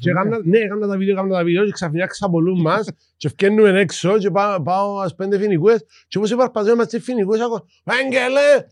Και 0.00 0.10
έκανα, 0.10 0.38
ναι, 0.44 0.58
έκανα 0.58 0.86
τα 0.86 0.96
βίντεο, 0.96 1.14
έκανα 1.14 1.34
τα 1.36 1.44
βίντεο 1.44 1.64
και 1.64 1.70
ξαφνικά 1.70 2.06
ξαπολούν 2.06 2.60
μας 2.60 2.88
και 3.16 3.28
φκένουμε 3.28 3.80
έξω 3.80 4.18
και 4.18 4.30
πάω, 4.30 4.62
πάω 4.62 4.98
ας 4.98 5.14
πέντε 5.14 5.38
φοινικούες 5.38 5.84
και 6.08 6.18
όπως 6.18 6.30
υπαρπαζέμε 6.30 6.76
μας 6.76 6.86
και 6.86 7.00
φοινικούες 7.00 7.40
ακούω 7.40 7.66
«Άγγελε, 7.84 8.66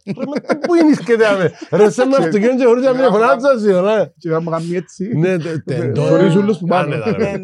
πού 0.67 0.75
είναι 0.75 0.95
σκέτε 0.95 1.27
άμε, 1.27 1.53
ρε 1.71 1.91
σε 1.91 2.05
με 2.05 2.17
αυτοκίνητο 2.17 2.57
και 2.57 2.65
χωρίς 2.65 2.85
να 2.85 2.93
μην 2.93 3.11
φωνάτσας 3.11 3.63
ρε». 3.63 4.13
Και 4.19 4.29
να 4.29 4.41
μου 4.41 4.51
κάνει 4.51 4.77
έτσι. 4.77 5.13
Ναι, 5.17 5.37
τεντό. 5.65 6.03
Χωρίς 6.03 6.37
ούλους 6.37 6.59
που 6.59 6.67
πάνω. 6.67 6.95
Άνετα, 6.95 7.17
ρε. 7.17 7.43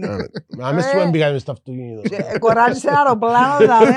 Αμέσως 0.60 0.90
που 1.02 1.10
μπήκαμε 1.10 1.38
στο 1.38 1.52
αυτοκίνητο. 1.52 2.00
Ε, 2.34 2.38
Κοράζεις 2.38 2.82
σε 2.82 2.88
αεροπλάνο, 2.96 3.56
δηλαδή. 3.58 3.92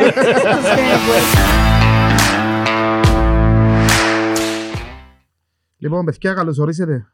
Λοιπόν, 5.77 6.05
παιδιά, 6.05 6.33
καλώς 6.33 6.57
ορίσετε. 6.57 7.05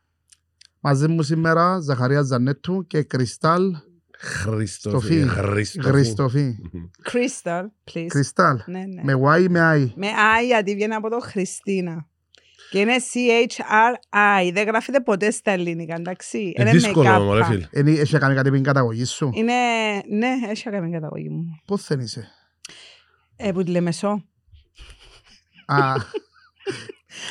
Μαζί 0.87 1.07
μου 1.07 1.23
σήμερα 1.23 1.79
Ζαχαρία 1.79 2.21
Ζανέτου 2.21 2.87
και 2.87 3.03
Κρυστάλ 3.03 3.61
Χριστοφή. 4.19 4.97
Στοφή. 5.07 5.27
Χριστοφή. 5.27 5.89
Χριστοφή. 5.89 6.55
Crystal, 7.11 7.61
please. 7.93 8.05
Κρυστάλ. 8.07 8.59
Ναι, 8.65 8.79
ναι. 8.79 9.13
Με 9.13 9.13
Y 9.37 9.41
ή 9.41 9.47
με 9.49 9.59
I. 9.75 9.91
Με 9.95 10.07
I 10.41 10.45
γιατί 10.45 10.73
βγαίνει 10.73 10.93
από 10.93 11.09
το 11.09 11.19
Χριστίνα. 11.19 12.07
Και 12.71 12.79
είναι 12.79 12.95
C-H-R-I. 13.13 14.49
Δεν 14.53 14.65
γράφεται 14.67 14.99
ποτέ 15.01 15.31
στα 15.31 15.51
ελληνικά, 15.51 15.95
εντάξει. 15.95 16.37
Είναι 16.37 16.53
Είναι 16.55 16.63
με 16.63 16.71
δύσκολο, 16.71 17.09
μωρέ 17.19 17.39
κάπα. 17.39 17.51
φίλε. 17.51 17.67
Είναι- 17.71 17.99
Έχει 17.99 18.17
κάνει 18.17 18.35
κάτι 18.35 18.49
με 18.49 18.55
την 18.55 18.65
καταγωγή 18.65 19.05
σου; 19.05 19.29
Είναι, 19.33 19.53
ναι, 20.09 20.27
έχει 20.49 20.69
κάνει 20.69 20.91
καταγωγή 20.91 21.29
μου. 21.29 21.43
Πώς 21.65 21.87
δεν 21.87 21.99
είσαι; 21.99 22.27
Ε, 23.35 23.51
που 23.51 23.63
τη 23.63 23.71
Λεμεσό. 23.71 24.23
Α, 25.65 25.93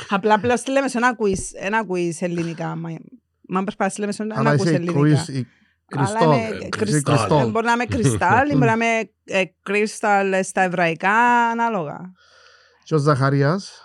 Απλά 0.09 0.41
πλέον 0.41 0.56
στη 0.56 0.70
Λεμεσό 0.70 0.98
να 0.98 1.09
ακούεις, 1.09 1.52
να 1.70 1.78
ακούεις 1.78 2.23
ελληνικά. 2.23 2.75
Μα, 3.48 3.59
μα 3.59 3.62
προσπαθείς 3.62 3.92
στη 3.92 4.00
Λεμεσό 4.00 4.24
να 4.24 4.34
αλλά 4.38 4.50
ακούεις 4.50 4.64
είσαι 4.64 4.74
ελληνικά. 4.74 5.00
Κρίς- 5.00 5.28
η- 5.28 5.46
Αλλά 5.96 6.06
Κριστό. 6.06 6.32
είναι 6.32 6.56
Είσαι 6.56 6.68
κρυστάλλ. 6.68 7.02
Κριστό. 7.16 7.38
Ε, 7.38 7.45
Μπορεί 7.50 7.66
να 7.66 7.72
είμαι 7.72 7.84
κρυστάλλ 7.84 8.48
ή 8.50 8.52
μπορεί 8.52 8.66
να 8.66 8.72
είμαι 8.72 9.10
ε, 9.25 9.42
κρυστάλλ 9.62 10.44
στα 10.44 10.61
εβραϊκά, 10.61 11.48
ανάλογα. 11.50 12.12
Και 12.84 12.94
ο 12.94 12.98
Ζαχαρίας. 12.98 13.80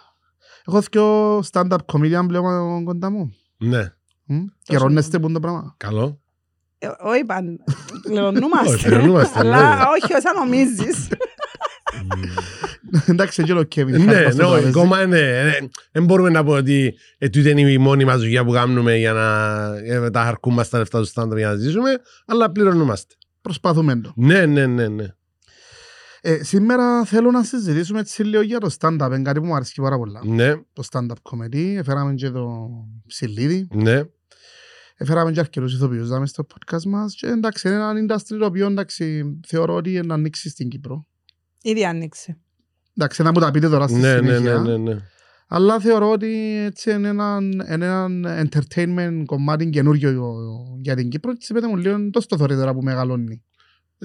Έχω 0.68 0.82
δυο 0.82 1.38
stand-up 1.52 1.78
comedian 1.94 2.26
πλέον 2.28 2.84
κοντά 2.84 3.10
μου. 3.10 3.34
Ναι, 3.58 3.94
Μμ, 4.26 4.46
Καιρώνεστε 4.64 5.20
που 5.20 5.24
είναι 5.26 5.34
το 5.34 5.40
πράγμα. 5.40 5.74
καλό. 5.78 6.20
Ε, 6.78 6.88
Όχι, 7.00 7.24
παν. 7.26 7.64
Όχι, 7.68 8.02
Πληρωνούμαστε. 8.02 8.78
πληρωνούμαστε, 8.90 9.40
Αλλά 9.40 9.76
ναι. 9.76 9.82
όχι 10.02 10.14
όσα 10.14 10.34
νομίζεις. 10.34 11.08
Εντάξει, 13.08 13.44
και 13.44 13.54
ο 13.54 13.64
Κέβιν. 13.64 14.04
Ναι, 14.04 14.14
Χάρη 14.14 14.20
ναι, 14.20 14.26
μας 14.26 14.36
το 14.36 14.68
ακόμα 14.68 15.06
ναι. 15.06 15.52
Δεν 15.92 16.06
μπορούμε 16.06 16.30
να 16.30 16.44
πω 16.44 16.52
ότι 16.52 16.94
ε, 17.18 17.30
τούτη 17.30 17.50
είναι 17.50 17.72
η 17.72 17.78
μόνη 17.78 18.06
μας 18.06 18.20
δουλειά 18.20 18.46
που 18.46 18.52
κάνουμε 18.52 18.98
για 18.98 19.14
να 19.14 19.68
ε, 19.78 20.10
τα 20.10 20.24
χαρκούμε 20.24 20.56
μας 20.56 20.70
τα 20.70 20.78
λεφτά 20.78 21.00
του 21.00 21.06
στάνταρ 21.06 21.38
για 21.38 21.48
να 21.48 21.56
ζήσουμε, 21.56 21.90
αλλά 22.26 22.52
πληρωνούμαστε. 22.52 23.16
Προσπαθούμε 23.42 23.96
το. 24.02 24.14
Ναι, 24.16 24.46
ναι, 24.46 24.66
ναι, 24.66 24.88
ναι. 24.88 25.06
Ε, 26.22 26.44
σήμερα 26.44 27.06
θέλω 27.06 27.32
να 27.32 27.44
συζητήσουμε 27.44 28.00
έτσι 28.00 28.24
λίγο 28.24 28.42
για 28.42 28.60
το 28.60 28.76
stand-up. 28.80 29.08
Είναι 29.08 29.22
κάτι 29.22 29.40
που 29.40 29.46
μου 29.46 29.56
αρέσει 29.56 29.82
πάρα 29.82 29.98
πολλά. 29.98 30.22
Ναι, 30.26 30.56
Το 30.74 30.84
stand-up 30.92 31.16
comedy. 31.32 31.76
Έφεραμε 31.78 32.14
και 32.14 32.30
το 32.30 32.70
Ψιλίδι. 33.08 33.68
ναι. 33.74 34.02
Έφεραμε 34.96 35.32
και 35.32 35.40
αρκετούς 35.40 35.74
ηθοποιούς 35.74 36.08
δάμε 36.08 36.26
στο 36.28 36.46
podcast 36.54 36.84
μας. 36.84 37.16
Και 37.16 37.28
εντάξει, 37.28 37.68
είναι 37.68 37.78
ένα 37.78 37.94
industry 37.94 38.36
το 38.40 38.46
οποίο 38.46 38.68
εντάξει, 38.68 39.24
θεωρώ 39.48 39.76
ότι 39.76 39.92
είναι 39.92 40.02
να 40.02 40.14
ανοίξει 40.14 40.50
στην 40.50 40.70
Κύπρο. 40.70 41.08
Ήδη 41.62 41.86
άνοιξε. 41.86 42.38
Εντάξει, 43.02 43.24
να 43.24 43.32
μου 43.32 43.40
τα 43.40 43.52
πείτε 43.52 43.70
τώρα 43.70 43.88
στη 43.88 44.00
Ναι, 44.00 44.14
ναι, 44.14 44.34
συνέχεια. 44.36 44.58
ναι, 44.58 44.78
ναι, 44.78 44.78
ναι. 44.78 45.00
Αλλά 45.48 45.80
θεωρώ 45.80 46.12
ότι 46.12 46.62
έτσι 46.66 46.92
είναι 46.92 47.08
ένα, 47.08 47.38
είναι 47.72 47.86
ένα 47.86 48.08
entertainment 48.46 49.24
κομμάτι 49.26 49.70
καινούριο 49.70 50.32
για 50.82 50.96
την 50.96 51.10
Κύπρο. 51.10 51.32
Έτσι 51.32 51.54
πέτε 51.54 51.68
μου 51.68 51.76
λίγο 51.76 52.10
τόσο 52.12 52.28
το 52.28 52.38
θωρεί 52.38 52.56
τώρα 52.56 52.74
που 52.74 52.82
μεγαλώνει. 52.82 53.44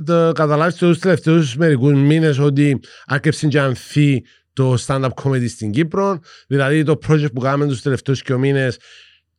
Το 0.04 0.32
καταλάβεις 0.32 0.74
τους 0.74 0.98
τελευταίους 0.98 1.56
μερικούς 1.56 1.92
μήνες 1.92 2.38
ότι 2.38 2.80
άρχισε 3.06 3.46
και 3.46 3.60
ανθεί 3.60 4.24
το 4.52 4.74
stand-up 4.86 5.08
comedy 5.22 5.48
στην 5.48 5.70
Κύπρο. 5.70 6.18
Δηλαδή 6.46 6.82
το 6.82 6.98
project 7.08 7.32
που 7.34 7.40
κάναμε 7.40 7.66
τους 7.66 7.82
τελευταίους 7.82 8.22
και 8.22 8.36
μήνες 8.36 8.78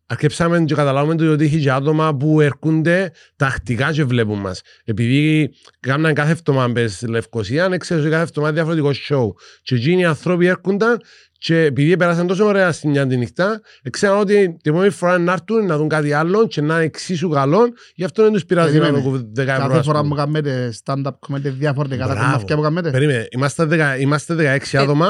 Αρκεψάμε 0.09 0.59
και 0.63 0.75
καταλάβουμε 0.75 1.15
το 1.15 1.31
ότι 1.31 1.45
έχει 1.45 1.59
και 1.59 1.71
άτομα 1.71 2.15
που 2.15 2.41
έρχονται 2.41 3.11
τακτικά 3.35 3.91
και 3.91 4.03
βλέπουν 4.03 4.39
μας. 4.39 4.61
Επειδή 4.83 5.49
κάναν 5.79 6.13
κάθε 6.13 6.31
εβδομάδα 6.31 6.67
μπες 6.67 6.93
στη 6.93 7.07
Λευκοσία, 7.07 7.69
έξερε 7.71 7.99
ότι 8.01 8.09
κάθε 8.09 8.23
εβδομάδα 8.23 8.53
διαφορετικό 8.53 8.91
show. 9.09 9.27
Και 9.61 9.75
εκείνοι 9.75 10.01
οι 10.01 10.05
άνθρωποι 10.05 10.45
έρχονταν 10.45 11.01
και 11.39 11.59
επειδή 11.61 11.97
πέρασαν 11.97 12.27
τόσο 12.27 12.45
ωραία 12.45 12.71
στη 12.71 12.87
μια 12.87 13.07
τη 13.07 13.17
νυχτά, 13.17 13.61
ξέραν 13.89 14.19
ότι 14.19 14.33
την 14.35 14.71
επόμενη 14.71 14.89
φορά 14.91 15.17
να 15.17 15.31
έρθουν 15.33 15.65
να 15.65 15.77
δουν 15.77 15.87
κάτι 15.87 16.13
άλλο 16.13 16.47
και 16.47 16.61
να 16.61 16.75
είναι 16.75 16.83
εξίσου 16.83 17.29
καλό, 17.29 17.59
γι' 17.95 18.03
αυτό 18.03 18.23
δεν 18.23 18.31
τους 18.31 18.45
πειράζει 18.45 18.77
να 18.77 18.85
Περίμενε. 18.85 19.03
δουν 19.09 19.31
10 19.35 19.37
ευρώ. 19.37 19.45
Κάθε 19.67 19.77
ας 19.77 19.85
φορά 19.85 20.01
πούμε. 20.01 20.09
που 20.09 20.15
κάνετε 20.15 20.73
stand-up 20.85 21.11
comedy 21.27 21.41
διαφορετικά 21.57 22.07
τα 22.07 22.13
Μπράβο. 22.13 22.31
κομμάτια 22.31 22.55
που 22.55 22.61
κάνετε. 22.61 22.89
Περίμενε, 22.91 23.27
είμαστε, 23.31 23.65
δεκα, 23.65 23.97
είμαστε 23.97 24.59
16 24.73 24.77
άτομα 24.77 25.07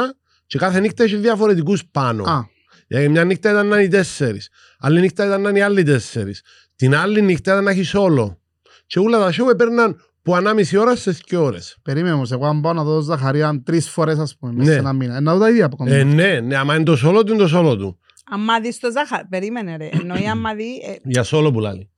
και 0.48 0.58
κάθε 0.58 0.80
νύχτα 0.80 1.04
έχει 1.04 1.16
διαφορετικούς 1.16 1.84
πάνω. 1.92 2.24
Α, 2.96 3.00
Γιατί 3.00 3.10
μια 3.10 3.24
νύχτα 3.24 3.50
ήταν 3.52 3.68
να 3.68 3.76
είναι 3.76 3.86
οι 3.86 3.88
τέσσερις. 3.88 4.50
Άλλη 4.80 5.00
νύχτα 5.00 5.26
ήταν 5.26 5.42
να 5.42 5.50
είναι 5.50 5.60
οι 5.60 5.62
άλλοι 5.62 5.84
τέσσερις. 5.84 6.42
Την 6.76 6.96
άλλη 6.96 7.22
νύχτα 7.22 7.52
ήταν 7.52 7.64
να 7.64 7.72
έχεις 7.72 7.94
όλο. 7.94 8.40
Και 8.88 9.00
όλα 9.00 9.18
τα 9.20 9.32
show 9.34 9.50
έπαιρναν 9.52 10.02
που 10.22 10.36
μιάμιση 10.36 10.78
ώρα 10.78 10.96
σε 10.96 11.12
δύο 11.12 11.44
ώρες. 11.44 11.78
περίμενε 11.82 12.14
όμως, 12.14 12.32
εγώ 12.32 12.46
αν 12.46 12.62
πάω 12.62 12.74
να 12.74 12.84
δω 12.84 13.00
Ζαχαρία 13.00 13.62
τρεις 13.66 13.90
φορές 13.90 14.18
ας 14.20 14.38
πούμε, 14.38 14.52
μέσα 14.52 14.68
Ναι. 14.68 14.74
σε 14.74 14.80
ένα 14.80 14.94
μήνα. 14.94 15.16
Ε, 15.16 15.20
Να 15.20 15.34
δω 15.34 15.40
τα 15.40 15.50
ίδια 15.50 15.70
που 15.70 15.84
Ε, 15.88 15.90
κάνουμε. 15.90 16.14
ναι, 16.14 16.40
ναι, 16.40 16.56
άμα 16.56 16.76
είναι 16.76 16.84
το 16.84 16.96
σόλο 16.96 17.24
του, 17.24 17.32
είναι 17.34 17.42
το 17.42 17.48
σόλο 17.48 17.78
του. 17.78 18.00
Άμα 18.30 18.60
δεις 18.60 18.80
το 18.80 18.92
ζάχα, 18.92 19.28
περίμενε 19.30 19.78
ρε. 19.78 19.90
Εννοεί 19.92 20.28
άμα 20.28 20.54
δεις 20.54 20.64
ε, 20.88 20.96
Για 21.04 21.24
σόλο 21.24 21.52
που 21.52 21.60
λέει. 21.60 21.90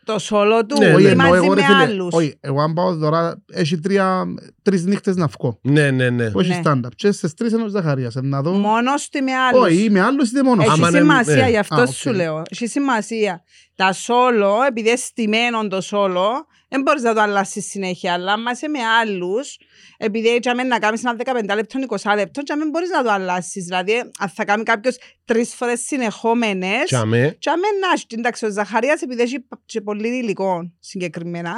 Α, 0.00 0.12
το 0.12 0.18
σόλο 0.18 0.66
του 0.66 0.78
Ναι, 0.78 0.86
ή 0.86 0.88
ναι. 0.88 0.94
Όχι, 0.94 1.06
εννοώ 1.06 1.28
μαζί 1.28 1.44
εγώ, 1.44 1.54
ρε 1.54 1.60
με 1.60 1.66
φίλε, 1.66 1.82
άλλους. 1.82 2.14
όχι, 2.14 2.36
εγώ 2.40 2.60
αν 2.60 2.72
πάω 2.74 2.96
τώρα, 2.96 3.42
έχει 3.52 3.78
τρία, 3.78 4.24
τρεις 4.62 4.84
νύχτες 4.84 5.16
να 5.16 5.26
βγω. 5.26 5.58
Ναι, 5.62 5.90
ναι, 5.90 6.10
ναι. 6.10 6.30
Που 6.30 6.40
έχει 6.40 6.50
Ναι. 6.50 6.60
stand-up. 6.64 6.88
Και 6.96 7.12
στις 7.12 7.34
τρεις 7.34 7.52
είναι 7.52 7.62
ο 7.62 7.68
Ζαχαρίας. 7.68 8.16
ε, 8.16 8.20
Να 8.22 8.42
δω... 8.42 8.50
Μόνος 8.52 9.08
του 9.08 9.18
ή 9.18 9.22
με 9.22 9.32
άλλους. 9.32 9.62
Όχι, 9.66 9.84
είμαι 9.84 10.00
άλλος 10.00 10.28
είτε 10.30 10.42
μόνος. 10.42 10.64
Έχει 10.64 10.72
Άμα 10.72 10.88
είναι- 10.88 10.98
σημασία, 10.98 11.34
ναι. 11.36 11.48
γι' 11.50 11.58
αυτό 11.58 11.80
Α, 11.80 11.86
σου 11.86 12.10
οκ. 12.10 12.16
λέω. 12.16 12.42
Έχει 12.50 12.66
σημασία. 12.66 13.42
Τα 13.74 13.92
σόλο, 13.92 14.54
επειδή 14.68 14.88
είναι 14.88 14.96
στημένο 14.96 15.68
το 15.68 15.80
σόλο, 15.80 16.46
δεν 16.70 16.82
μπορείς 16.82 17.02
να 17.02 17.14
το 17.14 17.20
αλλάσεις 17.20 17.66
συνέχεια. 17.66 18.12
Αλλά 18.12 18.32
άμα 18.32 18.50
είσαι 18.50 18.68
με 18.68 18.78
άλλους, 19.00 19.58
επειδή 19.98 20.28
έτσι 20.28 20.48
άμα 20.48 20.64
να 20.64 20.78
κάνεις 20.78 21.04
ένα 21.04 21.16
15 21.24 21.54
λεπτό, 21.54 21.78
20 21.88 22.14
λεπτό, 22.14 22.42
και 22.42 22.52
άμα 22.52 22.64
μπορείς 22.70 22.88
να 22.90 23.02
το 23.02 23.10
αλλάσεις. 23.10 23.64
Δηλαδή, 23.64 23.98
αν 24.18 24.28
θα 24.28 24.44
κάνει 24.44 24.62
κάποιος 24.62 24.96
τρεις 25.24 25.54
φορές 25.54 25.80
συνεχόμενες, 25.80 26.84
Και 26.84 26.96
αμέ. 26.96 27.36
και 27.38 27.50
άμα 27.50 27.62
να 27.80 27.92
έχει, 27.94 28.04
εντάξει, 28.10 28.46
ο 28.46 28.50
Ζαχαρίας, 28.50 29.02
επειδή 29.02 29.22
έχει 29.22 29.46
και 29.64 29.80
πολύ 29.80 30.08
υλικό 30.08 30.72
συγκεκριμένα, 30.80 31.52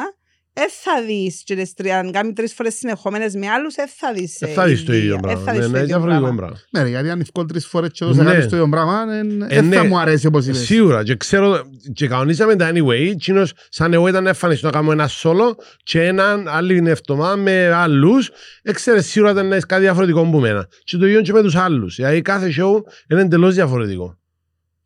δεν 0.54 0.68
θα 0.82 1.02
δεις 1.06 1.42
και 1.44 1.54
τις 1.54 1.74
τρία, 1.74 1.98
αν 1.98 2.12
κάνει 2.12 2.32
τρεις 2.32 2.54
φορές 2.54 2.74
συνεχόμενες 2.74 3.34
με 3.34 3.48
άλλους, 3.48 3.74
δεν 3.74 3.88
θα 3.96 4.12
δεις 4.12 4.36
Δεν 4.40 4.48
ε, 4.50 4.52
θα 4.52 4.66
δεις 4.66 4.84
το 4.84 4.92
ίδια. 4.92 5.04
ίδιο 5.04 5.14
Ε, 5.16 5.20
πράγμα. 5.20 5.40
θα 5.42 5.52
Ναι, 5.52 5.58
δεις 5.58 5.66
το 5.66 5.72
ναι, 5.72 5.78
ίδιο 5.78 5.86
διαφορετικό 5.88 6.22
πράγμα. 6.24 6.36
πράγμα. 6.40 6.58
Ναι, 6.70 6.82
ρε, 6.82 6.88
γιατί 6.88 7.10
αν 7.10 7.20
ευκόλ 7.20 7.46
τρεις 7.46 7.66
φορές 7.66 7.90
και 7.92 8.04
εδώ 8.04 8.12
σε 8.14 8.22
Ναι. 8.22 8.30
κάνεις 8.30 8.48
το 8.48 8.56
ίδιο 8.56 8.68
πράγμα, 8.68 9.06
δεν 9.06 9.42
Ε, 9.42 9.46
δεν 9.46 9.72
θα 9.72 9.82
ναι. 9.82 9.88
μου 9.88 9.98
αρέσει 9.98 10.26
όπως 10.26 10.46
είπες. 10.46 10.58
Σίγουρα. 10.58 11.02
Και 11.04 11.16
ξέρω, 11.16 11.62
και 11.94 12.08
κανονίσαμε 12.08 12.56
τα 12.56 12.70
anyway. 12.74 13.08
Εκείνος 13.10 13.52
σαν 13.68 13.92
εγώ 13.92 14.08
ήταν 14.08 14.22
να 14.22 14.28
εμφανιστώ 14.28 14.66
να 14.66 14.72
κάνω 14.72 14.92
ένα 14.92 15.08
solo 15.22 15.54
και 15.82 16.02
έναν 16.06 16.48
άλλη 16.48 16.82
εβδομάδα 16.86 17.36
με 17.36 17.72
άλλους. 17.72 18.30
Έξερε 18.62 19.00
σίγουρα 19.02 19.30
ήταν 19.32 19.46
να 19.48 19.54
έχεις 19.54 19.66
κάτι 19.66 19.82
διαφορετικό 19.82 20.30
που 20.30 20.38
μένα. 20.38 20.66
Και 20.84 20.96
το 20.96 21.06
ίδιο 21.06 21.20
και 21.20 21.32
με 21.32 21.42
τους 21.42 21.54
άλλους. 21.56 21.94
Δηλαδή 21.96 22.22
κάθε 22.22 22.52
show 22.58 22.72
είναι 23.10 23.20
εντελώς 23.20 23.54
διαφορετικό. 23.54 24.18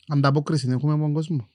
Ανταπόκριση 0.09 0.69
έχουμε 0.71 0.93
από 0.93 1.03
τον 1.03 1.13
κόσμο. 1.13 1.49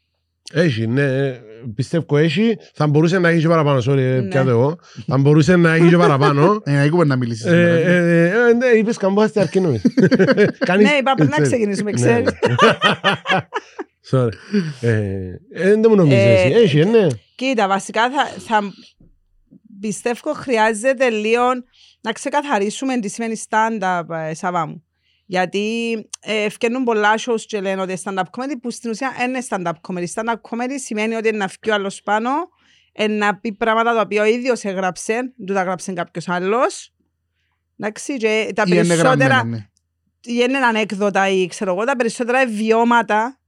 Έχει, 0.53 0.87
ναι. 0.87 1.39
Πιστεύω 1.75 2.17
έχει. 2.17 2.57
Θα 2.73 2.87
μπορούσε 2.87 3.19
να 3.19 3.29
έχει 3.29 3.41
και 3.41 3.47
παραπάνω. 3.47 3.81
Sorry, 3.87 3.95
Ναι. 3.95 4.21
πιάτο 4.21 4.49
εγώ. 4.49 4.77
Θα 5.07 5.17
μπορούσε 5.17 5.55
να 5.55 5.73
έχει 5.73 5.87
και 5.89 5.97
παραπάνω. 5.97 6.61
Ε, 6.65 6.79
εκεί 6.81 6.89
μπορεί 6.95 7.07
να 7.07 7.15
μιλήσεις. 7.15 7.45
Ε, 7.45 7.49
σήμερα. 7.49 7.75
ε, 7.91 8.25
ε, 8.49 8.53
Ναι, 8.53 8.65
είπες 8.65 8.97
καμπόσαστε 8.97 9.39
αρκεί 9.39 9.59
νομίζεις. 9.59 9.93
Κάνεις- 10.65 10.89
Ναι, 10.89 10.95
είπα 10.99 11.13
πριν 11.13 11.25
να 11.29 11.31
ξέρεις. 11.31 11.47
ξεκινήσουμε, 11.51 11.91
Ναι. 11.91 11.95
ξέρεις. 11.97 12.29
Sorry. 14.11 14.31
Ε, 14.81 14.89
ε, 15.51 15.69
Δεν 15.71 15.85
μου 15.89 15.95
νομίζεις 15.95 16.19
Ε, 16.23 16.31
εσύ. 16.31 16.53
Έχει, 16.53 16.85
ναι. 16.85 17.07
Κοίτα, 17.35 17.67
βασικά 17.67 18.09
θα, 18.09 18.25
θα 18.39 18.61
πιστεύω 19.81 20.33
χρειάζεται 20.33 21.09
λίγο 21.09 21.43
να 22.01 22.11
ξεκαθαρίσουμε 22.11 22.99
τι 22.99 23.09
σημαίνει 23.09 23.41
stand-up, 23.49 24.03
ε, 24.29 24.33
Σαββά 24.33 24.65
μου. 24.67 24.83
Γιατί 25.31 25.93
ε, 26.19 26.43
ευκαινούν 26.43 26.83
πολλά 26.83 27.13
shows 27.25 27.41
και 27.41 27.61
λένε 27.61 27.81
ότι 27.81 27.91
είναι 27.91 28.01
stand-up 28.03 28.39
comedy 28.39 28.53
που 28.61 28.71
στην 28.71 28.89
ουσία 28.89 29.13
δεν 29.17 29.29
είναι 29.29 29.43
stand-up 29.49 29.71
comedy. 29.81 30.05
Stand-up 30.13 30.35
comedy 30.49 30.75
σημαίνει 30.75 31.15
ότι 31.15 31.27
είναι 31.27 31.37
να 31.37 31.47
βγει 31.47 31.71
ο 31.71 31.73
άλλος 31.73 32.01
πάνω, 32.01 32.31
ε, 32.91 33.07
να 33.07 33.35
πει 33.35 33.53
πράγματα 33.53 33.93
τα 33.93 34.01
οποία 34.01 34.21
ο 34.21 34.25
ίδιος 34.25 34.63
έγραψε, 34.63 35.33
του 35.45 35.53
τα 35.53 35.63
γράψε 35.63 35.93
κάποιος 35.93 36.29
άλλος. 36.29 36.93
Εντάξει, 37.77 38.17
και 38.17 38.51
τα 38.55 38.63
Ή 38.65 38.71
είναι 38.73 38.85
περισσότερα 38.85 39.33
γραμμένα, 39.33 39.43
ναι. 39.43 39.57
ή 40.21 40.45
είναι 40.47 40.57
ανέκδοτα 40.57 41.29
ή 41.29 41.47
ξέρω 41.47 41.71
εγώ, 41.73 41.83
τα 41.83 41.95
περισσότερα 41.95 42.47
βιώματα, 42.47 43.39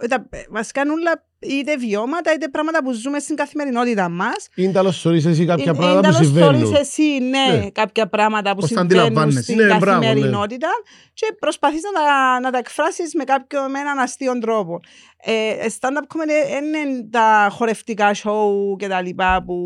ε, 0.00 0.06
τα, 0.06 0.26
ε, 0.30 0.42
βασικά 0.50 0.80
είναι 0.80 0.92
όλα 0.92 1.26
είτε 1.42 1.76
βιώματα 1.76 2.32
είτε 2.34 2.48
πράγματα 2.48 2.82
που 2.84 2.92
ζούμε 2.92 3.18
στην 3.18 3.36
καθημερινότητα 3.36 4.08
μας. 4.08 4.48
Είναι 4.54 4.72
τέλο 4.72 4.92
stories 5.02 5.24
εσύ 5.24 5.44
κάποια 5.46 5.74
πράγματα 5.74 6.08
που 6.08 6.14
τέλος 6.14 6.16
συμβαίνουν. 6.26 6.72
stories 6.72 6.78
εσύ, 6.78 7.02
ναι, 7.02 7.56
Ναι. 7.58 7.70
κάποια 7.70 8.08
πράγματα 8.08 8.50
που 8.54 8.60
Πώς 8.60 8.70
τα 8.70 8.78
συμβαίνουν 8.78 9.04
αντιλαμβάνεσαι. 9.04 9.42
στην 9.42 9.56
Ναι, 9.56 9.64
μπράβο, 9.76 9.84
ναι. 9.84 10.06
καθημερινότητα 10.06 10.68
και 11.14 11.26
προσπαθείς 11.38 11.80
να 11.82 12.00
τα, 12.00 12.40
να 12.40 12.50
τα 12.50 12.58
εκφράσεις 12.58 13.14
με 13.14 13.24
κάποιο 13.24 13.62
με 13.68 13.78
έναν 13.78 13.98
αστείο 13.98 14.38
τρόπο. 14.38 14.80
Ε, 15.24 15.66
stand-up 15.80 16.16
comedy 16.16 16.62
είναι 16.62 17.08
τα 17.10 17.48
χορευτικά 17.50 18.14
show 18.14 18.76
και 18.78 18.88
τα 18.88 19.00
λοιπά 19.02 19.42
που 19.46 19.64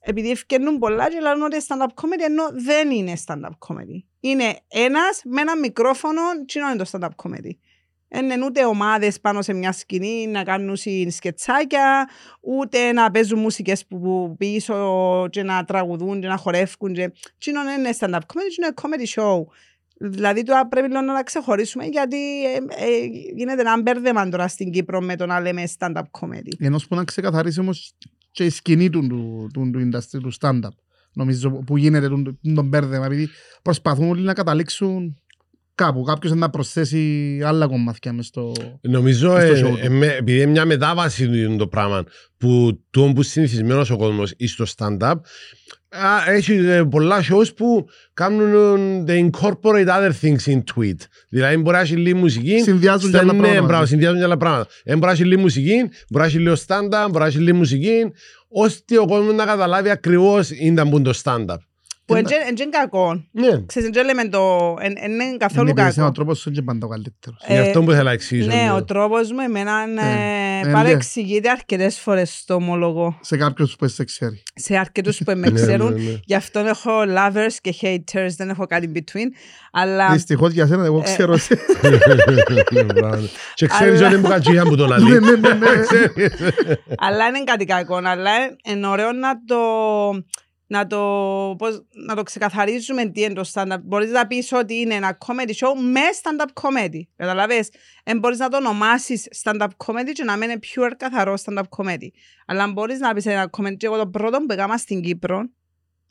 επειδή 0.00 0.30
ευκαιρνούν 0.30 0.78
πολλά 0.78 1.08
και 1.10 1.18
λένε 1.20 1.44
ότι 1.44 1.56
stand-up 1.68 2.02
comedy 2.02 2.24
ενώ 2.28 2.42
δεν 2.52 2.90
είναι 2.90 3.12
stand-up 3.26 3.56
comedy. 3.68 4.02
Είναι 4.20 4.58
ένας 4.68 5.20
με 5.24 5.40
ένα 5.40 5.56
μικρόφωνο 5.56 6.20
και 6.46 6.58
είναι 6.58 6.76
το 6.84 6.90
stand-up 6.92 7.28
comedy. 7.28 7.50
Είναι 8.14 8.44
ούτε 8.44 8.64
ομάδες 8.64 9.20
πάνω 9.20 9.42
σε 9.42 9.52
μια 9.52 9.72
σκηνή 9.72 10.26
να 10.26 10.42
κάνουν 10.42 10.76
σκετσάκια, 11.08 12.08
ούτε 12.40 12.92
να 12.92 13.10
παίζουν 13.10 13.38
μουσικές 13.38 13.86
που, 13.86 14.00
που 14.00 14.34
πίσω 14.38 15.26
και 15.30 15.42
να 15.42 15.64
τραγουδούν 15.64 16.20
και 16.20 16.26
να 16.26 16.36
χορεύουν. 16.36 16.92
Και... 16.92 17.12
Τι 17.38 17.50
είναι 17.50 17.72
είναι 17.78 17.90
stand-up 17.98 18.18
comedy, 18.18 18.58
είναι 18.58 18.74
comedy 18.82 19.20
show. 19.20 19.44
Δηλαδή 20.00 20.42
τώρα 20.42 20.66
πρέπει 20.66 20.88
λίγο 20.88 21.00
να 21.00 21.14
τα 21.14 21.22
ξεχωρίσουμε 21.22 21.84
γιατί 21.84 22.44
ε, 22.44 22.56
ε, 22.56 23.04
γίνεται 23.36 23.60
ένα 23.60 23.82
μπέρδεμα 23.82 24.28
τώρα 24.28 24.48
στην 24.48 24.70
Κύπρο 24.70 25.00
με 25.00 25.16
το 25.16 25.26
να 25.26 25.40
λέμε 25.40 25.62
stand-up 25.78 26.02
comedy. 26.20 26.52
Ενώ 26.58 26.80
που 26.88 26.94
να 26.94 27.04
ξεκαθαρίσει 27.04 27.60
όμως 27.60 27.94
και 28.30 28.44
η 28.44 28.50
σκηνή 28.50 28.90
του, 28.90 29.06
του, 29.06 29.48
του, 29.52 29.70
του, 29.70 29.90
industry, 29.90 30.20
του 30.22 30.32
stand-up. 30.40 30.76
Νομίζω 31.12 31.50
που 31.50 31.76
γίνεται 31.76 32.08
τον, 32.08 32.24
τον, 32.24 32.54
τον 32.54 32.68
μπέρδεμα, 32.68 33.06
επειδή 33.06 33.28
προσπαθούν 33.62 34.08
όλοι 34.08 34.22
να 34.22 34.32
καταλήξουν 34.32 35.20
κάπου. 35.78 36.02
Κάποιος 36.02 36.34
να 36.34 36.50
προσθέσει 36.50 37.40
άλλα 37.44 37.66
κομμάτια 37.66 38.12
μες 38.12 38.26
στο... 38.26 38.52
Νομίζω, 38.80 39.28
στο 39.30 39.38
ε, 39.38 39.50
show 39.64 39.78
ε, 39.82 39.86
του. 39.86 39.92
με- 39.92 40.16
επειδή 40.18 40.40
είναι 40.40 40.50
μια 40.50 40.64
μετάβαση 40.64 41.26
του 41.28 41.34
είναι 41.36 41.56
το 41.56 41.66
πράγμα 41.66 42.04
που 42.36 42.80
το 42.90 43.12
που 43.14 43.22
συνηθισμένος 43.22 43.90
ο 43.90 43.96
κόσμος 43.96 44.32
ή 44.36 44.46
στο 44.46 44.64
stand-up, 44.76 45.14
α, 45.88 46.32
έχει 46.32 46.52
ε, 46.52 46.82
πολλά 46.90 47.20
shows 47.30 47.54
που 47.56 47.86
κάνουν 48.14 49.04
they 49.08 49.28
incorporate 49.30 49.86
other 49.86 50.10
things 50.22 50.52
into 50.52 50.82
it. 50.82 50.96
Δηλαδή 51.28 51.56
μπορεί 51.56 51.76
να 51.76 51.82
έχει 51.82 51.96
λίγη 51.96 52.14
μουσική. 52.14 52.60
Συνδυάζουν 52.60 53.00
και 53.10 53.16
στα- 53.16 53.18
άλλα 53.18 53.32
ναι, 53.32 53.38
πράγματα. 53.40 53.66
μπράβο, 53.66 53.86
συνδυάζουν 53.86 54.18
και 54.18 54.24
άλλα 54.24 54.36
πράγματα. 54.36 54.66
Ε, 54.84 54.92
μπορεί 54.92 55.04
να 55.06 55.10
έχει 55.12 55.24
λίγη 55.24 55.40
μουσική, 55.40 55.76
μπορεί 56.10 56.22
να 56.22 56.24
έχει 56.24 56.38
λίγο 56.38 56.54
stand-up, 56.66 57.06
μπορεί 57.10 57.18
να 57.18 57.26
έχει 57.26 57.38
λίγη 57.38 57.52
μουσική, 57.52 58.12
ώστε 58.48 58.98
ο 58.98 59.06
κόσμος 59.06 59.34
να 59.34 59.44
καταλάβει 59.44 59.90
ακριβώς 59.90 60.50
ήταν 60.50 60.88
που 60.90 60.96
είναι 60.96 61.12
το 61.12 61.20
stand-up. 61.24 61.56
Που 62.08 62.14
Τι 62.14 62.22
δεν 62.22 62.48
είναι 62.60 62.68
κακό. 62.70 63.24
Ναι, 63.30 63.62
Ξέρεις, 63.66 63.88
δεν 63.90 64.04
λέμε 64.04 64.28
το... 64.28 64.74
εν- 64.80 64.94
εν 65.00 65.12
Είναι 65.12 65.36
καθόλου 65.36 65.68
Είναι 65.68 65.80
επειδή 65.82 66.00
ο 66.00 66.02
κακό. 66.02 66.12
τρόπος 66.14 66.38
σου 66.38 66.48
είναι 66.48 66.58
και 66.58 66.64
πάντα 66.64 66.86
ο 66.86 66.88
καλύτερος. 66.88 67.38
είναι 67.48 67.58
Ε, 67.58 67.62
αυτό 67.66 67.82
που 67.82 67.90
θέλω 67.90 68.02
να 68.02 68.10
εξηγήσω. 68.10 68.48
Ναι, 68.48 68.62
ναι. 68.62 68.72
ο 68.72 68.84
τρόπος 68.84 69.32
μου 69.32 69.40
εμένα 69.40 69.72
Ε, 69.98 70.60
ε, 70.64 70.68
ε, 70.68 70.72
παρεξηγείται 70.72 71.50
αρκετές 71.50 71.98
φορές 71.98 72.36
στο 72.38 72.54
ομολογώ. 72.54 73.18
Σε 73.20 73.36
κάποιους 73.36 73.76
που 73.76 73.88
σε 73.88 74.04
ξέρει. 74.04 74.42
Σε 74.54 74.76
αρκετούς 74.76 75.16
που 75.24 75.24
με 75.36 75.50
Ναι, 75.50 75.50
ξέρουν. 75.50 75.92
ναι, 75.94 76.02
ναι. 76.02 76.18
Γι' 76.24 76.34
αυτό 76.34 76.58
έχω 76.58 76.90
lovers 77.16 77.54
και 77.60 77.74
haters, 77.82 78.30
δεν 78.36 78.48
έχω 78.48 78.66
κάτι 78.66 78.90
in 78.94 78.96
between. 78.98 79.28
Αλλά 79.72 80.10
Δυστυχώς 80.12 80.52
για 80.52 80.66
σένα, 80.66 80.84
εγώ 80.84 80.98
ε, 80.98 81.02
ξέρω. 81.02 81.36
σε- 81.36 81.58
Ναι, 82.72 82.82
μπράβο. 82.82 83.28
Και 83.54 83.66
ξέρεις 83.66 83.98
Αλλά- 83.98 84.06
ότι 84.06 84.14
είναι 84.14 84.22
που 84.22 84.28
κατσίγια 84.28 84.62
που 84.64 84.76
τον 84.76 84.88
Ναι, 84.88 84.94
αλεί. 84.94 85.10
ναι, 85.10 85.18
ναι, 85.18 85.36
ναι. 85.36 85.68
Αλλά 87.06 87.26
είναι 87.26 87.44
κάτι 87.44 87.64
κακό, 87.64 87.96
αλλά 88.04 88.30
είναι 88.64 88.86
ωραίο 88.86 89.12
να 89.12 89.44
το, 89.44 89.56
να 90.70 90.86
το, 90.86 90.98
πώς, 91.58 91.82
να 92.06 92.14
το 92.14 92.22
ξεκαθαρίζουμε 92.22 93.08
τι 93.08 93.20
είναι 93.20 93.34
το 93.34 93.50
stand-up. 93.52 93.78
Μπορείς 93.82 94.10
να 94.10 94.26
πεις 94.26 94.52
ότι 94.52 94.74
είναι 94.74 94.94
ένα 94.94 95.18
comedy 95.26 95.50
show 95.50 95.72
με 95.92 96.00
stand-up 96.22 96.62
comedy. 96.62 97.00
Καταλαβες. 97.16 97.70
Δεν 98.04 98.18
μπορείς 98.18 98.38
να 98.38 98.48
το 98.48 98.56
ονομάσεις 98.56 99.28
stand-up 99.42 99.68
comedy 99.86 100.10
και 100.12 100.24
να 100.24 100.36
μην 100.36 100.50
είναι 100.50 100.58
pure 100.62 100.92
καθαρό 100.96 101.34
stand-up 101.44 101.62
comedy. 101.76 102.08
Αλλά 102.46 102.72
μπορείς 102.72 102.98
να 102.98 103.14
πεις 103.14 103.26
ένα 103.26 103.50
comedy. 103.56 103.76
Και 103.76 103.86
εγώ 103.86 103.96
το 103.96 104.06
πρώτο 104.08 104.38
που 104.38 104.52
έκανα 104.52 104.76
στην 104.76 105.00
Κύπρο, 105.02 105.48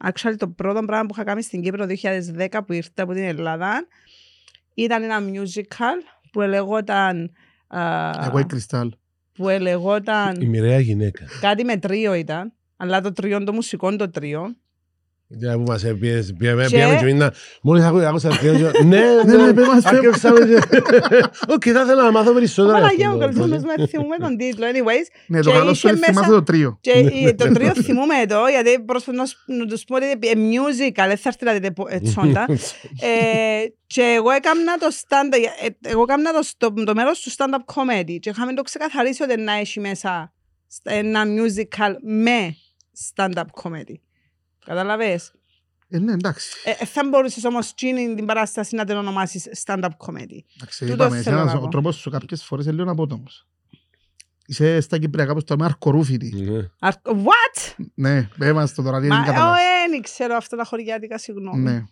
actually 0.04 0.36
το 0.38 0.48
πρώτο 0.48 0.82
πράγμα 0.86 1.06
που 1.06 1.14
είχα 1.14 1.24
κάνει 1.24 1.42
στην 1.42 1.62
Κύπρο 1.62 1.86
το 1.88 1.96
2010 2.38 2.60
που 2.66 2.74
ήρθα 2.74 3.04
από 3.04 3.14
την 3.14 3.24
Ελλάδα, 3.24 3.88
ήταν 4.74 5.04
ένα 5.04 5.20
musical 5.20 6.04
που 6.32 6.42
ελεγόταν... 6.42 7.32
α, 7.68 8.10
Εγώ 8.26 8.40
η 8.40 8.46
Κρυστάλ. 8.46 8.92
που 9.34 9.50
ελεγόταν 9.50 10.42
Η 10.42 10.46
μοιραία 10.46 10.80
γυναίκα. 10.80 11.26
Κάτι 11.42 11.64
με 11.64 11.78
τρίο 11.78 12.14
ήταν. 12.14 12.52
Αλλά 12.78 13.02
το 13.02 13.12
τρίο, 13.12 13.44
το 13.44 13.54
μουσικό 13.54 13.96
το 13.96 14.10
τρίο. 14.10 14.56
Για 15.30 15.54
που 15.54 15.64
μας 15.68 15.84
έπιες, 15.84 16.34
πήγαμε 16.38 16.64
Και- 16.66 16.70
πήγαμε 16.76 16.96
και 16.98 17.04
μήνα, 17.06 17.34
μόλις 17.62 17.84
ακού- 17.84 18.00
άκουσα 18.02 18.30
το 18.30 18.38
τρίο, 18.38 18.52
ναι, 18.52 18.70
Ναι, 18.84 19.24
ναι, 19.26 19.46
ναι, 19.46 19.54
πες 19.54 19.68
μας, 19.68 19.84
πες. 19.84 19.86
αρκεύσαμε 19.92 20.40
και... 20.40 20.54
Οκ, 21.48 21.62
θα 21.64 21.82
ήθελα 21.82 22.04
να 22.04 22.12
μάθω 22.12 22.34
περισσότερα. 22.34 22.78
Παναγία 22.80 23.10
μου, 23.10 23.16
για 23.18 23.26
αυτό 23.26 23.40
το 23.42 23.48
καλούς 23.50 23.64
με 23.78 23.88
θυμούμε 23.88 24.16
τον 24.18 24.38
τίτλο. 24.38 24.66
Anyways, 24.72 25.06
Ναι, 25.28 25.42
το 25.42 25.50
Και 25.52 25.58
καλό 25.58 25.74
σου 25.74 25.88
είχε 25.88 25.96
είναι 25.98 26.06
θυμάσαι 26.06 26.20
μέσα- 26.30 26.34
το 26.40 26.44
τρίο. 26.44 26.78
και 26.82 26.92
η- 26.92 27.36
το 27.36 27.52
τρίο 27.52 27.74
θυμούμε 27.74 28.14
το, 28.28 28.38
γιατί 28.50 28.80
προσπαθώ 28.86 29.18
να 29.18 29.26
σ- 29.26 29.38
να 29.46 29.66
τους 29.66 29.84
πω 29.84 29.96
ότι 29.96 30.06
είναι 30.06 30.60
musical, 30.60 31.06
δεν 31.08 31.18
θα 31.18 31.30
έρθει 31.30 31.46
να 31.46 31.54
δείτε 31.54 31.72
πο- 31.72 31.88
ε, 31.90 32.00
τσόντα. 32.00 32.46
Ε, 33.02 33.66
Και 33.88 34.02
εγώ 34.18 34.30
έκανα 34.32 34.78
το 34.78 34.88
stand 35.02 35.34
ε, 35.84 35.90
εγώ 35.90 36.02
έκανα 36.02 36.32
το, 36.32 36.40
το, 36.58 36.84
το 36.84 36.94
μέρος 36.96 37.20
του 37.22 37.32
stand-up 37.32 37.74
comedy 37.76 38.18
και 38.20 38.30
είχαμε 38.30 38.54
το 38.54 38.62
ξεκαθαρίσει 38.62 39.24
ότι 39.24 39.42
να 39.42 39.54
έχει 39.54 39.80
μέσα 39.80 40.34
στα- 40.68 40.92
ένα 40.92 41.24
musical 41.26 41.92
με 42.02 42.56
stand-up 43.16 43.46
comedy. 43.64 43.96
Καταλαβες; 44.66 45.32
Ε, 45.90 46.00
ναι, 46.00 46.12
εντάξει. 46.12 46.50
Ε, 46.64 46.70
ε, 46.80 46.86
θα 46.86 47.08
μπορούσες 47.10 47.44
όμως 47.44 47.74
τσίνη 47.74 48.16
την 48.16 48.26
παράσταση 48.26 48.76
να 48.76 48.86
την 48.86 48.96
ονομάσεις 48.96 49.48
stand-up 49.66 49.90
comedy. 50.06 50.40
Εντάξει, 50.56 50.80
τούτο 50.86 50.94
είπαμε, 50.94 51.22
θέλω 51.22 51.38
εσένα 51.38 51.44
να 51.44 51.60
ο 51.60 51.62
πω. 51.62 51.68
τρόπος 51.68 51.96
σου 51.96 52.10
κάποιες 52.10 52.44
φορές 52.44 52.66
είναι 52.66 52.76
λίγο 52.76 52.92
απότομος. 52.92 53.48
Είσαι 54.50 54.82
στα 54.82 54.98
Κυπριακά 54.98 55.34
που 55.34 55.40
στο 55.40 55.56
λέμε 55.56 55.66
αρκορούφιτη. 55.70 56.42
Ναι. 56.42 56.68
Αρ- 56.80 56.94
What? 57.06 57.74
Ναι, 57.94 58.30
πέμας 58.38 58.74
το 58.74 58.82
τώρα, 58.84 59.00
τι 59.02 59.08
Μα, 59.08 59.16
είναι 59.16 59.24
ω, 59.24 59.28
καταλάβει. 59.34 59.60
ε, 59.60 59.90
δεν 59.90 60.02
ξέρω 60.02 60.36
αυτά 60.36 60.58
τα 60.58 60.64
χωριάτικα, 60.64 61.18
συγγνώμη. 61.18 61.62
Ναι, 61.64 61.84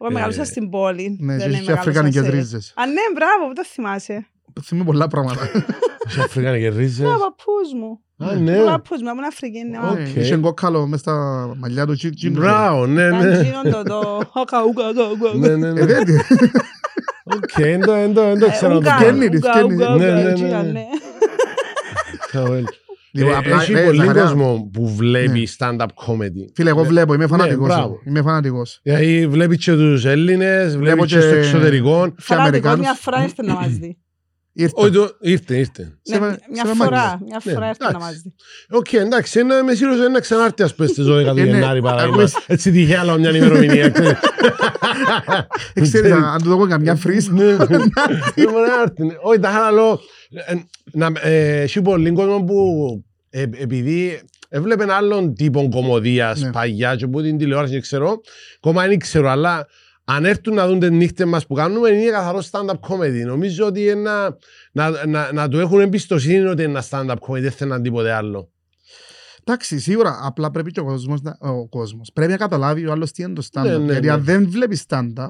Εγώ 0.00 0.12
μεγαλούσα 0.12 0.40
Ε, 0.40 0.44
στην 0.44 0.70
πόλη. 0.70 1.16
ναι, 1.20 1.36
δεν 1.36 1.38
και 1.38 1.44
είναι 1.44 1.54
έχει 1.56 1.64
και 1.64 1.70
μεγάλωσα 1.70 1.80
αφρικανικές 1.90 2.24
σε- 2.24 2.30
ρίζες. 2.30 2.72
Α, 2.76 2.86
ναι, 2.86 3.00
μπράβο, 3.14 3.46
που 3.48 3.52
το 3.52 3.64
θυμάσαι. 3.64 4.26
Θυμάμαι 4.62 4.84
πολλά 4.86 5.08
πράγματα. 5.08 5.46
Σε 6.08 6.20
Αφρικάνικες 6.20 6.70
Ναι, 6.74 6.76
ο 6.76 6.78
ρίζες. 6.80 7.06
παππούς 7.08 7.72
μου. 7.74 8.00
Α, 8.18 8.28
Ο 8.30 8.34
ναι. 8.34 8.56
παππούς 8.64 9.02
μου, 9.02 9.08
ήμουν 9.08 9.24
Αφρική. 9.24 9.58
ναι. 9.70 9.78
Οκ. 9.90 10.14
Ναι, 10.14 10.20
Είχε 10.22 10.36
κόκκαλο 10.36 10.86
μες 10.86 11.00
στα 11.00 11.14
μαλλιά 11.58 11.86
του 11.86 11.94
τσι- 11.94 12.14
τσίνου. 12.14 12.38
Μπράβο, 12.40 12.86
ναι, 12.86 13.02
Ήταν 13.02 13.28
ναι. 13.28 13.36
τζίνον 13.42 13.70
το 13.72 13.82
το 13.82 13.98
οκα, 14.32 14.62
οκα, 14.62 14.88
οκα, 14.88 15.28
οκα. 15.28 15.38
Ναι, 15.38 15.56
ναι, 15.56 15.66
Ε, 15.68 15.72
ναι. 15.72 15.84
δεν 15.84 16.04
τι. 16.04 16.12
Οκ, 17.24 17.50
δεν 17.56 17.80
το- 17.80 17.92
δεν 17.92 18.14
το- 18.14 18.22
δεν 18.22 18.38
το 18.38 18.46
Ε, 18.46 18.50
ξέρω. 18.50 18.74
ουγκα, 18.76 18.90
το 18.90 18.96
πράγμα. 18.98 19.18
Φκένει, 19.22 19.36
ουγκα, 19.36 19.52
φκένει. 19.52 19.72
ουγκα, 19.74 19.88
Ναι, 19.88 19.94
ουγκα, 19.94 20.06
ναι, 20.14 20.22
ναι, 20.22 20.32
τζίναν, 20.32 20.64
ναι. 20.66 20.72
ναι. 20.72 20.84
Καουέλ. 22.32 22.64
Λοιπόν, 23.10 23.32
Ε, 23.32 23.36
απλά, 23.36 23.60
Έχει 23.60 23.72
ρε, 23.72 23.84
πολύ 23.84 23.96
Ζαχαριά, 23.98 24.22
κόσμο 24.22 24.70
που 24.72 24.94
βλέπει 24.94 25.38
Ναι. 25.38 25.44
stand-up 25.58 25.86
comedy. 26.06 26.44
Φίλε, 26.54 26.70
εγώ 26.70 26.80
Ναι. 26.82 26.88
βλέπω, 26.88 27.14
είμαι 27.14 27.24
Ναι, 27.24 27.30
φανατικός. 27.30 27.66
μπράβο. 27.66 27.82
εγώ. 27.82 28.00
Είμαι 28.06 28.22
φανατικός. 28.22 28.80
Δηλαδή 28.82 29.26
βλέπεις 29.26 29.56
και 29.64 29.72
τους 29.72 30.04
Έλληνες, 30.04 30.76
βλέπεις 30.76 31.06
και 31.06 31.14
και- 31.14 31.20
στο 31.20 31.34
εξωτερικό. 31.34 31.88
Και 31.90 32.14
Φανατικός 32.18 32.36
Αμερικάνους. 32.38 32.78
μια 32.80 32.94
φορά 32.94 33.22
ήρθε 33.22 33.42
να 33.42 33.54
μας 33.54 33.68
δεις. 33.68 33.96
Ήρθα. 34.58 34.74
Όχι, 34.82 34.90
το- 34.90 35.16
ήρθε, 35.20 35.56
ήρθε. 35.56 35.98
Σε 36.02 36.18
Ναι, 36.18 36.26
με- 36.26 36.38
Μια 36.52 36.62
σε 36.64 36.68
με 36.68 36.74
φορά, 36.84 36.96
μάγισσα. 36.96 37.18
μια 37.26 37.40
Ναι, 37.44 37.52
φορά 37.52 37.68
ήρθε 37.68 37.82
να 37.84 37.88
εντάξει. 37.88 38.06
μας 38.06 38.20
δει. 38.22 38.34
Οκ, 38.70 38.92
εντάξει, 38.92 39.40
είναι- 39.40 39.54
είμαι 39.54 39.74
σίγουρος 39.74 39.98
ότι 39.98 40.08
είναι 40.08 40.20
ξανάρθει 40.20 40.62
ας 40.62 40.74
πούμε 40.74 40.88
στις 40.88 41.04
12 41.04 41.32
του 41.32 41.38
Ε, 41.40 41.44
ναι. 41.44 41.50
Γενάρη 41.58 41.82
παράδειγμα. 41.82 42.14
Ακούεις. 42.14 42.36
Έτσι 42.46 42.70
τυχαία 42.70 43.00
αλλά 43.00 43.18
μια 43.18 43.36
ημερομηνία. 43.36 43.88
ξέρεις. 43.90 44.12
Ε, 45.74 45.80
Ξέρεις, 45.80 46.12
αν 46.12 46.24
αν 46.24 46.42
του 46.42 46.48
δω 46.56 46.66
καμιά 46.66 46.94
φρύς, 46.96 47.28
Ναι, 47.28 47.44
ναι. 47.44 47.56
Δεν 48.34 48.50
μπορεί 48.50 48.68
να 48.68 48.82
έρθει, 48.82 49.04
ναι. 49.04 49.14
Όχι, 49.22 49.38
τα 49.38 49.48
είχα 49.50 49.72
λέω. 49.72 50.00
ε, 50.46 50.54
να- 50.92 51.12
ε, 51.22 51.60
Έχει 51.60 51.82
πολύ 51.82 52.12
κόσμο 52.12 52.44
που 52.44 52.56
ε, 53.30 53.40
επειδή 53.42 54.20
έβλεπε 54.48 54.84
άλλον 54.92 55.34
τύπο 55.34 55.68
κομμωδίας 55.70 56.40
Ναι. 56.40 56.50
παγιά 56.50 56.96
και 56.96 57.06
που 57.06 57.22
την 57.22 57.38
τηλεόραση 57.38 57.72
δεν 57.72 57.80
ξέρω, 57.80 58.20
ακόμα 58.56 58.86
δεν 58.86 58.98
ξέρω, 58.98 59.28
αλλά 59.30 59.66
αν 60.08 60.24
έρθουν 60.24 60.54
να 60.54 60.66
δουν 60.68 60.78
τις 60.80 60.90
νύχτες 60.90 61.26
μας 61.26 61.46
που 61.46 61.54
κάνουμε 61.54 61.88
είναι 61.88 62.10
καθαρό 62.10 62.42
stand-up 62.50 62.78
comedy. 62.88 63.24
Νομίζω 63.26 63.66
ότι 63.66 63.82
είναι 63.82 63.94
να, 63.94 64.30
να, 64.72 65.06
να, 65.06 65.32
να 65.32 65.48
του 65.48 65.58
έχουν 65.58 65.80
εμπιστοσύνη 65.80 66.44
ότι 66.46 66.62
είναι 66.62 66.70
ένα 66.70 66.84
stand-up 66.90 67.16
comedy, 67.28 67.40
δεν 67.40 67.50
θέλουν 67.50 67.82
τίποτε 67.82 68.12
άλλο. 68.12 68.50
Εντάξει, 69.44 69.78
σίγουρα. 69.78 70.18
Απλά 70.22 70.50
πρέπει 70.50 70.70
και 70.70 70.80
ο 70.80 70.84
κόσμος, 70.84 71.22
να- 71.22 71.36
ο 71.40 71.68
κόσμος. 71.68 72.10
Πρέπει 72.12 72.30
να 72.30 72.36
καταλάβει 72.36 72.86
ο 72.86 72.92
άλλος 72.92 73.12
τι 73.12 73.22
είναι 73.22 73.32
το 73.32 73.48
stand-up. 73.52 73.64
Ναι, 73.64 73.76
ναι, 73.78 73.92
γιατί 73.92 74.06
ναι. 74.06 74.12
αν 74.12 74.24
δεν 74.24 74.50
βλέπεις 74.50 74.84
stand-up, 74.88 75.28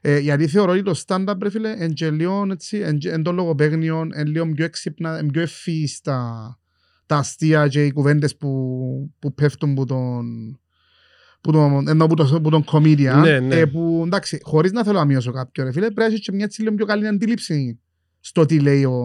ε, 0.00 0.18
γιατί 0.18 0.46
θεωρώ 0.46 0.72
ότι 0.72 0.82
το 0.82 1.02
stand-up 1.06 1.34
ρε 1.42 1.50
φίλε 1.50 1.74
εν 1.78 1.92
και 1.92 2.10
λίγο 2.10 2.46
έτσι, 2.50 2.78
εν, 2.78 2.98
και- 2.98 3.10
εν 3.10 3.22
το 3.22 3.32
λογοπαίγνιο, 3.32 4.08
εν 4.12 4.26
λίγο 4.26 4.52
πιο 4.54 4.64
έξυπνα, 4.64 5.18
εν 5.18 5.26
πιο 5.26 5.42
ευφύ 5.42 5.86
στα 5.86 6.56
τα 7.06 7.16
αστεία 7.16 7.68
και 7.68 7.84
οι 7.84 7.92
κουβέντες 7.92 8.36
που, 8.36 8.48
που 9.18 9.34
πέφτουν 9.34 9.74
που 9.74 9.84
τον 9.84 10.26
που 11.42 11.52
τον, 11.52 11.88
ενώ 11.88 12.06
που 12.06 12.14
τον, 12.14 12.42
που 12.42 12.50
τον 12.50 12.64
comedian, 12.72 13.20
Ναι, 13.22 13.40
ναι. 13.40 13.56
Ε, 13.56 13.66
που 13.66 14.02
εντάξει, 14.06 14.40
χωρίς 14.42 14.72
να 14.72 14.84
θέλω 14.84 14.98
να 14.98 15.04
μειώσω 15.04 15.32
κάποιον, 15.32 15.66
ρε 15.66 15.72
φίλε, 15.72 15.84
πρέπει 15.84 16.00
να 16.00 16.14
έχει 16.14 16.20
και 16.20 16.32
μια 16.32 16.44
έτσι 16.44 16.62
λίγο 16.62 16.74
πιο 16.74 16.86
καλή 16.86 17.06
αντίληψη 17.06 17.80
στο 18.20 18.46
τι 18.46 18.60
λέει 18.60 18.84
ο, 18.84 18.96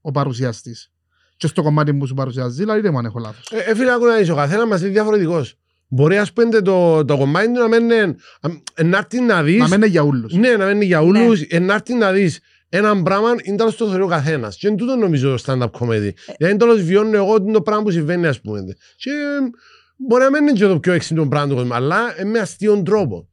ο 0.00 0.10
παρουσιαστής. 0.10 0.90
Και 1.36 1.46
στο 1.46 1.62
κομμάτι 1.62 1.94
που 1.94 2.06
σου 2.06 2.14
παρουσιάζει, 2.14 2.56
δηλαδή 2.56 2.80
δεν 2.80 2.90
μου 2.92 2.98
αν 2.98 3.04
έχω 3.04 3.18
λάθος. 3.18 3.50
Ε, 3.50 3.70
ε, 3.70 3.74
φίλε, 3.74 3.92
άκου 3.92 4.04
να 4.04 4.16
δεις, 4.16 4.30
ο 4.30 4.34
καθένας 4.34 4.68
μας 4.68 4.80
είναι 4.80 4.90
διαφορετικός. 4.90 5.54
Μπορεί 5.88 6.18
ας 6.18 6.32
πούμε 6.32 6.60
το, 6.60 7.04
το 7.04 7.16
κομμάτι 7.16 7.46
του 7.46 7.58
να 7.60 7.68
μένει, 7.68 8.14
να 8.84 8.98
έρθει 8.98 9.20
να 9.20 9.42
δεις 9.42 9.58
Να 9.58 9.68
μένει 9.68 9.86
για 9.86 10.02
όλους. 10.02 10.32
Ναι, 10.32 10.56
να 10.56 10.64
μένει 10.64 10.84
για 10.84 11.00
όλους, 11.00 11.42
ε, 11.48 11.58
να 11.58 11.74
έρθει 11.74 11.94
να 11.94 12.12
δεις 12.12 12.40
έναν 12.68 13.02
πράγμα 13.02 13.28
είναι 13.42 13.56
τέλος 13.56 13.76
το 13.76 13.86
θεωρεί 13.86 14.02
ο 14.02 14.06
καθένας. 14.06 14.56
Και 14.56 14.66
είναι 14.66 14.76
τούτο 14.76 14.96
νομίζω 14.96 15.36
το 15.36 15.42
stand-up 15.46 15.70
comedy. 15.80 16.10
Γιατί 16.38 16.56
τέλος 16.56 16.82
βιώνω 16.82 17.16
εγώ 17.16 17.42
το 17.42 17.62
πράγμα 17.62 17.82
που 17.82 17.90
συμβαίνει 17.90 18.26
ας 18.26 18.40
πούμε. 18.40 18.64
Και 18.96 19.10
μπορεί 19.96 20.22
να 20.22 20.30
μην 20.30 20.42
είναι 20.42 20.52
και 20.58 20.66
το 20.66 20.80
πιο 20.80 20.92
έξυπνο 20.92 21.26
πράγμα 21.28 21.48
του 21.48 21.54
κόσμου, 21.54 21.74
αλλά 21.74 22.14
ε, 22.16 22.24
με 22.24 22.38
αστείον 22.38 22.84
τρόπο. 22.84 23.28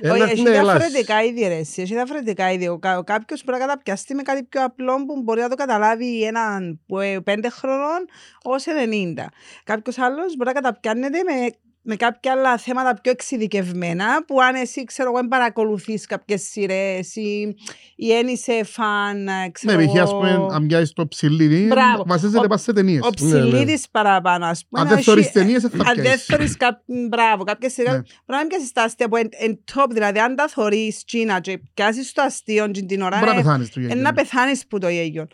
Ε, 0.00 0.06
να 0.06 0.12
Όχι, 0.12 0.22
έρθει 0.22 0.32
έχει 0.34 0.42
να 0.42 0.50
γελάσει. 0.50 0.78
διαφορετικά 0.78 1.22
είδη 1.22 1.40
ρε 1.48 1.56
εσύ, 1.56 1.82
έχει 1.82 1.94
διαφορετικά 1.94 2.52
είδη. 2.52 2.68
Ο, 2.68 2.78
κα- 2.78 3.02
κάποιος 3.06 3.42
μπορεί 3.44 3.58
να 3.58 3.66
καταπιαστεί 3.66 4.14
με 4.14 4.22
κάτι 4.22 4.42
πιο 4.42 4.64
απλό 4.64 5.04
που 5.04 5.22
μπορεί 5.22 5.40
να 5.40 5.48
το 5.48 5.54
καταλάβει 5.54 6.22
έναν 6.24 6.80
που, 6.86 6.98
ε, 6.98 7.20
πέντε 7.20 7.48
χρονών 7.48 8.04
ως 8.42 8.64
90. 8.66 9.24
Κάποιος 9.64 9.98
άλλος 9.98 10.36
μπορεί 10.36 10.50
να 10.54 10.60
καταπιάνεται 10.60 11.18
με, 11.22 11.50
με 11.82 11.96
κάποια 11.96 12.32
άλλα 12.32 12.56
θέματα 12.58 13.00
πιο 13.02 13.12
εξειδικευμένα 13.12 14.24
που 14.26 14.40
αν 14.40 14.54
εσύ 14.54 14.84
ξέρω 14.84 15.08
εγώ 15.10 15.18
δεν 15.18 15.28
παρακολουθείς 15.28 16.06
κάποιες 16.06 16.42
σειρές 16.42 17.16
ή, 17.16 17.54
ή 17.96 18.12
εν 18.12 18.26
είσαι 18.28 18.64
φαν 18.64 19.28
ε, 19.28 19.50
ξέρω 19.52 19.76
Ναι, 19.78 19.86
π.χ. 19.86 19.90
ας 20.00 20.10
εγώ, 20.10 20.18
πούμε, 20.18 20.46
αν 20.52 20.66
πιάσεις 20.66 20.92
το 20.92 21.08
ψηλίδι, 21.08 21.66
Μπράβο. 21.66 22.04
βασίζεται 22.06 22.38
Ο- 22.38 22.40
πάντα 22.40 22.56
σε 22.56 22.72
ταινίες. 22.72 23.00
ο 23.06 23.10
ψηλίδης 23.10 23.88
παραπάνω 23.90 24.46
ας 24.46 24.64
πούμε. 24.68 24.80
Αν 24.82 24.88
να 24.88 24.94
δεν 24.94 25.04
θωρείς 25.04 25.24
έχει- 25.24 25.32
ταινίες, 25.34 25.62
δεν 25.62 25.70
θα 25.70 25.88
Αν 25.88 25.94
δεν 25.94 26.04
πιάσεις. 26.04 26.24
θωρείς 26.24 26.56
κάποιο, 26.56 26.82
μπράβο, 27.08 27.44
κάποιες 27.44 27.72
σειρές, 27.72 27.92
Ναι. 27.92 27.98
μπορεί 27.98 28.08
να 28.26 28.38
μην 28.38 28.48
πιάσεις 28.48 28.72
τα 28.72 28.82
αστεία 28.82 29.08
που 29.08 29.16
είναι 29.16 29.28
εν 29.38 29.64
top, 29.74 29.86
δηλαδή 29.90 30.18
αν 30.18 30.36
τα 30.36 30.48
θωρείς 30.48 31.04
Κίνα 31.04 31.40
και 31.40 31.60
πιάσεις 31.74 32.12
το 32.12 32.22
αστείο 32.22 32.68
και 32.68 32.82
την 32.82 33.00
ώρα, 33.02 33.18
Μπορεί 33.18 33.30
να 33.30 33.36
ε, 33.38 33.42
πεθάνεις 33.42 33.70
του 33.70 33.78
ε, 33.78 33.82
γέγγιου. 33.82 34.02
να 34.02 34.12
πεθάνεις 34.12 34.66
που 34.66 34.78
το 34.78 34.88
γέγιο. 34.88 35.26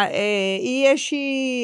Α, 0.00 0.02
ε, 0.12 0.54
Ή 0.74 0.84
έχει, 0.94 1.16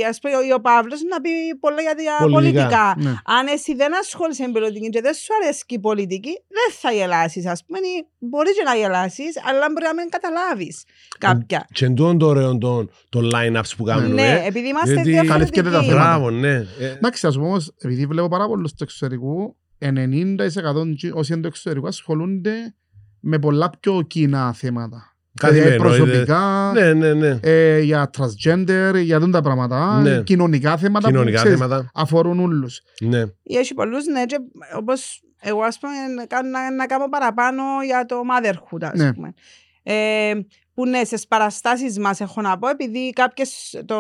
ας 0.09 0.19
πούμε, 0.21 0.35
ο- 0.37 0.55
ο 0.55 0.61
Παύλος 0.61 1.01
να 1.11 1.21
πει 1.21 1.31
πολλά 1.61 1.81
για 1.81 1.95
τα 1.95 2.25
Πολιτικά. 2.25 2.63
πολιτικά. 2.69 2.95
Ναι. 2.99 3.15
Αν 3.39 3.47
εσύ 3.47 3.75
δεν 3.75 3.97
ασχολείσαι 3.99 4.47
με 4.47 4.53
πολιτική 4.53 4.89
και 4.89 5.01
δεν 5.01 5.15
σου 5.15 5.31
αρέσει 5.43 5.65
η 5.69 5.79
πολιτική, 5.79 6.31
δεν 6.57 6.69
θα 6.81 6.91
γελάσεις, 6.93 7.47
ας 7.47 7.65
πούμε. 7.67 7.79
ή 7.79 8.07
Μπορείς 8.19 8.53
και 8.57 8.63
να 8.65 8.75
γελάσεις, 8.75 9.33
αλλά 9.49 9.67
μπορεί 9.73 9.85
να 9.85 9.95
μην 9.95 10.09
καταλάβεις 10.11 10.85
κάποια. 11.19 11.67
Και 11.73 11.85
εν 11.85 11.95
τούτον 11.95 12.19
το 12.19 12.27
ωραίο 12.27 12.59
των 12.59 12.91
των 13.09 13.31
line-ups 13.35 13.73
που 13.77 13.85
κάνουμε. 13.85 14.15
Ναι, 14.15 14.43
επειδή 14.47 14.69
είμαστε 14.69 14.93
γιατί 15.01 15.27
καλύφθηκε 15.29 15.63
τα 15.63 15.69
διαφορετικοί. 15.69 15.93
θέματα. 15.95 16.19
Μπράβο, 16.19 16.31
ναι. 16.31 16.55
Ε, 16.79 16.89
Εντάξει, 16.97 17.27
ας 17.27 17.35
πούμε 17.35 17.47
όμως, 17.47 17.73
επειδή 17.81 18.07
βλέπω 18.07 18.29
πάρα 18.29 18.47
πολλούς 18.47 18.71
του 18.75 18.83
εξωτερικού, 18.85 19.57
90% 19.79 20.95
τσι- 20.97 21.15
όσοι 21.15 21.33
είναι 21.33 21.43
του 21.43 21.49
εξωτερικού 21.49 21.87
ασχολούνται 21.87 22.75
με 23.21 23.39
πολλά 23.39 23.71
πιο 23.81 24.03
κοινά 24.03 24.53
θέματα. 24.53 25.14
Δηλαδή, 25.41 25.59
καθημερινό, 25.59 25.83
προσωπικά, 25.83 26.71
Ναι, 26.75 26.93
ναι, 26.93 27.13
ναι. 27.15 27.39
ε, 27.43 27.81
για 27.81 28.11
transgender, 28.19 28.93
για 29.03 29.19
δουν 29.21 29.31
τα 29.31 29.41
πράγματα, 29.41 30.01
Ναι. 30.01 30.23
κοινωνικά 30.23 30.77
θέματα 30.77 31.07
Κοινωνικά 31.09 31.37
που 31.39 31.45
ξέρεις, 31.47 31.59
θέματα. 31.61 31.91
αφορούν 31.95 32.41
όλους. 32.41 32.81
Ναι. 33.01 33.21
Ή 33.43 33.57
έχει 33.57 33.75
πολλούς, 33.75 34.07
ναι, 34.07 34.25
και 34.25 34.37
όπως 34.77 35.21
εγώ 35.41 35.61
ας 35.63 35.79
πούμε 35.79 35.93
να, 36.15 36.27
κάνω- 36.27 36.49
να, 36.49 36.71
να 36.75 36.87
κάνω 36.87 37.09
παραπάνω 37.09 37.63
για 37.85 38.05
το 38.05 38.17
motherhood 38.31 38.83
ας 38.93 38.99
Ναι. 38.99 39.13
πούμε. 39.13 39.35
Ε, 39.83 40.33
που 40.75 40.87
ναι, 40.87 41.05
στις 41.05 41.27
παραστάσεις 41.27 41.99
μας 41.99 42.21
έχω 42.21 42.41
να 42.41 42.59
πω, 42.59 42.69
επειδή 42.69 43.11
κάποιες 43.11 43.83
το, 43.87 43.97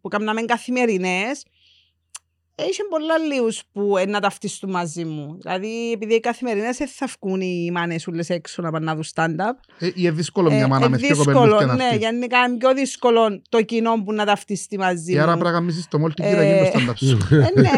που 0.00 0.08
κάναμε 0.08 0.42
καθημερινές, 0.42 1.42
Είχε 2.70 2.82
πολλά 2.90 3.18
λίγους 3.18 3.60
που 3.72 3.96
ε, 3.96 4.06
να 4.06 4.20
ταυτιστούν 4.20 4.70
μαζί 4.70 5.04
μου. 5.04 5.38
Δηλαδή, 5.42 5.92
επειδή 5.92 6.14
οι 6.14 6.20
καθημερινές 6.20 6.76
δεν 6.76 6.88
θα 6.94 7.08
βγουν 7.20 7.40
οι 7.40 7.70
μάνες 7.72 8.06
ούλες 8.06 8.30
έξω 8.30 8.62
να 8.62 8.70
πάνε 8.70 8.84
να 8.84 8.94
δουν 8.94 9.04
stand-up. 9.14 9.54
Ε, 9.78 9.86
ή 9.86 9.92
είναι 9.96 10.10
δύσκολο 10.10 10.50
μια 10.50 10.68
μάνα 10.68 10.84
ε, 10.84 10.88
με 10.88 10.96
δύο 10.96 11.08
δύσκολο, 11.08 11.34
κοπέλους 11.38 11.58
και 11.58 11.64
να 11.64 11.74
ναι, 11.74 11.84
έρθει. 11.84 11.96
γιατί 11.96 12.14
είναι 12.16 12.26
κάνει 12.26 12.56
πιο 12.56 12.72
δύσκολο 12.74 13.40
το 13.48 13.62
κοινό 13.62 14.02
που 14.04 14.12
να 14.12 14.24
ταυτιστεί 14.24 14.78
μαζί 14.78 15.12
Και 15.12 15.20
άρα 15.20 15.32
μου. 15.32 15.38
πρέπει 15.38 15.52
να 15.54 15.58
γαμίσεις 15.58 15.88
το 15.88 15.98
μόλτι 15.98 16.22
Ε, 16.24 16.30
και 16.30 16.36
να 16.36 16.42
γίνει 16.44 16.70
το 16.70 16.78
stand-up 16.78 16.96
σου. 16.96 17.18
Ε, 17.34 17.60
ναι, 17.60 17.68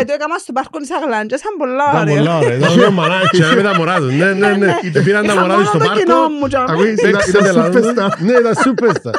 ε, 0.00 0.04
το 0.04 0.12
έκανα 0.12 0.38
στο 0.38 0.52
πάρκο 0.52 0.78
της 0.78 0.90
Αγλάντζας, 0.92 1.40
ήταν 1.40 1.52
πολλά 1.58 1.84
Ήταν 1.90 2.00
ωραίο. 2.08 2.16
πολλά 2.16 2.38
ωραία. 2.38 2.56
Ήταν 2.56 2.72
δύο 2.74 2.90
μανάκια 2.90 3.54
με 3.54 3.62
τα 3.62 3.74
μωρά 3.76 3.96
τους. 3.96 4.12
Ναι, 4.14 4.32
ναι, 4.32 4.52
ναι. 4.56 4.74
Πήραν 5.04 5.26
τα 5.26 5.32
Είχα 5.32 5.40
μωρά 5.40 5.54
τους 5.54 5.64
μόνο 5.64 5.68
στο 5.68 5.78
το 5.78 5.98
κοινό 5.98 6.14
πάρκο. 6.14 6.28
μου, 6.28 6.48
τζάμε. 6.48 6.66
Ακούεις, 6.72 6.92
ήταν- 6.92 7.10
Παίξτε 7.10 7.30
ήταν 7.30 7.42
τελάδες. 7.44 7.84
superstar. 7.84 8.10
Ναι, 8.18 8.32
ήταν 8.32 8.54
superstar. 8.64 9.14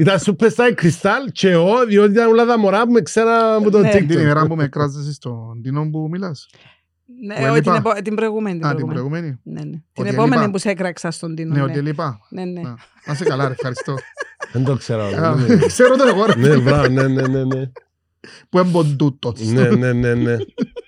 Ήταν 0.00 0.18
superstar 0.26 0.70
η 0.70 0.74
Κρυστάλ 0.74 1.22
και 1.32 1.50
εγώ, 1.50 1.84
διότι 1.86 2.10
ήταν 2.12 2.28
όλα 2.28 2.44
τα 2.46 2.58
μωρά 2.58 2.84
που 2.86 2.92
με 2.92 3.00
ξέρα 3.00 3.54
από 3.54 3.70
το 3.70 3.78
Ναι. 3.78 3.90
Την 3.90 4.06
TikTok. 4.10 4.16
Ημέρα 4.40 4.46
που 4.54 4.56
με 4.56 4.68
κράζεσαι 4.68 5.12
στον 5.12 5.62
Τινό 5.62 5.90
που 5.90 6.08
μιλάς. 6.10 6.48
Ναι, 7.26 7.34
Που 7.34 7.40
όχι, 7.52 7.60
την, 7.60 7.70
έλειπα. 7.72 7.90
επο- 7.90 8.02
την 8.02 8.14
προηγούμενη. 8.14 8.56
Α, 8.66 8.74
την 8.74 8.86
προηγούμενη. 8.86 8.92
προηγούμενη. 9.00 9.40
Ναι, 9.42 9.70
ναι. 9.70 9.76
Την 9.92 10.04
Ότι 10.04 10.08
επόμενη 10.08 10.34
έλειπα. 10.36 10.50
που 10.50 10.58
σε 10.58 10.70
έκραξα 10.70 11.10
στον 11.10 11.34
Τίνο. 11.34 11.54
Ναι, 11.54 11.60
ναι. 11.64 11.70
ότι 11.70 11.80
λείπα. 11.80 12.18
Ναι, 12.30 12.44
ναι. 12.44 12.60
Α, 12.60 12.74
Να 13.06 13.14
σε 13.14 13.24
καλά, 13.24 13.46
ρε, 13.46 13.52
ευχαριστώ. 13.52 13.94
Δεν 14.52 14.64
το 14.64 14.76
ξέρω. 14.76 15.02
Α, 15.04 15.34
ναι, 15.34 15.54
ναι. 15.54 15.66
Ξέρω 15.66 15.96
το 15.96 16.04
εγώ, 16.08 16.24
ρε, 16.24 16.34
Ναι, 16.34 16.56
μπράβο, 16.60 16.88
ναι, 16.88 17.08
ναι, 17.08 17.26
ναι, 17.26 17.44
ναι. 17.44 17.70
που 18.48 18.58
έμπον 18.58 18.96
τούτος. 18.96 19.40
Ναι, 19.40 19.70
ναι, 19.70 19.92
ναι, 19.92 20.14
ναι. 20.14 20.36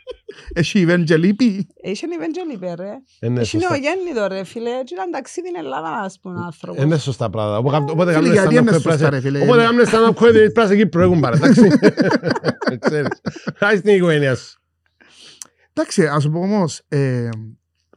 Έχει 0.52 0.86
event 0.88 1.02
και 1.04 1.16
λείπει. 1.16 1.66
Έχει 1.82 2.04
Ευαγγελή, 2.14 2.58
πέ, 2.58 2.74
ρε. 2.82 2.90
Ε, 3.20 3.28
ναι, 3.28 3.40
Έχει 3.40 3.48
σωστά. 3.50 3.68
νεογέννητο, 3.70 4.26
ρε, 4.28 4.44
φίλε. 4.44 4.70
Έτσι 4.78 4.94
ήταν 4.94 5.10
ταξίδι 5.10 5.48
στην 5.48 5.58
Ελλάδα, 5.64 5.88
ας 6.04 6.18
πούμε, 6.22 6.40
άνθρωπος. 6.44 6.82
Ε, 6.82 6.84
Είναι 6.86 6.98
σωστά 6.98 7.30
πράγματα. 7.30 7.58
Οπότε- 7.58 7.92
Οπότε 7.92 8.12
Φίλε, 8.12 8.14
κάνουμε 8.14 8.32
γιατί 8.32 8.48
stand-up 8.56 8.60
είναι 8.60 8.70
comedy, 8.70 8.72
σωστά, 8.82 8.90
πρέπει 8.90 9.02
να- 9.02 9.10
ρε, 9.10 9.20
φίλε. 9.20 9.40
Οπότε 9.42 9.62
κάνουμε 9.62 9.82
stand-up 9.86 10.22
comedy, 10.22 10.32
πρέπει 10.32 10.52
να 10.54 10.66
σε 10.66 10.76
Κύπρο, 10.76 11.02
έχουν 11.02 11.20
πάρε, 11.20 11.36
εντάξει. 11.36 11.60
Ξέρεις. 12.86 13.08
Χάρη 13.56 13.76
στην 13.76 13.94
οικογένεια 13.94 14.34
σου. 14.34 14.58
Εντάξει, 15.72 16.06
ας 16.06 16.28
πω 16.28 16.38
όμως, 16.38 16.80
ε, 16.88 17.28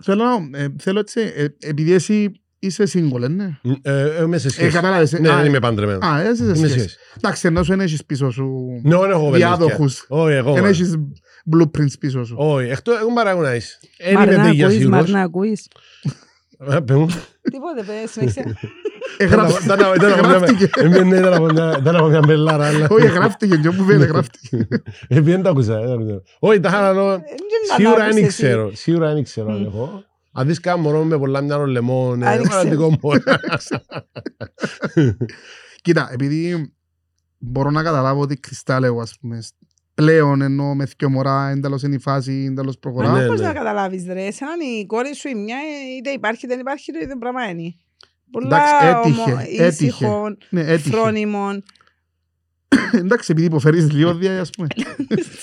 θέλω, 0.04 0.24
ε, 0.54 0.66
θέλω 0.80 1.00
έτσι, 1.00 1.20
ε, 1.36 1.46
επειδή 1.60 1.94
εσύ 1.94 2.32
είσαι 2.60 2.84
single, 2.94 3.22
ε, 3.22 3.28
ναι. 3.28 3.58
Ε, 3.82 4.24
Είμαι 4.24 4.38
σε 4.38 4.48
Ε, 4.48 4.50
σχέση. 4.52 4.72
κατάλαβες. 4.72 5.14
ε, 5.14 5.20
Ναι, 5.20 5.30
α, 5.30 5.36
δεν 5.38 5.46
είμαι 5.46 5.60
παντρεμένος. 5.60 6.04
Α, 6.06 6.20
εσύ 6.22 6.32
είσαι 6.32 6.44
Είμαι 6.44 6.56
σε 6.56 6.68
σχέση. 6.68 6.80
σχέση. 6.80 6.98
Εντάξει, 7.18 7.48
ενώ 7.48 7.64
σου 7.64 7.70
δεν 7.70 7.80
έχεις 7.80 8.06
πίσω 8.06 8.30
σου 8.32 8.50
Ναι, 8.84 8.98
δεν 8.98 9.10
έχω 9.12 9.30
παιδιά. 9.30 9.48
διάδοχους. 9.48 10.06
Όχι, 10.10 10.34
εγώ. 10.34 10.54
Δεν 10.54 10.64
μα. 10.64 10.70
έχεις 10.70 10.96
blueprints 11.52 12.00
πίσω 12.00 12.24
σου. 12.26 12.36
Όχι, 12.38 12.70
εκτός 12.70 13.00
εγώ 13.00 13.14
παράγω 13.14 13.42
να 13.42 13.56
είσαι. 13.56 13.80
Δεν 14.04 14.14
Μαρ, 14.14 14.28
είμαι 14.28 14.36
να 14.38 14.44
τέτοια 14.44 14.66
ακούεις, 14.66 14.80
σίγουρος. 14.80 15.00
Μαρ, 15.02 15.10
να 15.10 15.22
ακούεις. 15.22 15.68
Ε, 16.70 16.80
παι 16.80 16.94
μου. 16.96 17.08
Τίποτε, 17.52 17.84
παι, 17.86 18.08
συνέχισε. 18.08 18.58
Εγγράφ- 19.18 19.64
Ήταν 19.64 19.84
από- 19.84 19.94
ήταν 19.96 20.12
από 20.12 20.28
μια- 20.28 20.36
Εγγράφτηκε. 20.36 20.70
ε, 20.82 21.04
ναι, 21.04 21.18
ήταν 21.18 21.34
από 21.34 21.46
μια- 21.46 21.78
ήταν 21.80 21.96
από 21.96 22.08
μια 22.08 22.20
μπελάρα, 22.20 22.66
αλλά- 22.68 22.88
Όχι, 22.90 23.06
εγγράφτηκε, 23.06 23.56
και 23.58 23.68
όπου 23.68 23.84
φαίνεται, 23.84 24.04
εγγράφτηκε. 24.04 24.68
Ε, 25.08 25.22
δεν 25.22 25.42
τα 25.44 25.50
ακούσα, 25.50 25.78
δεν 25.80 25.88
τα 25.88 25.94
ακούσα. 25.94 26.22
Όχι, 26.40 26.60
τα 26.60 26.70
είχα 26.70 26.82
να 26.82 26.94
λέω, 26.94 27.12
Ε, 27.12 27.18
δεν 27.18 27.76
Σίγουρα 27.78 27.96
τα 27.98 28.04
άκουσες 28.04 28.16
δεν 28.16 28.24
εσύ. 28.26 28.44
ξέρω. 28.44 28.72
Σίγουρα 28.76 29.14
δεν 29.14 29.24
ξέρω 29.24 29.52
αν 29.52 29.60
Μμ. 29.62 29.66
έχω. 29.66 30.04
Αν 30.32 30.48
δεις 30.48 30.60
κάνα 30.60 30.78
μωρό 30.82 31.04
με 31.04 31.18
πολλά 31.18 31.42
μυαλό 31.42 31.66
λεμόν, 31.66 32.24
Αν 32.24 32.32
ε, 32.38 32.42
ήξερα. 32.42 32.50
παραδικό 32.50 32.98
μωρό. 33.02 33.20
Κοίτα, 35.82 36.10
επειδή 36.12 36.74
μπορώ 37.38 37.70
να 37.72 37.84
καταλάβω 37.84 38.22
ότι 38.22 38.36
κρυστάλλευω, 38.36 39.02
ας 39.02 39.18
πούμε, 39.22 39.44
πλέον 39.96 40.42
ενώ 40.42 40.76
με 40.76 40.86
δυο 40.98 41.10
μωρά, 41.10 41.50
εντελώς 41.50 41.84
είναι 41.84 41.96
η 41.96 42.00
φάση, 42.00 42.46
εντελώς 42.50 42.78
προχωρά. 42.80 43.12
Ναι, 43.12 43.26
Πώς 43.26 43.40
ναι. 43.40 43.46
να 43.48 43.54
καταλάβεις, 43.54 44.06
ρε. 44.08 44.26
Εσέναν 44.26 44.60
η 44.80 44.86
κόρη 44.86 45.16
σου 45.16 45.28
η 45.28 45.36
μια, 45.36 45.56
ε, 45.56 45.96
είτε 45.98 46.10
υπάρχει 46.10 46.46
είτε 46.46 46.54
δεν 46.54 46.60
υπάρχει, 46.60 46.92
το 46.92 47.00
ίδιο 47.02 47.18
πράγμα 47.18 47.50
είναι. 47.50 47.76
Πολλά 48.32 48.46
Εντάξει, 48.48 48.74
έτυχε, 49.10 49.32
ομο- 49.32 49.40
έτυχε. 49.40 49.66
ήσυχων, 49.86 50.38
Ναι, 50.50 50.62
έτυχε. 50.62 50.90
φρόνιμων. 50.90 51.64
Εντάξει, 52.94 53.32
επειδή 53.32 53.48
υποφέρεις 53.48 53.88
διόδια, 53.88 54.40
ας 54.42 54.50
πούμε. 54.50 54.68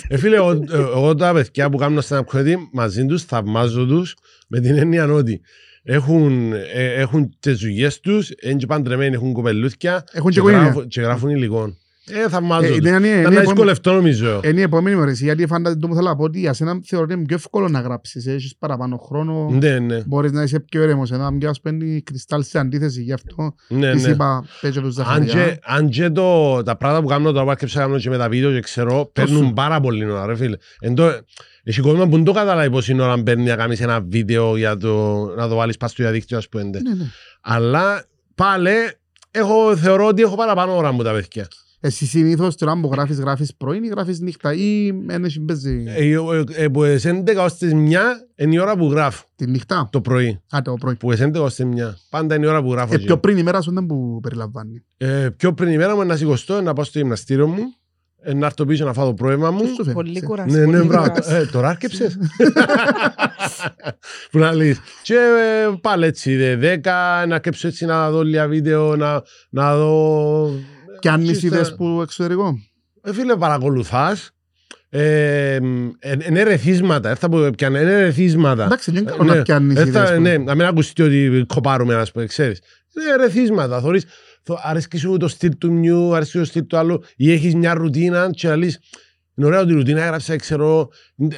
Ε, 0.09 0.16
φίλε, 0.16 0.37
εγώ, 0.37 0.50
ε, 0.50 0.66
εγώ 0.71 1.14
τα 1.14 1.33
παιδιά 1.33 1.71
που 1.71 1.76
κάνουν 1.76 2.02
stand-up 2.09 2.25
comedy 2.33 2.54
μαζί 2.73 3.07
τους 3.07 3.25
θαυμάζω 3.25 3.87
τους 3.87 4.16
με 4.49 4.61
την 4.61 4.76
έννοια 4.78 5.12
ότι 5.12 5.40
έχουν, 5.83 6.52
ε, 6.52 6.92
έχουν 6.95 7.37
τις 7.40 7.59
δουλειές 7.59 8.00
τους, 8.00 8.30
είναι 8.42 8.54
και 8.59 8.66
παντρεμένοι, 8.66 9.14
έχουν 9.14 9.33
κοπελούθια 9.33 10.04
Έχουν 10.12 10.30
και 10.30 10.35
και, 10.35 10.38
οικογένεια. 10.40 10.64
γράφουν, 10.64 10.88
και 10.88 11.00
γράφουν 11.00 11.30
υλικών. 11.30 11.78
Ε, 12.07 12.28
θαυμάζω 12.28 12.64
Ε, 12.64 12.69
τους. 12.69 12.76
είναι- 12.76 12.88
είναι- 12.88 12.97
είναι 12.99 13.07
Ήταν 13.09 13.23
να 13.23 13.28
επόμενη- 13.28 13.47
δυσκολευτώ 13.47 13.92
νομίζω. 13.92 14.40
Είναι 14.45 14.61
η 14.61 14.62
επόμενη 14.62 14.97
ώρα, 14.97 15.11
εσύ, 15.11 15.25
γιατί 15.25 15.47
φαντάζομαι 15.47 15.80
το 15.80 15.88
που 15.88 15.95
θέλω 15.95 16.09
να 16.09 16.16
πω 16.16 16.23
ότι 16.25 16.38
για 16.38 16.52
σένα 16.52 16.80
θεωρώ 16.85 17.04
ότι 17.04 17.14
είναι 17.14 17.25
πιο 17.25 17.37
εύκολο 17.37 17.69
να 17.69 17.80
γράψεις. 17.80 18.26
Έχεις 18.26 18.57
παραπάνω 18.59 18.97
χρόνο, 18.97 19.49
Ναι, 19.50 19.78
ναι, 19.78 20.02
μπορείς 20.07 20.33
να 20.33 20.42
είσαι 20.42 20.61
πιο 20.61 20.83
ήρεμος. 20.83 21.11
Ενώ 21.12 21.25
αν 21.25 21.38
και 21.38 21.47
ας 21.47 21.61
παίρνει 21.61 21.90
η 21.95 22.02
κρυστάλλ 22.02 22.42
σε 22.42 22.59
αντίθεση 22.59 23.02
γι' 23.02 23.12
αυτό, 23.12 23.54
ναι, 23.69 23.92
της 23.92 24.04
ναι. 24.04 24.11
είπα 24.12 24.45
πέτσε 24.61 24.80
τους 24.80 24.99
Αν 24.99 25.04
Ζαχαριά. 25.04 25.33
και, 25.33 25.59
αν 25.62 25.88
και 25.88 26.11
το, 26.11 26.62
τα 26.62 26.76
πράγματα 26.76 27.02
που 27.02 27.09
κάνω 27.09 27.33
τώρα 27.33 27.45
που 27.45 27.50
άρχισα 27.50 27.78
να 27.78 27.85
κάνω 27.85 27.99
και 27.99 28.11
με 28.11 28.16
τα 28.19 28.28
βίντεο 28.28 28.52
και 28.52 28.61
ξέρω, 28.61 29.11
παίρνουν 29.12 29.52
πάρα 29.52 29.80
πολύ 29.80 30.04
ώρα 30.11 30.26
ρε 30.26 30.37
φίλε. 30.37 30.57
Εν 30.80 30.95
το, 30.95 31.11
έχει 31.62 31.80
κόσμο 31.80 32.04
που 32.04 32.11
δεν 32.16 32.25
το 32.25 32.33
καταλάβει 32.33 32.71
πόση 32.71 33.00
ώρα 33.00 33.23
παίρνει 33.23 33.45
να 33.45 33.57
κάνεις 33.57 33.80
ένα 33.80 34.00
βίντεο 34.00 34.57
για 34.57 34.76
το, 34.76 35.25
να 35.37 35.49
το 35.49 35.54
βάλεις 35.54 35.76
πας 35.76 35.90
στο 35.90 36.02
διαδίκτυο 36.02 36.38
ας 36.38 36.49
πούμε. 36.49 36.62
Ναι, 36.62 36.71
ναι. 36.95 37.04
Αλλά 37.40 38.04
πάλι 38.35 38.71
έχω, 39.30 39.76
θεωρώ 39.76 40.07
ότι 40.07 40.23
έχω 40.23 40.37
παραπάνω 40.37 40.76
ώρα 40.76 40.92
μου 40.92 41.02
τα 41.02 41.12
παιδιά. 41.12 41.49
Εσύ 41.82 42.06
συνήθως 42.06 42.56
τώρα 42.56 42.80
που 42.80 42.88
γράφεις, 42.92 43.18
γράφεις 43.18 43.54
πρωί 43.54 43.80
ή 43.84 43.88
γράφεις 43.88 44.20
νύχτα 44.20 44.52
ή 44.54 44.90
δεν 45.06 45.25
έχει 45.25 45.40
παίζει 45.40 45.84
Ε, 45.87 46.04
ε, 46.14 46.44
ε, 46.64 46.68
που 46.68 46.82
τις 46.84 47.06
11 47.06 47.37
ως 47.38 47.54
τις 47.56 47.72
1 47.72 47.76
είναι 48.37 48.54
η 48.54 48.58
ώρα 48.58 48.76
που 48.76 48.90
γράφω 48.90 49.25
τη 49.37 49.46
νύχτα; 49.46 49.88
το 49.92 50.00
πρωί. 50.00 50.40
Α, 50.56 50.58
το 50.64 50.75
πρωί. 50.80 50.94
Που 50.94 51.10
τις 51.10 51.20
11 51.22 51.34
ως 51.40 51.54
τις 51.54 51.64
1. 51.64 51.94
Πάντα 52.10 52.34
είναι 52.34 52.46
η 52.46 52.49
ώρα 52.49 52.62
που 52.62 52.72
γράφω. 52.72 52.92
Ε, 52.92 52.96
εκεί. 52.96 53.04
πιο 53.04 53.18
πριν 53.18 53.37
η 53.37 53.42
μέρα 53.42 53.60
σου 53.60 53.72
δεν 53.72 53.87
που 53.87 54.20
περιλαμβάνει. 54.22 54.84
Ε, 54.96 55.28
πιο 55.37 55.52
πριν 55.52 55.70
η 55.72 55.76
μέρα 55.76 55.94
μου 55.94 56.00
είναι 56.00 56.10
να 56.10 56.16
σηκωστώ, 56.16 56.60
να 56.62 56.72
πάω 56.72 56.84
στο 56.84 56.99
γυμναστήριο 56.99 57.46
μου, 57.49 57.62
ε, 58.22 58.34
να 58.34 58.46
έρθω 58.46 58.64
πίσω 58.64 58.84
να 58.84 58.92
φάω 58.92 59.06
το 59.06 59.14
πρόβλημα 59.14 59.50
μου. 59.50 59.58
Πώς 59.58 59.68
σου 59.87 59.92
Πολύ 59.92 60.08
φαίνεται. 60.08 60.26
κουράση. 60.26 60.56
Ναι, 60.58 60.64
ναι, 60.64 60.76
πολύ 60.76 60.87
μπράβο. 60.87 61.08
κουράση. 61.08 61.34
Ε, 61.34 61.44
τώρα 61.46 61.68
άρκεψες; 61.68 62.18
Που 64.30 64.38
να 64.38 64.52
λύσεις. 64.52 64.80
Και 65.02 65.14
ε, 65.14 65.76
πάλι 65.80 66.06
έτσι, 66.06 66.37
δε, 66.37 66.56
δέκα, 66.56 67.25
να 67.28 67.38
κέψω 67.38 67.68
έτσι 67.68 67.84
να 67.84 68.10
δω 68.10 68.22
λίγα 68.22 68.49
βίντεο, 68.49 68.96
να, 68.96 69.22
να 69.50 69.76
δω... 69.76 70.50
Και 71.00 71.09
αν 71.09 71.21
Ύστερα- 71.21 71.37
είσαι 71.38 71.47
ιδέες 71.47 71.75
που 71.75 71.99
εξωτερικό. 72.02 72.59
Ε, 73.02 73.12
φίλε, 73.12 73.37
παρακολουθάς. 73.37 74.30
Ε, 74.92 75.54
είναι 76.28 76.42
ρεθίσματα, 76.42 77.09
έρθα 77.09 77.28
που 77.28 77.50
πιάνε, 77.57 77.78
είναι 77.80 78.00
ρεθίσματα. 78.00 78.64
Εντάξει, 78.64 78.90
δεν 78.90 79.07
Ε, 79.07 79.11
κάνω 79.11 79.25
να 79.25 79.35
ναι. 79.35 79.42
πιάνεις 79.42 79.76
Έρθα, 79.76 79.88
ιδέες 80.02 80.14
που- 80.14 80.21
ναι, 80.21 80.37
να 80.38 80.54
μην 80.54 80.66
ακουστεί 80.66 81.02
ότι 81.02 81.45
κοπάρουμε, 81.49 81.95
ας 81.95 82.12
πούμε, 82.12 82.26
ξέρεις. 82.26 82.61
Είναι 82.97 83.16
ρεθίσματα, 83.25 83.80
θωρείς. 83.80 84.04
θω- 84.42 84.59
αρέσκει 84.62 84.97
σου 84.99 85.16
το 85.16 85.28
στυλ 85.28 85.57
του 85.59 85.73
μιου, 85.73 86.14
αρέσκει 86.14 86.38
το 86.38 86.45
στυλ 86.45 86.66
του 86.66 86.76
άλλου, 86.76 87.02
ή 87.16 87.33
έχεις 87.33 87.54
μια 87.54 87.75
ρουτίνα 87.75 88.30
και 88.30 88.49
λαλείς, 88.49 88.78
είναι 89.37 89.47
ωραία 89.47 89.64
τη 89.66 89.73
ρουτίνα, 89.73 90.02
έγραψα, 90.02 90.37
ξέρω, 90.37 90.88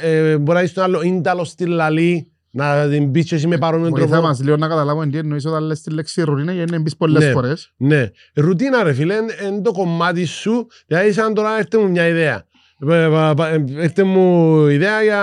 ε, 0.00 0.38
μπορεί 0.38 0.59
να 0.59 0.62
είσαι 0.64 0.75
το 0.75 0.83
άλλο, 0.83 1.02
είναι 1.02 1.21
το 1.21 1.31
άλλο 1.31 1.45
στυλ 1.45 1.71
λαλή, 1.71 2.31
να 2.54 2.88
την 2.88 3.11
πεις 3.11 3.25
και 3.28 3.35
εσύ 3.35 3.47
με 3.47 3.59
παρόμοιο 3.59 3.88
Βοηθά 3.90 4.06
τρόπο. 4.06 4.23
μας 4.26 4.40
λίγο 4.42 4.56
να 4.56 4.68
καταλάβουμε 4.68 5.06
τι 5.06 5.18
εννοείς 5.18 5.44
όταν 5.47 5.62
λες 5.62 5.80
τη 5.80 5.90
λέξη 5.90 6.23
ρουτίνα 6.23 6.52
γιατί 6.52 6.73
είναι 6.73 6.82
μπεις 6.82 6.97
πολλές 6.97 7.25
Ναι. 7.25 7.30
φορές. 7.30 7.73
Ναι, 7.76 8.11
ρουτίνα 8.35 8.82
ρε 8.82 8.92
φίλε, 8.92 9.14
είναι 9.47 9.61
το 9.62 9.73
κομμάτι 9.73 10.25
σου, 10.25 10.66
δηλαδή 10.87 11.12
σαν 11.12 11.35
τώρα 11.35 11.50
έρχεται 11.52 11.78
μου 11.78 11.90
μια 11.90 12.06
ιδέα. 12.09 12.44
Ε, 12.90 13.08
πα- 13.10 13.34
πα- 13.34 13.48
ε, 13.48 13.64
Έρχεται 13.76 14.02
μου 14.02 14.66
ιδέα 14.66 15.02
για... 15.02 15.20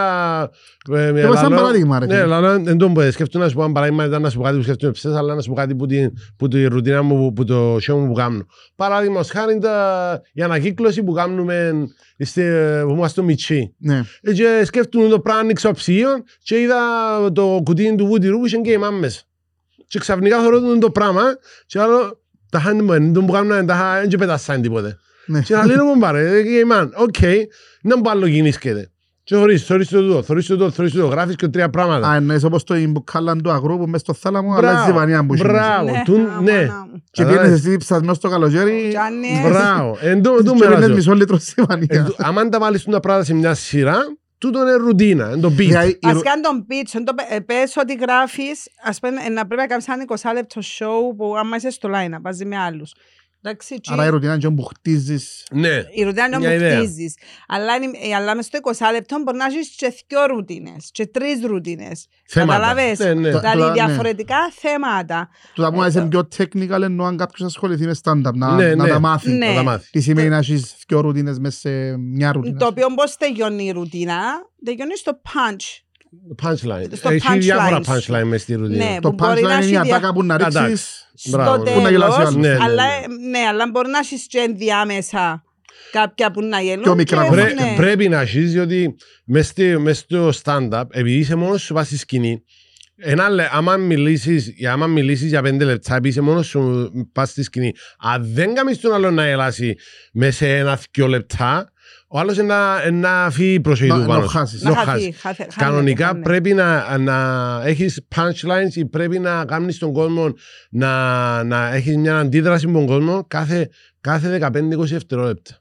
ε, 0.92 1.12
Και 1.16 1.28
μας 1.28 1.40
σαν 1.40 1.44
λαλό- 1.50 1.58
παράδειγμα 1.58 2.00
ρε 2.00 2.06
Ναι, 2.06 2.14
φίλε. 2.22 2.34
αλλά 2.36 2.60
δεν 2.60 2.78
τον 2.78 2.94
πω. 2.94 3.12
Σκέφτομαι 3.12 3.44
να 3.44 3.50
σου 3.50 3.56
πω 3.56 3.64
ένα 3.64 3.72
παράδειγμα, 3.74 4.06
ήταν 4.06 4.22
να 4.22 4.30
σου 4.30 4.38
πω 4.38 4.44
κάτι 4.44 4.58
που 4.58 4.64
σκέφτομαι 4.64 4.92
ψες, 4.92 5.14
αλλά 5.16 5.36
να 5.36 5.42
σου 5.42 5.50
πω 5.50 5.56
κάτι 5.56 5.76
που, 5.76 5.86
την, 5.86 6.12
που 6.38 6.48
τη 6.48 6.66
ρουτίνα 6.66 7.02
μου, 7.02 7.16
που, 7.18 7.34
που 7.34 7.44
το 7.44 7.76
show 7.76 7.94
μου 7.96 8.08
που 8.08 8.14
κάνω. 8.14 8.46
Παράδειγμα, 8.76 9.20
ως 9.20 9.30
χάρη 9.30 9.58
τα, 9.60 10.22
η 10.34 10.42
ανακύκλωση 10.42 11.04
που 11.04 11.12
κάνουμε 11.12 11.74
στη, 12.20 12.42
που 12.84 12.90
είμαστε 12.90 13.08
στο 13.10 13.24
Μιτσί. 13.24 13.74
Ναι. 13.78 14.04
Ε, 14.22 14.34
Και 14.34 14.62
σκέφτομαι 14.66 15.08
το 15.08 15.20
πράγμα 15.20 15.42
ανοίξω 15.42 15.72
ψυγείο 15.72 16.10
και 16.44 16.60
είδα 16.60 16.76
το 17.34 17.62
κουτί 17.66 17.96
του 17.96 18.06
βούτυρου 18.06 18.40
που 18.40 18.46
είχε 18.46 18.58
και 18.58 18.72
η 18.72 18.78
μάμες. 18.78 19.24
Και 19.88 20.00
ξαφνικά 20.00 20.40
θεωρώ 20.40 20.60
το, 20.60 20.78
το 20.78 20.90
πράγμα 20.90 21.22
και 21.66 21.80
άλλο 21.80 22.22
τα 22.52 22.60
χάνει 22.60 22.82
μου, 22.82 22.92
δεν 22.92 23.12
που 23.26 23.32
κάνουν, 23.32 23.66
τα 23.66 23.74
χάνει 23.76 24.08
και 24.08 24.18
πετάσαν 24.18 24.62
τίποτε. 24.62 24.98
Ναι. 25.30 25.40
Και 25.42 25.56
να 25.56 25.66
λέω 25.66 25.86
μου 25.86 26.00
πάρε, 26.00 26.42
και 26.44 26.50
η 26.50 26.64
μάν, 26.64 26.94
οκ, 26.96 27.16
δεν 27.82 28.00
μπορώ 28.00 28.10
άλλο 28.12 28.28
κινήσκεται. 28.30 28.92
Και 29.24 29.36
χωρίς, 29.36 29.64
θωρείς 29.66 29.88
το 29.90 30.02
τούτο, 30.02 30.24
θωρείς 30.24 30.46
το 30.46 30.58
τούτο, 30.58 30.72
θωρείς 30.72 30.92
το 30.92 30.98
τούτο, 31.00 31.10
γράφεις 31.12 31.36
και 31.36 31.48
τρία 31.48 31.70
πράγματα. 31.70 32.10
Α, 32.10 32.16
εννοείς 32.16 32.44
όπως 32.44 32.64
το 32.64 32.76
μπουκάλαν 32.88 33.42
του 33.42 33.52
αγρού 33.52 33.78
που 33.78 33.86
μες 33.88 34.02
στο 34.02 34.14
θάλαμο 34.14 34.48
Μπράβο, 34.56 34.68
αλλάζει 34.68 34.86
τη 34.86 34.92
βανία 34.98 35.26
που 35.26 35.34
έχει 35.34 35.44
μέσα. 35.46 35.54
Μπράβο, 35.58 35.92
Ναι, 35.92 36.02
τούν- 36.06 36.20
αμάνα 36.30 36.42
ναι. 36.42 36.62
μου. 36.92 37.04
Και 37.12 37.24
Κατάλαβες. 37.24 37.42
πήγαινες 37.52 37.66
εσύ 37.66 37.78
ψασμένος 37.78 38.16
στο 38.18 38.30
καλοκαίρι 38.30 38.88
Τζάνιες. 38.90 39.42
Μπράβο. 39.50 39.98
Εν 40.02 40.22
τω- 40.22 40.30
τω 40.32 40.38
και 40.44 40.60
πίνες 40.60 40.68
μοιράζω. 40.76 40.94
μισό 40.94 41.14
λίτρο 41.14 41.38
στη 41.38 41.54
Εν 41.58 41.66
βανία. 41.70 42.04
τω- 42.04 42.16
Άμα 42.18 42.50
τα 42.50 42.60
βάλεις 42.60 42.84
τα 42.84 43.00
πράγματα 43.00 43.26
σε 43.26 43.34
μια 43.34 43.54
σειρά, 43.54 43.98
τούτο 44.38 44.62
είναι 44.62 44.74
ρουτίνα, 44.74 45.26
είναι 45.32 45.42
το 45.42 45.48
beat. 45.48 45.56
Δηλαδή, 45.56 45.90
η 45.90 46.00
Ας 46.02 46.14
ρου- 46.14 46.24
κάνει 46.24 46.42
τον 46.42 46.66
pitch, 46.70 46.92
αν 46.96 47.04
το 47.06 47.14
πε- 47.14 47.28
ε, 47.30 47.40
πες 47.40 47.78
ότι 47.78 47.94
γράφεις, 48.02 48.68
ας 48.86 49.00
πούμε, 49.00 49.14
ε, 49.26 49.30
να 49.30 49.46
πρέπει 49.48 49.62
να 49.62 49.68
κάνεις 49.68 49.88
ένα 49.88 50.02
20 50.08 50.34
λεπτό 50.34 50.62
show 50.62 51.16
που 51.18 51.36
άμα 51.38 51.56
είσαι 51.56 51.70
στο 51.70 51.90
line, 51.94 52.18
πάζει 52.22 52.46
με 52.46 52.58
άλλους. 52.58 52.94
Εντάξει, 53.44 53.80
τσι- 53.80 53.92
Άρα 53.92 54.06
η 54.06 54.10
ρουτίνα 54.10 54.32
είναι 54.34 54.42
και 54.42 54.50
που 54.50 54.64
χτίζεις. 54.64 55.46
Ναι. 55.52 55.84
η 55.96 56.04
ρουτίνα 56.04 56.26
είναι 56.26 56.38
Μια 56.38 56.48
όπου 56.50 56.58
ιδέα. 56.58 56.78
χτίζεις. 56.78 57.16
Αλλά, 57.48 57.76
είναι- 57.76 57.98
ε, 58.04 58.14
αλλά 58.16 58.36
μες 58.36 58.46
στο 58.46 58.58
20 58.58 58.92
λεπτό 58.92 59.20
μπορεί 59.24 59.38
να 59.38 59.46
έχεις 59.46 59.76
και 59.76 59.94
δυο 60.08 60.26
ρουτίνες 60.26 60.90
και 60.92 61.08
τρεις 61.08 61.44
ρουτίνες. 61.46 62.08
Θέματα. 62.28 62.60
Καταλάβες; 62.60 63.00
Ναι, 63.00 63.14
ναι. 63.14 63.32
Το- 63.32 63.40
Δηλαδή 63.40 63.62
ναι. 63.62 63.72
διαφορετικά 63.86 64.36
θέματα. 64.52 65.30
Του 65.54 65.62
τα 65.62 65.70
πούμε 65.70 65.82
να 65.82 65.88
είσαι 65.88 66.02
πιο 66.02 66.28
technical 66.38 66.82
εννοώ 66.82 67.06
αν 67.06 67.18
κάποιος 67.18 67.48
ασχοληθεί 67.48 67.86
με 67.86 67.96
stand-up, 68.04 68.34
να, 68.34 68.56
Ναι, 68.56 68.76
να 68.76 68.84
ναι. 68.84 68.90
τα 68.90 69.00
μάθει. 69.00 69.32
Ναι. 69.32 69.48
Να 69.48 69.54
τα 69.54 69.64
μάθει. 69.64 69.90
Τι 69.92 70.02
σημαίνει 70.02 70.30
να 70.30 70.38
έχεις 70.38 70.76
δυο 70.88 71.00
ρουτίνες 71.02 71.40
μέσα 71.40 71.60
σε 71.60 71.98
μια 71.98 72.32
ρουτίνα. 72.32 72.58
Το 72.58 72.66
οποίο 72.66 72.88
πώς 72.96 73.16
τελειώνει 73.18 73.64
η 73.66 73.72
ρουτίνα, 73.72 74.22
τελειώνει 74.66 74.98
στο 74.98 75.12
punch. 75.26 75.84
Punchline. 76.44 76.88
Στο 76.92 77.10
Έχει 77.10 77.28
punchline 77.30 77.38
διάφορα 77.40 77.84
σου. 77.84 77.92
punchline 78.14 78.24
μες 78.24 78.42
στη 78.42 78.54
ρουτίνα. 78.56 78.90
Ναι, 78.90 78.98
Το 79.02 79.10
που 79.10 79.16
μπορεί 79.16 79.42
να 79.42 79.48
punchline 79.50 79.52
είναι 79.52 79.60
έχει 79.60 79.66
η 79.68 79.70
δια- 79.70 79.82
ατάκα 79.82 80.14
που 80.14 80.24
να 80.24 80.34
Εντάξει. 80.34 80.58
ρίξεις. 80.66 81.08
Μπράβο, 81.30 81.66
Στο 81.66 81.74
που 81.74 81.82
να 81.82 81.90
γελάσεις 81.90 82.14
ο 82.16 82.18
τέλος, 82.18 82.30
άλλος. 82.34 82.36
Ναι, 82.46 82.48
ναι, 82.54 82.64
αλλά, 82.64 82.84
ναι. 82.84 83.30
ναι, 83.40 83.40
αλλά 83.50 83.70
μπορεί 83.72 83.90
να 83.90 84.00
έχεις 84.00 84.26
και 84.28 84.38
ενδιάμεσα 84.40 85.44
κάποια 85.92 86.32
που 86.32 86.42
να 86.44 86.62
γελούν. 86.62 86.84
Πιο 86.84 86.96
μικρά 86.96 87.24
και- 87.24 87.30
κομμάτια. 87.30 87.56
Πρέ- 87.56 87.70
ναι. 87.70 87.76
Πρέπει 87.76 88.10
να 88.10 88.22
έχεις, 88.22 88.52
διότι 88.52 88.96
μες 89.26 89.48
στη- 89.48 89.78
μες 89.78 89.98
στο 89.98 90.30
stand-up, 90.44 90.84
επειδή 90.92 91.18
είσαι 91.18 91.36
μόνος 91.36 91.62
σου 91.62 91.74
πας 91.74 91.86
στη 91.86 91.98
σκηνή, 91.98 92.44
ένα, 92.96 93.30
λε- 93.30 93.48
άμα 93.52 93.78
μιλήσεις, 93.78 94.50
για- 94.56 94.72
άμα 94.72 94.88
μιλήσεις 94.88 95.30
για 95.30 95.42
πέντε 95.42 95.64
λεπτά, 95.64 95.92
επειδή 95.96 96.08
είσαι 96.10 96.22
μόνος 96.22 96.48
σου 96.48 96.92
πας 97.12 97.30
στη 97.30 97.44
σκηνή, 97.44 97.72
αν 98.00 98.30
δεν 98.34 98.54
κάνεις 98.54 98.80
τον 98.80 98.94
άλλο 98.94 99.12
να 99.12 99.26
γελάσει 99.28 99.76
μέσα 100.14 100.32
σε 100.32 100.58
ένα-δυο 100.58 101.08
λεπτά, 101.08 101.72
ο 102.08 102.20
άλλος 102.20 102.38
είναι 102.38 102.54
να, 102.54 102.92
να 102.92 103.30
φύγει 103.32 103.54
η 103.54 103.60
προσοχή 103.60 103.90
Να- 103.90 103.96
του 103.96 104.02
να 104.02 104.08
πάνω. 104.08 104.22
σου. 104.22 104.28
χάσεις. 104.28 104.62
Να 104.62 104.70
Να 104.70 104.76
χαθεί, 104.76 104.90
χάσεις. 104.92 105.20
χάθε- 105.22 105.54
χάνεται, 105.54 105.72
Κανονικά 105.72 106.06
χάνεται. 106.06 106.24
πρέπει 106.30 106.54
να, 106.54 106.98
να 106.98 107.16
έχεις 107.66 108.02
punchlines 108.16 108.74
ή 108.76 108.86
πρέπει 108.86 109.20
να 109.20 109.46
κάνεις 109.46 109.78
τον 109.78 109.94
κόσμο 109.94 110.34
να, 110.70 111.44
να 111.44 111.74
έχεις 111.74 111.98
μια 111.98 112.18
αντίδραση 112.20 112.68
με 112.68 112.74
τον 112.74 112.86
κόσμο 112.88 113.26
κάθε, 113.28 113.70
κάθε 114.02 114.30
15-20 114.54 114.78
δευτερόλεπτα. 114.90 115.52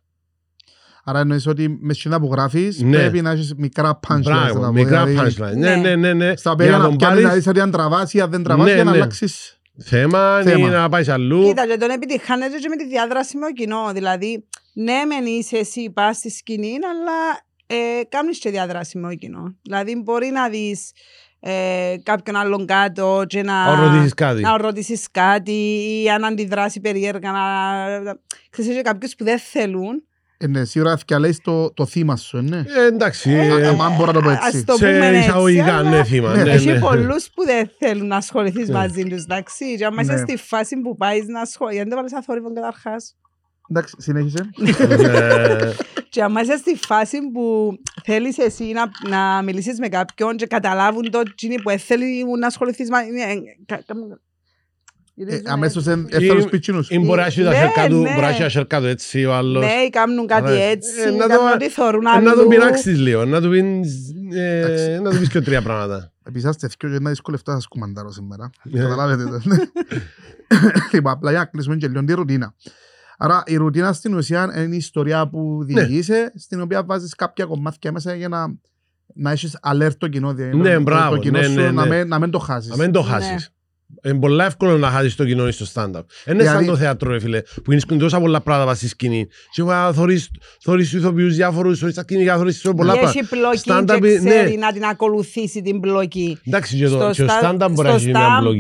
Άρα 1.05 1.21
εννοείς 1.21 1.47
ότι 1.47 1.79
με 1.81 1.93
σκηνά 1.93 2.21
που 2.21 2.29
γράφεις 2.33 2.81
Ναι. 2.83 2.97
πρέπει 2.99 3.21
να 3.21 3.31
έχεις 3.31 3.55
μικρά 3.57 4.01
punchlines. 4.09 4.23
να 4.23 4.43
Μπράβο, 4.45 4.61
πω, 4.61 4.73
μικρά 4.73 5.05
δηλαδή, 5.07 5.35
punchlines. 5.39 5.57
Ναι, 5.57 5.77
Ναι. 5.77 5.77
ναι, 5.77 5.95
ναι. 5.97 6.13
ναι. 6.13 6.37
Στα 6.37 6.51
οποία 6.51 6.67
Για 6.67 6.77
να 6.77 6.85
τον 6.85 6.97
πιάνεις 6.97 7.17
να 7.23 7.29
πάρεις 7.29 7.43
δεις 7.43 7.51
ότι 7.53 7.61
αν 7.61 7.71
τραβάς 7.71 8.13
ή 8.15 8.21
αν 8.21 8.31
δεν 8.31 8.43
τραβάς 8.43 8.67
Ναι, 8.67 8.75
για 8.75 8.85
να 8.85 8.91
ναι. 8.91 8.97
αλλάξεις. 8.97 9.59
θέμα, 9.81 10.41
Θέμα. 10.45 10.67
ή 10.69 10.71
να 10.71 10.89
πάει 10.89 11.11
αλλού. 11.11 11.45
Κοίτα, 11.45 11.67
και 11.67 11.77
τον 11.77 11.91
επιτυχάνεται 11.91 12.57
και 12.59 12.69
με 12.69 12.77
τη 12.77 12.87
διάδραση 12.89 13.37
με 13.37 13.47
το 13.47 13.53
κοινό. 13.53 13.91
Δηλαδή, 13.93 14.45
ναι, 14.83 15.05
μεν 15.05 15.27
είσαι 15.27 15.57
εσύ, 15.57 15.91
πας 15.91 16.17
στη 16.17 16.31
σκηνή, 16.31 16.73
αλλά 16.73 17.41
ε, 17.67 18.05
κάνεις 18.09 18.39
και 18.39 18.51
διάδραση 18.51 18.99
με 18.99 19.09
το 19.09 19.15
κοινό. 19.15 19.57
Δηλαδή, 19.63 19.97
μπορεί 19.97 20.27
να 20.27 20.49
δεις 20.49 20.91
ε, 21.41 21.95
κάποιον 22.03 22.37
άλλον 22.37 22.67
κάτω 22.67 23.25
και 23.27 23.43
να, 23.43 23.63
Αν 23.65 23.81
ρωτήσεις 23.85 24.15
κάτι. 24.15 24.41
να 24.41 24.57
ρωτήσεις 24.57 25.07
κάτι 25.11 25.53
ή 26.03 26.11
αν 26.11 26.25
αντιδράσει 26.25 26.81
περίεργα. 26.81 27.33
Να... 27.33 27.41
Ξέρεις, 28.51 28.75
και 28.77 28.83
κάποιους 28.83 29.15
που 29.15 29.25
δεν 29.25 29.39
θέλουν. 29.39 30.03
Ε, 30.41 30.47
ναι, 30.47 30.65
σίγουρα 30.65 30.93
ευκαλέεις 30.93 31.41
το, 31.41 31.73
το 31.73 31.87
θύμα 31.87 32.17
σου, 32.17 32.37
ε, 32.37 32.41
ναι. 32.41 32.57
Ε, 32.77 32.87
εντάξει. 32.87 33.31
Ε, 33.31 33.47
ε, 33.47 33.67
Α- 33.67 33.85
αν 33.85 33.95
μπορώ 33.97 34.07
να 34.07 34.13
το 34.13 34.21
πω 34.21 34.29
ας 34.31 34.47
έτσι. 34.47 34.65
το 34.65 34.75
πούμε 34.75 34.91
σε 34.91 35.07
έτσι, 35.07 35.21
εισαγωγικά, 35.21 35.77
αλλά 35.77 35.91
ναι, 35.91 36.05
θύμα. 36.05 36.37
Ναι, 36.37 36.43
ναι, 36.43 36.51
Έχει 36.53 36.67
ναι. 36.71 36.79
πολλούς 36.79 37.31
που 37.35 37.45
δεν 37.45 37.71
θέλουν 37.79 38.07
να 38.07 38.17
ασχοληθείς 38.17 38.69
Ναι. 38.69 38.75
μαζί 38.75 39.03
τους, 39.05 39.23
εντάξει. 39.23 39.77
Και 39.77 39.85
άμα 39.85 40.03
είσαι 40.03 40.13
Ναι. 40.13 40.19
στη 40.19 40.37
φάση 40.37 40.77
που 40.77 40.97
πάεις 40.97 41.27
να 41.27 41.41
ασχοληθείς, 41.41 41.75
γιατί 41.77 41.89
δεν 41.89 41.99
βάλεις 41.99 42.15
αθόρυβο 42.15 42.53
καταρχάς; 42.53 43.17
Εντάξει, 43.71 43.95
συνέχισε. 43.99 44.51
Ε, 44.79 45.71
Και 46.11 46.23
άμα 46.23 46.41
είσαι 46.41 46.57
στη 46.57 46.77
φάση 46.87 47.19
που 47.33 47.73
θέλεις 48.05 48.39
εσύ 48.39 48.65
να, 48.65 48.91
να 49.09 49.43
μιλήσεις 49.43 49.79
με 49.79 49.89
κάποιον 49.89 50.37
και 50.37 50.47
καταλάβουν 50.47 51.11
το 51.11 51.23
εκείνοι 51.27 51.63
που 51.63 51.71
θέλει 51.79 52.25
να 52.41 52.47
ασχοληθείς 52.47 52.91
μαζί. 52.91 53.09
ε, 53.09 53.33
ε, 53.33 53.35
κα- 53.67 53.83
κα- 53.87 53.95
Ε, 55.29 55.41
Αμέσως 55.45 55.87
έφερε 55.87 56.35
τους 56.35 56.45
πιτσίνους. 56.51 56.91
Ή 56.91 56.99
μπορεί 56.99 57.21
να 57.21 57.27
έχει 57.27 57.43
τα 57.43 57.51
Ναι, 57.51 57.57
χέρια 57.57 57.89
του, 57.89 57.95
ναι. 58.03 58.09
μπορεί 58.11 58.21
να 58.21 58.29
έχει 58.29 58.43
τα 58.43 58.49
χέρια 58.49 58.81
του 58.81 58.87
έτσι 58.87 59.25
ο 59.25 59.35
άλλος. 59.35 59.65
Ναι, 59.65 59.73
ή 59.87 59.91
κάνουν 59.91 60.27
κάτι 60.27 60.51
Ωραία. 60.51 60.65
έτσι, 60.65 61.01
Ε, 61.07 61.11
να 61.11 61.27
κάνουν 61.27 61.47
το- 61.49 61.55
ό,τι 61.55 61.69
θωρούν 61.69 62.07
Ε, 62.07 62.11
Να 62.11 62.21
τον 62.23 62.29
αλλού. 62.41 62.49
πειράξεις 62.49 62.99
λίγο, 62.99 63.25
να 63.25 63.41
του 63.41 63.49
πεις, 63.49 63.63
ε, 64.35 64.59
Εντάξει. 64.59 65.01
να 65.03 65.11
του 65.11 65.19
πεις 65.19 65.29
και 65.29 65.41
τρία 65.41 65.63
πράγματα. 65.63 66.13
Επίσης, 66.25 66.57
τεθκιο 66.57 66.91
και 66.91 66.99
να 66.99 67.11
δυσκολευτώ 67.11 67.51
να 67.51 67.57
σας 67.57 67.67
κουμαντάρω 67.67 68.11
σήμερα. 68.13 68.51
Ναι. 68.63 68.81
Καταλάβετε 68.81 69.25
το. 69.25 69.41
Λοιπόν, 70.93 71.13
απλά 71.13 71.31
για 71.31 71.39
να 71.39 71.45
κλείσουμε 71.45 71.77
και 71.77 71.89
λίγο 71.89 72.05
τη 72.05 72.13
ρουτίνα. 72.13 72.55
Άρα 73.21 73.43
η 73.47 73.57
ρουτίνα 73.57 73.93
στην 73.93 74.15
ουσία 74.15 74.63
είναι 74.65 74.75
η 74.75 74.77
ιστορία 74.77 75.29
που 75.29 75.65
Ναι. 75.67 75.85
διηγείσαι, 75.85 76.33
στην 76.37 76.61
οποία 76.61 76.85
βάζεις 76.85 77.15
κάποια 77.15 77.45
κομμάτια 77.45 77.93
μέσα 77.93 78.15
για 78.15 78.29
να, 78.29 78.55
να 79.15 79.31
έχεις 79.31 79.59
alert 79.63 79.93
το 79.99 80.09
κοινό. 80.09 80.33
δηλαδή 80.35 80.57
Ναι, 80.57 80.75
το- 80.75 80.83
μπράβο, 80.83 81.15
Το 81.15 81.21
κοινό 81.21 81.39
ναι, 81.39 81.45
σου 81.45 81.55
ναι, 81.55 81.71
να 81.71 81.87
ναι. 81.87 81.97
μην- 81.99 82.09
να 82.09 82.19
μην 82.19 82.31
το 82.31 82.39
χάσεις. 82.39 82.71
Να 82.71 82.77
μην 82.77 82.93
το 82.93 83.03
Ναι. 83.03 83.09
Χάσεις. 83.89 84.11
Είναι 84.11 84.19
πολύ 84.21 84.43
εύκολο 84.45 84.79
να 84.79 84.89
χάσεις 84.91 85.15
το 85.15 85.25
κοινό 85.25 85.51
στο 85.51 85.67
stand-up. 85.75 85.87
Είναι 85.91 86.05
σαν 86.25 86.37
Δηλαδή- 86.37 86.67
το 86.67 86.77
θέατρο, 86.77 87.11
ρε 87.11 87.21
φίλε, 87.21 87.43
που 87.65 87.73
είναι 87.73 87.81
τόσα 87.99 88.21
πολλά 88.21 88.41
πράγματα 88.41 88.75
στη 88.75 88.89
σκηνή. 88.89 89.27
Και 89.53 89.61
εγώ 89.61 89.93
θωρείς, 89.93 90.31
θωρείς 90.63 90.93
ηθοποιούς 90.93 91.35
διάφορους, 91.37 91.79
θωρείς 91.79 91.95
τα 91.95 92.05
κυνηγά, 92.05 92.37
θωρείς 92.37 92.61
πολλά 92.61 92.93
πράγματα. 92.93 93.09
Έχει 93.09 93.29
πλοκή 93.29 93.61
Stand-up, 93.65 93.99
και 94.03 94.17
ξέρει 94.19 94.51
ναι. 94.51 94.57
να 94.67 94.73
την 94.73 94.85
ακολουθήσει 94.85 95.63
την 95.63 95.81
πλοκή. 95.81 96.39
Εντάξει, 96.47 96.77
και 96.77 96.89
το, 96.89 97.11
και 97.13 97.23
ο 97.23 97.29
στα- 97.29 97.41
stand-up 97.57 97.71
μπορεί 97.71 97.89
να 97.89 97.95
έχει 97.95 98.01
στο 98.01 98.11
μια 98.11 98.27
stand-up, 98.29 98.41
μπλογή. 98.41 98.59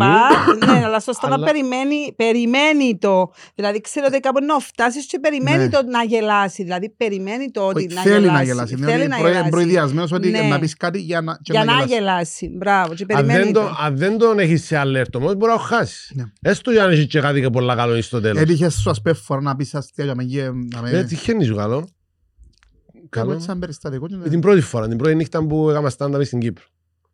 Ναι, 0.66 0.84
αλλά 0.84 1.00
στο 1.00 1.12
stand-up 1.20 1.30
Αλλά- 1.32 1.46
περιμένει, 1.46 2.12
περιμένει 2.16 2.98
το. 2.98 3.32
Δηλαδή, 3.54 3.80
ξέρω 3.80 4.06
ότι 4.08 4.20
κάπου 4.20 4.44
να 4.44 4.58
φτάσεις 4.58 5.06
και 5.06 5.18
περιμένει 5.18 5.62
Ναι. 5.62 5.68
το 5.68 5.78
να 5.90 6.02
γελάσει. 6.04 6.62
Δηλαδή, 6.62 6.90
περιμένει 6.96 7.50
το 7.50 7.60
ότι 7.66 7.84
Όχι, 7.84 7.94
να 7.94 8.00
Θέλει 8.02 8.14
γελάσει. 8.14 8.32
να 8.36 8.42
γελάσει. 8.42 8.74
Είναι 8.78 8.86
Θέλει 8.86 9.00
ότι 9.00 9.08
να 9.10 9.16
προ- 9.16 9.28
γελάσει. 9.32 9.50
προειδιασμένος 9.50 10.12
ότι 10.12 10.30
Ναι. 10.30 10.40
να 10.40 10.58
πεις 10.58 10.76
κάτι 10.76 11.00
για 11.00 11.20
να 11.20 11.38
και 11.42 11.52
Για 11.52 11.64
να 11.64 11.72
γελάσει. 11.72 11.94
γελάσει. 11.94 12.50
Μπράβο. 12.56 12.94
Και 12.94 13.02
Αν 13.02 13.06
περιμένει 13.06 13.42
δεν, 13.44 13.52
το. 13.52 13.60
το, 13.60 13.76
αν 13.84 13.96
δεν 13.96 14.18
τον 14.18 14.38
έχεις 14.38 14.64
σε 14.64 14.82
alert 14.84 15.17
όμως, 15.18 15.34
μπορεί 15.34 15.52
να 15.52 15.58
το 15.58 15.62
χάσεις. 15.64 16.10
Ναι. 16.14 16.24
Έστω 16.40 16.70
για 16.70 16.84
να 16.86 16.92
έχεις 16.92 17.06
και 17.06 17.20
κάτι 17.20 17.40
και 17.40 17.50
πολλά 17.50 17.74
καλό 17.74 18.02
στο 18.02 18.20
τέλος. 18.20 18.42
Έτυχες 18.42 18.74
σου 18.74 18.90
ας 18.90 19.02
πούμε 19.02 19.14
φορά 19.14 19.40
να 19.40 19.56
πεις 19.56 19.74
αστεία 19.74 20.04
για 20.04 20.14
να 20.14 20.22
γε- 20.22 20.52
να 20.74 20.82
με... 20.82 20.90
Ε, 20.90 21.04
τυχαίνει 21.04 21.44
σου 21.44 21.54
καλό. 21.54 21.80
Κάπου 21.80 23.08
Καλό. 23.10 23.32
έτσι 23.32 23.44
σαν 23.46 23.58
περιστατικό. 23.58 24.06
και 24.08 24.14
Ε, 24.14 24.18
να- 24.18 24.28
Την 24.28 24.40
πρώτη 24.40 24.60
φορά, 24.60 24.88
την 24.88 24.96
πρώτη 24.98 25.14
νύχτα 25.14 25.46
που 25.46 25.70
έκανα 25.70 25.92
stand-up 25.98 26.20
στην 26.24 26.38
Κύπρο. 26.38 26.64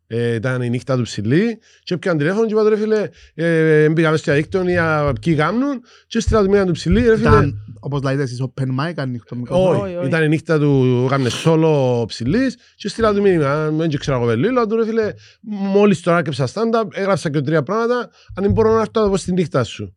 Ε, 0.07 0.33
ήταν 0.33 0.61
η 0.61 0.69
νύχτα 0.69 0.95
του 0.95 1.01
ψηλή 1.01 1.59
και 1.83 1.93
έπιαν 1.93 2.17
τηλέφωνο 2.17 2.45
και 2.45 2.53
είπα 2.53 2.63
του, 2.63 2.69
ρε 2.69 2.77
φίλε, 2.77 3.09
ε, 3.33 3.89
μπήκα 3.89 4.09
μέσα 4.09 4.23
στο 4.23 4.31
διαδίκτυο 4.31 4.63
για 4.69 5.13
ποιοι 5.21 5.35
κάνουν 5.35 5.81
και 6.07 6.19
στείλα 6.19 6.43
του 6.43 6.49
μήνα 6.49 6.65
του 6.65 6.71
ψηλή, 6.71 7.07
ρε 7.07 7.17
φίλε. 7.17 7.29
Ήταν, 7.29 7.55
όπως 7.79 8.01
λέτε 8.01 8.21
εσείς, 8.21 8.43
open 8.43 8.63
mic 8.63 8.93
ανοιχτό 8.95 9.35
μικρόφωνο. 9.35 9.69
Όχι, 9.69 9.81
Όχι, 9.81 9.95
όχι. 9.95 10.07
ήταν 10.07 10.23
η 10.23 10.27
νύχτα 10.27 10.59
του, 10.59 11.03
έκαμε 11.05 11.29
solo 11.45 12.03
ψηλής 12.07 12.57
και 12.75 12.87
στείλα 12.89 13.13
του 13.13 13.21
μήνυμα, 13.21 13.69
δεν 13.69 13.89
και 13.89 13.97
ξέρω 13.97 14.17
εγώ 14.17 14.25
βελί, 14.25 14.51
λέω 14.51 14.67
του 14.67 14.75
ρε 14.75 14.85
φίλε, 14.85 15.13
μόλις 15.41 16.01
τώρα 16.01 16.17
έκαψα 16.17 16.47
stand-up, 16.47 16.87
έγραψα 16.93 17.29
και 17.29 17.41
τρία 17.41 17.63
πράγματα, 17.63 18.09
αν 18.35 18.51
μπορώ 18.51 18.73
να 18.73 18.79
έρθω 18.79 18.91
να 18.99 19.01
το 19.01 19.09
πω 19.09 19.17
στη 19.17 19.31
νύχτα 19.33 19.63
σου. 19.63 19.95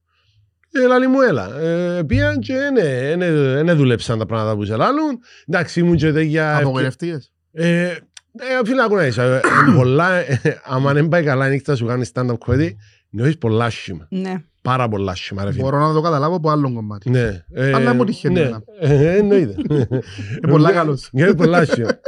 Ε, 0.72 0.86
λαλή 0.86 1.06
μου 1.06 1.20
έλα. 1.20 1.60
Ε, 1.60 2.02
πήγαν 2.02 2.38
και 2.38 2.54
ναι, 2.54 3.14
ναι, 3.16 3.62
ναι, 3.62 3.72
δούλεψαν 3.72 4.18
τα 4.18 4.26
πράγματα 4.26 4.56
που 4.56 4.64
σε 4.64 4.76
λάλλουν. 4.76 5.18
Εντάξει, 5.46 5.80
ήμουν 5.80 5.96
και 5.96 6.12
τέτοια... 6.12 6.56
Απογοητευτείες. 6.56 7.32
Ε, 7.52 7.94
ε, 8.38 8.66
φίλε, 8.66 8.82
ακούω 8.82 8.96
να 8.96 9.06
είσαι. 9.06 9.22
Ε, 9.22 9.40
πολλά, 9.76 10.14
ε, 10.14 10.40
άμα 10.64 10.92
δεν 10.92 11.08
πάει 11.08 11.22
καλά 11.24 11.48
η 11.48 11.50
νύχτα 11.50 11.76
σου 11.76 11.86
κάνεις 11.86 12.10
stand-up 12.14 12.36
comedy, 12.46 12.70
νιώθεις 13.10 13.38
πολλά 13.38 13.64
άσχημα. 13.64 14.06
Ναι. 14.10 14.34
Πάρα 14.62 14.88
πολλά 14.88 15.12
άσχημα, 15.12 15.44
ρε 15.44 15.50
φίλε. 15.50 15.62
Μπορώ 15.62 15.78
να 15.88 15.92
το 15.92 16.00
καταλάβω 16.00 16.36
από 16.36 16.50
άλλο 16.50 16.72
κομμάτι. 16.72 17.10
Ναι. 17.10 17.44
ε, 17.52 17.72
Αλλά 17.72 17.94
μου 17.94 18.04
τυχαίνει 18.04 18.34
ναι. 18.34 18.40
εμένα. 18.40 18.62
Ε, 18.80 19.16
Εννοείται. 19.16 19.54
Είναι 19.68 20.50
πολλά 20.50 20.72
καλός. 20.72 21.08
Νιώθεις 21.12 21.34
πολλά 21.34 21.58
άσχημα. 21.58 22.00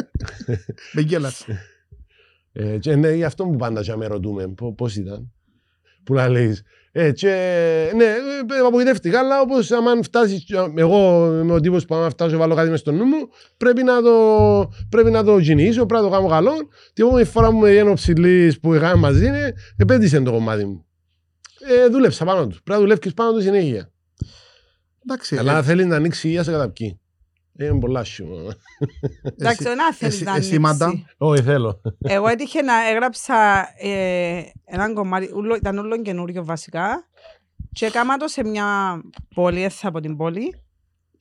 Με 0.93 1.01
γέλας. 1.01 1.47
Ε, 2.53 2.79
και 2.79 2.97
ναι, 2.97 3.13
γι' 3.13 3.25
αυτό 3.25 3.45
που 3.45 3.57
πάντα 3.57 3.83
και 3.83 3.97
με 3.97 4.07
ρωτούμε 4.07 4.49
πο- 4.49 4.75
πώς 4.75 4.97
ήταν. 4.97 5.33
Που 6.05 6.15
να 6.15 6.29
λέεις. 6.29 6.63
Ε, 6.93 7.13
και, 7.13 7.29
ναι, 7.97 8.05
ε, 8.05 8.59
απογοητεύτηκα, 8.67 9.19
αλλά 9.19 9.41
όπως 9.41 9.71
άμα 9.71 10.03
φτάσεις, 10.03 10.47
εγώ 10.75 11.27
είμαι 11.43 11.53
ο 11.53 11.61
τύπος 11.61 11.85
που 11.85 11.95
άμα 11.95 12.11
φτάσω 12.11 12.37
βάλω 12.37 12.55
κάτι 12.55 12.71
μες 12.71 12.81
στο 12.81 12.93
νου 12.93 13.05
μου, 13.05 13.29
πρέπει 13.57 13.83
να 13.83 14.03
το, 14.03 14.71
πρέπει 14.89 15.11
να 15.11 15.25
το 15.25 15.41
κυνηγήσω, 15.41 15.87
πρέπει 15.87 16.05
να 16.05 16.09
το 16.09 16.15
κάνω 16.17 16.29
καλό. 16.29 16.53
Την 16.93 17.05
επόμενη 17.05 17.27
φορά 17.27 17.51
που 17.51 17.57
με 17.57 17.73
γίνω 17.73 17.93
ψηλής 17.93 18.61
που 18.61 18.75
είχαμε 18.75 18.95
μαζί, 18.95 19.27
είναι, 19.27 19.55
επέτυσε 19.77 20.21
το 20.21 20.31
κομμάτι 20.31 20.65
μου. 20.65 20.85
Ε, 21.69 21.89
δούλεψα 21.89 22.25
πάνω 22.25 22.47
του. 22.47 22.57
Πρέπει 22.63 22.71
να 22.71 22.79
δουλεύεις 22.79 23.15
πάνω 23.15 23.33
του 23.33 23.41
συνέχεια. 23.41 23.93
Εντάξει. 25.05 25.37
Αλλά 25.37 25.53
ε, 25.53 25.57
αν 25.57 25.65
θέλεις 25.65 25.87
να 25.87 25.97
ανοίξει 25.97 26.27
η 26.27 26.31
υγεία 26.31 26.43
σε 26.43 26.51
καταπκεί. 26.51 27.01
Ε, 27.57 27.67
Είναι 27.67 27.79
πολλά 27.79 28.01
άσχημα. 28.01 28.37
Εντάξει, 29.39 29.65
εσύ- 29.67 29.77
να 29.77 29.93
θέλεις 29.93 30.15
εσύ- 30.15 30.25
να 30.25 30.37
εσύ, 30.37 30.59
Μάντα. 30.59 30.85
ανοίξει. 30.87 31.05
Όχι, 31.19 31.43
θέλω. 31.43 31.81
Εγώ 31.99 32.29
έτυχε 32.29 32.63
να 32.63 32.89
έγραψα 32.89 33.35
ε, 33.79 34.43
έναν 34.65 34.95
κομμάτι, 34.95 35.31
ούλο- 35.35 35.57
ήταν 35.57 35.79
όλο 35.79 36.03
καινούριο 36.03 36.45
βασικά 36.45 37.09
και 37.73 37.87
έκανα 37.87 38.17
το 38.17 38.29
σε 38.29 38.45
μια 38.45 39.01
πόλη, 39.35 39.63
έθα 39.63 39.89
από 39.89 40.01
την 40.01 40.17
πόλη. 40.17 40.55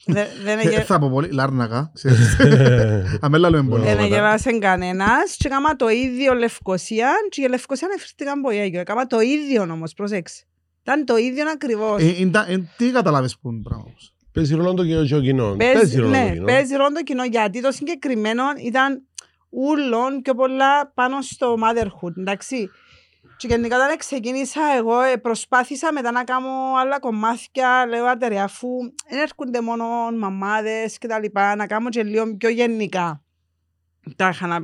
Δε- 0.06 0.26
Δεν 0.44 0.60
ε, 0.60 0.62
εγε- 0.62 0.84
Θα 0.86 1.00
πω 1.00 1.10
πολύ. 1.10 1.32
Λάρνακα. 1.32 1.92
ξέρεις. 1.94 2.38
Αμέλα 3.22 3.50
λέμε 3.50 3.70
πολύ. 3.70 3.82
Ε, 3.84 3.86
δεν 3.86 3.94
Ωραία. 3.94 4.06
εγελάσε 4.06 4.60
κανένας 4.60 5.36
και 5.38 5.48
έκανα 5.48 5.76
το 5.76 5.90
ίδιο 5.90 6.34
Λευκοσία 6.34 7.12
και 7.30 7.42
η 7.42 7.48
Λευκοσία 7.48 7.88
εφήρθηκαν 7.96 8.40
από 8.40 8.50
Αίγιο. 8.50 8.80
Έκανα 8.80 9.06
το 9.08 9.20
ίδιο 9.20 9.62
όμως, 9.62 9.94
προσέξτε. 9.94 10.44
Ήταν 10.82 11.06
το 11.06 11.18
ίδιο 11.18 11.50
ακριβώς. 11.50 12.02
Ε, 12.02 12.16
είναι 12.20 12.32
τα- 12.32 12.46
ε, 12.50 12.70
Τι 12.78 12.92
καταλάβες 12.92 13.38
που 13.42 13.52
είναι 13.52 13.62
πράγμα. 13.64 13.84
όμως; 13.88 14.14
Παίζει 14.32 14.56
ρόλο 14.56 14.74
το 14.74 14.84
κοινό 14.84 15.06
και 15.06 15.16
ο 15.16 15.22
κοινό. 15.22 15.56
Παίζει, 15.56 15.98
ρόλο 15.98 16.12
το 16.12 16.18
ναι, 16.18 16.32
κοινό. 16.32 16.46
παίζει 16.46 16.76
ρόλο 16.76 16.92
το 16.92 17.04
κοινό 17.04 17.24
γιατί 17.24 17.62
το 17.62 17.72
συγκεκριμένο 17.72 18.44
ήταν 18.66 19.08
ούλων 19.50 20.22
και 20.22 20.34
πολλά 20.34 20.92
πάνω 20.94 21.22
στο 21.22 21.56
motherhood, 21.64 22.18
εντάξει. 22.18 22.70
Και 23.38 23.48
γενικά 23.48 23.76
όταν 23.76 23.98
ξεκίνησα 23.98 24.62
εγώ 24.78 25.02
ε, 25.02 25.16
προσπάθησα 25.16 25.94
μετά 25.94 26.12
να 26.12 26.24
κάνω 26.24 26.50
άλλα 26.82 27.00
κομμάτια, 27.00 27.86
λέω 27.88 28.06
άντε 28.06 28.28
ρε 28.28 28.40
αφού 28.40 28.68
δεν 29.10 29.20
έρχονται 29.20 29.62
μόνο 29.62 29.86
μαμάδες 30.18 30.98
και 30.98 31.08
τα 31.08 31.20
λοιπά, 31.20 31.56
να 31.56 31.68
κάνω 31.68 31.90
και 31.90 32.04
λίγο 32.04 32.36
πιο 32.38 32.50
γενικά. 32.50 33.24
Τα 34.16 34.30
είχα 34.30 34.48
να... 34.48 34.60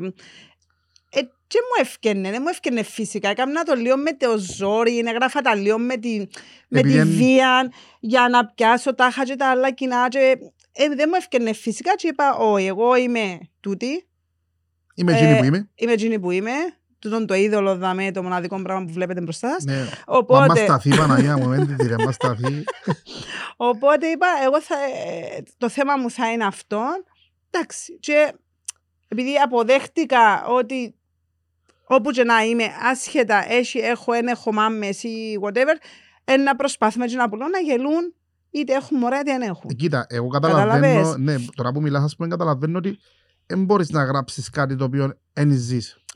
Ε, 1.45 1.47
και 1.47 1.57
μου 1.61 1.81
έφκαινε, 1.85 2.31
δεν 2.31 2.39
μου 2.41 2.47
έφκαινε 2.49 2.83
φυσικά. 2.83 3.29
Έκανα 3.29 3.63
το 3.63 3.73
λίγο 3.75 3.97
με 3.97 4.13
το 4.13 4.37
ζόρι, 4.37 4.97
έγραφα 4.97 5.41
τα 5.41 5.55
λίγο 5.55 5.77
με 5.79 5.97
τη, 5.97 6.17
με 6.67 6.81
τη 6.81 6.89
Επειδή 6.89 6.97
εν- 6.97 7.07
βία 7.07 7.71
για 7.99 8.27
να 8.29 8.45
πιάσω 8.45 8.95
τα 8.95 9.07
είχα 9.07 9.25
και 9.25 9.35
τα 9.35 9.49
άλλα 9.49 9.71
κοινά. 9.71 10.07
Και, 10.07 10.37
ε, 10.71 10.87
δεν 10.87 11.05
μου 11.09 11.15
έφκαινε 11.15 11.53
φυσικά 11.53 11.95
και 11.95 12.07
είπα, 12.07 12.35
όχι, 12.35 12.65
εγώ 12.65 12.95
είμαι 12.95 13.39
τούτη, 13.59 14.07
Είμαι 14.97 15.11
Ε, 15.13 15.15
εκείνη 15.15 15.37
που 15.37 15.43
είμαι. 15.45 15.69
είμαι 15.75 15.91
εκείνη 15.91 16.19
που 16.19 16.31
είμαι, 16.31 16.51
τούτον 16.99 17.25
το 17.25 17.33
είδωλο 17.33 17.75
δαμέ, 17.77 18.11
το 18.11 18.23
μοναδικό 18.23 18.61
πράγμα 18.61 18.85
που 18.85 18.91
βλέπετε 18.93 19.21
μπροστά 19.21 19.49
σας. 19.49 19.63
Ναι. 19.63 19.73
Μα 19.75 19.81
μας 19.83 20.01
Οπότε, 20.05 20.63
σταθεί 20.63 20.95
Παναγία 20.95 21.37
μου, 21.37 21.49
δεν 21.49 21.67
τη 21.67 21.73
δει, 21.73 21.87
ρε, 21.87 21.95
μας 22.05 22.15
σταθεί. 22.15 22.63
οπότε 23.69 24.07
είπα, 24.07 24.27
εγώ 24.45 24.61
θα, 24.61 24.75
ε, 24.75 25.43
το 25.57 25.69
θέμα 25.69 25.97
μου 25.97 26.09
θα 26.11 26.31
είναι 26.31 26.45
αυτό. 26.45 26.83
Εντάξει, 27.49 27.97
και 27.99 28.33
επειδή 29.07 29.35
αποδέχτηκα 29.43 30.45
ότι 30.45 30.95
όπου 31.87 32.11
και 32.11 32.23
να 32.23 32.43
είμαι, 32.43 32.63
άσχετα, 32.91 33.51
έχει, 33.51 33.77
έχω, 33.79 34.11
δεν 34.11 34.27
έχω 34.27 34.53
μάμες 34.53 35.03
ή 35.03 35.39
whatever, 35.41 35.75
ε, 36.25 36.37
να 36.37 36.55
προσπάθουμε 36.55 37.05
και 37.05 37.15
να 37.15 37.29
πουλώ 37.29 37.47
να 37.47 37.59
γελούν, 37.59 38.13
είτε 38.51 38.73
έχουν 38.73 38.97
μωρά 38.97 39.19
είτε 39.19 39.31
δεν 39.31 39.41
έχουν. 39.41 39.69
Ε, 39.69 39.73
Κοίτα, 39.73 40.05
εγώ 40.09 40.27
καταλαβαίνω, 40.27 40.73
Καταλαβες. 40.81 41.17
ναι, 41.17 41.35
τώρα 41.55 41.71
που 41.71 41.81
μιλάς, 41.81 42.03
ας 42.03 42.15
πούμε, 42.15 42.27
καταλαβαίνω 42.29 42.77
ότι 42.77 42.99
δεν 43.45 43.63
μπορείς 43.63 43.89
να 43.89 44.03
γράψεις 44.03 44.49
κάτι 44.49 44.75
το 44.75 44.83
οποίο 44.83 45.13
δεν 45.33 45.51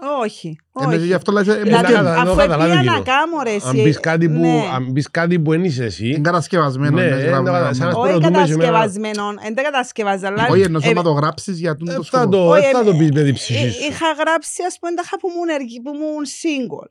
ζεις. 0.02 0.20
Όχι, 0.22 0.58
Ε, 0.82 0.96
Γι' 0.96 1.04
όχι. 1.04 1.14
αυτό 1.14 1.32
λες, 1.32 1.48
ε, 1.48 1.52
Δηλαδή, 1.52 1.70
Δηλαδή, 1.70 1.94
ε, 1.94 1.96
κατα- 1.96 2.16
αφού 2.16 2.26
το 2.30 2.36
καταλάβει 2.36 2.70
πήγα 2.70 2.82
κοινό. 2.82 2.94
να 2.94 3.00
κάνω 3.02 3.42
ρε 3.44 3.50
Αν 3.52 3.56
εσύ, 3.76 3.84
πεις 3.84 4.00
κάτι 4.00 4.30
που, 4.30 4.40
ναι. 4.40 4.64
αν 4.74 4.94
πεις 4.94 5.12
κάτι 5.12 5.40
που 5.40 5.52
δεν 5.52 5.64
είσαι 5.64 5.84
εσύ, 5.84 6.08
είναι 6.08 6.20
κατασκευασμένο. 6.20 6.96
Ναι, 6.96 7.02
είναι 7.06 7.16
είναι 7.16 7.24
γραμμένο. 7.24 7.58
κατα- 7.58 7.74
σαν 7.74 7.88
να 7.88 7.94
Όχι 8.00 8.12
ρωτούμε 8.12 8.26
σε 8.26 8.32
μένα. 8.32 8.46
κατασκευασμένο, 8.46 9.34
δεν 9.44 9.56
τα 9.56 9.62
κατασκευάζα, 9.62 10.28
αλλά... 10.28 10.48
Όχι, 10.50 10.62
εννοώ 10.62 10.82
ε, 10.84 10.94
να 10.94 11.04
το 11.04 11.12
γράψεις 11.12 11.60
για 11.60 11.76
τον 11.76 11.88
ε, 11.88 11.94
το 11.94 12.04
θα 12.04 12.20
σκοπό. 12.20 12.30
το, 12.36 12.50
Όχι, 12.50 12.72
θα 12.72 12.80
ε, 12.80 12.84
το 12.84 12.92
πεις 12.92 13.12
με 13.12 13.20
την 13.22 13.28
ε, 13.30 13.32
ψυχή 13.32 13.70
σου. 13.70 13.84
Είχα 13.90 14.12
γράψει, 14.20 14.64
ας 14.68 14.78
πούμε, 14.80 14.94
τα 14.94 15.02
είχα 15.06 15.18
που 15.20 15.28
ήμουν, 15.34 15.50
εργ- 15.50 15.82
που 15.84 15.92
ήμουν 15.96 16.26
single. 16.42 16.90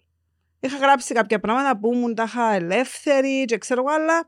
Είχα 0.61 0.77
γράψει 0.77 1.15
κάποια 1.15 1.39
πράγματα 1.41 1.79
που 1.79 1.93
ήμουν 1.95 2.15
τα 2.15 2.23
είχα 2.27 2.55
ελεύθερη 2.55 3.45
και 3.45 3.59
ξέρω 3.59 3.81
εγώ, 3.87 3.95
αλλά 3.95 4.27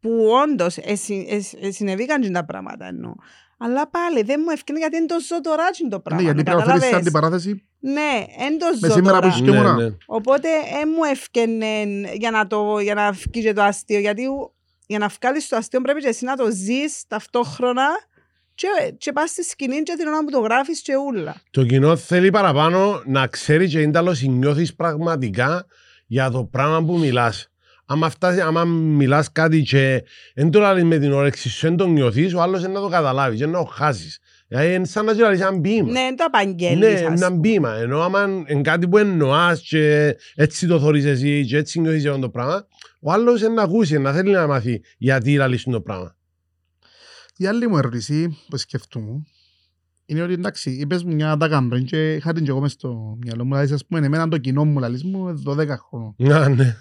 που 0.00 0.10
όντως 0.44 0.76
εσυ- 0.78 1.26
εσ- 1.32 1.54
ε, 1.60 1.70
συνεβήκαν 1.70 2.20
και 2.20 2.30
τα 2.30 2.44
πράγματα 2.44 2.86
εννοώ. 2.86 3.12
Αλλά 3.58 3.90
πάλι 3.90 4.22
δεν 4.22 4.40
μου 4.44 4.50
ευκαιρία 4.50 4.80
γιατί 4.80 4.96
δεν 4.96 5.06
το 5.06 5.16
ζω 5.28 5.40
τώρα 5.40 5.70
και 5.70 5.86
το 5.90 5.96
Ναι, 5.96 6.02
πράγμα. 6.02 6.22
γιατί 6.22 6.42
πρέπει 6.42 6.58
να 6.58 6.64
φέρεις 6.64 6.80
καταλαβες. 6.80 7.06
αντιπαράθεση 7.06 7.65
Ναι, 7.78 8.24
δεν 8.38 8.58
το 8.58 8.66
με 8.80 8.88
ζω 8.88 8.94
σήμερα 8.94 9.14
που 9.16 9.22
τώρα. 9.22 9.34
είσαι 9.34 9.44
και 9.44 9.50
μωρά. 9.50 9.74
ναι. 9.74 9.88
Οπότε 10.06 10.48
δεν 10.72 10.88
μου 10.96 11.04
έφτιανε 11.10 11.82
για 12.14 12.30
να, 12.30 12.46
το, 12.46 12.78
για 12.78 12.94
να 12.94 13.10
βγει 13.12 13.42
και 13.42 13.52
το 13.52 13.62
αστείο. 13.62 13.98
Γιατί 13.98 14.22
ου- 14.26 14.52
για 14.86 14.98
να 14.98 15.10
βγάλεις 15.20 15.48
το 15.48 15.56
αστείο 15.56 15.80
πρέπει 15.80 16.00
και 16.00 16.08
εσύ 16.08 16.24
να 16.24 16.36
το 16.36 16.50
ζεις 16.50 17.04
ταυτόχρονα 17.08 17.86
και, 18.54 18.66
και 18.98 19.12
πας 19.12 19.30
στη 19.30 19.42
σκηνή 19.44 19.82
και 19.82 19.94
την 19.98 20.06
ώρα 20.06 20.18
που 20.24 20.30
το 20.30 20.38
γράφεις 20.40 20.80
και 20.82 20.92
ούλα. 20.96 21.34
Το 21.50 21.64
κοινό 21.64 21.96
θέλει 21.96 22.30
παραπάνω 22.30 23.02
να 23.06 23.26
ξέρει 23.26 23.68
και 23.68 23.80
είναι 23.80 23.92
τέλος 23.92 24.22
νιώθεις 24.22 24.74
πραγματικά 24.74 25.66
για 26.06 26.30
το 26.30 26.44
πράγμα 26.44 26.84
που 26.84 26.98
μιλάς. 26.98 27.50
Άμα, 27.88 28.10
φτάσει, 28.10 28.40
άμα 28.40 28.64
μιλάς 28.64 29.32
κάτι 29.32 29.62
και 29.62 30.02
δεν 30.34 30.50
το 30.50 30.60
λάβεις 30.60 30.84
με 30.84 30.98
την 30.98 31.12
όρεξη 31.12 31.48
σου, 31.48 31.66
δεν 31.66 31.76
το 31.76 31.86
νιώθεις, 31.86 32.34
ο 32.34 32.40
άλλος 32.40 32.60
είναι 32.64 32.72
να 32.72 32.80
το 32.80 32.88
καταλάβεις 32.88 33.38
και 33.38 33.46
να 33.46 33.58
το 33.58 33.64
χάσεις. 33.64 34.18
Δηλαδή 34.48 34.74
είναι 34.74 34.84
σαν 34.84 35.04
να 35.04 35.12
σου 35.12 35.20
λάβεις 35.20 35.40
ένα 35.40 35.60
ποίημα. 35.60 35.90
Ναι, 35.90 36.00
δεν 36.00 36.16
το 36.16 36.24
απαγγέλνεις. 36.24 36.78
Ναι, 36.78 36.94
ας 36.94 37.00
είναι 37.00 37.14
ένα 37.14 37.28
πούμε. 37.28 37.40
ποίημα. 37.40 37.74
Ενώ 37.74 38.00
άμα 38.00 38.44
είναι 38.48 38.60
κάτι 38.60 38.88
που 38.88 38.98
εννοάς 38.98 39.60
και 39.60 40.16
έτσι 40.34 40.66
το 40.66 40.80
θωρείς 40.80 41.04
εσύ 41.04 41.46
και 41.46 41.56
έτσι 41.56 41.80
νιώθεις 41.80 42.00
για 42.00 42.10
αυτό 42.10 42.22
το 42.22 42.30
πράγμα, 42.30 42.66
ο 43.00 43.12
άλλος 43.12 43.40
είναι 43.40 43.48
να 43.48 43.62
ακούσει, 43.62 43.98
να 43.98 44.12
θέλει 44.12 44.30
να 44.30 44.46
μάθει 44.46 44.82
γιατί 44.98 45.34
λαλείς 45.34 45.62
το 45.62 45.80
πράγμα. 45.80 46.16
Η 47.36 47.46
άλλη 47.46 47.68
μου 47.68 47.76
ερώτηση 47.76 48.38
που 48.48 48.56
σκεφτούμε 48.56 49.22
είναι 50.06 50.22
ότι 50.22 50.32
εντάξει, 50.32 50.70
είπες 50.70 51.04
μου 51.04 51.14
μια 51.14 51.36
τάκα 51.36 51.66
πριν 51.68 51.84
και 51.84 52.14
είχα 52.14 52.32
την 52.32 52.44
και 52.44 52.50
εγώ 52.50 52.60
μες 52.60 52.72
στο 52.72 53.16
μυαλό 53.24 53.44
μου, 53.44 53.54
δηλαδή 53.54 53.74
ας 53.74 53.86
πούμε 53.86 54.06
εμένα 54.06 54.28
το 54.28 54.38
κοινό 54.38 54.64
μου 54.64 54.78
λαλείς 54.78 55.04
μου 55.04 55.42
12 55.46 55.66
χρόνων. 55.88 56.14
Να, 56.16 56.48
ναι, 56.48 56.76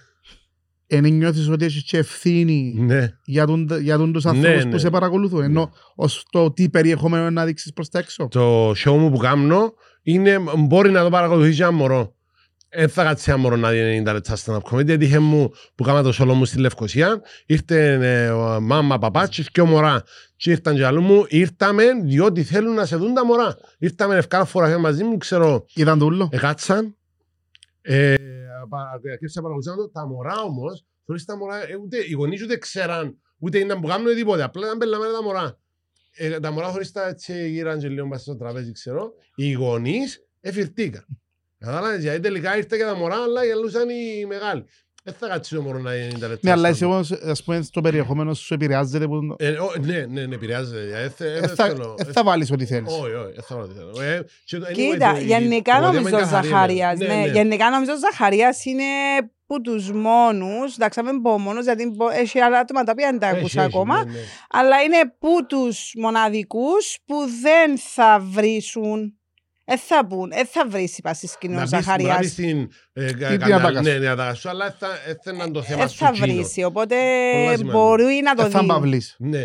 Εν 0.87 1.03
νιώθεις 1.03 1.49
ότι 1.49 1.65
έχεις 1.65 1.83
και 1.83 1.97
ευθύνη 1.97 2.75
ναι. 2.77 3.09
για 3.25 3.45
τον, 3.45 3.67
για 3.81 3.97
τον 3.97 4.13
τους 4.13 4.23
Ναι, 4.23 4.29
ανθρώπους 4.29 4.63
ναι. 4.65 4.71
που 4.71 4.77
σε 4.77 4.89
παρακολουθούν, 4.89 5.41
ενώ 5.43 5.71
ως 5.95 6.25
το 6.29 6.51
τι 6.51 6.69
περιεχόμενο 6.69 7.21
είναι 7.21 7.31
να 7.31 7.45
δείξεις 7.45 7.73
προς 7.73 7.89
τα 7.89 7.99
έξω. 7.99 8.27
Το 8.27 8.69
show 8.69 8.97
μου 8.97 9.11
που 9.11 9.17
κάνω 9.17 9.73
είναι, 10.01 10.39
μπορεί 10.57 10.91
να 10.91 11.03
το 11.03 11.09
παρακολουθήσει 11.09 11.61
ένα 11.61 11.71
μωρό. 11.71 12.15
Δεν 12.77 12.89
θα 12.89 13.03
κάτσει 13.03 13.31
ένα 13.31 13.39
μωρό 13.39 13.55
να 13.55 13.69
δει 13.69 14.03
90 14.07 14.13
λεπτά 14.13 14.37
stand-up 14.45 14.59
comedy. 14.71 14.89
Έτυχε 14.89 15.19
μου 15.19 15.51
που 15.75 15.83
κάμα 15.83 16.01
το 16.01 16.13
σolo 16.19 16.33
μου 16.33 16.45
στη 16.45 16.59
Λευκοσία. 16.59 17.21
Ήρθε 17.45 17.93
ε, 18.01 18.29
ο 18.29 18.61
μάμα, 18.61 18.97
παπάς 18.97 19.29
και 19.29 19.43
δυο 19.53 19.65
μωρά. 19.65 20.03
Και 20.35 20.51
ήρθαν 20.51 20.75
και 20.75 20.85
αλλού 20.85 21.01
μου. 21.01 21.25
Ήρθαμε 21.27 21.83
διότι 22.03 22.43
θέλουν 22.43 22.73
να 22.73 22.85
σε 22.85 22.95
δουν 22.95 23.13
τα 23.13 23.25
μωρά. 23.25 23.57
Ήρθαμε 23.77 24.15
ευκάλα 24.15 24.45
φορά 24.45 24.79
μαζί 24.79 25.03
μου, 25.03 25.17
ξέρω, 25.17 25.65
Είδαν 25.73 25.99
το 25.99 26.05
ούλο. 26.05 26.29
Εκάτσαν. 26.31 26.95
Ε, 27.81 28.13
πα- 28.67 28.91
Αρχίσαν 29.11 29.43
να 29.43 29.49
παρακολουθήσαν 29.49 29.77
το. 29.77 29.89
Τα 29.89 30.07
μωρά 30.07 30.41
όμως, 30.41 30.85
θεωρείς 31.05 31.25
τα 31.25 31.37
μωρά, 31.37 31.69
ε, 31.69 31.75
ούτε, 31.75 31.97
οι 31.97 32.11
γονείς 32.11 32.43
ούτε 32.43 32.57
ξέραν, 32.57 33.17
ούτε 33.39 33.59
ήταν 33.59 33.79
που 33.81 33.87
κάνουν 33.87 34.15
τίποτε. 34.15 34.43
Απλά 34.43 34.65
ήταν 34.65 34.77
πελαμένα 34.77 35.11
τα 35.11 35.23
μωρά. 35.23 35.59
Ε, 36.17 36.39
τα 36.39 36.51
μωρά 36.51 36.67
χωρίς 36.67 36.91
τα 36.91 37.07
έτσι 37.07 37.49
γύραν 37.49 37.79
και 37.79 37.87
λίγο 37.87 38.07
μέσα 38.07 38.21
στο 38.23 38.35
τραπέζι, 38.35 38.71
ξέρω. 38.71 39.13
Οι 39.35 39.51
γονείς 39.51 40.27
εφηρτήκαν. 40.41 41.05
Κατάλαβες, 41.57 42.01
γιατί 42.01 42.19
τελικά 42.19 42.57
ήρθε 42.57 42.77
και 42.77 42.83
τα 42.83 42.95
μωρά, 42.95 43.15
αλλά 43.23 43.45
γελούσαν 43.45 43.89
οι 43.89 44.25
μεγάλοι. 44.27 44.65
Δεν 45.07 45.15
θα 45.19 45.27
κάτσει 45.27 45.55
το 45.55 45.61
μωρό 45.61 45.79
να 45.79 45.93
είναι 45.95 46.07
90 46.15 46.19
λεπτά. 46.19 46.37
Ναι, 46.41 46.51
αλλά 46.51 46.59
στο- 46.61 46.67
εσύ 46.67 46.85
όμως, 46.85 47.11
ας 47.11 47.43
πούμε, 47.43 47.61
στο 47.61 47.81
περιεχόμενο 47.81 48.33
σου 48.33 48.53
επηρεάζεται 48.53 49.07
που... 49.07 49.35
Ε, 49.37 49.49
ο- 49.49 49.71
Ναι, 49.81 50.05
ναι, 50.09 50.25
ναι, 50.25 50.35
επηρεάζεται. 50.35 51.01
Ε, 51.03 51.09
θε- 51.09 51.27
ε, 51.27 51.35
Ε, 51.35 51.39
δεν 51.39 51.49
θα- 51.55 51.65
θέλω- 51.65 51.95
ε, 51.97 52.09
ε, 52.09 52.11
θα 52.11 52.23
βάλεις 52.23 52.51
ό,τι 52.51 52.65
θέλεις. 52.65 52.93
Όχι, 52.93 53.13
όχι, 53.13 53.31
δεν 53.33 53.43
θα 53.47 53.55
βάλω 53.55 53.67
τι 53.67 53.73
θέλω. 53.73 54.01
Ε, 54.01 54.25
και 54.45 54.57
το- 54.57 54.65
anyway, 54.69 54.73
Κοίτα, 54.73 55.11
το- 55.13 55.19
η- 55.19 55.23
γενικά 55.23 55.75
εγώ 55.75 55.85
δεν 55.85 55.93
νομίζω 55.93 56.07
είμαι 56.07 56.17
ο 56.17 56.19
καθαρή, 56.19 56.47
Ζαχαρίας, 56.47 56.97
ναι, 56.99 57.07
ναι, 57.07 57.15
ναι. 57.15 57.27
γενικά 57.31 57.69
νομίζω 57.69 57.91
ο 57.91 57.97
Ζαχαρίας 57.97 58.65
είναι 58.65 58.83
που 59.47 59.61
τους 59.61 59.91
μόνους, 59.91 60.73
εντάξει 60.75 61.01
δεν 61.03 61.21
πω 61.21 61.39
μόνος, 61.39 61.63
γιατί 61.63 61.91
μπο- 61.95 62.09
έχει 62.09 62.39
άλλα 62.39 62.59
άτομα 62.59 62.83
τα 62.83 62.91
οποία 62.91 63.09
δεν 63.09 63.19
τα 63.19 63.27
Έχει, 63.27 63.37
ακούσα 63.37 63.61
έχει, 63.63 63.69
ακόμα, 63.75 64.03
ναι, 64.05 64.11
ναι. 64.11 64.17
αλλά 64.49 64.81
είναι 64.81 64.97
που 65.19 65.45
τους 65.47 65.91
μοναδικούς 65.97 66.97
που 67.05 67.15
δεν 67.41 67.77
θα 67.77 68.19
βρίσουν, 68.31 69.19
δεν 69.65 69.77
θα 69.77 70.05
πούν, 70.07 70.29
δεν 70.29 70.45
θα 70.45 70.65
βρίσει 70.69 71.01
πας 71.01 71.17
στη 71.17 71.27
σκηνή 71.27 71.55
ο 71.55 71.57
Να 71.59 71.61
πεις- 71.63 71.71
μπορεί 71.71 71.85
να 71.85 71.95
πεις 71.95 72.05
Ζαχαρίας, 72.05 72.31
στην 72.31 72.69
ε, 72.93 73.13
κα- 73.13 73.27
την 73.29 73.39
κανα- 73.39 73.55
ατάκα 73.55 73.77
σου. 73.83 73.83
Ναι, 73.89 73.93
την 73.99 74.07
ατάκα 74.07 74.33
σου, 74.33 74.49
αλλά 74.49 74.75
θα- 74.79 74.87
ε, 75.07 75.13
θα 75.23 75.31
είναι 75.33 75.51
το 75.51 75.61
θέμα 75.61 75.79
δεν 75.79 75.89
σου 75.89 75.97
θα 75.97 76.07
εκείνο. 76.15 76.25
βρίσει, 76.33 76.63
οπότε 76.63 76.95
Πολλά 77.33 77.57
σημαντικό. 77.57 77.79
μπορεί 77.79 78.19
να 78.23 78.35
το 78.35 78.45
Ε, 78.45 78.49
θα 78.49 78.59
δει. 78.59 78.65
μπαυλείς. 78.65 79.15
Ναι. 79.19 79.43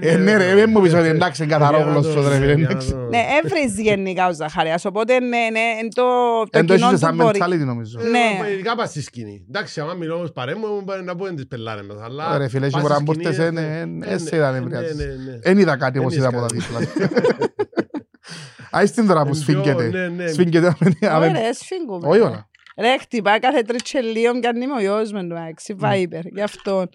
Ε, 0.00 0.16
ναι 0.16 0.36
ρε, 0.36 0.54
δεν 0.54 0.70
μου 0.70 0.80
πεις 0.80 0.94
ότι 0.94 1.08
εντάξει 1.08 1.42
είναι 1.42 1.52
καθαρό 1.52 1.78
γλώσσο 1.90 2.28
ρε 2.28 2.34
φίλε. 2.34 2.52
εντάξει. 2.52 2.94
Ναι, 3.08 3.24
έβριζε 3.44 3.82
γενικά 3.82 4.26
ο 4.28 4.32
Ζαχαρίας, 4.32 4.84
οπότε 4.84 5.20
ναι, 5.20 5.28
ναι, 5.52 5.60
εν 5.80 5.88
το, 5.94 6.02
το 6.50 6.58
Εν 6.58 6.66
το 6.66 6.74
κοινό 6.74 6.86
έχεις 6.86 7.00
του 7.00 7.06
σαν 7.06 7.14
μπορεί. 7.16 7.40
mentality 7.42 7.64
νομίζω. 7.64 7.98
Ναι. 8.00 8.46
Ε, 8.48 8.52
Ειδικά 8.52 8.74
πας 8.76 8.88
στη 8.90 9.02
σκηνή. 9.02 9.44
Εντάξει, 9.48 9.80
άμα 9.80 9.94
μιλώ 9.94 10.14
όμως 10.14 10.32
παρέμβω, 10.32 10.66
μου 10.66 10.80
μπορεί 10.84 11.02
να 11.04 11.16
πω 11.16 11.26
είναι 11.26 11.34
τις 11.34 11.46
πελάρες 11.46 11.84
μας. 11.86 11.96
Αλλά 12.02 12.38
Ρε 12.38 12.48
φίλε, 12.48 12.64
έχει 12.66 12.72
πας 12.74 12.82
φορά 12.82 12.94
στη 12.94 13.04
που 13.04 13.12
σκηνή, 13.12 13.28
ήρθες, 13.28 13.46
ε, 13.46 13.50
ναι, 13.50 13.60
ναι, 13.60 13.78
ε, 13.80 13.84
ναι, 13.84 14.06
ε, 14.06 14.18
σε 14.18 14.36
είδα 14.36 14.50
να 14.50 14.52
ναι, 14.52 14.58
επηρεάζεις. 14.58 14.96
ναι, 14.96 15.04
ναι. 15.04 15.38
Εν 15.42 15.58
είδα 15.58 15.76
κάτι 15.76 15.98
Εν 15.98 16.04
όπως 16.04 16.16
είδα 16.16 16.28
από 16.28 16.38
τα 16.38 16.46
είδες 16.52 16.66
δίπλα. 16.66 16.80
Άις 18.70 18.90
την 18.92 19.06
τώρα 19.06 19.22
που 19.22 19.26
Εν 19.28 19.32
πιο- 19.32 19.42
σφίγγεται. 19.42 19.88
ναι, 19.88 20.08
ναι. 20.08 20.26
Σφίγγεται. 20.26 20.76
Ωραία, 21.02 21.32
ρε, 21.32 21.52
σφίγγουμε. 21.52 22.08
Όχι 22.08 22.20
όλα. 22.20 22.48
Ρε, 22.76 22.98
χτυπά 22.98 23.38
κάθε 23.38 23.62
τριτσελίο 23.62 24.40
κι 24.40 24.46
αν 24.46 24.60
είμαι 24.60 24.74
ο 24.74 24.80
γιος 24.80 25.12
με 25.12 25.26
το 25.26 25.34
έξι, 25.34 25.76
Viber, 25.80 26.22
γι' 26.32 26.42
αυτό. 26.42 26.86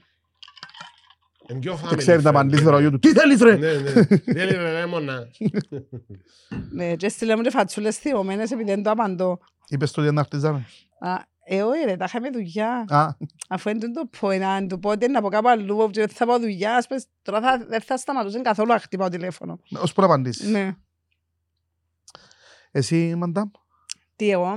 Εν 1.48 1.60
πιο 1.60 1.74
Και 1.74 1.80
family 1.88 1.98
ξέρει 1.98 2.22
να 2.22 2.30
friendly. 2.30 2.34
απαντήσεις 2.34 2.64
το 2.66 2.70
ροϊό 2.72 2.92
του. 2.92 3.00
Τι 3.00 3.12
θέλεις 3.12 3.42
ρε; 3.42 3.56
Ναι, 3.56 3.72
ναι. 3.74 3.92
Δεν 4.26 4.50
είναι 4.50 4.72
ρε 4.80 4.86
μόνα. 4.86 5.28
Ναι, 6.72 6.96
και 6.96 7.10
στείλε 7.10 7.36
μου 7.36 7.42
και 7.42 7.50
φατσούλες 7.50 7.98
θυωμένες 7.98 8.52
επειδή 8.52 8.70
δεν 8.70 8.84
το 8.84 8.90
απαντώ. 8.92 9.40
Είπες 9.68 9.92
του 9.92 10.04
ότι 10.06 10.14
να 10.16 10.24
χτίζαμε. 10.24 10.66
Α, 11.00 11.16
Ε, 11.46 11.62
όχι 11.62 11.84
ρε, 11.86 11.96
τα 11.98 12.06
είχαμε 12.08 12.30
δουλειά. 12.30 12.86
Α, 12.90 13.08
Αφού 13.50 13.70
είναι 13.70 13.80
το 13.92 14.10
point, 14.22 14.40
αν 14.40 14.68
του 14.68 14.80
πω 14.80 14.90
ότι 14.90 15.06
είναι 15.06 15.18
από 15.18 15.30
κάπου 15.30 15.48
αλλού 15.50 15.90
και 15.92 16.00
δεν 16.00 16.10
θα 16.10 16.26
πάω 16.26 16.40
δουλειά, 16.40 16.76
ας 16.76 16.88
πες, 16.88 17.06
τώρα 17.22 17.42
θα, 17.42 17.66
δεν 17.70 17.82
θα 17.82 17.98
σταματούσε 17.98 18.40
καθόλου 18.40 18.68
να 18.72 18.80
χτυπάω 18.80 19.10
τηλέφωνο. 19.10 19.60
ως 19.82 19.94
που 19.94 20.02
να 20.02 20.08
απαντήσεις. 20.08 20.50
Ναι. 22.74 22.80
Εσύ, 22.80 23.16
Μαντάμ, 23.16 23.50
Τι 24.16 24.30
εγώ; 24.32 24.54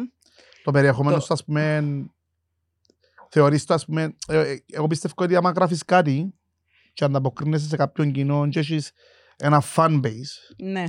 το 0.65 0.71
περιεχόμενο 0.71 1.17
Το- 1.17 1.23
σου, 1.23 1.33
ας 1.33 1.45
πούμε, 1.45 1.83
θεωρείς 3.31 3.65
το, 3.65 3.75
ας 3.75 3.85
πούμε, 3.85 4.17
ε, 4.29 4.51
ε, 4.51 4.59
εγώ 4.73 4.87
πιστεύω 4.87 5.15
ότι 5.17 5.37
άμα 5.37 5.51
γράφεις 5.51 5.85
κάτι 5.85 6.35
και 6.93 7.05
ανταποκρίνεσαι 7.05 7.67
σε 7.69 7.77
κάποιον 7.77 8.13
κοινό 8.13 8.49
και 8.49 8.59
έχεις 8.59 8.91
ένα 9.37 9.63
fan 9.75 10.01
base, 10.05 10.55
Ναι. 10.63 10.85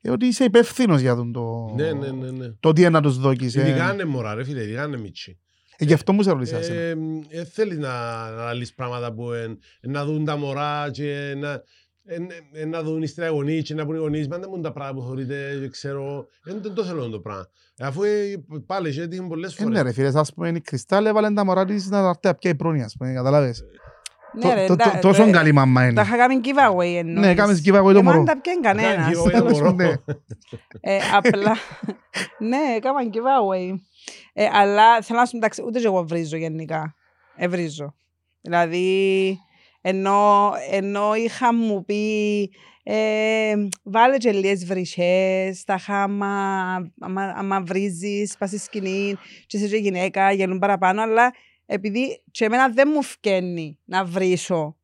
ε, 0.00 0.10
ότι 0.10 0.26
είσαι 0.26 0.44
υπεύθυνος 0.44 1.00
για 1.00 1.14
τον 1.14 1.32
το, 1.32 1.72
Ναι, 1.74 1.92
ναι, 1.92 2.10
ναι, 2.10 2.30
ναι. 2.30 2.48
το 2.60 2.72
τι 2.72 2.80
είναι 2.80 2.90
να 2.90 3.02
τους 3.02 3.18
δώκεις. 3.18 3.56
ε. 3.56 3.60
Ειδικά 3.68 3.92
είναι 3.92 4.04
μωρά 4.04 4.34
ρε 4.34 4.44
φίλε, 4.44 4.62
ειδικά 4.62 4.84
είναι 4.84 4.96
μίτσι. 4.96 5.38
Ε, 5.76 5.84
Γι' 5.84 5.92
αυτό 5.92 6.12
μου 6.12 6.22
σε 6.22 6.30
ρωτήσα. 6.30 6.56
εσένα. 6.56 6.80
Ε, 6.80 6.94
ε, 7.28 7.44
θέλεις 7.44 7.78
να, 7.78 8.30
να 8.30 8.52
λύσεις 8.52 8.74
πράγματα 8.74 9.12
που 9.12 9.32
εν, 9.32 9.58
εν 9.80 9.90
να 9.90 10.04
δουν 10.04 10.24
τα 10.24 10.36
μωρά 10.36 10.90
και 10.90 11.34
να, 11.36 11.62
εν, 12.08 12.26
εν 12.52 12.68
να 12.68 12.82
δουν 12.82 13.02
οι 13.02 13.06
στραγωνοί 13.06 13.62
και 13.62 13.74
να 13.74 13.86
πούν 13.86 13.94
οι 13.94 13.98
γονείς, 13.98 14.28
μα 14.28 14.38
δεν 14.38 14.48
μου 14.54 14.60
τα 14.60 14.72
πράγματα 14.72 15.00
που 15.00 15.06
θεωρείτε, 15.06 15.56
δεν 15.58 15.70
ξέρω, 15.70 16.26
δεν 16.44 16.58
δεν 16.62 16.74
το 16.74 16.84
θέλω 16.84 17.08
το 17.08 17.20
πράγμα. 17.20 17.48
Ε, 17.76 17.86
Αφού 17.86 18.02
ε, 18.02 18.42
πάλι 18.66 18.88
έχει 18.88 19.00
έτυχε 19.00 19.22
πολλές 19.22 19.56
Ε, 19.58 19.62
ναι 19.64 19.68
φορές. 19.68 19.82
ρε 19.82 19.92
φίλες, 19.92 20.14
ας 20.14 20.34
πούμε 20.34 20.48
η 20.48 20.60
Κρυστάλλ 20.60 21.06
έβαλε 21.06 21.30
τα 21.32 21.44
μωρά 21.44 21.64
της 21.64 21.88
να 21.90 22.02
τα 22.02 22.18
έρθει 22.22 22.38
πια 22.38 22.50
η 22.50 22.54
πρόνοια, 22.54 22.84
ας 22.84 22.94
πούμε, 22.98 23.12
καταλάβες. 23.12 23.62
Ναι, 24.42 24.54
ρε, 24.54 24.66
Το- 24.66 24.76
το- 24.76 24.90
τα- 24.90 24.98
Τόσο 24.98 25.24
τα- 25.24 25.30
καλή 25.30 25.52
μαμά 25.52 25.80
Τα 25.80 25.86
είναι. 25.86 26.00
είχα 26.00 26.16
κάνει 26.16 26.40
giveaway 26.44 26.94
εννοείς. 26.98 27.26
Ναι, 27.26 27.34
κάμεις 27.34 27.58
giveaway 27.64 27.82
το 27.92 27.98
Εμάς 27.98 28.02
μωρό. 28.02 28.22
τα 28.22 28.40
πιέν 28.40 28.60
Κάνει 28.60 28.82
κανένας. 28.82 29.06
giveaway 29.08 29.22
το 29.24 29.30
τέλος, 29.30 29.52
μωρό. 29.60 29.72
ναι. 29.72 29.84
Ε, 30.80 30.98
απλά. 31.16 31.56
ναι, 32.38 32.58
έκανα 32.76 32.98
giveaway. 33.12 33.74
Ε, 34.32 34.46
αλλά 34.52 35.02
θέλω 35.02 35.18
να 35.18 35.24
σου 35.26 35.36
εντάξει, 35.36 35.62
ούτε 35.66 35.78
και 35.78 35.86
εγώ 35.86 36.04
βρίζω 36.04 36.36
γενικά. 36.36 36.94
Ευρίζω. 37.36 37.94
Δηλαδή, 38.40 39.38
ενώ, 39.80 40.52
ενώ 40.70 41.14
είχα 41.14 41.54
μου 41.54 41.84
πει 41.84 42.50
ε, 42.90 43.54
βάλε 43.82 44.16
και 44.16 44.32
λίγες 44.32 44.64
βρυσές, 44.64 45.64
τα 45.64 45.78
χάμα, 45.78 46.74
άμα, 47.00 47.22
άμα 47.36 47.60
βρίζεις, 47.60 48.36
πας 48.38 48.48
στη 48.48 48.58
σκηνή 48.58 49.16
και 49.46 49.56
είσαι 49.56 49.68
και 49.68 49.76
γυναίκα, 49.76 50.32
γελούν 50.32 50.58
παραπάνω, 50.58 51.02
αλλά 51.02 51.34
επειδή 51.66 52.22
και 52.30 52.44
εμένα 52.44 52.68
δεν 52.68 52.88
μου 52.94 53.02
φκένει 53.02 53.78
να 53.84 54.04
βρίσω 54.04 54.76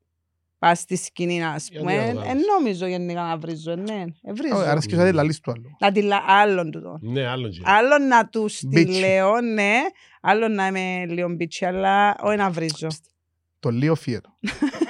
πας 0.59 0.79
στη 0.79 0.97
σκηνή, 0.97 1.45
ας 1.45 1.69
Γιατί 1.69 1.85
πούμε, 1.85 1.97
να 2.07 2.13
το 2.13 2.21
εν 2.21 2.27
κάνεις. 2.27 2.47
νόμιζω 2.47 2.87
γενικά 2.87 3.23
να 3.23 3.37
βρίζω, 3.37 3.71
ε, 3.71 3.77
ναι, 3.77 4.05
ε, 4.23 4.33
βρίζω. 4.33 4.57
Άρα 4.57 4.81
και 4.81 4.95
σαν 4.95 5.05
τη 5.05 5.13
λαλείς 5.13 5.41
του 5.41 5.51
άλλου. 5.51 5.77
Να 5.79 5.93
τη 5.93 6.03
λα... 6.03 6.23
άλλον 6.27 6.71
τούτο. 6.71 6.99
Ναι, 7.01 7.27
άλλον 7.27 7.51
και. 7.51 7.61
Άλλο 7.65 7.99
να 7.99 8.29
του 8.29 8.45
τη 8.45 8.67
Μπίτσι. 8.67 8.99
λέω, 9.01 9.41
ναι. 9.41 9.75
Άλλο 10.21 10.49
να 10.49 10.67
είμαι 10.67 11.07
λίγο 11.09 11.29
μπίτσι, 11.29 11.65
αλλά 11.65 12.17
όχι 12.21 12.37
να 12.37 12.51
βρίζω. 12.51 12.87
Το 13.61 13.71
λίγο 13.71 13.95
φιέτο. 13.95 14.37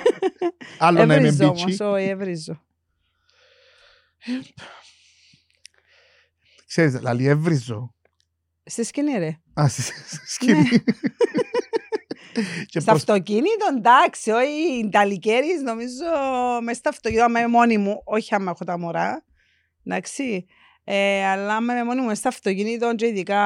Άλλο 0.79 0.97
να 0.99 1.03
είμαι 1.05 1.15
Έβριζω 1.15 1.49
μπίτσι. 1.49 1.63
όμως, 1.83 1.95
όχι, 1.97 2.09
έβριζω. 2.09 2.63
Ξέρεις, 6.67 7.01
λαλή 7.01 7.27
έβριζω. 7.27 7.95
Στη 8.65 8.85
σκηνή, 8.85 9.19
ρε. 9.19 9.37
Α, 9.61 9.69
στη 9.69 9.83
στη 9.83 10.31
σκηνή. 10.31 10.69
Και 12.67 12.81
Στο 12.81 12.85
προς- 12.91 12.97
αυτοκίνητο, 13.01 13.67
εντάξει, 13.77 14.31
όχι, 14.31 14.79
οι 14.79 14.89
ταλικέρις, 14.89 15.61
νομίζω, 15.63 16.05
μες 16.63 16.77
στο 16.77 16.89
αυτοκίνητο, 16.89 17.25
άμα 17.27 17.39
είμαι 17.41 17.49
μόνη 17.49 17.79
μου, 17.79 18.01
όχι 18.05 18.35
άμα 18.35 18.51
έχω 18.51 18.65
τα 18.65 18.79
μωρά, 18.79 19.25
εντάξει, 19.85 20.47
ε, 20.85 21.25
αλλά 21.27 21.55
άμα 21.57 21.73
είμαι 21.73 21.85
μόνη 21.85 22.01
μου 22.01 22.07
μες 22.07 22.19
στο 22.19 22.29
αυτοκίνητο 22.29 22.95
και 22.95 23.07
ειδικά 23.07 23.41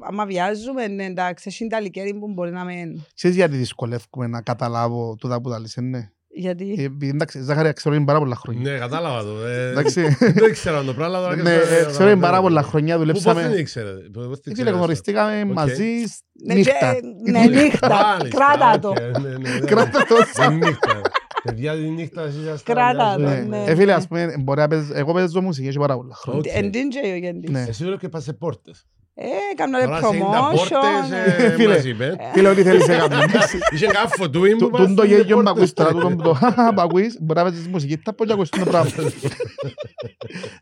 άμα 0.00 0.24
βιάζουμε, 0.26 0.86
ναι, 0.86 1.04
εντάξει, 1.04 1.44
έχει 1.48 1.66
ταλικέρι 1.66 2.14
που 2.14 2.28
μπορεί 2.32 2.50
να 2.50 2.64
με... 2.64 2.72
Ξέρεις 3.14 3.36
γιατί 3.36 3.56
δυσκολεύομαι 3.56 4.26
να 4.26 4.40
καταλάβω 4.42 5.16
τούτα 5.18 5.40
που 5.40 5.50
τα 5.50 5.60
λες, 5.60 5.76
ε, 5.76 5.80
ναι. 5.80 6.10
Γιατί... 6.38 6.74
Ε, 6.78 6.82
επειδή, 6.82 7.08
Εντάξει, 7.14 7.40
Ζάχαρη, 7.42 7.72
ξέρω 7.72 7.94
είναι 7.94 8.04
πάρα 8.04 8.18
πολλά 8.18 8.36
χρόνια. 8.36 8.72
Ναι, 8.72 8.78
κατάλαβα 8.78 9.22
το. 9.22 9.44
ε, 9.46 9.68
Εντάξει. 9.70 10.16
Δεν 10.34 10.48
ήξερα 10.48 10.82
το 10.84 10.94
πράγμα. 10.94 11.18
τώρα 11.18 11.36
Ναι, 11.36 11.42
ξέρω, 11.42 11.74
ε, 11.74 11.78
ε, 11.80 11.84
ξέρω 11.84 12.10
είναι 12.10 12.20
πάρα 12.20 12.36
ναι. 12.36 12.42
πολλά 12.42 12.62
χρόνια, 12.62 12.98
Πού 12.98 13.04
πώς 13.04 13.12
την 13.22 13.22
δουλέψαμε. 13.32 13.56
ήξερε. 13.60 13.90
πώς 13.90 14.40
την 14.40 14.52
Ε, 14.52 14.54
Φίλε, 14.54 14.54
ξέρεις, 14.54 14.70
γνωριστήκαμε 14.72 15.40
Οκ. 15.46 15.52
μαζί 15.52 16.04
σ- 16.06 16.20
Ναι, 16.46 16.54
νύχτα. 16.54 16.94
και- 16.94 17.30
Ναι, 17.30 17.40
νύχτα. 17.62 17.88
Μάλιστα, 17.88 18.36
Κράτα 18.38 18.78
το. 18.78 18.88
οκ, 18.88 18.98
ναι, 18.98 19.28
ναι, 19.28 19.36
ναι. 19.58 19.58
Κράτα 19.66 19.98
το. 20.08 20.14
Τη 20.48 20.54
νύχτα. 20.54 21.00
Παιδιά, 21.46 21.74
τη 21.74 21.80
νύχτα 21.88 22.22
εσείς 22.22 22.40
ήσασταν 22.42 22.74
Κράτα 22.74 23.18
μια 23.18 23.26
το, 23.28 23.32
ζωή. 23.34 23.46
Ναι. 23.48 23.56
ναι. 23.56 23.70
Ε, 23.70 23.74
φίλε, 23.74 23.92
ας 23.92 24.06
πούμε, 24.08 24.34
μπορεί 24.40 24.60
να 24.60 24.68
παίζ- 24.68 24.90
εγώ 24.94 25.12
παίζω 25.12 25.42
μουσική, 25.42 25.68
έχει 25.68 25.78
πάρα 25.78 25.96
πολλά 25.96 26.14
χρόνια. 26.14 26.52
Οκ. 26.54 26.62
Εν 26.64 26.70
DJ 26.72 27.12
ο 27.12 27.16
Γέντης. 27.16 27.50
Ναι. 27.50 27.64
Εσύ 27.68 27.84
λέω 27.84 27.96
και 27.96 28.08
πας 28.08 28.22
σε 28.22 28.32
πόρτες. 28.32 28.86
Ε, 29.18 29.24
κάνω 29.56 29.78
ρε 29.78 29.84
Τώρα 29.84 29.98
σε 30.00 30.16
είναι 30.16 30.24
τα 30.32 30.50
πόρτες, 30.54 30.68
promotion. 30.70 31.38
ε, 31.40 31.44
Ε, 31.46 31.50
φίλε. 31.50 31.74
μας 31.74 31.84
είπε. 31.84 32.16
Φίλε, 32.32 32.48
ό,τι 32.48 32.62
θέλεις 32.62 32.86
να 32.86 32.94
κάνεις. 33.08 33.52
Είχε 33.72 33.86
κάποιο 33.86 34.08
φωτούιν 34.16 34.58
που 34.58 34.70
Του- 34.70 34.76
Τούν 34.76 34.94
το 34.94 35.02
πας 35.02 35.08
σε 35.10 35.14
γέγιο 35.16 35.36
που 35.36 35.42
πόρτες. 35.42 35.50
ακούς 35.62 35.72
τώρα, 35.72 35.90
τούτο 35.90 36.08
που 36.08 36.22
το 36.22 36.32
χαχα 36.32 36.74
που 36.74 36.80
ακούεις, 36.80 37.16
μπορεί 37.20 37.38
να 37.40 37.44
παίζεις 37.46 37.68
μουσική, 37.68 37.96
τα 37.98 38.14
πω 38.14 38.24
και 38.24 38.32
ακούς 38.32 38.48
το 38.48 38.64
πράγμα. 38.64 38.90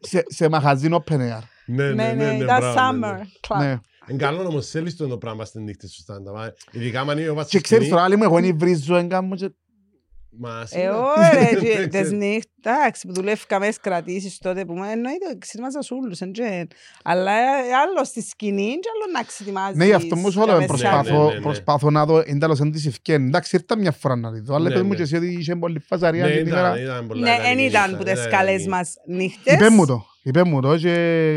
Σε- 0.00 0.24
Σε 0.26 0.48
μαχαζίν 0.48 0.94
open 0.94 1.14
air. 1.14 1.38
Ναι, 1.66 1.84
Ναι, 1.92 2.12
ναι, 2.12 2.24
ήταν 2.24 2.36
μπράβο, 2.58 2.74
summer 2.78 3.16
ναι. 3.16 3.20
club. 3.48 3.58
Ναι. 3.58 3.78
Είναι 4.08 4.18
καλό 4.18 4.46
όμως 4.46 4.66
θέλεις 4.68 4.96
το 4.96 5.18
πράγμα 5.18 5.44
στην 5.44 5.62
νύχτα 5.62 5.86
σου 5.88 6.00
στάντα. 6.00 6.32
μα, 6.32 6.52
Ειδικά 6.70 7.00
αν 7.00 7.18
είναι 7.18 7.28
ο 7.28 7.44
Και 7.48 7.60
ξέρεις 7.60 7.88
τώρα, 7.88 8.02
άλλη 8.02 8.16
μου, 8.16 8.22
εγώ 8.24 8.38
είναι 8.38 8.52
βρίζω, 8.58 8.96
εγκάμω 8.96 9.34
και... 9.36 9.50
Μας 10.38 10.72
Ε, 10.72 10.78
σίγουρα. 10.78 10.98
ωραία, 10.98 11.30
Δεν 11.50 11.58
και 11.60 11.86
τις 11.88 12.00
ξέρω. 12.00 12.16
νύχτες, 12.16 12.52
εντάξει, 12.62 13.06
που 13.06 13.12
δουλεύκαμε 13.12 13.64
στις 13.64 13.78
κρατήσεις 13.80 14.38
τότε 14.38 14.64
που 14.64 14.72
μου 14.72 14.82
εννοείται, 14.84 15.36
ξετοιμάζας 15.38 15.90
ούλους, 15.90 16.20
εν 16.20 16.32
τζεν. 16.32 16.68
Αλλά 17.04 17.32
ε, 17.32 17.72
άλλο 17.82 18.04
στη 18.04 18.22
σκηνή 18.22 18.62
και 18.70 18.88
άλλο 18.94 19.12
να 19.12 19.22
ξετοιμάζεις. 19.22 19.76
Ναι, 19.76 19.84
γι' 19.84 19.92
αυτό 19.92 20.16
μου 20.16 20.30
σου 20.30 20.38
για 20.38 20.46
λέω, 20.46 20.54
μέσα. 20.56 20.66
προσπάθω, 20.66 21.18
ναι, 21.22 21.28
ναι, 21.28 21.34
ναι. 21.34 21.40
προσπάθω 21.40 21.90
να 21.90 22.04
δω, 22.06 22.22
εν 22.26 22.38
τέλος 22.38 22.60
εν 22.60 22.70
της 22.72 22.86
ευκαιρία. 22.86 23.26
Εντάξει, 23.26 23.56
ήρθα 23.56 23.78
μια 23.78 23.92
φορά 23.92 24.16
να 24.16 24.32
τη 24.32 24.40
δω, 24.40 24.54
αλλά 24.54 24.68
Ναι, 24.68 24.74
πες 24.74 24.82
μου 24.82 24.88
ναι. 24.88 24.94
και 24.96 25.02
εσύ 25.02 25.16
ότι 25.16 25.26
είχε 25.26 25.56
πολύ 25.56 25.78
φαζαρία 25.78 26.26
Ναι, 26.26 26.30
την 26.36 26.46
ημέρα. 26.46 26.68
ήταν, 26.70 26.82
ήταν 26.82 27.06
πολλά 27.06 27.20
Ναι, 27.20 27.30
ιδανική 27.34 27.54
δεν 27.56 27.66
ήταν 27.66 27.82
νύχτα, 27.90 27.96
που 27.98 28.04
τις 28.04 28.12
ήταν 28.12 28.30
καλές 28.30 28.50
ιδανική. 28.62 28.68
μας 28.68 28.94
νύχτες. 29.06 29.54
Είπε 29.54 29.68
μου 29.68 29.86
το, 29.86 30.04
είπε 30.22 30.44
μου 30.44 30.60
το 30.60 30.76
και 30.76 30.92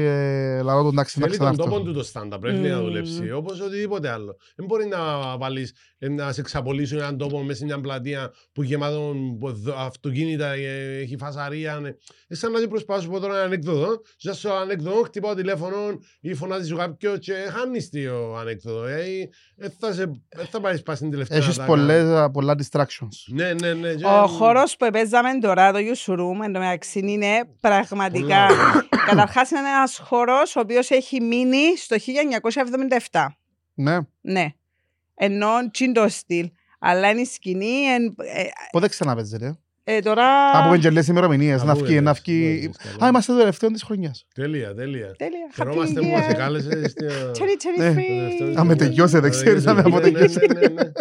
ε, 0.05 0.61
λαλώ 0.61 0.81
τον 0.83 0.91
εντάξει 0.91 1.19
να 1.19 1.25
Θέλει 1.25 1.37
τον 1.37 1.55
τόπο 1.55 1.69
ξανάρθω. 1.69 1.91
του 1.91 1.93
το 1.93 2.11
stand-up, 2.13 2.39
πρέπει 2.41 2.57
να 2.67 2.75
Μμμ. 2.77 2.83
δουλέψει, 2.83 3.31
όπως 3.31 3.59
οτιδήποτε 3.61 4.09
άλλο. 4.09 4.37
Δεν 4.55 4.65
μπορεί 4.65 4.85
να 4.87 4.97
βάλεις, 5.37 5.73
ε, 5.96 5.96
να 5.99 6.31
σε 6.31 6.41
εξαπολύσουν 6.41 6.97
έναν 6.97 7.17
τόπο 7.17 7.41
μέσα 7.43 7.59
σε 7.59 7.65
μια 7.65 7.79
πλατεία 7.81 8.33
που 8.53 8.63
γεμάτο 8.63 9.15
από 9.35 9.51
δο- 9.51 9.75
αυτοκίνητα, 9.77 10.51
ε, 10.51 10.97
έχει 11.01 11.17
φασαρία. 11.17 11.79
ναι. 11.79 11.89
Ε, 12.27 12.35
σαν 12.35 12.51
να 12.51 12.67
προσπάσω 12.67 13.09
πω 13.09 13.19
τώρα 13.19 13.33
ένα 13.35 13.43
ανέκδοτο, 13.43 14.01
και 14.17 14.31
στο 14.31 14.53
ανέκδοτο 14.53 15.01
χτυπάω 15.03 15.33
τηλέφωνο 15.35 15.75
ή 16.21 16.33
φωνάζει 16.33 16.67
σου 16.67 16.75
κάποιο 16.75 17.17
και 17.17 17.33
χάνεις 17.33 17.89
το 17.89 18.35
ανέκδοτο. 18.37 18.85
Ε, 18.85 19.09
ή, 19.09 19.29
ε, 19.57 19.67
θα, 19.79 19.93
σε, 19.93 20.01
ε, 20.29 20.43
θα 20.49 20.59
πάρεις 20.61 20.81
πας 20.83 20.97
στην 20.97 21.11
τελευταία. 21.11 21.37
Έχεις 21.37 21.57
να 21.57 21.63
τα 21.63 21.69
πολλές, 21.69 21.97
κάνεις. 22.03 22.11
α, 22.19 22.31
πολλά 22.31 22.55
distractions. 22.57 23.33
Ναι, 23.33 23.53
ναι, 23.53 23.73
ναι. 23.73 23.93
και- 23.93 24.05
Ο 24.05 24.27
χώρος 24.27 24.77
που 24.77 24.89
παίζαμε 24.91 25.37
τώρα, 25.41 25.71
το 25.71 25.77
Yusroom, 25.79 26.43
εν 26.45 26.53
τω 26.53 26.59
μεταξύ 26.59 26.99
είναι 26.99 27.49
πραγματικά. 27.59 28.47
Καταρχάς 29.05 29.49
είναι 29.51 29.59
ένας 29.59 29.97
χώρος 30.03 30.55
ο 30.55 30.59
οποίος 30.59 30.89
έχει 30.89 31.21
μείνει 31.21 31.77
στο 31.77 31.95
1977. 31.99 33.37
Ναι, 33.73 33.97
Ναι. 34.21 34.45
Ενώ 35.19 35.47
τσιν 35.71 35.93
το 35.93 36.05
στυλ. 36.09 36.49
Αλλά 36.79 37.09
είναι 37.09 37.21
η 37.21 37.25
σκηνή. 37.25 37.81
εν- 37.83 38.15
ε, 38.35 38.43
πότε 38.71 38.87
ξαναπέζετε. 38.87 39.59
ε, 39.83 39.99
τώρα. 39.99 40.57
Από 40.63 40.73
εγγελές 40.73 41.07
ημερομηνίες, 41.07 41.63
να 41.63 41.71
Αφού 41.71 41.83
βγει, 41.85 41.93
να 42.01 42.09
έλεγες, 42.09 42.21
βγει. 42.25 42.67
ναι, 42.67 42.91
καλά. 42.91 43.05
Α, 43.05 43.07
είμαστε 43.07 43.31
το 43.33 43.37
τελευταίο 43.37 43.71
της 43.71 43.83
χρονιάς. 43.83 44.25
Τέλεια, 44.35 44.73
τέλεια. 44.75 45.11
Τέλεια. 45.17 45.47
Χαιρόμαστε 45.55 45.99
Happy 45.99 46.03
που 46.03 46.09
μας 46.09 46.25
Year. 46.25 46.29
εκάλεσες. 46.29 46.91
στο- 46.91 47.05
Cherry, 47.31 47.57
cherry 47.63 47.93
Ναι. 47.93 47.93
free. 47.97 48.55
Α, 48.59 48.63
με 48.63 48.75
τελειώσετε, 48.75 49.29
ξέρεις, 49.29 49.63
να 49.65 49.73
με 49.73 49.81
Ναι, 49.81 49.89
ναι, 49.89 49.95
αποτελειώσετε. 49.95 50.53
ναι, 50.53 50.59
ναι, 50.59 50.67
ναι. 50.83 50.91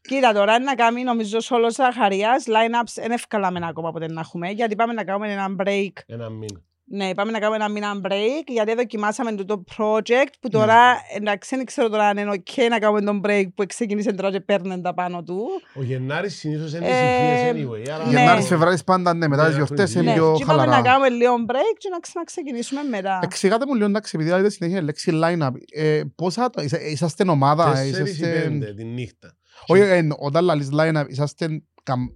Κοίτα, 0.00 0.32
τώρα 0.32 0.54
είναι 0.54 0.64
να 0.64 0.74
κάνει 0.74 1.02
νομίζω 1.02 1.40
σε 1.40 1.54
όλο 1.54 1.70
Ζαχαρίας 1.70 2.44
line-ups 2.46 2.92
δεν 2.94 3.10
ευκαλάμε 3.10 3.60
ακόμα 3.62 3.90
ποτέ 3.92 4.06
να 4.12 4.20
έχουμε 4.20 4.48
γιατί 4.50 4.74
πάμε 4.76 4.92
να 4.92 5.04
κάνουμε 5.04 5.32
ένα 5.32 5.46
break 5.58 5.92
Ένα 6.06 6.28
μήνα. 6.30 6.60
Ναι, 6.90 7.04
είπαμε 7.08 7.30
να 7.30 7.38
κάνουμε 7.38 7.56
ένα 7.56 7.68
μήνα 7.68 8.00
break 8.02 8.44
γιατί 8.46 8.74
δοκιμάσαμε 8.74 9.32
το, 9.34 9.44
το 9.44 9.64
project 9.76 10.32
που 10.40 10.48
τώρα 10.48 10.76
εντάξει 11.16 11.56
δεν 11.56 11.64
ξέρω 11.64 11.88
τώρα 11.88 12.06
αν 12.08 12.16
είναι 12.18 12.30
ok 12.34 12.52
να 12.70 12.78
κάνουμε 12.78 13.00
τον 13.02 13.20
break 13.24 13.44
που 13.54 13.64
ξεκίνησε 13.66 14.12
τώρα 14.12 14.30
και 14.30 14.40
παίρνουν 14.40 14.82
τα 14.82 14.94
πάνω 14.94 15.22
του. 15.22 15.46
Ο 15.74 15.82
Γενάρης 15.82 16.36
συνήθως 16.36 16.72
είναι 16.74 16.86
Ε, 16.88 16.92
συμφωνίες 16.92 17.66
anyway. 17.88 17.90
άρα- 17.94 18.04
ναι. 18.04 18.10
Γενάρης, 18.20 18.46
Φεβράρης 18.46 18.84
πάντα 18.84 19.14
ναι, 19.14 19.28
μετά 19.28 19.42
Ναι, 19.42 19.48
τις 19.48 19.56
γιορτές 19.56 19.90
έχουν 19.90 20.02
είναι 20.02 20.10
Ναι, 20.10 20.16
πιο 20.16 20.32
και 20.36 20.42
είπαμε 20.42 20.58
να 20.58 20.64
χαλαρά. 20.72 20.82
κάνουμε 20.88 21.08
λίγο 21.08 21.34
break 21.48 21.76
και 21.78 21.88
να 21.88 21.98
ξαναξεκινήσουμε 22.00 22.82
μετά. 22.82 23.18
Εξηγάτε 23.22 23.64
μου 23.66 23.74
λίγο, 23.74 23.86
εντάξει, 23.86 24.12
επειδή 24.14 24.30
λέτε 24.30 24.50
συνέχεια 24.50 24.82
λέξη 24.82 25.10
line-up. 25.22 25.50
Ε, 25.72 26.00
Πόσα 26.16 26.44
άτομα, 26.44 26.66
είσα- 26.66 26.80
είσαστε 26.80 27.24
ομάδα, 27.28 27.70
Τέσσερις 27.70 27.96
ή 27.96 28.00
είσαστε... 28.12 28.40
πέντε 28.42 28.74
τη 28.74 28.84
νύχτα. 28.84 29.32
Όχι, 29.66 29.82
ε, 29.82 30.08
όταν 30.18 30.44
λαλείς 30.44 30.68
line-up, 30.72 31.04
είσαστε, 31.08 31.46
καμ- 31.46 31.58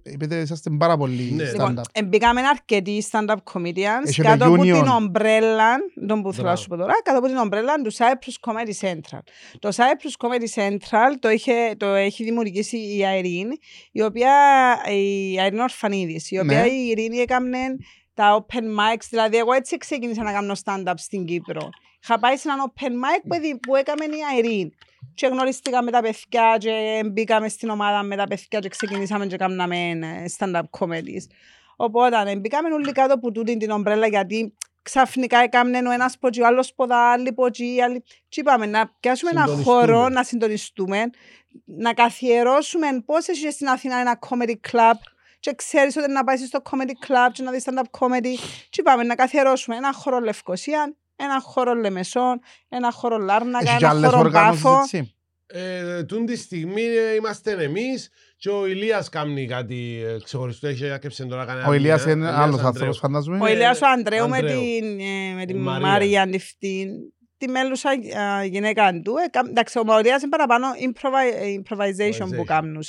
είπετε, 0.03 0.39
είσαστε 0.39 0.69
πάρα 0.69 0.97
πολύ 0.97 1.31
Ναι. 1.31 1.43
Λοιπόν, 1.43 1.75
stand-up. 1.77 1.83
εμπήκαμε 1.91 2.41
αρκετοί 2.41 3.03
stand-up 3.11 3.35
comedians 3.53 4.05
Έχει 4.07 4.21
κάτω 4.21 4.37
το 4.37 4.53
από 4.53 4.61
Union. 4.61 4.65
την 4.65 4.87
ομπρέλα, 4.87 5.75
τον 6.07 6.21
που 6.21 6.33
θέλω 6.33 6.37
να 6.37 6.41
Μπράβο. 6.41 6.55
σου 6.61 6.67
πω 6.67 6.75
τώρα, 6.77 6.93
κάτω 7.03 7.17
από 7.17 7.27
την 7.27 7.35
ομπρέλα 7.37 7.73
του 7.81 7.93
Cyprus 7.93 8.51
Comedy 8.51 8.87
Central. 8.87 9.19
Το 9.59 9.69
Cyprus 9.75 10.25
Comedy 10.27 10.61
Central 10.61 11.13
το, 11.19 11.29
είχε, 11.29 11.75
το 11.77 11.85
έχει 11.85 12.23
δημιουργήσει 12.23 12.77
η 12.77 13.01
Irene, 13.21 13.57
η 13.91 14.01
οποία, 14.01 14.31
η 14.91 15.35
Irene 15.49 15.59
Ορφανίδης, 15.61 16.31
η 16.31 16.39
οποία 16.39 16.59
Ναι. 16.61 16.67
η 16.67 16.93
Irene 16.97 17.21
έκανε 17.21 17.57
τα 18.13 18.45
open 18.45 18.63
mics, 18.63 19.05
δηλαδή 19.09 19.37
εγώ 19.37 19.53
έτσι 19.53 19.77
ξεκίνησα 19.77 20.23
να 20.23 20.31
κάνω 20.31 20.55
stand-up 20.63 20.93
στην 20.95 21.25
Κύπρο. 21.25 21.69
Είχα 22.03 22.19
πάει 22.19 22.37
σε 22.37 22.49
ένα 22.51 22.71
open 22.73 22.87
mic 22.89 23.21
που, 23.27 23.33
έδι- 23.33 23.59
που 23.59 23.75
έκαμε 23.75 24.05
η 24.05 24.09
Irene. 24.41 24.69
Και 25.13 25.27
γνωριστήκα 25.27 25.83
με 25.83 25.91
τα 25.91 26.01
παιδιά 26.01 26.55
και 26.59 27.03
μπήκαμε 27.11 27.49
στην 27.49 27.69
ομάδα 27.69 28.03
με 28.03 28.15
τα 28.15 28.23
παιδιά 28.23 28.59
και 28.59 28.69
ξεκινήσαμε 28.69 29.25
και 29.25 29.37
κάναμε 29.37 29.89
ε, 29.89 30.25
stand-up 30.37 30.61
comedies. 30.79 31.23
Οπότε 31.75 32.23
ναι, 32.23 32.35
μπήκαμε 32.35 32.73
όλοι 32.73 32.91
κάτω 32.91 33.13
από 33.13 33.31
τούτη 33.31 33.57
την 33.57 33.69
ομπρέλα 33.71 34.07
γιατί 34.07 34.53
ξαφνικά 34.81 35.37
έκαμε 35.37 35.77
ο 35.77 35.91
ένας 35.91 36.17
ποτσί, 36.17 36.41
ο 36.41 36.45
άλλος 36.45 36.73
ποδά, 36.73 37.11
άλλοι 37.11 37.33
ποτσί, 37.33 37.79
άλλοι... 37.83 38.03
Και 38.29 38.39
είπαμε 38.39 38.65
να 38.65 38.93
πιάσουμε 38.99 39.31
ένα 39.31 39.45
Συντονιστούμε. 39.45 39.77
χώρο, 39.79 40.09
να 40.09 40.23
συντονιστούμε, 40.23 41.09
να 41.65 41.93
καθιερώσουμε 41.93 42.87
πώς 43.05 43.27
έχει 43.27 43.51
στην 43.51 43.67
Αθήνα 43.67 43.99
ένα 43.99 44.19
comedy 44.29 44.55
club 44.71 44.93
και 45.43 45.53
ξέρεις 45.55 45.95
ότι 45.97 46.11
να 46.11 46.23
πάεις 46.23 46.47
στο 46.47 46.59
comedy 46.69 47.05
club 47.07 47.31
και 47.33 47.43
να 47.43 47.51
δεις 47.51 47.63
stand-up 47.65 47.99
comedy 47.99 48.33
και 48.69 48.79
είπαμε 48.81 49.03
να 49.03 49.15
καθιερώσουμε 49.15 49.75
ένα 49.75 49.93
χώρο 49.93 50.19
Λευκοσία, 50.19 50.95
ένα 51.15 51.39
χώρο 51.41 51.73
Λεμεσόν, 51.73 52.39
ένα 52.69 52.91
χώρο 52.91 53.17
Λάρνακα, 53.17 53.65
Έχεις 53.65 53.77
και 53.77 53.85
ένα 53.85 53.93
άλλες 53.93 54.09
χώρο 54.09 54.19
οργάνωσεις, 54.19 54.63
Πάφο. 54.63 54.79
έτσι; 54.81 55.15
Ε, 55.47 56.03
Τούν 56.03 56.25
τη 56.25 56.35
στιγμή 56.37 56.81
ε, 56.81 57.13
είμαστε 57.13 57.51
εμείς 57.63 58.09
και 58.37 58.49
ο 58.49 58.65
Ηλίας 58.65 59.09
κάνει 59.09 59.47
κάτι 59.47 60.01
ε, 60.05 60.17
ξεχωριστό. 60.23 60.67
Έχει 60.67 60.85
έκαψε 60.85 61.25
τώρα 61.25 61.45
κανένα 61.45 61.67
Ο 61.67 61.73
Ηλίας 61.73 61.99
μήνα. 62.05 62.11
είναι 62.11 62.23
Ηλίας 62.25 62.37
άλλος 62.39 62.53
Ανδρέου. 62.55 62.67
άνθρωπος, 62.67 62.97
φαντάζομαι. 62.97 63.39
Ο 63.41 63.47
Ηλίας 63.47 63.81
ο 63.81 63.87
Ανδρέου 63.87 64.29
με 64.29 64.37
Ανδρέου. 64.37 64.59
την, 64.59 64.99
ε, 64.99 65.33
με 65.35 65.45
την 65.45 65.57
Μαρία. 65.57 65.87
Μαρία 65.87 66.25
Νιφτή, 66.25 66.87
τη 67.37 67.47
μέλουσα 67.49 67.89
α, 67.89 68.43
γυναίκα 68.45 68.91
του. 69.03 69.13
Ε, 69.25 69.29
κα- 69.29 69.45
εντάξει, 69.49 69.79
ο 69.79 69.83
Μαρίας 69.83 70.21
είναι 70.21 70.29
παραπάνω 70.29 70.67
improvi- 70.87 71.41
ε, 71.41 71.55
improvisation 71.61 72.17
που 72.19 72.41
Improvisation. 72.41 72.45
κάνουν. 72.45 72.83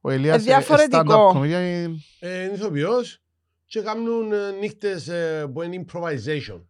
Ο 0.00 0.10
Ηλίας 0.10 0.36
Ε, 0.36 0.38
διαφορετικό. 0.44 1.32
stand-up 1.32 1.38
comedian 1.38 1.44
είναι- 1.44 1.90
Ε, 2.20 2.42
Είναι 2.44 2.52
ηθοποιός 2.54 3.22
και 3.66 3.80
κάνουν 3.80 4.32
ε, 4.32 4.50
νύχτες 4.60 5.08
ε, 5.08 5.46
που 5.52 5.62
είναι 5.62 5.84
improvisation. 5.86 6.60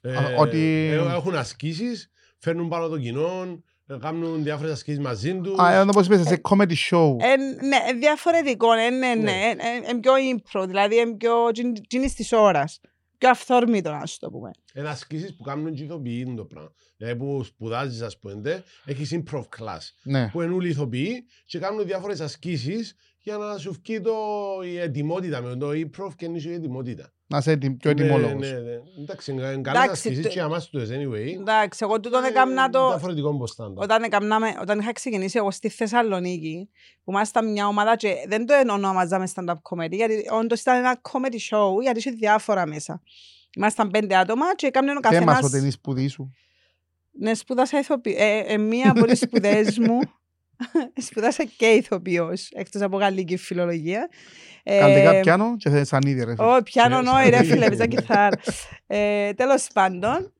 Ε, 0.00 0.16
Α, 0.16 0.34
ότι- 0.38 0.88
ε, 0.92 0.94
Έχουν 1.14 1.36
ασκήσεις, 1.36 2.10
φέρνουν 2.38 2.68
πάνω 2.68 2.88
το 2.88 2.98
κοινό, 2.98 3.62
ε, 3.86 3.96
κάνουν 4.00 4.42
διάφορες 4.42 4.72
ασκήσεις 4.72 5.00
μαζί 5.00 5.34
τους. 5.40 5.58
Α, 5.58 5.72
ε, 5.72 5.80
όπως 5.80 6.06
είπες, 6.06 6.26
σε 6.26 6.40
comedy 6.48 6.74
show. 6.90 7.16
Ε, 7.18 7.36
ναι, 7.66 7.76
ε, 7.88 7.92
διαφορετικό, 7.92 8.72
ε, 8.72 8.90
ναι, 8.90 9.14
ναι, 9.14 9.14
Ναι. 9.14 9.30
ε, 9.30 9.50
ε, 9.50 9.90
ε, 9.90 9.94
πιο 10.00 10.12
impro, 10.34 10.64
δηλαδή 10.66 10.98
ε, 10.98 11.04
πιο 11.18 11.32
τζινής 11.88 12.14
της 12.14 12.32
ώρας. 12.32 12.80
Πιο 13.18 13.30
αυθόρμητο, 13.30 13.90
να 13.90 14.06
σου 14.06 14.18
το 14.18 14.30
πούμε. 14.30 14.50
Είναι 14.74 14.88
ασκήσεις 14.88 15.36
που 15.36 15.42
κάνουν 15.42 15.74
και 15.74 15.82
ηθοποιοί 15.82 16.24
είναι 16.26 16.36
το 16.36 16.44
πράγμα. 16.44 16.72
Δηλαδή 16.96 17.16
που 17.16 17.44
σπουδάζεις 17.44 18.00
ας 18.00 18.18
πούμε, 18.18 18.64
έχεις 18.84 19.14
improv 19.14 19.44
class. 19.58 19.80
Ναι. 20.02 20.28
που 20.28 20.42
είναι 20.42 20.54
όλοι 20.54 20.68
ηθοποιοί 20.68 21.24
και 21.44 21.58
κάνουν 21.58 21.86
διάφορες 21.86 22.20
ασκήσεις 22.20 22.96
για 23.18 23.36
να 23.36 23.58
σου 23.58 23.72
βγει 23.82 24.00
το, 24.00 24.12
η 24.64 24.78
ετοιμότητα 24.78 25.40
με 25.40 25.56
το 25.56 25.68
improv 25.68 26.14
και 26.16 26.24
είναι 26.24 26.38
η 26.38 26.52
ετοιμότητα. 26.52 27.12
Να 27.28 27.38
είσαι 27.38 27.50
ετοι- 27.50 27.70
πιο 27.76 27.92
Ναι, 27.92 28.02
ετοιμόλογος. 28.02 28.50
ναι, 28.50 28.58
ναι. 28.58 28.72
Εντάξει, 29.02 29.32
είναι 29.32 29.40
καλές 29.42 29.64
Εντάξει, 29.66 29.90
ασκήσεις 29.90 30.22
το- 30.22 30.28
και 30.28 30.34
για 30.34 30.44
εμάς 30.44 30.68
τους 30.68 30.88
anyway. 30.90 31.38
Εντάξει, 31.40 31.78
εγώ 31.82 32.00
τούτον 32.00 32.24
Ε, 32.24 32.28
έκανα 32.28 32.68
το... 32.70 32.88
Διαφορετικό 32.88 33.28
από 33.28 33.44
stand-up. 33.56 33.74
Όταν, 33.74 34.02
έκαναμε, 34.02 34.56
όταν 34.60 34.78
είχα 34.78 34.92
ξεκινήσει 34.92 35.38
εγώ 35.38 35.50
στη 35.50 35.68
Θεσσαλονίκη, 35.68 36.68
που 37.04 37.10
ήμασταν 37.10 37.50
μια 37.52 37.66
ομάδα 37.66 37.96
και 37.96 38.14
δεν 38.28 38.46
το 38.46 38.54
ονομάζαμε 38.72 39.28
stand-up 39.34 39.54
comedy, 39.70 39.90
γιατί 39.92 40.24
όντως 40.32 40.60
ήταν 40.60 40.76
ένα 40.76 41.00
comedy 41.10 41.38
show, 41.50 41.82
γιατί 41.82 41.98
είχε 41.98 42.10
διάφορα 42.10 42.66
μέσα. 42.66 43.02
Ήμασταν 43.56 43.90
πέντε 43.90 44.16
άτομα 44.16 44.54
και 44.54 44.66
έκαμε 44.66 44.90
ο 44.90 44.94
Θέμας 45.02 45.12
καθένας... 45.24 45.42
ότι 45.44 45.58
είναι 45.58 45.66
η 45.66 45.70
σπουδή 45.70 46.08
σου. 46.08 46.34
Ναι, 47.18 47.34
σπούδασα 47.34 47.78
ηθοποιό. 47.78 48.14
Ε, 48.18 48.38
ε, 48.46 48.56
μία 48.58 48.90
από 48.90 49.04
τις 49.06 49.18
σπουδές 49.18 49.78
μου 49.78 49.98
σπούδασα 51.06 51.44
και 51.56 51.66
ηθοποιός, 51.66 52.48
εκτός 52.52 52.82
από 52.82 52.96
γαλλική 52.98 53.36
φιλολογία. 53.36 54.08
Ε, 54.62 54.78
Καλλιτικά 54.78 55.20
πιάνο 55.20 55.56
και 55.56 55.84
σαν 55.84 56.00
ίδια 56.06 56.24
ρε. 56.24 56.34
φίλε. 56.34 56.56
Ω, 56.56 56.62
πιάνω 56.62 56.96
Και- 57.02 57.10
νόη 57.10 57.28
ρε 57.28 57.42
φίλε, 57.44 57.68
παίζω 57.68 57.86
κιθάρα. 57.86 58.36
Ε, 58.86 59.32
τέλος 59.32 59.66
πάντων, 59.72 60.32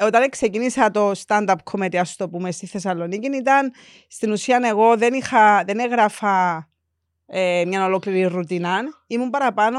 όταν 0.00 0.28
ξεκίνησα 0.30 0.90
το 0.90 1.12
stand-up 1.26 1.54
comedy, 1.72 1.96
ας 1.96 2.16
το 2.16 2.28
πούμε, 2.28 2.50
στη 2.50 2.66
Θεσσαλονίκη, 2.66 3.36
ήταν 3.36 3.72
στην 4.08 4.30
ουσία 4.32 4.60
εγώ 4.64 4.96
δεν, 4.96 5.14
είχα, 5.14 5.64
δεν 5.66 5.78
έγραφα 5.78 6.68
ε, 7.26 7.64
μια 7.66 7.84
ολόκληρη 7.84 8.22
ρουτίνα. 8.24 8.80
Ήμουν 9.06 9.30
παραπάνω 9.30 9.78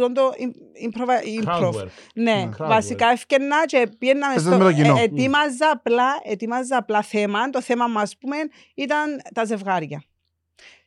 τούτο 0.00 0.12
το 0.12 0.32
im- 0.38 0.86
improv- 0.86 1.44
Crowd 1.48 1.60
improv. 1.60 1.72
work. 1.74 1.86
Ναι, 2.14 2.48
Crowd 2.58 2.66
βασικά 2.68 3.08
ευκαιρνά 3.10 3.66
και 3.66 3.88
πήγαινα 3.98 4.26
Παίζες 4.26 4.42
στο... 4.42 4.58
με 4.58 4.64
το 4.64 4.72
κοινό. 4.72 4.96
ε, 4.98 5.02
ετοίμαζα 5.02 5.70
απλά, 5.72 6.20
ετοίμαζα 6.24 6.76
απλά 6.76 7.02
θέμα. 7.02 7.50
Το 7.50 7.60
θέμα 7.62 7.86
μας, 7.86 8.16
πούμε, 8.18 8.36
ήταν 8.74 9.20
τα 9.34 9.44
ζευγάρια. 9.44 10.02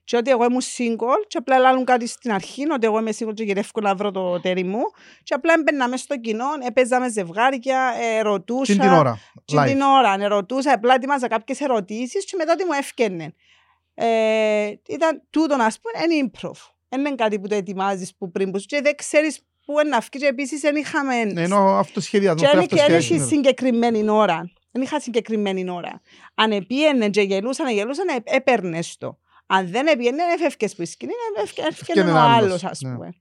Και 0.04 0.18
ότι 0.18 0.32
εγώ 0.32 0.44
ήμουν 0.44 0.62
single 0.78 1.26
και 1.28 1.38
απλά 1.38 1.58
λάλλουν 1.58 1.86
κάτι 1.86 2.08
στην 2.08 2.32
αρχή, 2.32 2.72
ότι 2.72 2.86
εγώ 2.86 3.00
είμαι 3.00 3.12
single 3.20 3.34
και 3.34 3.44
γυρεύω 3.44 3.82
να 3.82 3.96
βρω 3.96 4.12
το 4.12 4.40
τέρι 4.40 4.64
μου. 4.64 4.80
Και 5.24 5.34
απλά 5.34 5.54
έμπαινα 5.54 5.88
μέσα 5.88 6.04
στο 6.04 6.18
κοινό, 6.20 6.46
έπαιζαμε 6.68 7.10
ζευγάρια, 7.10 7.94
ε, 8.02 8.22
ρωτούσα. 8.22 8.74
Τι 8.74 8.80
την 8.80 8.90
ώρα. 8.90 9.20
Και 9.46 9.56
Live. 9.60 9.66
την 9.66 9.82
ώρα, 9.82 10.18
ναι, 10.18 10.28
ρωτούσα, 10.28 10.74
απλά 10.74 10.94
ετοίμαζα 10.94 11.28
κάποιες 11.28 11.62
ερωτήσεις 11.62 12.26
και 12.26 12.36
μετά 12.38 12.56
τι 12.56 12.64
μου 12.66 12.72
έφτιανε. 12.78 13.34
Ε, 13.94 14.74
ήταν 14.88 15.22
τούτο, 15.30 15.56
ας 15.60 15.80
πούμε, 15.80 16.14
είναι 16.16 16.30
improv. 16.34 16.58
Δεν 16.90 17.00
είναι 17.00 17.16
κάτι 17.16 17.40
που 17.40 17.48
το 17.48 17.56
ετοιμάζεις 17.56 18.16
που 18.16 18.32
πριν 18.32 18.52
που 18.52 18.60
σου 18.60 18.66
και 18.66 18.82
δεν 18.82 18.96
ξέρεις 18.96 19.40
πού 19.66 19.80
είναι 19.80 19.90
να 19.90 20.00
βγει. 20.00 20.10
Και 20.20 20.26
επίσης 20.26 20.60
δεν 20.62 20.76
είχαμε. 20.76 21.24
Ναι, 21.24 21.42
Ενώ 21.42 21.58
αυτό 21.78 22.02
σχεδιασμό. 22.02 22.42
και 22.42 22.46
δεν 22.48 22.58
πρέπει 22.58 22.74
είχε- 22.74 22.86
δεν 22.88 22.96
αυτοσχεδιασμό. 22.96 23.26
είχε 23.26 23.36
συγκεκριμένη 23.36 24.10
ώρα. 24.10 24.52
Δεν 24.72 24.82
είχα 24.82 25.00
συγκεκριμένη 25.00 25.70
ώρα. 25.70 26.02
Αν 26.36 26.52
επίενε 26.52 27.10
και 27.10 27.22
γελούσαν, 27.22 27.70
γελούσαν, 27.74 28.08
ε, 28.08 28.16
έπαιρνες 28.24 28.98
το. 28.98 29.18
Αν 29.46 29.68
δεν 29.70 29.88
έπιενε, 29.88 30.24
έφευκε 30.34 30.68
που 30.68 30.82
η 30.82 30.86
σκηνή, 30.86 31.12
έφευκε 31.38 31.62
Έφκαινε 31.68 32.12
ο 32.12 32.16
άλλος, 32.16 32.44
άλλος, 32.44 32.64
ας 32.64 32.82
ναι. 32.82 32.94
πούμε. 32.94 33.14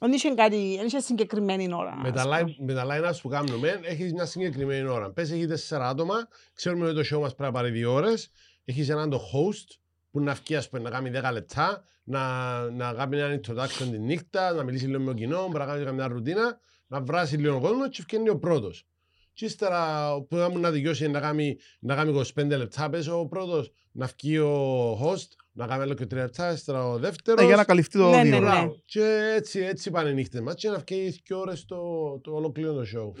Δεν 0.00 0.12
είχε, 0.12 0.34
κάτι, 0.34 0.74
δεν 0.76 0.86
είχε 0.86 1.00
συγκεκριμένη 1.00 1.74
ώρα. 1.74 1.96
Με 2.02 2.08
ας 2.08 2.14
τα, 2.14 2.22
πούμε. 2.22 2.40
line, 2.40 2.54
με 2.66 2.74
τα 2.74 2.84
line-ups 2.86 3.18
που 3.22 3.28
κάνουμε, 3.28 3.80
έχεις 3.82 4.12
μια 4.12 4.24
συγκεκριμένη 4.24 4.88
ώρα. 4.88 5.10
Πες 5.10 5.30
έχεις 5.30 5.46
τέσσερα 5.46 5.88
άτομα, 5.88 6.28
ξέρουμε 6.54 6.86
ότι 6.88 6.94
το 7.08 7.16
show 7.16 7.20
μας 7.20 7.34
πρέπει 7.34 7.52
να 7.52 7.58
πάρει 7.60 7.70
δύο 7.70 7.92
ώρες. 7.92 8.30
Έχεις 8.64 8.88
έναν 8.88 9.10
το 9.10 9.16
host 9.32 9.78
που 10.10 10.20
να 10.20 10.32
βγει, 10.34 10.56
ας 10.56 10.68
πούμε, 10.68 10.82
να 10.82 10.90
κάνει 10.90 11.10
10 11.14 11.30
λεπτά, 11.32 11.84
να, 12.04 12.20
να 12.70 12.92
κάνει 12.92 13.18
ένα 13.18 13.40
introduction 13.40 13.88
τη 13.90 13.98
νύχτα, 13.98 14.52
να 14.52 14.62
μιλήσει 14.62 14.86
λίγο 14.86 14.98
με 15.00 15.06
το 15.06 15.14
κοινό, 15.14 15.46
μπορεί 15.46 15.58
να 15.58 15.66
κάνει 15.66 15.92
μια 15.92 16.06
ρουτίνα, 16.08 16.58
να 16.86 17.00
βράσει 17.00 17.36
λίγο 17.36 17.56
ο 17.56 17.60
κόσμος 17.60 17.88
και 17.88 18.02
βγαίνει 18.08 18.28
ο 18.28 18.38
πρώτος. 18.38 18.84
Και 19.32 19.44
ύστερα 19.44 20.10
που 20.28 20.36
θα 20.36 20.50
μου 20.50 20.58
να 20.58 20.70
δικαιώσει 20.70 21.08
να 21.08 21.20
κάνει, 21.20 21.58
να 21.80 21.94
κάνει 21.94 22.22
25 22.34 22.46
λεπτά, 22.56 22.90
πες 22.90 23.06
ο 23.08 23.26
πρώτος, 23.26 23.72
να 23.92 24.06
βγει 24.16 24.38
ο 24.38 24.92
host, 25.02 25.28
να 25.52 25.66
κάνει 25.66 25.82
άλλο 25.82 25.94
και 25.94 26.04
3 26.04 26.12
λεπτά, 26.12 26.52
ύστερα 26.52 26.86
ο 26.88 26.98
δεύτερος. 26.98 27.40
Ναι, 27.40 27.46
Για 27.46 27.56
να 27.56 27.64
καλυφθεί 27.64 27.98
το 27.98 28.08
Ναι, 28.10 28.16
ναι, 28.16 28.22
δύο. 28.22 28.32
ναι. 28.32 28.38
Μπράβο. 28.40 28.76
Και 28.84 29.32
έτσι, 29.36 29.60
έτσι 29.60 29.90
πάνε 29.90 30.10
οι 30.10 30.14
νύχτες 30.14 30.40
μας 30.40 30.54
και 30.54 30.68
να 30.68 30.78
βγει 30.86 31.20
και 31.22 31.34
ώρες 31.34 31.64
το, 31.64 31.76
το 32.22 32.32
ολοκλήρω 32.34 32.72
το 32.72 32.82
show. 32.96 33.20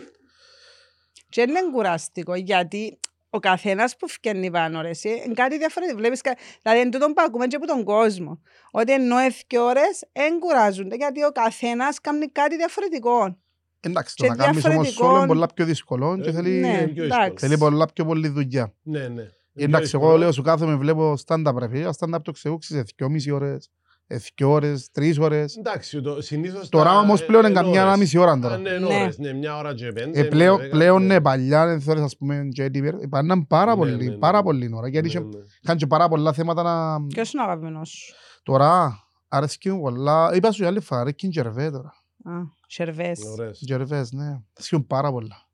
Και 1.28 1.40
είναι 1.40 1.60
κουραστικό 1.72 2.34
γιατί 2.34 2.98
ο 3.30 3.38
καθένας 3.38 3.96
που 3.96 4.08
φκένει 4.08 4.50
πάνω 4.50 4.80
ρε, 4.80 4.88
εσύ, 4.88 5.08
είναι 5.24 5.34
κάτι 5.34 5.58
διαφορετικό. 5.58 5.98
Βλέπεις, 5.98 6.20
κα- 6.20 6.36
δηλαδή, 6.62 6.80
εν 6.80 6.90
τούτον 6.90 7.12
που 7.12 7.22
ακούμε 7.26 7.46
και 7.46 7.56
από 7.56 7.66
τον 7.66 7.84
κόσμο. 7.84 8.40
Ότι 8.70 8.92
ενώ 8.92 9.16
έφυγε 9.18 9.58
ώρες, 9.62 10.04
δεν 10.12 10.38
κουράζονται 10.38 10.96
γιατί 10.96 11.24
ο 11.24 11.30
καθένας 11.30 12.00
κάνει 12.00 12.26
κάτι 12.26 12.56
διαφορετικό. 12.56 13.36
Εντάξει, 13.80 14.14
το 14.16 14.22
Και 14.24 14.30
να 14.30 14.36
κάνεις 14.36 14.64
όμως 14.64 14.70
διαφορετικών- 14.74 15.08
όλο 15.08 15.18
είναι 15.18 15.26
πολλά 15.26 15.46
πιο 15.54 15.64
δύσκολο 15.64 16.18
και 16.22 16.28
Ε, 16.28 16.32
θέλει, 16.32 16.50
Ναι, 16.50 16.68
είναι 16.68 16.76
πιο 16.86 17.02
δύσκολο. 17.02 17.24
εντάξει. 17.24 17.46
θέλει 17.46 17.58
πολλά 17.58 17.86
πιο 17.94 18.04
πολλή 18.04 18.28
δουλειά. 18.28 18.74
Ναι, 18.82 19.08
ναι. 19.08 19.22
Εντάξει, 19.54 19.90
εγώ 19.94 20.16
λέω 20.16 20.32
σου 20.32 20.42
κάθομαι, 20.42 20.74
βλέπω 20.76 21.14
stand-up 21.26 21.54
ρε 21.58 21.68
φίλε, 21.68 21.88
stand-up 21.98 22.22
το 22.22 22.32
ξεούξεις 22.32 22.76
σε 22.76 22.82
2,5 22.82 23.30
ώρες, 23.34 23.70
σε 24.18 24.30
2 24.42 24.48
ώρες, 24.48 24.88
3 24.98 25.16
ώρες. 25.20 25.56
Εντάξει, 25.56 26.00
το, 26.00 26.20
συνήθως... 26.22 26.68
Τώρα 26.68 26.90
τα- 26.90 26.98
όμως 26.98 27.20
ε, 27.20 27.24
πλέον 27.24 27.42
είναι 27.44 27.50
είναι 27.52 27.60
καμιά 27.60 27.80
ώρες. 27.80 27.92
ένα 27.92 27.96
μισή 28.02 28.18
ώρα 28.18 28.32
Α, 28.32 28.38
τώρα. 28.40 28.56
Ναι, 28.58 28.68
είναι 28.70 28.86
Ναι. 28.88 28.94
ώρες, 29.02 29.18
ναι, 29.18 29.32
μια 29.32 29.56
ώρα 29.56 29.74
και 29.74 29.92
πέντε. 29.92 30.20
Ε, 30.20 30.24
πλέον, 30.24 30.58
δέκα, 30.58 30.70
πλέον 30.70 31.00
ναι. 31.06 31.14
ναι, 31.14 31.20
παλιά, 31.20 31.66
δεν 31.66 31.80
θέλεις 31.80 32.02
ας 32.02 32.16
πούμε, 32.16 32.48
και 32.52 32.62
έτοιμοι, 32.62 32.90
υπάρναν 33.00 33.46
πάρα 33.46 33.70
Ναι, 33.72 33.76
πολύ, 33.78 33.96
ναι, 33.96 34.10
ναι. 34.10 34.16
πάρα 34.16 34.42
πολύ 34.42 34.70
ώρα. 34.74 34.88
Γιατί 34.88 35.06
Ναι, 35.06 35.12
είχε- 35.12 35.24
ναι. 35.38 35.44
είχαν 35.62 35.76
και 35.76 35.86
πάρα 35.86 36.08
πολλά 36.08 36.32
θέματα 36.32 36.62
να... 36.62 37.06
Ποιος 37.06 37.32
είναι 37.32 37.42
ο 37.42 37.44
αγαπημένος 37.44 37.88
σου; 37.88 38.14
Τώρα, 38.42 38.98
αρέσκει 39.28 39.70
μου 39.70 39.80
πολλά. 39.80 40.30
Είπα 40.34 40.50
σου 40.50 40.60
για 40.60 40.68
άλλη 40.70 40.80
φορά, 40.80 41.00
αρέσκει 41.00 41.26
η 41.26 41.30
Τζερβέ 41.30 41.70
τώρα. 41.70 41.88
Α, 42.24 42.32
Σερβές. 42.66 43.20
Ωραίες. 43.32 43.58
Τζερβές, 43.66 44.12
ναι. 44.12 44.40
Σχούν 44.58 44.86
πάρα 44.86 45.10
πολλά. 45.12 45.48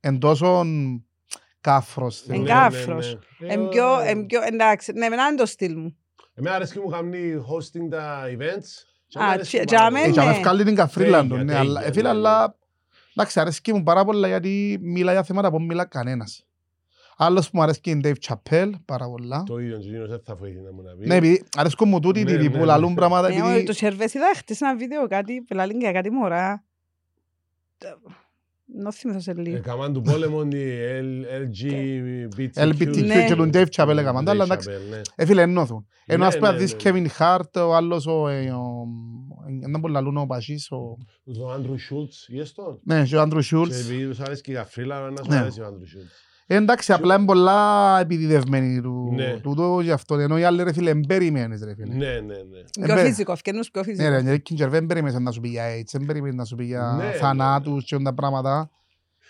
Εν 0.00 0.18
τόσο 0.18 0.64
κάφρος. 1.60 2.20
Εν 2.20 2.26
θεωρώ. 2.26 2.44
κα- 2.44 2.52
κάφρος. 2.54 3.18
Ε, 3.38 3.52
Εμ 3.54 3.68
πιο, 3.68 4.00
ε, 4.00 4.10
εμ 4.10 4.26
πιο, 4.26 4.40
εντάξει, 4.42 4.92
ναι, 4.92 5.06
εμένα 5.06 5.26
είναι 5.28 5.36
το 5.36 5.46
στυλ 5.46 5.76
μου. 5.78 5.96
Εμένα 6.38 6.54
αρέσκει 6.56 6.78
μου 6.78 6.88
κάνει 6.88 7.18
hosting 7.50 7.90
τα 7.90 8.22
events. 8.26 8.68
και 9.06 9.18
Α, 9.18 9.22
μου 9.24 9.30
αρέσκει 9.30 9.56
τσι- 9.56 9.70
πάρα 9.70 9.90
τζάμε, 9.90 9.98
πολύ. 10.00 10.10
Ε, 10.10 10.12
και 10.12 10.20
ναι. 10.20 10.26
αμέ 10.26 10.38
βγάλει 10.38 10.64
την 10.64 10.74
καφρίλα 10.74 11.22
του, 11.22 11.28
Τέγια, 11.28 11.44
ναι, 11.44 11.52
τέγια, 11.52 11.60
αλλά, 11.70 11.84
ε, 11.84 11.92
φίλε, 11.92 12.02
ναι, 12.02 12.08
αλλά, 12.08 12.56
εντάξει, 13.16 13.40
αρέσκει 13.40 13.72
μου 13.72 13.82
πάρα 13.82 14.04
πολλά 14.04 14.28
γιατί 14.28 14.78
μιλά 14.80 15.12
για 15.12 15.22
θέματα 15.22 15.50
που 15.50 15.62
μιλά 15.62 15.84
κανένας. 15.84 16.42
Άλλος 17.20 17.44
που 17.50 17.56
μου 17.56 17.62
αρέσκει 17.62 17.90
είναι 17.90 18.10
Dave 18.12 18.26
Chappelle, 18.28 18.70
πάρα 18.84 19.06
πολλά. 19.08 19.42
Το 19.46 19.58
ίδιο, 19.58 19.78
και 19.78 19.88
εκείνος 19.88 20.08
δεν 20.08 20.20
θα 20.24 20.34
βοήθει 20.34 20.60
να 20.60 20.72
μου 20.72 20.82
να 20.82 20.94
πει. 20.94 21.06
Ναι, 21.06 21.14
επειδή 21.14 21.44
αρέσκουν 21.56 21.88
μου 21.88 22.00
τούτοι 22.00 22.22
Ναι, 22.24 22.30
τύποι 22.30 22.42
ναι, 22.42 22.50
που 22.50 22.56
ναι. 22.58 22.64
λαλούν 22.64 22.94
πράγματα, 22.94 23.28
Ναι, 23.28 23.42
ο- 23.42 23.46
επειδή 23.48 23.64
το 23.66 23.72
Σερβές 23.72 24.14
είδα 24.14 24.26
χτες 24.36 24.60
ένα 24.60 24.76
βίντεο 24.76 25.06
κάτι, 25.08 25.42
πελάλην 25.48 25.80
για 25.80 25.92
κάτι 25.92 26.10
μωρά. 26.10 26.64
Νο 28.74 28.92
θυμηθώ 28.92 29.20
σε 29.20 29.30
Ε, 29.30 29.34
λίγο. 29.34 29.60
Καμάν 29.60 29.92
του 29.92 30.00
πόλεμο 30.00 30.42
η 30.52 30.56
L- 31.00 31.42
LGBTQ. 31.42 32.68
LBTQ 32.68 33.04
Ναι. 33.04 33.24
και 33.26 33.34
τον 33.34 33.50
Dave 33.54 33.66
Chappelle 33.76 33.96
έκαναν 33.98 34.24
τα, 34.24 34.30
αλλά 34.30 34.42
Dave 34.44 34.46
εντάξει, 34.50 34.68
Chappelle, 34.72 34.90
ναι. 34.90 35.00
ε, 35.14 35.26
φίλε, 35.26 35.42
ενώθουν. 35.42 35.86
Ενώ 36.06 36.20
Ναι, 36.22 36.26
ας 36.26 36.38
πούμε 36.38 36.50
ναι, 36.50 36.56
δεις 36.58 36.74
ναι. 36.74 36.78
Kevin 36.84 37.06
Hart, 37.18 37.52
ο 37.66 37.74
άλλος, 37.74 38.06
ο, 38.06 38.28
ε, 38.28 38.50
ο, 38.50 38.84
έναν 39.62 39.80
που 39.80 39.88
λαλούν 39.88 40.16
ο 40.16 40.26
Πασίς, 40.26 40.70
ο, 40.70 40.96
Τον 41.38 41.52
Άντρου 41.52 41.78
Σούλτς, 41.78 42.28
είδες 42.28 42.52
τον. 42.52 42.80
ναι, 42.84 43.04
και 43.04 43.16
ο 43.16 43.20
Άντρου 43.20 43.38
Και 43.38 43.44
Σούλτς. 43.44 43.78
επειδή 43.80 44.06
τους 44.06 44.20
αρέσκει 44.20 44.50
η 44.50 44.54
καφρίλα, 44.54 44.96
ένας 45.06 45.20
μου 45.28 45.34
Ναι. 45.34 45.40
αρέσει 45.40 45.60
ο 45.60 45.66
Άντρου 45.66 45.86
Σούλτς. 45.88 46.22
Ε, 46.50 46.54
Εντάξει, 46.56 46.92
απλά 46.92 47.14
είναι 47.14 47.24
πολλά 47.24 47.98
επιδιδευμένοι 48.00 48.80
του 48.80 49.12
Ναι. 49.14 49.38
τούτο 49.42 49.80
γι' 49.80 49.90
αυτό, 49.90 50.14
ενώ 50.18 50.38
οι 50.38 50.44
άλλοι 50.44 50.62
ρε 50.62 50.72
φίλε, 50.72 50.90
εμπεριμένες 50.90 51.62
ρε 51.64 51.74
φίλε. 51.74 51.94
Ναι, 51.94 52.06
ναι, 52.06 52.20
ναι. 52.20 52.84
Πιο 52.86 52.98
Ε, 52.98 53.04
φυσικό, 53.04 53.36
φκαινούς 53.36 53.70
πιο 53.70 53.82
Ναι 53.84 53.92
φυσικό. 53.92 54.08
ρε, 54.10 54.20
γιατί 54.20 54.40
Κίντζερ 54.40 54.68
δεν 54.70 54.86
περίμενε 54.86 55.18
να 55.18 55.30
σου 55.30 55.40
πει 55.40 55.48
για 55.48 55.64
AIDS, 55.76 55.90
δεν 55.92 56.06
περίμενε 56.06 56.34
να 56.34 56.44
σου 56.44 56.56
πει 56.56 56.64
για 56.64 56.94
Ναι, 56.98 57.10
θανάτους 57.12 57.84
και 57.84 57.98
τα 57.98 58.14
πράγματα. 58.14 58.70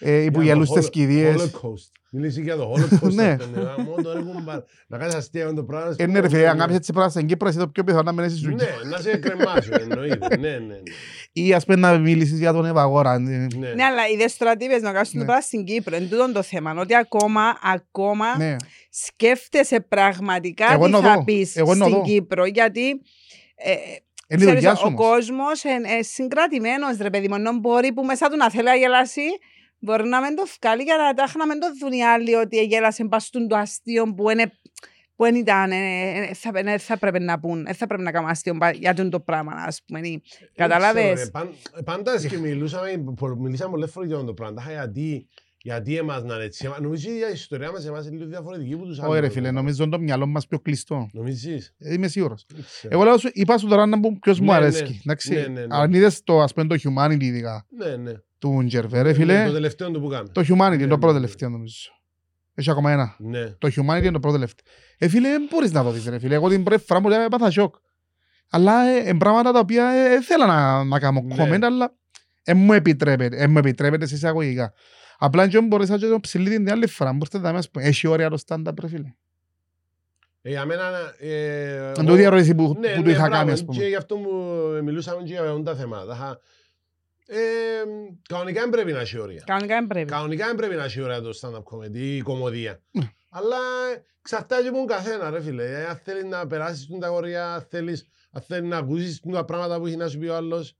Ε, 0.01 0.23
Ή 0.23 0.31
που 0.31 0.41
Για 0.41 0.55
το 0.55 0.61
γελούν 0.61 0.67
στις 0.67 0.87
Holo- 0.87 0.91
κηδείες. 0.91 1.43
Holocaust. 1.43 1.93
Μιλήσει 2.11 2.43
για 2.43 2.57
το 2.57 2.73
Holocaust. 2.77 3.13
Ναι. 3.13 3.25
αυτό, 3.31 3.47
ναι. 3.55 3.61
Γαμώ, 3.61 3.95
το 4.03 4.11
έχουν 4.11 4.45
πάρει. 4.45 4.63
Να 4.89 4.99
κάνεις 4.99 5.15
αστεία 5.15 5.47
με 5.47 5.53
το 5.53 5.65
πράγμα. 5.65 5.95
Ε, 5.99 6.07
ναι 6.07 6.21
ρε 6.21 6.29
φίλε, 6.29 6.49
αν 6.49 6.59
κάνεις 6.59 6.77
έτσι 6.77 6.93
πράγματα 6.93 7.13
στην 7.15 7.27
Κύπρο, 7.27 7.49
εσύ 7.49 7.59
το 7.59 7.69
πιο 7.69 7.85
πιθανό 7.85 8.03
να 8.03 8.13
μένεις 8.13 8.33
στη 8.33 8.41
ζωή. 8.41 8.55
Ναι, 8.55 8.67
να 8.91 8.99
σε 8.99 9.17
κρεμάσω, 9.17 9.71
εννοείται. 9.81 10.37
Ναι, 10.39 10.49
ναι, 10.51 10.59
ναι. 10.59 10.77
Ή 11.33 11.55
ας 11.55 11.65
πούμε 11.65 11.77
να 11.77 11.99
μιλήσεις 11.99 12.39
για 12.39 12.53
τον 12.53 12.65
Ευαγόρα. 12.67 13.15
ε, 13.15 13.19
Ναι. 13.19 13.47
Ναι, 13.75 13.85
αλλά 13.85 14.09
είδες 14.13 14.37
τώρα 14.37 14.57
τι 14.57 14.65
είπες 14.65 14.83
να 14.83 14.93
κάνεις 14.93 15.11
το 15.11 15.19
Ναι. 15.19 15.25
πράγμα 15.25 15.43
στην 15.43 15.65
Κύπρο. 15.65 15.97
Εν 15.97 16.09
τούτον 16.11 16.33
το 16.33 16.43
θέμα, 16.43 16.75
ότι 16.81 16.95
ακόμα, 16.97 17.59
ακόμα 17.63 18.37
Ναι, 18.37 18.57
σκέφτεσαι 18.91 19.81
πραγματικά 19.81 20.73
Εγώ 20.73 20.85
τι 20.85 20.91
να 20.91 21.01
θα 21.01 21.15
δω. 21.15 21.25
πεις 21.25 21.57
Εγώ 21.57 21.75
να 21.75 21.85
στην 21.85 21.97
δω. 21.97 22.03
Κύπρο. 22.05 22.47
Γιατί 22.47 22.89
ε, 23.57 23.73
είναι 24.29 24.43
η 24.43 24.45
δουλειά 24.45 24.55
ξέρεις, 24.55 24.79
σου 24.79 24.85
ο 24.85 24.89
όμως. 24.89 25.07
κόσμος 25.09 25.65
είναι 25.65 25.89
συγκρατημένος 26.03 26.97
ρε 27.01 27.11
παιδί 27.11 27.29
μου. 27.29 27.35
Ενώ 27.35 27.53
μπορεί 27.59 27.93
που 27.93 28.05
μέσα 28.05 28.29
του 28.29 28.37
να 28.37 28.51
θέλει 28.51 28.65
να 28.65 28.75
γελάσει, 28.75 29.21
μπορεί 29.79 30.09
να 30.09 30.21
μην 30.21 30.37
το 30.37 30.43
βγάλει 30.61 30.83
για 30.83 30.97
να 30.97 31.15
τάχει 31.15 31.37
να 31.39 31.47
μην 31.47 31.61
το 31.61 31.67
δουν 31.81 31.93
οι 31.93 32.05
άλλοι 32.05 32.35
ότι 32.35 32.63
γέλασε 32.65 33.05
μπαστούν 33.05 33.49
το 33.49 33.57
αστείο 33.57 34.15
που 34.15 34.31
είναι 34.31 34.53
που 35.17 35.25
δεν 35.25 35.35
ήταν, 35.35 35.71
ε, 35.71 35.77
ε, 36.31 36.35
θα, 36.35 36.51
ε, 36.55 36.79
θα 36.79 36.97
πρέπει 36.99 37.21
να 37.21 37.39
πούν, 37.39 37.67
ε, 37.67 37.73
θα 37.73 37.87
πρέπει 37.87 38.03
να 38.03 38.11
κάνουμε 38.13 38.31
αστείο 38.31 38.55
πα- 38.59 38.71
για 38.71 38.95
τούτο 38.95 39.09
το 39.09 39.21
πράγμα, 39.21 39.53
ας 39.67 39.83
πούμε. 39.87 40.01
Δεν 40.01 40.23
Καταλάβες. 40.55 41.03
ξέρω, 41.03 41.15
ρε, 41.25 41.27
παν- 41.31 41.55
Πάντα 41.85 42.27
και 42.27 42.39
μιλούσαμε, 42.39 43.05
πο- 43.17 43.37
μιλήσαμε 43.37 43.71
πολλές 43.71 43.91
φορές 43.91 44.09
για 44.09 44.25
το 44.25 44.35
πράγμα. 44.35 44.63
Τα 44.63 44.71
Γιατί, 44.71 45.29
γιατί 45.63 45.97
εμάς 45.97 46.23
να 46.23 46.35
είναι 46.35 46.45
έτσι. 46.45 46.65
Εμα- 46.67 46.79
Νομίζω 46.81 47.11
η 47.11 47.33
ιστορία 47.33 47.71
μας 47.73 47.87
εμάς 47.87 48.07
είναι 48.07 48.17
λίγο 48.17 48.29
διαφορετική 48.29 48.73
από 48.75 48.85
τους 48.85 48.99
άλλους. 48.99 49.11
Όχι 49.13 49.21
ρε 49.21 49.29
φίλε, 49.29 49.51
νομίζω 49.51 49.89
το 49.89 49.99
μυαλό 50.01 50.27
μας 50.27 50.47
πιο 50.47 50.59
κλειστό. 50.61 51.09
Νομίζεις; 51.13 51.75
Ε, 51.79 51.93
Είμαι 51.95 52.09
σίγουρος. 52.09 52.47
Δεν 52.55 52.65
ξέρω. 52.65 52.95
Εγώ 52.95 53.05
λέω 53.05 53.19
σου, 53.19 53.31
είπα 53.33 53.59
σου 53.59 53.67
τώρα 53.67 53.87
να 53.87 54.01
πω 54.01 54.19
ποιος 54.21 54.41
μου 54.41 54.47
Ναι, 54.47 54.51
ναι. 54.53 54.57
αρέσκει. 54.59 55.01
εντάξει. 55.05 55.35
Ναι, 55.35 55.41
ναι, 55.41 55.61
ναι. 55.61 55.67
Αν 55.77 55.93
είδες 55.93 56.23
το 56.23 56.41
ας 56.41 56.53
πούμε 56.55 56.67
το 56.67 56.77
humanity 56.83 57.23
ειδικά 57.23 57.67
Ναι, 57.69 57.97
ναι. 57.97 58.13
Του 58.39 58.63
Ντζερβέ 58.65 59.03
ρε 59.03 59.09
Ναι, 59.09 59.15
φίλε, 59.15 59.45
Το 59.47 59.53
τελευταίο 59.53 59.91
του 59.91 60.01
που 60.01 60.09
κάμε. 60.09 60.29
το 60.29 60.41
humanity 60.41 60.73
είναι 60.73 60.77
Ναι, 60.77 60.87
το 60.87 60.99
πρώτο 60.99 61.07
ναι. 61.07 61.13
τελευταίο 61.21 61.49
νομίζω. 61.49 61.91
Έχει 62.55 62.71
ακόμα 62.71 62.93
ένα. 62.93 63.17
Ναι. 63.19 63.45
Το 63.51 63.69
humanity 63.69 64.03
είναι 64.03 64.11
το 64.11 64.21
πρώτο 64.21 64.33
τελευταίο. 64.37 64.67
Ε, 64.99 65.09
φίλε, 65.09 65.29
δεν 65.29 65.47
μπορείς 65.51 65.73
να 65.73 65.83
το 65.83 65.91
δεις, 65.91 66.07
ρε 66.09 66.19
φίλε. 66.19 66.35
Εγώ 66.35 66.49
την 66.49 66.63
πρώτη 66.63 66.83
φορά 66.85 67.01
μου 67.01 67.09
λέει, 67.09 67.25
έπαθα 67.25 67.51
σοκ. 67.51 67.75
Αλλά 68.51 68.83
ε, 68.87 69.09
είναι 69.09 69.19
πράγματα 69.19 69.53
τα 69.53 69.59
οποία 69.59 69.89
ε, 69.89 70.15
ε, 70.15 70.23
θέλω 70.23 70.47
να, 70.47 70.85
να 70.85 70.99
κάνω 70.99 71.21
Ναι. 71.25 71.35
comment, 71.39 71.63
αλλά 71.63 71.95
ε, 72.45 72.55
μου 72.55 72.73
επιτρέπεται, 72.73 73.37
ε, 73.37 73.47
μου 73.47 73.59
επιτρέπεται 73.59 74.07
σε 74.07 74.15
εισαγωγικά. 74.15 74.73
Απλά 75.19 75.49
και 75.49 75.61
μπορείς 75.61 75.89
να 75.89 75.99
το 75.99 76.21
ψηλεί 76.21 76.51
την 76.51 76.71
άλλη 76.71 76.87
φορά. 76.87 77.13
Μπορείτε 77.13 77.39
να 77.39 77.53
μας 77.53 77.71
πούμε, 77.71 77.85
έχει 77.85 78.07
ωραία 78.07 78.29
το 78.31 78.39
stand-up, 78.47 78.73
ρε 78.81 78.89
φίλε. 78.89 79.13
Ε, 80.43 80.51
Για 80.51 80.65
μένα... 80.65 80.83
ε, 81.19 81.29
Είναι 81.29 81.93
εγώ- 81.97 82.05
το 82.05 82.13
ίδια 82.13 82.27
ερώτηση 82.27 82.55
που, 82.55 82.77
Ναι, 82.81 82.89
που 82.89 82.97
ναι, 82.99 83.03
του 83.03 83.11
είχα 83.11 83.19
μπράβο, 83.21 83.35
κάνει, 83.37 83.51
ας 83.51 83.59
Και 83.59 83.65
πούμε. 83.65 83.85
γι' 83.87 83.95
αυτό 83.95 84.17
μου 84.17 84.31
μιλούσαμε 84.85 85.23
και 85.23 85.33
για 85.33 85.43
αυτά 85.43 85.63
τα 85.63 85.75
θέματα. 85.75 86.41
Ε, 87.31 87.39
κανονικά 88.29 88.61
δεν 88.61 88.71
πρέπει 88.71 88.93
να 88.93 89.01
έχει 89.01 89.19
όρια. 89.19 89.43
Κανονικά 89.47 89.75
δεν 89.75 89.87
πρέπει. 89.87 90.11
Κανονικά 90.11 90.47
δεν 90.47 90.55
πρέπει 90.55 90.75
να 90.75 90.85
έχει 90.85 91.01
όρια 91.01 91.21
το 91.21 91.39
stand-up 91.41 91.63
comedy 91.63 91.95
ή 91.97 92.17
η 92.17 92.21
κομμωδία. 92.21 92.83
Ναι. 92.91 93.13
Αλλά 93.31 93.57
ε, 93.95 94.05
εξαρτάται 94.21 94.63
και 94.63 94.69
από 94.69 94.77
τον 94.77 94.87
καθένα, 94.87 95.31
ρε 95.31 95.41
φίλε. 95.43 95.81
Ε, 95.81 95.85
Αν 95.85 95.97
θέλεις 96.05 96.25
να 96.25 96.47
περάσεις 96.47 96.87
την 96.87 97.01
τα 97.01 97.11
όρια, 97.11 97.55
αν 97.55 97.67
θέλεις, 97.71 98.07
αν 98.31 98.43
θέλεις 98.43 98.69
να 98.69 98.77
ακούσεις 98.77 99.21
τα 99.33 99.45
πράγματα 99.45 99.79
που 99.79 99.87
έχει 99.87 99.97
να 99.97 100.09
σου 100.09 100.19
πει 100.19 100.27
ο 100.27 100.37
άλλος, 100.37 100.77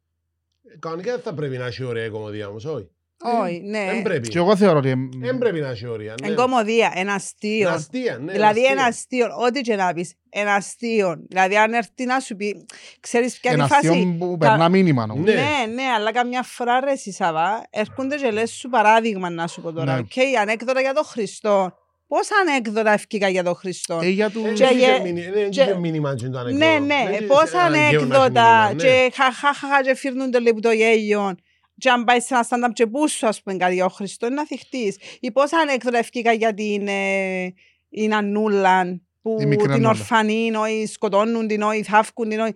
ε, 0.63 0.77
κανονικά 0.79 1.13
δεν 1.13 1.21
θα 1.21 1.35
πρέπει 1.35 1.57
να 1.57 1.67
έχει 1.67 1.85
όρια 1.85 2.05
η 2.05 2.11
κωμωδία 2.11 2.49
όμως, 2.49 2.65
όχι. 2.65 2.91
Όχι, 3.23 3.61
ναι. 3.65 3.85
Δεν 3.93 4.03
πρέπει. 4.03 4.29
Και 4.29 4.39
εγώ 4.39 4.57
θεωρώ 4.57 4.79
ότι... 4.79 4.95
Δεν 5.21 5.39
πρέπει 5.39 5.61
να 5.61 5.69
έχει 5.69 5.87
όρια. 5.87 6.15
ναι. 6.23 6.29
Εν 6.29 6.35
κωμωδία, 6.35 6.91
ένα 6.95 7.01
Είναι 7.01 7.13
αστείο. 7.13 7.69
αστεία, 7.71 8.19
ναι. 8.19 8.33
Δηλαδή 8.33 8.59
αστεία. 8.61 8.73
ένα 8.79 8.85
αστείο, 8.85 9.27
ό,τι 9.47 9.61
και 9.61 9.77
να 9.77 9.93
πεις, 9.93 10.15
ένα 10.31 10.55
αστείο. 10.55 11.17
Δηλαδή 11.29 11.57
αν 11.57 11.73
έρθει 11.73 12.05
να 12.05 12.21
σου 12.21 12.37
πει, 12.37 12.67
ξέρεις 13.01 13.39
ποια 13.41 13.53
είναι 13.53 13.63
Ένα 13.63 13.69
η 13.71 13.75
φάση. 13.75 13.89
αστείο 13.89 14.17
που 14.19 14.37
περνά 14.39 14.69
μήνυμα. 14.69 15.07
νομίζω. 15.07 15.35
Ναι. 15.35 15.41
Ναι, 15.41 15.73
ναι, 15.75 15.83
αλλά 15.97 16.13
καμιά 16.13 16.43
φορά 16.43 16.81
ρε 16.81 16.97
Σισαβά, 16.97 17.67
έρχονται 17.71 18.17
και 18.17 18.31
λες 18.31 18.51
σου 18.51 18.69
παράδειγμα 18.69 19.31
να 19.31 19.47
σου 19.47 19.61
πω 19.61 19.73
τώρα. 19.73 19.95
Ναι. 19.95 19.99
Οκ, 19.99 20.41
ανέκδοτα 20.41 20.81
για 20.81 20.93
τον 20.95 21.05
Χριστό. 21.05 21.73
Πόσα 22.09 22.35
ανέκδοτα 22.49 22.93
ευκήκα 22.93 23.29
για 23.29 23.43
τον 23.45 23.55
Χριστό. 23.55 24.01
Ε, 24.03 24.09
για 24.09 24.31
του... 24.31 24.43
Ε, 24.47 24.53
Και 24.53 24.65
δεν 24.65 24.77
είχε 24.77 24.87
γε- 24.91 25.03
μήνυ- 25.03 25.33
δεν 25.33 25.51
και- 25.51 25.61
είχε 25.63 25.79
μήνυμα 25.79 26.15
και 26.15 26.29
το 26.29 26.39
ανέκδοτο. 26.39 26.65
Ναι, 26.73 26.79
ναι, 26.79 27.03
Δεν 27.05 27.13
είχε 27.13 27.23
πόσα 27.23 27.61
αναγκαίο 27.61 28.05
να 28.05 28.15
έχει 28.17 28.25
ανέκδοτα 28.25 28.59
μήνυμα, 28.69 28.73
ναι. 28.73 28.83
και 28.83 29.13
χαχαχαχα 29.15 29.83
και 29.83 29.95
φύρνουν 29.95 30.31
το 30.31 30.39
λίγο 30.39 30.61
το 30.61 30.71
γέλιο. 30.71 31.35
Και 31.79 31.91
αν 31.91 32.05
πάει 32.05 32.21
σε 32.21 32.35
ένα 32.35 32.47
stand-up 32.49 32.71
και 32.73 32.87
πού 32.87 33.09
σου 33.09 33.27
ας 33.27 33.43
πούμε 33.43 33.57
κάτι 33.57 33.75
για 33.75 33.85
ο 33.85 33.89
Χριστό 33.89 34.27
είναι 34.27 34.35
να 34.35 34.47
θυχτείς. 34.47 34.97
Ή 35.21 35.31
πόσα 35.33 35.59
ανέκδοτα 35.59 35.99
ευκήκα 35.99 36.33
για 36.33 36.55
την, 36.55 36.89
ε, 36.89 37.53
την 37.91 38.15
Ανούλαν 38.15 39.03
που 39.23 39.37
Η 39.41 39.47
μικρή 39.47 39.63
την 39.65 39.73
Ανούλα. 39.73 39.89
ορφανή, 39.89 40.51
όχι 40.57 40.87
σκοτώνουν 40.87 41.47
την, 41.47 41.63
όχι 41.63 41.83
θαύκουν 41.83 42.29
την, 42.29 42.41
όχι. 42.41 42.55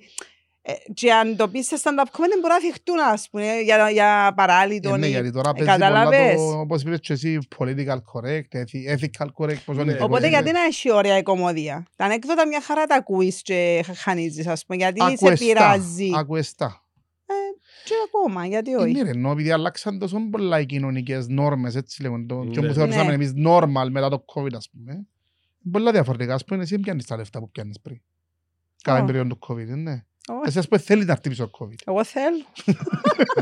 Ε, 0.64 0.72
και 0.94 1.12
αν 1.12 1.36
το 1.36 1.48
πεις 1.48 1.66
σε 1.66 1.76
stand-up 1.82 2.02
comedy 2.04 2.38
μπορεί 2.40 2.52
να 2.52 2.60
θυχτούν 2.60 2.98
ας 3.00 3.28
πούμε 3.30 3.44
για, 3.60 3.90
για 3.90 4.26
Ε, 4.30 4.34
παράλυτον. 4.34 4.98
Ναι, 5.00 5.06
ή- 5.06 5.10
γιατί 5.10 5.32
τώρα 5.32 5.48
ε, 5.48 5.52
παίζει 5.52 5.72
πολλά 5.78 5.88
καταλάβες. 5.90 6.34
το, 6.34 6.58
όπως 6.58 6.82
είπες 6.82 7.00
και 7.00 7.12
εσύ, 7.12 7.38
political 7.58 7.96
correct, 8.12 8.58
ethi- 8.60 8.94
ethical 8.96 9.26
correct, 9.38 9.56
πώς 9.64 9.76
Ναι. 9.76 9.82
είναι. 9.82 9.92
Οπότε 10.00 10.20
πώς 10.20 10.28
γιατί 10.28 10.48
είναι. 10.48 10.58
να 10.58 10.64
έχει 10.64 10.92
ωραία 10.92 11.16
η 11.18 11.22
κομμωδία; 11.22 11.86
Τα 11.96 12.04
ανέκδοτα 12.04 12.46
μια 12.46 12.60
χαρά 12.60 12.84
τα 12.86 12.94
ακούεις 12.94 13.42
και 13.42 13.84
χανίζεις 13.96 14.46
ας 14.46 14.64
πούμε 14.66 14.78
γιατί 14.78 15.00
σε 15.00 15.06
Ακούες 15.06 15.38
τα, 15.38 15.44
πειράζει. 15.46 16.10
ακούες 16.16 16.54
τα. 16.54 16.84
Και 17.84 17.94
ακόμα, 18.06 18.46
γιατί 18.46 18.74
όχι. 18.74 18.90
Είναι 18.90 19.02
ρε, 19.02 19.10
ενώ 19.10 19.30
επειδή 19.30 19.50
αλλάξαν 19.50 19.98
τόσο 19.98 20.18
πολλά 20.30 20.60
οι 20.60 20.66
κοινωνικές 20.66 21.28
νόρμες, 21.28 21.74
έτσι 21.74 22.02
λέγονται, 22.02 22.34
το- 22.34 22.44
και 22.50 22.60
Ναι. 22.60 22.66
που 22.68 22.72
θεωρούσαμε 22.74 23.08
Ναι. 23.08 23.12
εμείς 23.14 23.32
normal 23.46 23.88
μετά 23.90 24.08
το 24.08 24.24
COVID, 24.34 24.54
ας 24.54 24.70
πούμε. 24.70 25.06
Πολλά 25.70 25.92
διαφορετικά, 25.92 26.34
ας 26.34 26.44
πούμε, 26.44 26.62
εσύ 26.62 26.72
δεν 26.74 26.80
πιάνεις 26.82 27.06
τα 27.06 27.16
λεφτά 27.16 27.38
που 27.38 27.50
πιάνεις 27.50 27.80
πριν. 27.80 28.00
Κατά 28.82 28.96
την 28.96 29.04
Ω. 29.04 29.06
περίοδο 29.06 29.28
του 29.28 29.38
COVID, 29.48 29.66
ναι. 29.82 30.04
Όχι. 30.28 30.40
Εσύ, 30.44 30.58
ας 30.58 30.68
πούμε, 30.68 30.80
θέλεις 30.80 31.06
να 31.06 31.14
χτύπεις 31.14 31.38
το 31.38 31.50
COVID. 31.58 31.74
Εγώ 31.86 32.04
θέλω. 32.04 32.44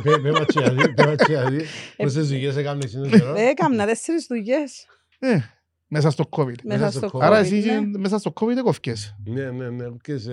Πέ- 0.03 0.21
πέ 0.21 0.31
μας 0.31 0.45
και 0.47 0.61
γιατί, 0.61 0.93
πέ 0.95 1.07
μας 1.07 1.17
και 1.17 1.33
γιατί. 1.33 1.65
Πόσες 1.97 2.29
δουλειές 2.29 2.57
έκαμε 2.57 2.85
εσύ 2.85 2.97
τον 2.97 3.11
καιρό; 3.11 3.33
Δεν 3.33 3.49
έκανα 3.49 3.87
τέσσερις 3.87 4.27
δουλειές 4.27 4.87
Ε, 5.19 5.39
μέσα 5.87 6.11
στο 6.11 6.29
COVID. 6.31 6.63
μέσα 6.65 6.91
στο 6.91 6.99
στο 6.99 7.09
COVID. 7.13 7.21
COVID. 7.21 7.25
Άρα 7.25 7.39
εσύ 7.39 7.61
ναι. 7.61 7.99
μέσα 7.99 8.19
στο 8.19 8.33
COVID 8.41 8.55
δεν 8.55 8.65
κοφκές. 8.65 9.17
Ναι, 9.25 9.51
ναι, 9.51 9.71
ναι. 9.71 9.87
Και 10.03 10.17
σε... 10.19 10.33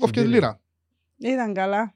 Κοφκές 0.00 0.24
λίρα. 0.24 0.60
Ήταν 1.18 1.54
καλά. 1.54 1.92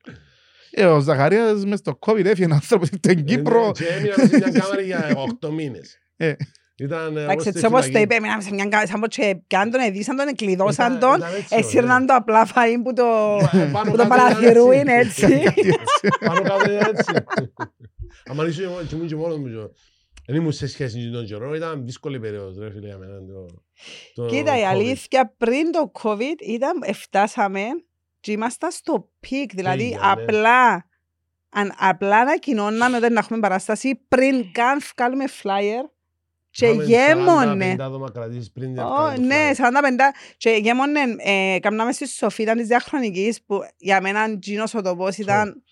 Ε, 0.71 0.85
ο 0.87 1.01
Ζαχαρίας 1.01 1.65
μες 1.65 1.79
στο 1.79 1.99
COVID 2.07 2.25
έφυγε 2.25 2.49
άνθρωπος 2.55 2.89
στην 2.89 3.25
Κύπρο. 3.25 3.67
Ε, 3.67 3.71
Και 3.73 3.85
έμεινα 3.87 4.15
μέσα 4.17 4.29
σε 4.29 4.37
μια 4.39 4.61
κάμερα 4.61 4.81
για 4.83 5.15
8 5.41 5.49
μήνες. 5.51 5.99
Ε. 6.17 6.33
Ήταν... 6.79 7.17
ε, 7.17 7.21
Εντάξει, 7.23 7.33
όπως 7.33 7.47
έτσι 7.47 7.59
στη 7.59 7.67
όπως 7.67 7.81
το 7.81 7.87
φυλακή. 7.87 8.05
είπε, 8.05 8.15
έμειναμε 8.15 8.43
σε 8.43 8.51
μια 8.55 8.65
κάμερα, 8.65 8.87
σαν 8.89 9.01
πως 9.01 9.09
και 9.17 9.37
πιάν 9.47 9.71
τον, 9.71 9.81
εδίσαν 9.81 10.17
τον, 10.17 10.29
εκλειδώσαν 10.29 10.97
Ήταν- 10.97 11.01
τον, 11.11 11.19
ήταν 11.19 11.35
έτσι, 11.35 11.55
εσύρναν 11.57 12.07
το 12.07 12.15
απλά 12.15 12.47
φαΐν 12.47 12.81
που 12.85 12.93
το, 12.93 13.05
ωραία. 13.35 13.71
Πάνω 13.73 13.91
που 13.91 13.97
κάτω 13.97 13.97
το 13.97 14.03
ήταν 14.03 14.09
παραθυρούιν 14.09 14.89
έτσι. 14.89 15.21
Κάτι 15.21 15.61
έτσι. 15.69 16.09
Πάνω 16.27 16.41
κάτω 16.43 16.71
είναι 16.71 16.81
έτσι. 16.89 17.13
Αν 18.25 18.47
ήσουν 18.49 18.87
και 18.89 18.95
ήμουν 18.95 19.07
και 19.07 19.17
μόνος 19.17 19.39
μου. 19.39 19.47
και- 19.47 19.75
Δεν 20.27 20.37
ήμουν 20.37 20.53
σε 20.53 20.67
σχέση 20.67 20.99
με 20.99 21.11
τον 21.17 21.27
καιρό, 21.27 21.55
ήταν 21.55 21.85
δύσκολη 21.85 22.21
περίοδος, 22.21 22.59
ρε 22.59 22.71
φίλε, 22.71 22.87
για 22.87 22.99
μένα. 22.99 23.13
το- 23.19 23.63
το 24.15 24.27
Κοίτα, 24.27 24.59
η 24.59 24.61
COVID. 24.63 24.69
αλήθεια, 24.69 25.35
πριν 25.39 25.73
το 25.73 25.91
COVID 26.03 26.41
ήταν, 26.49 26.95
φτάσαμε 26.95 27.61
και 28.27 28.33
ήμασταν 28.33 28.71
στο 28.71 29.09
peak, 29.21 29.55
δηλαδή 29.55 29.79
Τέλεια, 29.83 29.99
ναι. 29.99 30.23
απλά, 30.23 30.87
αν, 31.49 31.75
απλά 31.79 32.17
ανακοινώναμε 32.19 32.97
ότι 32.97 33.13
να 33.13 33.19
έχουμε 33.19 33.39
παράσταση 33.41 34.01
πριν 34.09 34.53
καν 34.53 34.81
βγάλουμε 34.97 35.25
flyer 35.43 35.89
και 36.51 36.67
Είχαμε 36.67 36.85
γέμονε. 36.85 37.75
40-50 37.79 37.81
άτομα 37.81 38.11
κρατήσεις 38.11 38.53
πριν 38.53 38.75
την 38.75 38.83
Ω, 38.83 38.87
ευκαιρία 39.09 39.15
του 39.15 39.23
ναι, 39.23 39.51
flyer. 39.57 40.11
45. 40.11 40.13
Και 40.37 40.51
γέμονε, 40.51 41.01
ε, 41.19 41.59
καμνάμε 41.61 41.93
στη 41.93 42.09
Σοφίτα 42.09 42.55
της 42.55 42.67
διαχρονικής 42.67 43.43
που 43.43 43.61
για 43.77 44.01
μένα 44.01 44.39
τζίνος 44.39 44.75
ο 44.75 44.83
τοπός 44.83 45.17
ήταν 45.19 45.63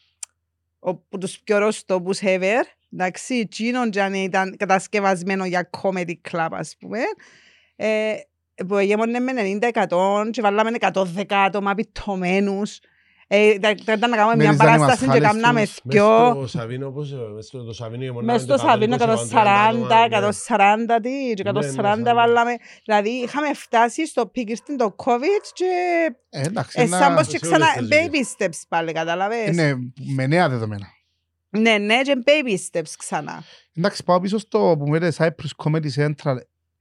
ο- 0.78 0.94
που 0.96 1.18
τους 1.18 1.38
πιο 1.40 1.58
ρωστόπους 1.58 2.18
ever. 2.22 2.62
Εντάξει, 2.92 3.34
εκείνον 3.34 3.90
και 3.90 4.02
αν 4.02 4.14
ήταν 4.14 4.56
κατασκευασμένο 4.56 5.44
για 5.44 5.70
comedy 5.82 6.14
club, 6.30 6.48
ας 6.50 6.76
πούμε. 6.80 6.98
Ε, 7.76 8.14
που 8.68 8.78
γέμονε 8.78 9.18
με 9.18 9.32
90% 9.32 10.30
και 10.30 10.40
βάλαμε 10.42 10.70
110 10.80 11.22
άτομα 11.28 11.74
πιτωμένους. 11.74 12.78
Ε, 13.26 13.58
τα- 13.58 13.74
τα- 13.84 13.92
ήταν 13.92 14.10
να 14.10 14.16
κάνουμε 14.16 14.36
μια 14.36 14.44
Μερίζανε 14.46 14.70
παράσταση 14.70 15.00
και 15.00 15.06
μασχάλες 15.06 15.30
κάναμε 15.42 15.60
τους. 15.60 15.80
Μες 15.84 15.94
δυο. 15.94 16.34
στο 16.34 16.46
Σαβίνο, 16.58 16.90
πώς, 16.90 17.12
ε, 17.12 17.16
μες 17.34 17.46
στο- 17.46 17.64
το 17.64 17.72
Σαβίνο 17.72 18.04
ήμουν 18.04 18.24
Μες 18.24 18.40
στο 18.42 18.54
120, 18.54 18.68
Σαβίνο 18.70 18.94
140, 18.94 20.04
130, 20.04 20.08
ναι. 20.08 20.16
140 20.16 21.00
τι, 21.00 21.32
και 21.34 21.42
Ναι, 21.42 21.50
ναι, 21.52 21.58
140 21.58 22.04
σαν- 22.04 22.14
βάλαμε. 22.16 22.56
Δηλαδή 22.84 23.08
είχαμε 23.10 23.54
φτάσει 23.54 24.06
στο 24.06 24.26
peak 24.26 24.56
στην 24.56 24.76
το 24.76 24.94
COVID 25.04 25.42
και 25.52 25.64
Ε, 26.30 26.40
εντάξει, 26.42 26.80
ε, 26.80 26.82
ένα- 26.82 26.96
σαν 26.98 27.14
πως 27.14 27.26
και 27.26 27.30
σε 27.30 27.38
ξανά 27.38 27.66
όλες 27.78 27.88
τις 27.88 27.98
baby 28.38 28.42
steps 28.42 28.60
πάλι 28.68 28.92
καταλαβες. 28.92 29.46
είναι 29.48 29.74
με 30.14 30.26
νέα 30.26 30.48
δεδομένα. 30.48 30.86
Ναι, 31.48 31.78
ναι, 31.78 32.00
και 32.02 32.22
baby 32.26 32.78
steps 32.78 32.92
ξανά. 32.98 33.42
Εντάξει, 33.76 34.04
πάω 34.04 34.20
πίσω 34.20 34.38
στο 34.38 34.74
που 34.78 34.84
μου 34.86 34.92
λέτε 34.92 35.12
Cyprus 35.18 35.64
Comedy 35.64 35.88
Central. 35.96 36.36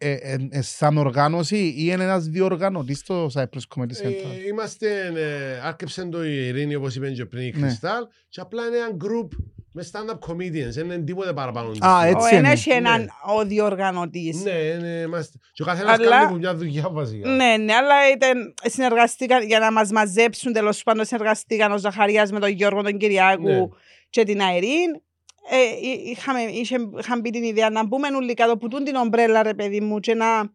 Ε, 0.05 0.11
ε, 0.21 0.37
ε, 0.51 0.61
σαν 0.61 0.97
οργάνωση 0.97 1.57
ή 1.57 1.73
είναι 1.77 2.03
ένας 2.03 2.23
διοργανωτής 2.25 2.97
στο 2.99 3.29
Cyprus 3.33 3.65
Comedy 3.75 3.81
Central. 4.03 4.31
Ε, 4.43 4.47
Είμαστε, 4.47 5.11
ε, 5.15 5.67
άρκεψε 5.67 6.05
το 6.05 6.25
η 6.25 6.47
Ειρήνη 6.47 6.75
όπως 6.75 6.95
είπε 6.95 7.09
και 7.11 7.25
πριν 7.25 7.41
η 7.43 7.51
Ναι. 7.55 7.67
Κρυστάλ 7.67 8.03
και 8.29 8.41
απλά 8.41 8.65
είναι 8.67 8.77
ένα 8.77 8.89
group 8.91 9.27
με 9.75 9.85
stand-up 9.91 10.29
comedians, 10.31 10.71
δεν 10.73 10.85
είναι 10.85 10.97
τίποτε 10.99 11.33
παραπάνω. 11.33 11.69
Α, 11.69 11.71
της. 11.71 12.11
έτσι 12.13 12.25
Ο 12.25 12.27
είναι. 12.37 12.47
ένας 12.47 12.63
και 12.63 12.71
έναν 12.73 13.01
Ναι. 13.01 13.05
ο 13.37 13.45
διοργανωτής. 13.45 14.43
Ναι, 14.43 14.51
είναι, 14.51 14.87
είμαστε. 15.05 15.37
Και 15.53 15.61
ο 15.61 15.65
καθένας 15.65 15.97
Αλλά- 15.99 16.09
κάνει 16.09 16.31
που 16.31 16.37
μια 16.37 16.55
δουλειά 16.55 16.89
βασικά. 16.89 17.29
Ναι, 17.29 17.57
ναι, 17.57 17.73
αλλά 17.73 17.95
ήταν, 18.15 18.53
συνεργαστήκαν 18.63 19.43
για 19.45 19.59
να 19.59 19.71
μας 19.71 19.91
μαζέψουν 19.91 20.53
τέλος 20.53 20.83
πάντων 20.83 21.05
συνεργαστήκαν 21.05 21.71
ο 21.71 21.77
Ζαχαρίας 21.77 22.31
με 22.31 22.39
τον 22.39 22.49
Γιώργο 22.49 22.81
τον 22.81 22.97
Κυριάκου 22.97 23.43
Ναι. 23.49 23.67
και 24.09 24.23
την 24.23 24.39
Αιρήν. 24.39 25.01
Ε, 25.49 25.87
εί- 25.87 26.09
είχαμε, 26.09 26.41
είχε, 26.41 26.77
είχαν 26.99 27.21
πει 27.21 27.29
την 27.29 27.43
ιδέα 27.43 27.69
να 27.69 27.85
μπούμε 27.85 28.07
όλοι 28.07 28.33
κάτω 28.33 28.57
που 28.57 28.67
τούν 28.67 28.83
την 28.83 28.95
ομπρέλα 28.95 29.43
ρε 29.43 29.53
παιδί 29.53 29.81
μου 29.81 29.99
και 29.99 30.13
να, 30.13 30.53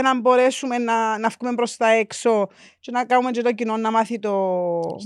για 0.00 0.02
να 0.12 0.20
μπορέσουμε 0.20 0.78
να, 0.78 1.18
να 1.18 1.28
βγούμε 1.28 1.54
προς 1.54 1.76
τα 1.76 1.88
έξω 1.88 2.46
και 2.80 2.90
να 2.90 3.04
κάνουμε 3.04 3.30
και 3.30 3.42
το 3.42 3.52
κοινό 3.52 3.76
να 3.76 3.90
μάθει 3.90 4.18
το, 4.18 4.34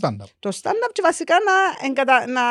Stand-up. 0.01 0.28
το 0.38 0.51
stand-up 0.62 0.90
και 0.93 1.03
βασικά 1.05 1.34
να, 1.47 1.86
εγκατα... 1.86 2.26
να, 2.26 2.43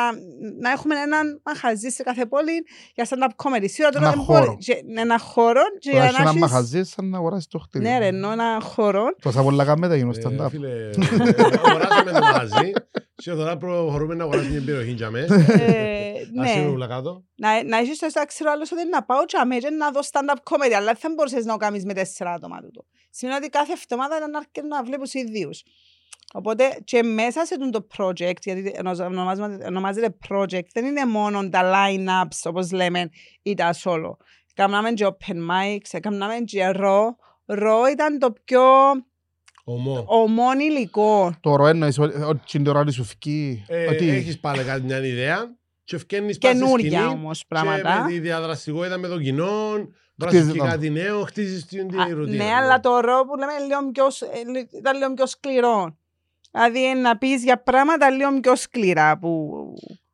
να 0.60 0.70
έχουμε 0.70 0.94
έναν 1.00 1.40
μαχαζί 1.44 1.88
σε 1.88 2.02
κάθε 2.02 2.26
πόλη 2.26 2.52
για 2.94 3.06
stand-up 3.10 3.44
comedy. 3.44 3.64
Σίγουρα 3.68 3.92
τώρα 3.92 4.06
Ένα 4.06 4.10
δεν 4.14 4.24
χώρο. 4.24 4.44
μπορεί- 4.44 4.56
και- 4.58 4.82
Ένα 4.96 5.18
χώρο 5.18 5.60
και 5.78 5.90
Τώρα 5.90 6.02
για 6.02 6.08
έχει 6.08 6.16
να 6.16 6.20
ένα 6.20 6.30
έχεις- 6.30 6.40
μαχαζί 6.40 6.82
σαν 6.84 7.08
να 7.08 7.16
αγοράσεις 7.18 7.46
το 7.46 7.58
χτίριο. 7.58 7.90
Ναι 7.90 7.98
ρε, 7.98 8.06
εννοώ 8.06 8.30
ένα 8.32 8.58
χώρο 8.62 9.04
Τόσα 9.22 9.42
πολλά 9.42 9.64
κάμετα 9.64 9.96
γίνουν 9.96 10.14
Ε, 10.16 10.22
stand-up. 10.24 10.48
Φίλε, 10.50 10.68
ε, 10.68 10.90
αγοράσαμε 11.64 12.10
το 12.12 12.20
μαζί 12.36 12.72
και 13.14 13.30
τώρα 13.30 13.56
προχωρούμε 13.56 14.14
να 14.14 14.22
αγοράσουμε 14.24 14.54
την 14.56 14.64
περιοχή 14.64 14.90
για 14.90 15.10
μέ. 15.10 15.20
Ε, 15.20 16.12
Ας 16.40 16.54
είναι 16.54 16.64
ναι. 16.64 16.70
όλα 16.70 16.86
κάτω. 16.86 17.24
Να, 17.34 17.64
να 17.64 17.76
έχεις 17.78 17.98
το 17.98 18.08
στα 18.08 18.26
ξέρω 18.26 18.50
άλλος 18.50 18.72
ότι 18.72 18.88
να 18.88 19.02
πάω 19.04 19.24
και 19.24 19.36
αμέσως 19.40 19.70
να 19.78 19.90
δω 19.90 20.00
stand-up 20.00 20.36
comedy, 20.50 20.72
αλλά 20.76 20.84
δεν 20.86 20.96
θα 20.96 21.08
μπορούσες 21.16 21.44
να 21.44 21.52
το 21.52 21.58
κάνεις 21.58 21.84
με 21.84 21.94
τέσσερα 21.94 22.31
άτομα 22.32 22.60
τούτο. 22.60 22.84
Σημαίνει 23.10 23.38
ότι 23.38 23.48
κάθε 23.48 23.72
εβδομάδα 23.72 24.16
ήταν 24.16 24.36
αρκετό 24.36 24.66
να 24.66 24.82
βλέπεις 24.84 25.14
ιδίους. 25.14 25.62
Οπότε 26.32 26.78
και 26.84 27.02
μέσα 27.02 27.44
σε 27.44 27.58
τούτο 27.58 27.80
το 27.80 27.86
project, 27.96 28.40
γιατί 28.42 28.74
ονομάζεται, 29.02 29.66
ονομάζεται 29.66 30.16
project, 30.28 30.66
δεν 30.72 30.84
είναι 30.84 31.06
μόνο 31.06 31.48
τα 31.48 31.72
line-ups 31.74 32.40
όπως 32.44 32.70
λέμε 32.72 33.10
ή 33.42 33.54
τα 33.54 33.74
solo. 33.84 34.10
Κάναμε 34.54 34.92
και 34.92 35.06
open 35.06 35.34
mics, 35.36 35.98
κάναμε 36.00 36.34
και 36.44 36.70
raw. 36.74 37.06
Raw 37.46 37.90
ήταν 37.92 38.18
το 38.18 38.32
πιο 38.44 38.62
Ομό. 39.64 40.04
ομόν 40.06 40.60
υλικό. 40.60 41.32
Το 41.40 41.56
ρο 41.56 41.66
εννοείς 41.66 41.98
ότι 41.98 42.22
ότι 42.22 42.40
την 42.46 42.66
ώρα 42.66 42.90
σου 42.90 43.04
φκεί. 43.04 43.64
Ε, 43.68 43.86
Ότι 43.86 44.08
Έχεις 44.08 44.40
πάλι 44.40 44.62
κάτι 44.64 44.82
μια 44.82 45.06
ιδέα 45.06 45.56
και 45.84 45.96
ευκαινείς 45.96 46.38
πας 46.38 46.50
στη 46.50 46.60
Καινούρια 46.60 46.90
σκηνή 46.90 47.12
όμως 47.12 47.38
και 47.38 47.44
πράγματα. 47.48 48.02
με 48.02 48.08
τη 48.10 48.18
διαδραστικότητα 48.18 48.98
με 48.98 49.08
τον 49.08 49.22
κοινό, 49.22 49.72
βάζεις 50.14 50.52
και 50.52 50.58
το. 50.58 50.64
κάτι 50.64 50.90
νέο, 50.90 51.22
χτίζεις 51.22 51.64
την 51.66 52.00
Α, 52.00 52.06
την 52.06 52.16
ρουτίνα. 52.16 52.44
Ναι, 52.44 52.50
αλλά 52.54 52.80
το 52.80 53.00
ρο 53.00 53.24
που 53.26 53.36
λέμε 53.38 53.52
λίγο 53.66 53.90
πιο, 53.92 54.10
σ- 54.10 54.22
ε, 54.22 54.50
λι- 54.50 54.72
ήταν 54.72 54.96
λίγο 54.98 55.12
πιο 55.14 55.26
σκληρό. 55.26 55.96
Δηλαδή 56.50 56.86
ε, 56.90 56.94
να 56.94 57.18
πεις 57.18 57.42
για 57.42 57.62
πράγματα 57.62 58.10
λίγο 58.10 58.40
πιο 58.40 58.54
σκληρά 58.56 59.18
που 59.18 59.52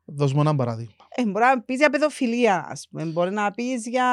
δώσ' 0.04 0.32
μου 0.32 0.40
ένα 0.40 0.54
παράδειγμα. 0.56 0.92
ε, 1.08 1.22
μπορεί 1.24 1.44
να 1.44 1.60
πεις 1.60 1.76
για 1.78 1.90
παιδοφιλία, 1.90 2.66
ας 2.70 2.86
πούμε. 2.90 3.04
Μπορεί 3.04 3.30
να 3.30 3.50
πεις 3.50 3.86
για, 3.86 4.06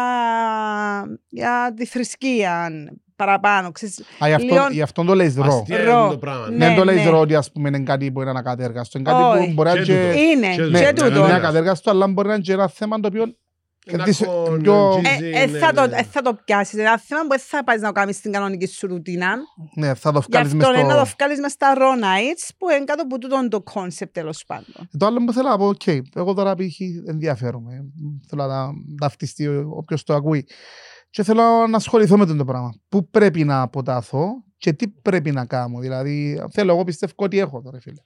για 1.30 1.74
τη 1.76 1.86
θρησκεία 1.86 2.70
παραπάνω. 3.16 3.72
Ξέρεις. 3.72 4.00
Α, 4.24 4.28
γι' 4.28 4.34
αυτό- 4.34 4.54
Λίγο- 4.54 4.68
γι' 4.72 4.82
αυτό 4.82 5.04
το 5.04 5.16
λέεις 5.16 5.36
ρο. 5.36 5.44
Αστεία 5.44 5.82
είναι 5.82 5.92
Ρο. 5.92 6.10
το 6.10 6.18
πράγμα. 6.18 6.50
Ναι. 6.50 6.58
Δεν 6.58 6.76
το 6.76 6.84
λέεις 6.86 7.04
ναι. 7.04 7.10
ρο 7.10 7.20
ότι 7.20 7.36
ας 7.36 7.52
πούμε 7.52 7.68
είναι 7.68 7.80
κάτι 7.80 8.12
που 8.12 8.22
είναι 8.22 8.30
ανακατέργαστο. 8.30 9.00
Είναι 9.00 9.12
κάτι 9.12 9.24
που 9.24 9.42
Όχι. 9.44 9.54
μπορεί 9.54 9.70
να 9.70 9.76
Και 9.82 9.92
είναι 9.92 10.02
τούτο. 10.02 10.14
και- 10.14 10.20
Είναι, 10.22 10.48
και 10.56 10.56
και, 10.56 10.62
ναι, 10.70 10.80
Ναι, 10.80 10.94
τούτο. 10.94 11.06
είναι 11.08 11.20
ναι. 11.20 11.26
ανακατέργαστο, 11.26 11.90
αλλά 11.90 12.08
μπορεί 12.08 12.28
να 12.28 12.34
είναι 12.34 12.44
και 12.44 12.54
ένα 12.54 12.68
θέμα 12.68 13.00
το 13.00 13.08
οποίο 13.08 13.36
Να 13.86 13.98
Κερδίσει 13.98 14.26
κον- 14.26 14.62
πιο- 14.62 15.00
τζιζι, 15.04 15.30
Ε, 15.32 15.42
ε, 15.42 15.46
ναι, 15.46 15.58
θα, 15.58 15.74
το, 15.74 15.88
ναι. 15.88 15.98
ε, 15.98 16.04
θα 16.04 16.22
το 16.22 16.38
πιάσεις. 16.46 16.74
Είναι 16.74 16.82
ένα 16.82 17.00
θέμα 17.00 17.22
που 17.22 17.28
δεν 17.30 17.40
θα 17.40 17.64
πάει 17.64 17.78
να 17.78 17.86
το 17.88 17.92
κάνεις 17.92 18.16
στην 18.16 18.32
κανονική 18.32 18.68
σου 18.68 18.88
ρουτίνα. 18.88 19.36
ναι, 19.76 19.94
θα 19.94 20.12
το 20.12 20.20
Γι' 20.20 20.26
βγάλεις 20.30 20.54
μες 20.54 20.66
αυτό 20.66 20.80
είναι 20.80 20.88
να 20.88 21.00
το 21.00 21.06
στο... 21.06 21.16
βγάλεις 21.18 21.40
μες 21.40 21.52
στα 21.52 21.74
raw 21.78 22.04
nights 22.04 22.50
που 22.58 22.70
είναι 22.70 22.84
κάτω 22.84 23.02
από 23.04 23.18
τούτο 23.20 23.48
το 23.48 23.64
concept 23.74 24.10
τέλος 24.12 24.44
πάντων. 24.48 24.90
Το 24.98 25.06
άλλο 25.06 25.24
που 25.26 25.34
θέλω 25.34 25.50
να 25.50 25.58
πω, 25.58 25.68
οκ, 25.68 25.88
εγώ 26.16 26.34
τώρα 26.34 26.56
π.χ. 26.56 26.80
ενδιαφέρομαι. 27.08 27.86
Θέλω 28.30 28.46
να 28.46 28.68
ταυτιστεί 29.00 29.48
όποιος 29.76 30.04
το 30.04 30.14
ακούει. 30.14 30.46
Και 31.10 31.24
θέλω 31.24 31.68
να 31.68 31.78
ασχοληθώ 31.78 32.18
με 32.18 32.26
το 32.26 32.46
πράγμα. 32.46 32.74
Πού 32.90 33.10
πρέπει 33.10 33.44
να 33.44 33.62
αποταθώ 33.62 34.28
και 34.58 34.74
τι 34.74 34.88
πρέπει 34.88 35.32
να 35.32 35.46
κάνω. 35.46 35.80
Δηλαδή, 35.80 36.42
θέλω, 36.52 36.74
εγώ 36.74 36.84
πιστεύω 36.84 37.14
ότι 37.16 37.40
έχω 37.40 37.62
τώρα, 37.62 37.80
φίλε. 37.80 38.02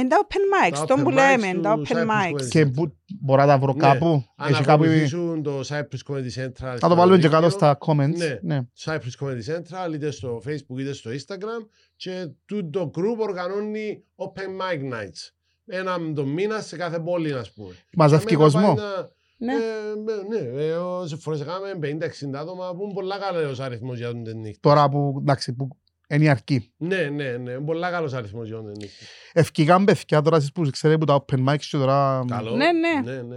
Εν 0.00 0.08
τα 0.08 0.16
open 0.26 0.68
mics, 0.68 0.78
Τα 0.78 0.84
τον 0.84 1.00
open 1.00 1.02
που 1.04 1.10
mics 1.10 1.14
λέμε, 1.14 1.52
του 1.54 1.60
τα 1.60 1.76
open 1.78 1.92
Cyprus 1.92 2.06
mics. 2.06 2.32
Comedy 2.42 2.48
Και 2.50 2.66
πού 2.66 2.96
μπορώ 3.20 3.40
να 3.40 3.46
τα 3.46 3.58
βρω 3.58 3.72
Ναι. 3.72 3.78
κάπου; 3.80 4.24
Αν 4.36 4.52
Έχει 4.52 4.62
κάπου... 4.64 4.84
ακολουθήσουν 4.84 5.42
το 5.42 5.60
Cyprus 5.68 6.12
Comedy 6.12 6.44
Central. 6.44 6.76
Θα 6.78 6.88
το 6.88 6.94
βάλουμε 6.94 7.18
και 7.18 7.28
κάτω 7.28 7.50
στα 7.50 7.78
comments. 7.86 8.16
Ναι. 8.16 8.38
Ναι. 8.42 8.60
Cyprus 8.84 9.24
Comedy 9.26 9.54
Central, 9.54 9.92
είτε 9.94 10.10
στο 10.10 10.42
Facebook 10.46 10.78
είτε 10.78 10.92
στο 10.92 11.10
Instagram 11.10 11.66
και 11.96 12.28
το 12.70 12.90
group 12.94 13.16
οργανώνει 13.18 14.04
Open 14.16 14.46
Mic 14.62 14.92
Nights. 14.94 15.30
Έναν 15.66 16.14
το 16.14 16.24
μήνα 16.26 16.60
σε 16.60 16.76
κάθε 16.76 16.98
πόλη, 17.00 17.32
ας 17.32 17.52
πούμε. 17.52 17.74
Μαζεύει 17.92 18.24
Και 18.24 18.34
αμέσως 18.34 18.52
κόσμο. 18.52 18.74
πάει 18.74 18.84
να- 18.84 19.08
Ναι. 19.40 19.52
Ε, 19.52 19.58
με- 20.04 20.36
ναι, 20.56 20.62
ε, 20.64 20.72
ο- 20.72 21.06
σε 21.06 21.16
φορές 21.16 21.40
έκαμε 21.40 21.74
50-60 21.80 22.38
άτομα 22.38 22.74
που 22.74 22.82
είναι 22.84 22.92
πολλά 22.92 23.18
καλός 23.18 23.60
αριθμός 23.60 23.98
για 23.98 24.08
τον 24.08 24.24
την 24.24 24.38
νύχτα. 24.40 24.58
Τώρα 24.68 24.88
που, 24.88 25.16
εντάξει, 25.20 25.52
που 25.52 25.68
είναι 26.14 26.24
η 26.24 26.28
αρκή. 26.28 26.72
Ναι, 26.76 26.96
ναι, 26.96 27.08
ναι, 27.08 27.50
είναι 27.50 27.58
πολλά 27.60 27.90
καλός 27.90 28.12
αριθμός 28.14 28.46
για 28.46 28.56
τον 28.56 28.64
την 28.72 28.74
νύχτα. 28.82 29.04
Ευκήκαν 29.32 29.84
παιδιά 29.84 30.22
τώρα 30.22 30.36
εσείς 30.36 30.52
που 30.52 30.68
ξέρετε 30.70 30.98
που 30.98 31.04
τα 31.04 31.24
open 31.24 31.48
mics 31.48 31.58
και 31.70 31.76
τώρα... 31.76 32.24
Καλό. 32.28 32.50
Ναι, 32.56 32.66
ναι. 32.72 33.12
ναι, 33.12 33.22
ναι. 33.22 33.36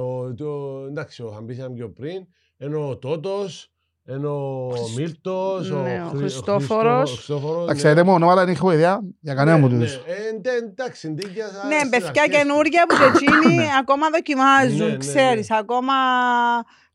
Ο, 0.00 0.34
το, 0.34 0.78
εντάξει, 0.88 1.22
ο 1.22 1.28
Χαμπής 1.30 1.56
ήταν 1.56 1.74
πιο 1.74 1.90
πριν, 1.90 2.26
ενώ 2.56 2.88
ο 2.88 2.96
Τότος, 2.96 3.72
ενώ 4.04 4.66
ο 4.66 4.74
Μίλτος, 4.96 5.70
ο, 5.70 5.76
Ναι, 5.82 6.02
ο 6.04 6.08
Χρυ- 6.08 6.20
Χριστόφορος. 6.20 7.10
ο 7.10 7.14
Χριστόφορος, 7.14 7.66
Τα 7.66 7.74
ξέρετε 7.74 8.02
μου 8.02 8.12
ονόματα 8.12 8.44
δεν 8.44 8.54
έχω 8.54 8.72
ιδέα 8.72 9.00
για 9.20 9.34
κανένα 9.34 9.58
μου 9.58 9.68
ναι, 9.68 9.78
τους. 9.84 9.96
ναι. 10.06 10.12
Ε, 10.12 10.38
ντε- 10.40 10.62
εντάξει, 10.62 11.08
ντύκια 11.08 11.48
σαν 11.48 11.68
Ναι, 11.68 11.76
στις 11.78 11.88
παιδιά 11.90 12.06
αρχές 12.22 12.24
του. 12.24 12.30
καινούρια 12.46 12.86
που 12.86 12.94
και 12.96 13.04
εκείνοι 13.04 13.64
ακόμα 13.80 14.08
Ναι, 14.08 14.16
δοκιμάζουν, 14.16 14.90
ναι, 14.90 14.96
ξέρεις, 14.96 15.50
ακόμα 15.50 15.92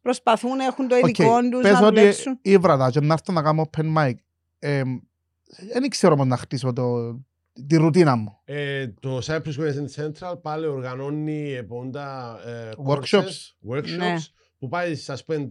προσπαθούν, 0.02 0.60
έχουν 0.60 0.88
το 0.88 0.96
Οκ, 0.96 1.02
υλικό 1.04 1.40
τους 1.52 1.62
Πες 1.62 1.72
να 1.72 1.86
ότι 1.86 1.96
δουλέψουν. 2.00 2.40
ήβρατα 2.42 2.90
και 2.90 3.00
να 3.00 3.14
έρθω 3.14 3.34
να 3.34 3.42
κάνω 3.42 3.70
open 3.72 3.86
mic. 3.98 4.14
Ε, 5.56 5.80
Δεν 5.80 5.90
ξέρω 5.90 6.16
πώς 6.16 6.26
να 6.28 6.38
χτίσω 6.38 6.74
το, 6.74 7.14
τη 7.68 7.76
ρουτίνα 7.76 8.16
μου. 8.16 8.38
Ε, 8.46 8.88
το 8.88 9.18
Cyprus 9.26 9.54
Comedy 9.58 9.86
Central 9.96 10.42
πάλι 10.42 10.66
οργανώνει 10.66 11.64
πόντα 11.64 12.38
ε, 12.46 12.72
Workshops. 12.88 13.24
courses, 13.24 13.72
workshops 13.72 13.98
Ναι. 13.98 14.16
που 14.58 14.68
πάει 14.68 14.96
σας 14.96 15.24
πούμε 15.26 15.46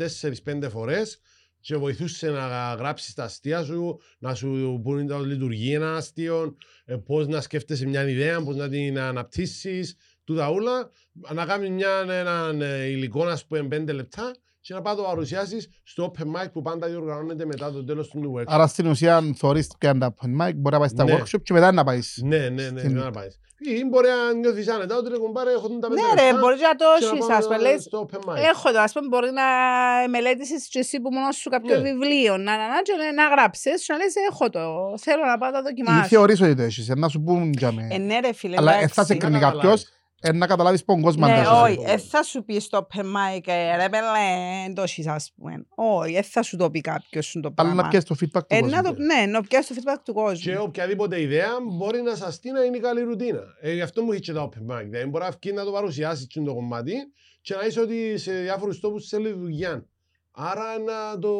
4-5 0.44 0.68
φορές 0.70 1.20
και 1.60 1.76
βοηθούσε 1.76 2.30
να 2.30 2.74
γράψεις 2.78 3.14
τα 3.14 3.24
αστεία 3.24 3.62
σου, 3.64 3.98
να 4.18 4.34
σου 4.34 4.80
πούνε 4.82 5.02
να 5.02 5.18
λειτουργεί 5.18 5.72
ένα 5.72 5.96
αστείο, 5.96 6.56
ε, 6.84 6.96
πώς 6.96 7.26
να 7.26 7.40
σκέφτεσαι 7.40 7.86
μια 7.86 8.08
ιδέα, 8.08 8.42
πώς 8.42 8.56
να 8.56 8.68
την 8.68 8.98
αναπτύσσεις, 8.98 9.96
τούτα 10.24 10.48
όλα. 10.50 10.90
Να 11.34 11.44
κάνεις 11.46 11.70
μια, 11.70 12.06
έναν 12.08 12.60
ε, 12.62 12.84
υλικό, 12.84 13.24
ας 13.24 13.46
πούμε, 13.46 13.68
5 13.76 13.92
λεπτά 13.94 14.34
και 14.66 14.74
να 14.74 14.82
πάει 14.82 14.94
να 14.94 15.00
το 15.02 15.06
παρουσιάσεις 15.08 15.68
στο 15.82 16.12
open 16.12 16.22
mic 16.22 16.46
που 16.52 16.62
πάντα 16.62 16.86
διοργανώνεται 16.86 17.44
μετά 17.46 17.72
το 17.72 17.84
τέλος 17.84 18.08
του 18.08 18.34
workshop. 18.36 18.44
Άρα 18.46 18.66
στην 18.66 18.86
ουσία 18.86 19.16
αν 19.16 19.34
θωρείς 19.38 19.68
και 19.78 19.88
αν 19.88 19.98
τα 19.98 20.14
open 20.14 20.26
mic 20.42 20.52
μπορεί 20.54 20.74
να 20.74 20.78
πάει 20.78 20.88
στα 20.88 21.04
Ναι. 21.04 21.16
workshop 21.18 21.42
και 21.42 21.52
μετά 21.52 21.72
να 21.72 21.84
πάεις. 21.84 22.20
Ναι, 22.24 22.38
ναι, 22.48 22.68
ναι, 22.70 22.78
Στην- 22.78 22.96
να 22.96 23.10
πάεις. 23.10 23.38
Ή 23.58 23.84
μπορεί 23.84 24.08
να 24.08 24.32
νιώθεις 24.38 24.68
άνετα 24.68 24.96
ότι 24.96 25.08
ρε 25.10 25.18
κουμπάρε 25.18 25.50
έχω 25.50 25.68
τα 25.68 25.88
πέντε 25.88 26.00
Ναι 26.00 26.20
ρε, 26.20 26.24
λεπτά 26.26 26.38
μπορείς 26.40 26.60
να 26.60 26.74
το 26.76 26.84
και 26.98 27.04
να 27.04 27.10
έχεις, 27.10 27.26
πάω 27.26 27.36
ας 27.38 27.44
πούμε, 27.44 27.58
λες, 27.58 27.82
στο 27.82 28.08
open 28.10 28.16
mic. 28.30 28.36
Έχω 28.52 28.72
το, 28.72 28.78
ας 28.80 28.92
πούμε, 28.92 29.06
μπορεί 29.10 29.30
να 29.40 29.46
μελέτησες 30.08 30.68
και 30.68 30.78
εσύ 30.78 31.00
που 31.00 31.08
μόνος 31.12 31.36
σου 31.36 31.50
κάποιο 31.50 31.74
Ναι. 31.76 31.82
βιβλίο, 31.90 32.36
να, 32.36 32.52
να, 32.56 32.66
να, 32.68 32.82
και 32.82 32.92
να, 33.00 33.22
να 33.22 33.28
γράψεις 33.34 33.86
και 33.86 33.92
να 33.92 33.98
λες, 33.98 34.14
έχω 34.30 34.50
το, 34.50 34.60
θέλω 34.98 35.22
να 35.30 35.38
πάω 35.38 35.50
να 35.50 35.62
το 35.62 35.68
Ή 35.68 35.68
δοκιμάσω. 35.68 36.08
θεωρείς 36.08 36.40
ότι 36.40 36.54
το 36.54 36.62
έχεις, 36.62 36.88
να 36.88 37.08
σου 37.08 37.20
πούν 37.22 37.52
για 37.52 37.68
Ε, 37.68 37.72
με. 37.72 37.98
ναι 37.98 38.18
ρε 38.20 38.32
φίλε, 38.32 38.56
Αλλά 38.58 38.72
ε, 38.72 38.76
εντάξει. 38.76 38.94
θα 38.94 39.04
σε 39.04 39.14
κρίνει 39.14 39.38
καταλάβεις. 39.38 39.95
Κάποιος, 40.20 40.34
Ε, 40.34 40.38
να 40.38 40.46
καταλάβεις 40.46 40.84
πόν 40.84 41.00
κόσμο 41.02 41.26
Ναι, 41.26 41.32
αν 41.32 41.62
όχι, 41.64 41.74
δεν 41.76 41.84
δεν 41.84 41.98
θα 41.98 42.22
σου 42.22 42.44
πεις 42.44 42.64
στο 42.64 42.86
open 42.90 43.00
mic, 43.00 43.40
ε, 43.46 43.76
ρε 43.76 43.88
πέλε, 43.88 44.72
το 44.74 44.82
έχεις, 44.82 45.06
ας 45.06 45.32
πούμε. 45.36 45.66
Όχι, 45.74 46.12
δεν 46.12 46.22
θα 46.22 46.42
σου 46.42 46.56
το 46.56 46.70
πει 46.70 46.80
κάποιος 46.80 47.26
σου 47.26 47.40
το 47.40 47.52
Αλλά 47.56 47.68
να 47.68 47.74
πράγμα. 47.74 47.88
πιέσεις 47.90 48.08
το 48.08 48.14
feedback 48.20 48.40
του 48.46 48.54
Ε, 48.54 48.60
να 48.60 48.82
κόσμου. 48.82 48.96
το, 48.96 49.02
ναι, 49.02 49.26
να 49.26 49.40
πιάσεις 49.42 49.76
το 49.76 49.82
feedback 49.84 49.96
του 50.04 50.12
Και 50.12 50.20
κόσμου. 50.20 50.62
οποιαδήποτε 50.62 51.20
ιδέα 51.20 51.48
μπορεί 51.76 52.02
να 52.02 52.14
σας 52.14 52.34
στείλει 52.34 52.54
να 52.54 52.62
είναι 52.62 52.76
η 52.76 52.80
καλή 52.80 53.00
ρουτίνα. 53.02 53.42
Ε, 53.60 53.72
γι' 53.74 53.82
αυτό 53.82 54.02
μου 54.02 54.12
είχε 54.12 54.32
τα 54.32 54.48
open 54.48 54.72
mic. 54.76 54.84
Δηλαδή 54.84 55.06
μπορεί 55.08 55.24
να 55.24 55.30
βγει 55.42 55.52
να 55.52 55.64
το 55.64 55.70
παρουσιάσεις 55.72 56.26
το 56.26 56.54
κομμάτι 56.54 56.92
και 57.40 57.54
να 57.54 57.66
είσαι 57.66 57.80
ότι 57.80 58.18
σε 58.18 58.32
διάφορους 58.40 58.80
τόπους 58.80 59.08
θέλει 59.08 59.32
δουλειά. 59.32 59.86
Άρα 60.30 60.78
να 60.78 61.18
το, 61.18 61.32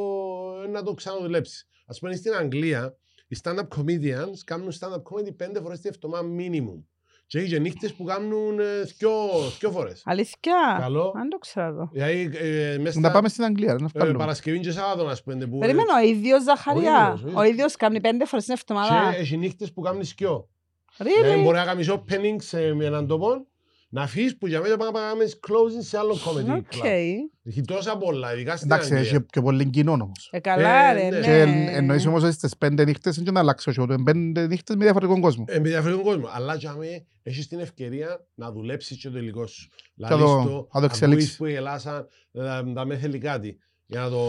να 0.70 0.82
το 0.82 0.94
ξαναδουλέψεις. 0.94 1.68
Α 1.86 1.94
πούμε 1.98 2.14
στην 2.14 2.34
Αγγλία, 2.34 2.96
οι 3.28 3.36
stand-up 3.42 3.68
comedians 3.78 4.38
κάνουν 4.44 4.72
stand-up 4.80 5.02
comedy 5.02 5.36
πέντε 5.36 5.60
φορές 5.60 5.80
τη 5.80 5.88
εβδομάδα 5.88 6.28
minimum. 6.38 6.82
Και 7.28 7.38
έχει 7.38 7.48
και 7.48 7.58
νύχτες 7.58 7.94
που 7.94 8.04
κάνουν 8.04 8.58
ε, 8.60 8.64
δυο, 8.98 9.10
δυο 9.58 9.70
φορές. 9.70 10.02
Αλήθεια; 10.04 10.76
Καλό. 10.80 11.12
Αν 11.16 11.28
το 11.28 11.38
ξέρω 11.38 11.66
εδώ. 11.66 11.88
Δηλαδή, 11.92 12.30
ε, 12.34 12.78
μέσα 12.78 13.00
Να 13.00 13.08
στα 13.08 13.10
πάμε 13.10 13.28
στην 13.28 13.44
Αγγλία, 13.44 13.72
ρε, 13.72 13.78
να 13.78 13.84
ε, 13.84 13.88
βγάλουμε. 13.94 14.18
Παρασκευή 14.18 14.60
και 14.60 14.70
Σάββατο, 14.70 15.08
ας 15.08 15.22
πούμε. 15.22 15.46
Που, 15.46 15.58
Περίμενε, 15.58 15.88
ο 16.02 16.06
ίδιος 16.08 16.42
Ζαχαριά. 16.42 16.82
ίδιος, 16.82 17.22
ο 17.22 17.26
ίδιος. 17.26 17.34
Ο 17.40 17.44
ίδιος 17.44 17.76
κάνει 17.76 18.00
πέντε 18.00 18.24
φορές 18.24 18.44
την 18.44 18.54
εβδομάδα. 18.54 19.10
Και 19.12 19.16
έχει 19.20 19.36
νύχτες 19.36 19.72
που 19.72 19.80
κάνουν 19.80 20.04
σκιό. 20.04 20.48
Δηλαδή 20.96 21.40
Really? 21.40 21.42
μπορεί 21.42 21.56
να 21.56 21.64
κάνεις 21.64 21.90
opening 21.90 22.36
σε 22.36 22.60
έναν 22.66 23.06
τόπο, 23.06 23.46
να 23.96 24.02
αφήσεις 24.02 24.36
που 24.38 24.46
για 24.46 24.60
μένα 24.60 24.76
πάμε 24.76 24.98
να 25.00 25.06
κάνεις 25.06 25.38
closing 25.48 25.84
σε 25.84 25.98
άλλο 25.98 26.14
comedy 26.14 26.56
Οκ. 26.56 26.72
club. 26.72 26.82
Έχει 27.44 27.60
τόσα 27.60 27.96
πολλά, 27.96 28.34
ειδικά 28.34 28.56
στην 28.56 28.70
Εντάξει, 28.70 28.94
Αγγλία. 28.94 29.10
έχει 29.10 29.20
πιο 29.20 29.42
πολύ 29.42 29.66
κοινό 29.70 29.92
όμως. 29.92 30.28
Ε, 30.32 30.38
καλά 30.40 30.90
Ε, 30.90 30.92
ρε, 30.94 31.08
ναι. 31.08 31.20
Και 31.20 31.44
ναι. 31.44 31.70
εννοείς 31.72 32.06
όμως 32.06 32.22
ότι 32.22 32.32
στις 32.32 32.56
πέντε 32.56 32.84
νύχτες 32.84 33.22
δεν 33.22 33.32
να 33.34 33.40
αλλάξει 33.40 33.70
ο 33.70 33.72
show 33.72 33.86
του. 33.86 33.92
Είναι 33.92 34.02
πέντε 34.02 34.46
νύχτες 34.46 34.76
με 34.76 34.84
διαφορετικό 34.84 35.20
κόσμο. 35.20 35.44
Ε, 35.48 35.58
με 35.58 35.68
διαφορετικό 35.68 36.04
κόσμο. 36.04 36.28
Αλλά 36.32 36.54
για 36.54 36.72
μένα 36.74 37.02
έχεις 37.22 37.48
την 37.48 37.58
ευκαιρία 37.58 38.26
να 38.34 38.52
δουλέψεις 38.52 38.96
και 38.96 39.10
το 39.10 39.18
υλικό 39.18 39.46
σου. 39.46 39.68
να 39.94 40.08
το- 40.08 40.16
Λαλείς 40.16 40.30
να 40.34 40.44
το 40.44 40.68
ακούεις 40.72 40.84
εξελίξεις. 40.90 41.36
που 41.36 41.46
η 41.46 41.54
Ελλάδα 41.54 42.06
ε, 42.32 42.62
να 42.64 42.84
με 42.84 42.96
θέλει 42.96 43.18
κάτι 43.18 43.58
για 43.86 44.00
να 44.00 44.08
το 44.10 44.22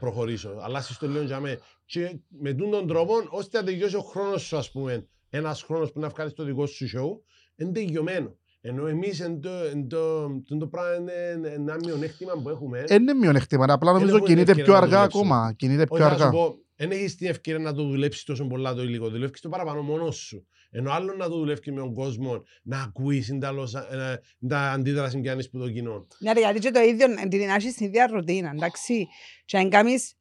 προχωρήσω. 0.00 0.58
Αλλά 0.62 0.80
στο 0.80 1.08
λέω 1.08 1.22
για 1.22 1.40
μένα. 1.40 1.58
Και 1.86 2.18
με 2.28 2.52
τούν 2.52 2.70
τον 2.70 2.86
τρόπο, 2.86 3.12
ώστε 3.30 3.58
να 3.58 3.64
τελειώσει 3.64 3.96
ο 3.96 4.00
χρόνος 4.02 4.42
σου, 4.42 4.56
ας 4.56 4.70
πούμε, 4.70 5.06
ένας 5.30 5.62
χρόνος 5.62 5.92
που 5.92 6.00
να 6.00 6.08
βγάλεις 6.08 6.32
το 6.32 6.44
δικό 6.44 6.66
σου 6.66 6.86
show, 6.86 7.24
είναι 7.56 7.72
τελειωμένο. 7.72 8.36
Ενώ 8.60 8.86
εμείς 8.86 9.20
εν 9.20 9.40
το, 9.40 9.50
εν 9.50 9.88
το, 9.88 10.22
εν 10.50 10.58
το 10.58 10.66
πράγμα 10.66 10.98
είναι 11.36 11.48
ένα 11.48 11.76
μειονέκτημα 11.84 12.32
που 12.42 12.48
έχουμε. 12.48 12.84
Ε, 12.88 12.94
Είναι 12.94 13.14
μειονέκτημα, 13.14 13.64
απλά 13.68 13.92
νομίζω 13.92 14.16
έχουμε 14.16 14.26
την 14.26 14.34
κινείται 14.34 14.50
ευκαιρία 14.50 14.72
πιο 14.72 14.80
να 14.80 14.80
το 14.80 14.84
αργά 14.86 14.96
δουλέψουμε. 15.08 15.34
ακόμα. 15.34 15.52
Κινείται 15.52 15.82
Όχι, 15.88 16.00
πιο 16.00 16.08
θα 16.10 16.16
σου 16.16 16.22
αργά. 16.24 16.30
πω, 16.30 16.58
δεν 16.76 16.90
έχεις 16.90 17.14
την 17.16 17.28
ευκαιρία 17.28 17.60
να 17.60 17.74
το 17.74 17.82
δουλέψεις 17.82 18.24
τόσο 18.24 18.46
πολλά 18.46 18.74
το 18.74 18.82
υλικό. 18.82 19.08
Δουλεύεις 19.08 19.40
το 19.40 19.48
παραπάνω 19.48 19.82
μόνος 19.82 20.16
σου. 20.16 20.46
Ενώ 20.70 20.90
άλλο 20.92 21.14
να 21.16 21.28
το 21.28 21.36
δουλεύεις 21.36 21.66
με 21.72 21.80
τον 21.80 21.94
κόσμο, 21.94 22.42
να 22.62 22.80
ακούεις 22.82 23.28
είναι 23.28 23.38
τα, 23.38 23.50
λόσα- 23.50 23.92
ε, 23.94 24.20
τα 24.48 24.58
αντίδραση 24.70 25.20
και 25.20 25.30
αν 25.30 25.38
που 25.50 25.58
το 25.58 25.70
κοινό. 25.70 26.06
Ναι, 26.18 26.32
ρε, 26.32 26.40
γιατί 26.40 26.58
και 26.58 26.70
το 26.70 26.80
ίδιο, 26.80 27.06
ε, 27.24 27.28
την 27.28 27.40
έχεις 27.40 27.72
στην 27.72 27.86
ίδια 27.86 28.06
ρουτίνα, 28.06 28.50
εντάξει. 28.54 29.06
Και 29.44 29.56
αν 29.58 29.70
κάνεις 29.70 30.14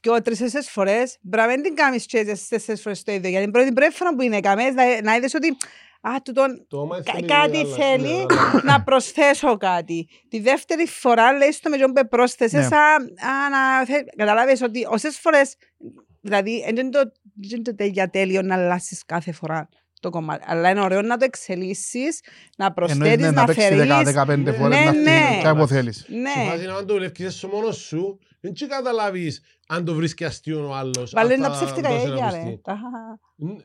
και 0.00 0.10
τρεις 0.24 0.38
τέσσερις 0.38 0.70
φορές, 0.70 1.18
πρέπει 1.30 1.46
να 1.48 1.52
μην 1.54 1.62
την 1.62 1.74
κάνεις 1.74 2.06
και 2.06 2.24
τις 2.24 2.48
τέσσερις 2.48 2.80
φορές 2.82 3.02
το 3.02 3.12
ίδιο. 3.12 3.28
Γιατί 3.28 3.44
την 3.44 3.52
πρώτη 3.52 3.72
πρώτη 3.72 3.94
φορά 3.94 4.14
που 4.14 4.22
είναι 4.22 4.40
καμές, 4.40 4.74
να, 4.74 5.02
να 5.02 5.16
είδες 5.16 5.34
ότι 5.34 5.56
α, 6.08 6.22
τούτον, 6.24 6.66
Το 6.68 6.80
όμα 6.80 7.02
κα- 7.02 7.12
θέλει 7.12 7.26
κάτι 7.26 7.58
άλλα- 7.58 7.74
θέλει 7.74 8.02
ναι, 8.16 8.24
άλλα- 8.28 8.62
να 8.64 8.82
προσθέσω 8.82 9.56
κάτι. 9.56 10.08
Τη 10.28 10.40
δεύτερη 10.40 10.86
φορά 10.86 11.32
λέει 11.32 11.54
το 11.62 11.70
με 11.70 11.76
τον 11.76 11.92
που 11.92 12.08
πρόσθεσες, 12.08 12.70
Ναι. 12.70 12.76
α, 12.76 12.94
α, 13.30 13.48
να, 13.50 13.84
θε, 13.84 14.02
καταλάβεις 14.16 14.62
ότι 14.62 14.86
όσες 14.90 15.18
φορές, 15.18 15.56
δηλαδή, 16.20 16.62
δεν 16.64 16.76
είναι 16.76 16.88
το, 16.88 16.98
δεν 17.34 17.50
είναι 17.50 17.62
το 17.62 17.74
τέλεια 17.74 18.10
τέλειο 18.10 18.42
να 18.42 18.54
αλλάσεις 18.54 19.04
κάθε 19.04 19.32
φορά 19.32 19.68
το 20.00 20.10
κομμάτι. 20.10 20.44
Αλλά 20.48 20.70
είναι 20.70 20.80
ωραίο 20.80 21.02
να 21.02 21.16
το 21.16 21.24
εξελίσσεις, 21.24 22.20
να 22.56 22.64
Εννοείς 22.66 22.74
προσθέτεις, 22.96 23.24
ναι, 23.24 23.30
να 23.30 23.40
να 23.40 23.44
παίξεις 23.46 23.64
φέρεις. 23.64 23.88
10-15 23.88 24.52
φορές 24.58 24.78
Ναι, 24.78 24.84
να 24.84 24.92
ναι. 24.92 25.10
έρθει 25.10 25.40
και 25.40 25.48
από 25.48 25.66
θέλεις. 25.66 25.96
Σου 26.06 26.14
Ναι. 26.16 26.50
φάση 26.50 26.66
να 26.66 26.74
το 26.74 26.84
δουλεύεις 26.94 27.34
σου 27.34 27.48
μόνος 27.48 27.76
σου, 27.76 28.18
δεν 28.40 28.52
και 28.52 28.66
καταλάβεις 28.66 29.42
αν 29.68 29.84
το 29.84 29.94
βρίσκει 29.94 30.24
αστείο 30.24 30.68
ο 30.68 30.74
άλλος. 30.74 31.10
Βάλε 31.10 31.34
αν 31.34 31.40
τα 31.40 31.50
θα 31.50 31.54
ψεύτικα 31.64 31.88
δώσει 31.88 32.00
ένα 32.06 32.08
γέλια, 32.14 32.24
ακουστή. 32.26 32.48
ρε. 32.50 32.56
Τα- 32.62 32.78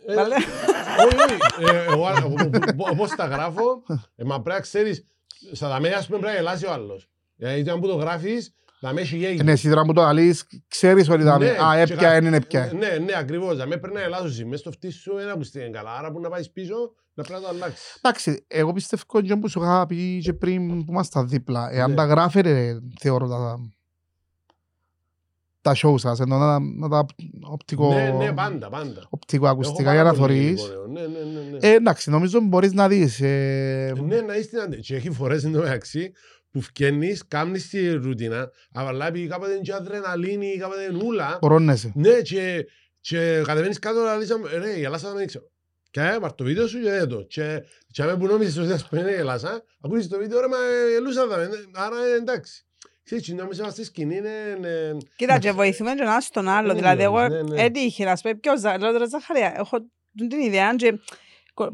Ε, 0.08 0.16
Βάλε- 0.16 0.38
Όχι, 0.38 1.16
όχι. 1.16 1.76
Ε, 1.76 1.84
εγώ, 1.92 2.08
εγώ, 2.18 2.50
πο- 2.76 2.88
Όπως 2.92 3.10
τα 3.16 3.26
γράφω, 3.26 3.84
ε, 4.16 4.24
μα 4.24 4.34
πρέπει 4.42 4.56
να 4.56 4.60
ξέρεις, 4.60 5.04
στα 5.52 5.68
δαμέα 5.68 5.98
ας 5.98 6.06
πούμε 6.06 6.18
πρέπει 6.20 6.34
να 6.36 6.40
γελάσει 6.42 6.66
ο 6.66 6.72
άλλος. 6.72 7.10
Γιατί 7.36 7.70
αν 7.70 7.80
που 7.80 7.88
το 7.88 7.96
γράφεις, 7.96 8.54
θα 8.84 8.94
με 8.94 9.02
έχει 9.02 9.18
γέγει. 9.18 9.44
Ναι, 9.44 9.52
εσύ 9.52 9.70
τώρα 9.70 9.82
που 9.82 9.94
το 9.94 10.02
αλείς, 10.04 10.46
ξέρεις 10.68 11.10
ότι 11.10 11.24
θα 11.24 11.38
Ναι, 11.38 11.50
Α, 11.50 11.74
και 11.76 11.82
έπια, 11.82 11.96
κα- 11.96 12.18
είναι 12.18 12.36
έπια. 12.38 12.72
Ναι, 12.78 12.88
ναι, 13.06 13.14
ακριβώς. 13.18 13.58
Θα 13.58 13.66
με 13.66 13.78
πρέπει 13.78 13.96
να 13.96 14.02
γελάσω 14.02 14.26
εσύ. 14.26 14.46
Μες 14.46 14.60
στο 14.60 14.72
φτύσι 14.72 15.00
σου 15.00 15.14
δεν 15.16 15.30
ακουστεί 15.30 15.70
καλά. 15.74 15.92
Άρα 15.98 16.12
που 16.12 16.20
να 16.20 16.30
πάεις 16.30 16.52
πίσω, 16.52 16.76
να 17.14 17.24
πρέπει 17.24 17.42
να 17.42 17.48
το 17.48 17.54
αλλάξεις. 17.56 17.96
Εντάξει, 18.02 18.46
εγώ 18.48 18.74
πιστεύω 18.74 19.22
και 19.22 19.36
που 19.36 19.48
σου 19.50 19.62
είχα 19.62 19.86
πει 19.86 20.20
και 20.24 20.34
πριν 20.34 20.68
που 20.86 20.92
ήμασταν 20.92 21.28
δίπλα. 21.28 21.70
Εάν 21.72 21.90
Ναι. 21.90 21.96
τα 21.96 22.06
γράφετε, 22.06 22.80
θεωρώ 23.00 23.28
τα 23.28 23.60
τα 25.62 25.76
show 25.76 25.94
σας, 26.00 26.20
ενώ 26.20 26.38
να, 26.38 26.60
να 26.60 26.90
τα 26.90 27.06
οπτικο, 27.42 27.94
Ναι, 27.94 28.10
ναι, 28.18 28.32
πάντα, 28.34 28.70
πάντα. 28.70 29.08
οπτικοακουστικά 29.10 29.92
Έχω 29.92 29.94
για 29.94 30.04
να 30.04 30.10
πάρα 30.14 30.22
πολύ 30.28 30.34
θωρείς. 30.56 30.62
υλικό, 30.66 30.88
Ναι, 30.88 31.02
ναι, 31.02 31.08
ναι, 31.08 31.40
ναι. 31.52 31.58
Ε, 31.68 31.74
εντάξει, 31.74 32.10
νομίζω 32.10 32.40
μπορείς 32.42 32.74
να 32.74 32.88
δεις. 32.88 33.22
Ε, 33.22 33.94
Ναι, 34.06 34.22
να 34.22 34.34
είσαι 34.34 34.44
στην 34.44 34.60
αντε- 34.60 34.80
Και 34.80 34.96
έχει 34.96 35.10
φορές 35.12 35.44
εν 35.44 35.52
τω 35.52 35.60
μεταξύ 35.60 36.12
που 36.52 36.62
φκένεις, 36.62 37.28
κάνεις 37.28 37.70
τη 37.70 37.92
ρουτίνα, 37.92 38.52
αλλά 38.74 39.08
επειδή 39.08 39.28
κάποτε 39.28 39.52
είναι 39.52 39.62
και 39.62 39.74
αδρεναλίνη, 39.74 40.58
κάποτε 40.60 40.84
είναι 40.84 41.04
ούλα. 41.04 41.38
Πορώνεσαι. 41.40 41.92
Ναι, 41.96 42.22
και, 42.22 42.66
και 43.02 43.42
κατεβαίνεις 43.46 43.80
κάτω 43.80 44.04
να 44.04 44.16
λες, 44.16 44.30
ρε, 44.60 44.70
η 44.78 44.84
Ελλάδα 44.84 45.14
δεν 45.14 45.28
ξέρω. 45.28 45.46
Και 45.92 46.02
ε, 46.02 46.18
πάρ' 46.22 46.34
το 46.34 46.44
βίντεο 46.44 46.68
σου 46.68 46.82
και 46.82 46.90
δέ 46.90 47.06
το. 47.06 47.22
Και, 47.22 47.64
και 47.92 48.02
άμα 48.02 48.18
που 48.18 48.26
νόμιζες 48.26 48.58
ότι 48.58 48.72
ας 48.72 48.88
πούμε 48.88 49.02
είναι 49.02 49.12
η 49.12 49.16
Ελλάδα, 49.16 49.64
ακούσεις 49.82 50.08
το 50.08 50.18
βίντεο, 50.18 50.40
ρε, 50.40 50.48
μα 50.48 50.58
ε, 50.58 50.96
ελούσα 50.96 51.28
τα, 51.28 51.42
ε, 51.42 51.50
άρα 51.74 51.96
ε, 52.06 52.16
εντάξει. 52.16 52.66
Ξέρεις, 53.04 53.26
και 53.26 53.34
νόμιζα 53.34 53.70
στη 53.72 53.84
σκηνή 53.84 54.16
είναι... 54.16 54.58
ε, 54.70 54.98
Κοίτα, 55.16 55.40
και 55.40 55.52
βοηθούμε 55.52 55.94
και 55.94 56.02
ο 56.02 56.04
ένας 56.04 56.30
τον 56.30 56.48
άλλο. 56.48 56.68
Ναι, 56.68 56.74
Δηλαδή, 56.74 57.04
εγώ 57.04 57.28
ναι, 57.28 57.42
ναι. 57.42 57.62
έτυχε 57.62 58.06
να 58.06 58.16
σου 58.16 58.24
πει 58.24 58.36
ποιος, 58.36 58.62
λέω 58.64 58.78
τώρα 58.92 59.06
Ζαχαρία, 59.06 59.54
έχω 59.58 59.80
την 60.18 60.30
την 60.30 60.40
ιδέα 60.40 60.76
και 60.76 60.92
κο- 60.92 61.00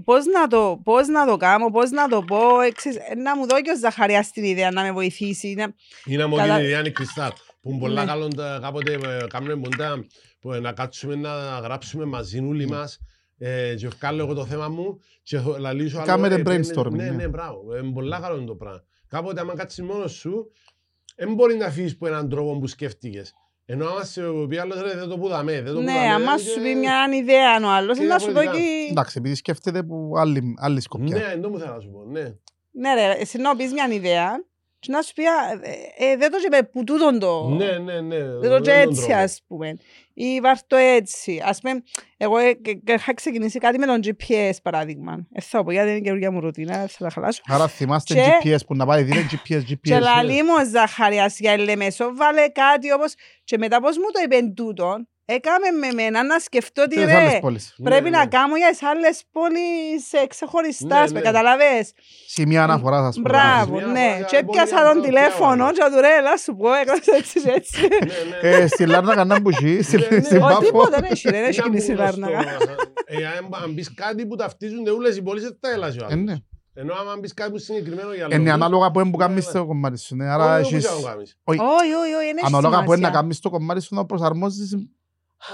πώς 0.03 0.25
να 0.25 0.47
το, 0.47 0.81
πώς 0.83 1.07
να 1.07 1.25
το 1.25 1.37
κάνω, 1.37 1.69
πώς 1.71 1.89
να 1.89 2.07
το 2.07 2.21
πω, 2.23 2.59
εξής, 2.59 2.95
ε, 2.95 3.15
να 3.15 3.37
μου 3.37 3.47
δω 3.47 3.61
και 3.61 3.71
ο 3.71 3.77
Ζαχαρίας 3.77 4.31
την 4.31 4.43
ιδέα 4.43 4.71
να 4.71 4.81
με 4.81 4.91
βοηθήσει. 4.91 5.53
Να... 5.53 5.73
Είναι 6.05 6.23
από 6.23 6.35
Καλά. 6.35 6.55
την 6.55 6.63
ιδέα 6.65 6.79
είναι 6.79 6.89
Κρυστάλ. 6.89 7.31
Που 7.61 7.69
είναι 7.69 7.79
πολλά 7.79 8.01
Ναι. 8.01 8.07
καλό 8.11 8.27
τα- 8.27 8.59
κάποτε 8.61 8.93
ε, 8.93 9.27
κάνουμε 9.29 9.55
μοντά 9.55 10.05
που 10.39 10.53
ε, 10.53 10.59
να 10.59 10.71
κάτσουμε 10.71 11.15
να 11.15 11.29
γράψουμε 11.59 12.05
μαζί 12.05 12.39
όλοι 12.39 12.67
μας 12.67 12.99
ε, 13.37 13.75
και 13.75 13.87
βγάλω 13.87 14.23
εγώ 14.23 14.33
το 14.33 14.45
θέμα 14.45 14.69
μου 14.69 14.99
και 15.23 15.37
θα 15.39 15.59
λαλήσω 15.59 15.97
άλλο. 15.97 16.05
Κάμετε 16.05 16.35
ε, 16.35 16.37
ναι, 16.37 16.43
brainstorming, 16.59 16.91
Ναι, 16.91 17.03
ναι. 17.03 17.09
ναι, 17.09 17.27
μπράβο. 17.27 17.73
Ε, 17.73 17.77
Είναι 17.77 17.91
πολλά 17.93 18.19
καλό 18.19 18.43
το 18.43 18.55
πράγμα. 18.55 18.83
Κάποτε 19.07 19.39
άμα 19.41 19.55
κάτσεις 19.55 19.83
μόνος 19.83 20.11
σου, 20.13 20.51
δεν 21.15 21.33
μπορεί 21.33 21.55
να 21.55 21.69
φύγεις 21.69 21.91
από 21.93 22.07
έναν 22.07 22.29
τρόπο 22.29 22.59
που 22.59 22.67
σκέφτηκες. 22.67 23.33
Ενώ 23.69 23.87
άμα 23.87 24.03
σε 24.03 24.21
πει 24.49 24.57
άλλος, 24.57 24.81
ρε, 24.81 24.93
δεν 24.95 25.07
το 25.09 25.17
πουδαμε, 25.17 25.61
δεν 25.61 25.73
το 25.73 25.79
Ναι, 25.81 25.91
πουδαμε, 25.91 26.13
άμα 26.13 26.35
και- 26.35 26.41
σου 26.41 26.61
πει 26.61 26.75
μια 26.75 27.07
ιδέα 27.13 27.55
ο 27.65 27.69
άλλος, 27.69 27.97
και 27.97 28.03
να 28.03 28.19
σου 28.19 28.25
πω 28.25 28.31
διαφορετικά. 28.31 28.65
εκεί... 28.65 28.87
Εντάξει, 28.91 29.15
επειδή 29.17 29.35
σκέφτεται 29.35 29.83
που 29.83 30.13
άλλη, 30.17 30.55
άλλη 30.59 30.81
σκοπιά. 30.81 31.17
Ναι, 31.17 31.35
δεν 31.41 31.49
μου 31.51 31.59
θέλω 31.59 31.73
να 31.73 31.79
σου 31.79 31.89
πω, 31.91 32.03
ναι. 32.11 32.33
Ναι 32.71 32.93
ρε, 32.93 33.11
εσύ 33.19 33.37
να 33.37 33.55
πεις 33.55 33.71
μια 33.73 33.87
ιδέα 33.91 34.43
και 34.79 34.91
να 34.91 35.01
σου 35.01 35.13
πει, 35.13 35.23
«Α, 35.25 35.51
ε, 35.97 36.11
ε, 36.11 36.17
δεν 36.17 36.31
το 36.31 36.37
είπε 36.45 36.63
που 36.63 36.83
τούτον 36.83 37.19
το... 37.19 37.47
Ναι, 37.47 37.77
ναι, 37.77 38.01
ναι. 38.01 38.37
Δεν 38.39 38.49
το 38.49 38.59
και 38.59 38.71
έτσι, 38.71 39.11
ας 39.13 39.41
πούμε. 39.47 39.77
Ή 40.19 40.39
βάρ' 40.39 40.63
το 40.67 40.75
έτσι. 40.75 41.41
Ας 41.45 41.59
πούμε, 41.61 41.81
εγώ 42.17 42.37
ε, 42.37 42.53
και- 42.53 42.73
και 42.73 42.91
είχα 42.93 43.13
ξεκινήσει 43.13 43.59
κάτι 43.59 43.79
με 43.79 43.85
τον 43.85 43.99
GPS, 44.03 44.51
παράδειγμα. 44.63 45.27
Ε, 45.33 45.41
θα 45.41 45.63
πω, 45.63 45.71
γιατί 45.71 45.89
είναι 45.89 45.97
η 45.97 46.01
καινούργια 46.01 46.31
μου 46.31 46.39
ρουτίνα, 46.39 46.77
δεν 46.77 46.87
θα 46.87 47.03
τα 47.05 47.09
χαλάσω. 47.09 47.41
Άρα 47.45 47.67
θυμάστε 47.67 48.13
Και- 48.13 48.21
GPS 48.53 48.57
που 48.67 48.75
να 48.75 48.85
πάει 48.85 49.03
δείτε 49.03 49.25
GPS, 49.31 49.61
GPS. 49.71 49.77
Και 49.81 49.99
λαλή 49.99 50.43
μου 50.43 50.53
ο 50.61 50.65
Ζαχαριάς 50.65 51.39
για 51.39 51.51
Ελεμεσό, 51.51 52.15
βάλε 52.15 52.47
κάτι 52.49 52.91
όπως... 52.91 53.13
Και 53.43 53.57
μετά 53.57 53.81
πώς 53.81 53.97
μου 53.97 54.03
το 54.13 54.19
είπε 54.23 54.53
τούτον, 54.55 55.07
έκαμε 55.35 55.67
με 55.81 55.89
μένα 55.93 56.23
να 56.23 56.39
σκεφτώ 56.39 56.81
ότι 56.81 56.95
Τις 56.95 57.03
άλλες 57.13 57.31
ρε, 57.31 57.39
πόλεις. 57.39 57.73
πρέπει 57.83 58.09
Ναι, 58.09 58.17
να 58.17 58.23
ναι. 58.23 58.27
κάνω 58.37 58.55
για 58.57 58.69
τις 58.69 58.83
άλλες 58.83 59.23
πόλεις 59.31 60.13
ε, 60.21 60.25
ξεχωριστάς, 60.27 60.89
Ναι, 60.89 60.97
ας 61.03 61.07
πούμε, 61.07 61.19
ναι. 61.19 61.25
καταλαβες. 61.25 61.85
Σημεία 62.27 62.63
αναφοράς, 62.63 63.03
ας 63.05 63.15
πούμε. 63.15 63.29
Μπράβο, 63.29 63.73
Μια 63.75 63.85
ναι. 63.85 63.99
φορά 64.13 64.17
Και 64.17 64.25
για 64.29 64.39
έπιασα 64.39 64.75
πόλη, 64.75 64.87
τον 64.87 64.97
να 64.97 65.03
τηλέφωνο 65.07 65.63
πιάω, 65.71 65.87
και 65.89 65.95
του 65.95 66.01
ρε, 66.01 66.13
έλα 66.19 66.37
σου 66.37 66.55
πω, 66.55 66.73
έκανες 66.81 67.07
έτσι 67.19 67.41
και 67.41 67.51
έτσι. 67.59 67.81
Ναι, 67.81 68.49
ναι. 68.49 68.55
Ε, 68.57 68.67
στη 68.67 68.85
Λάρνα 68.85 69.15
κανένα 69.15 69.39
μπουζί, 69.39 69.81
στη- 69.81 69.97
Ναι, 69.97 70.07
ναι. 70.09 70.21
στην 70.23 70.37
Όχι, 70.41 70.47
Πάφο. 70.53 70.59
τίποτα 70.65 70.89
δεν 70.99 71.11
έχει, 71.11 71.29
ρε, 71.29 71.39
δεν 71.39 71.47
έχει 71.49 71.59
Είναι 71.59 71.69
κινήσει 71.69 71.91
η 71.91 71.95
γνωστό. 71.95 72.19
Λάρνακα. 72.19 72.51
Ε, 73.05 73.15
αν- 73.37 73.63
Αν 73.63 73.73
πεις 73.75 73.93
κάτι 73.93 74.25
που 74.27 74.35
ταυτίζονται 74.35 74.91
όλες 74.91 75.17
οι 75.17 75.21
πόλεις, 75.21 75.43
δεν 75.43 75.57
τα 75.59 75.69
έλασε 75.71 75.99
ο 75.99 76.03
Ε, 76.09 76.13
άλλος. 76.13 76.23
ναι. 76.25 76.35
Ενώ 76.79 76.93
άμα 76.93 77.19
πεις 77.21 77.33
κάτι 77.33 77.51
που 77.51 77.57
συγκεκριμένο 77.57 78.13
για 78.13 78.25
Είναι 78.25 78.35
λόγους, 78.37 78.51
ανάλογα 78.51 78.91
που 78.91 79.09
που 79.11 79.17
κάνεις 79.17 79.45
Ναι, 79.45 79.51
το 79.51 79.65
κομμάτι 79.65 79.97
σου. 79.99 80.15
ναι. 80.15 80.23
όχι, 80.25 80.33
Άρα 80.33 80.59
όχι, 80.59 80.73
έχεις... 80.75 80.85
όχι, 80.89 80.95
όχι, 81.03 81.05
όχι. 81.17 81.33
Όχι. 81.43 81.59
Όχι, 81.59 81.93
όχι, 81.93 82.13
όχι, 82.13 82.25
δεν 82.25 82.37
έχει 82.37 82.45
Ανάλογα 82.45 82.77
που 82.77 82.81
είναι 82.83 82.85
να 82.85 82.95
σημασία. 82.95 83.19
κάνεις 83.19 83.39
το 83.39 83.49
κομμάτι 83.49 83.81
σου 83.81 83.95
να 83.95 84.05
προσαρμόζεις 84.05 84.75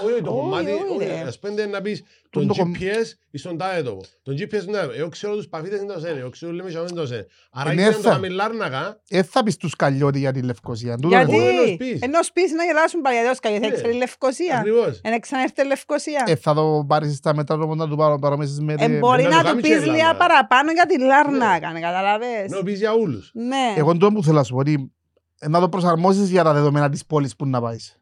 Όχι, 0.02 0.12
όχι, 0.12 0.22
το 0.22 0.30
Όχι, 0.30 0.40
κομμάτι, 0.40 0.70
όχι, 0.72 0.82
όχι, 0.96 1.06
ρε. 1.08 1.24
ας 1.26 1.38
πέντε 1.38 1.66
να 1.66 1.80
πεις 1.80 2.02
Τον 2.30 2.46
τον 2.46 2.56
το 2.56 2.62
κομ- 2.62 2.76
GPS 2.76 3.06
εις 3.30 3.42
τον 3.42 3.56
τάδε 3.58 3.82
τόπο. 3.82 4.02
Τον 4.22 4.34
GPS, 4.34 4.64
ναι, 4.66 4.78
εγώ 4.96 5.08
ξέρω 5.08 5.36
τους 5.36 5.48
παφίτες 5.48 5.80
είναι 5.80 5.92
το 5.92 6.00
σένε, 6.00 6.18
εγώ 6.20 6.30
ξέρω 6.30 6.52
λέμε 6.52 6.70
σιωμένοι 6.70 6.92
το 6.96 7.06
σένε. 7.06 7.26
Άρα 7.52 7.70
Ε, 7.70 7.74
ναι, 7.74 7.80
γίνεται 7.80 7.96
να 7.96 8.02
το 8.02 8.08
θα- 8.08 8.14
κάνουμε 8.14 8.34
λάρνακα, 8.34 9.00
Ε, 9.08 9.22
θα 9.22 9.42
πεις 9.42 9.56
τους 9.56 9.76
Καλλιώτη 9.76 10.18
για 10.18 10.32
τη 10.32 10.42
Λευκοσία. 10.42 10.94
Τούτο 10.94 11.08
Γιατί, 11.08 11.34
είναι. 11.34 11.44
Όχι, 11.44 11.50
ενός 11.66 11.76
πεις. 11.76 12.00
ενώ 12.00 12.22
σπίτι 12.22 12.54
να 12.54 12.64
γελάσουν 12.64 13.00
παλιαδός 13.00 13.38
καλή, 13.40 13.54
θα 13.54 13.60
Ναι. 13.60 13.66
έξερε 13.66 13.92
η 13.92 13.96
Λευκοσία. 13.96 14.56
ακριβώς. 14.58 15.00
Ένα 15.02 15.20
ξαναέρθε 15.20 15.62
η 15.62 15.66
Λευκοσία. 15.66 16.24
Ε, 16.26 16.36
θα 16.36 16.54
το 16.54 16.84
πάρεις 16.88 17.16
στα 17.16 17.34
μετά 17.34 17.56
το 17.58 17.74
να 17.74 17.88
του 17.88 17.96
πάρω 17.96 18.18
παρομέσεις 18.18 18.60
με... 18.60 18.72
Ε, 18.78 18.86
τη- 18.86 18.98
μπορεί 18.98 19.22
να 19.22 19.28
να 19.28 19.34
το 19.36 19.40
του 19.40 19.46
κάνει 19.48 19.60
και 19.62 19.68
πεις 19.68 19.76
Ελλάδα. 19.76 19.92
λίγα 19.92 20.14
παραπάνω 20.16 20.72
για 20.72 20.86
τη 20.86 20.98
Λάρνακα, 20.98 21.80
καταλαβες. 21.80 22.50
Να 22.50 22.62
πεις 22.62 22.78
για 22.78 22.92
όλους. 22.92 23.30
Ναι. 23.34 23.74
Εγώ 23.76 23.96
το 23.96 24.12
που 24.12 24.22
θέλω 24.22 24.36
να 24.36 24.42
σου 24.42 24.52
πω 24.52 24.58
ότι 24.60 24.92
ε, 25.38 25.48
να 25.48 25.60
το 25.60 25.68
προσαρμόσεις 25.68 26.30
για 26.30 26.42
τα 26.44 26.52
δεδομένα 26.52 26.90
της 26.90 27.06
πόλης 27.06 27.36
που 27.36 27.46
να 27.46 27.60
πάεις. 27.60 27.98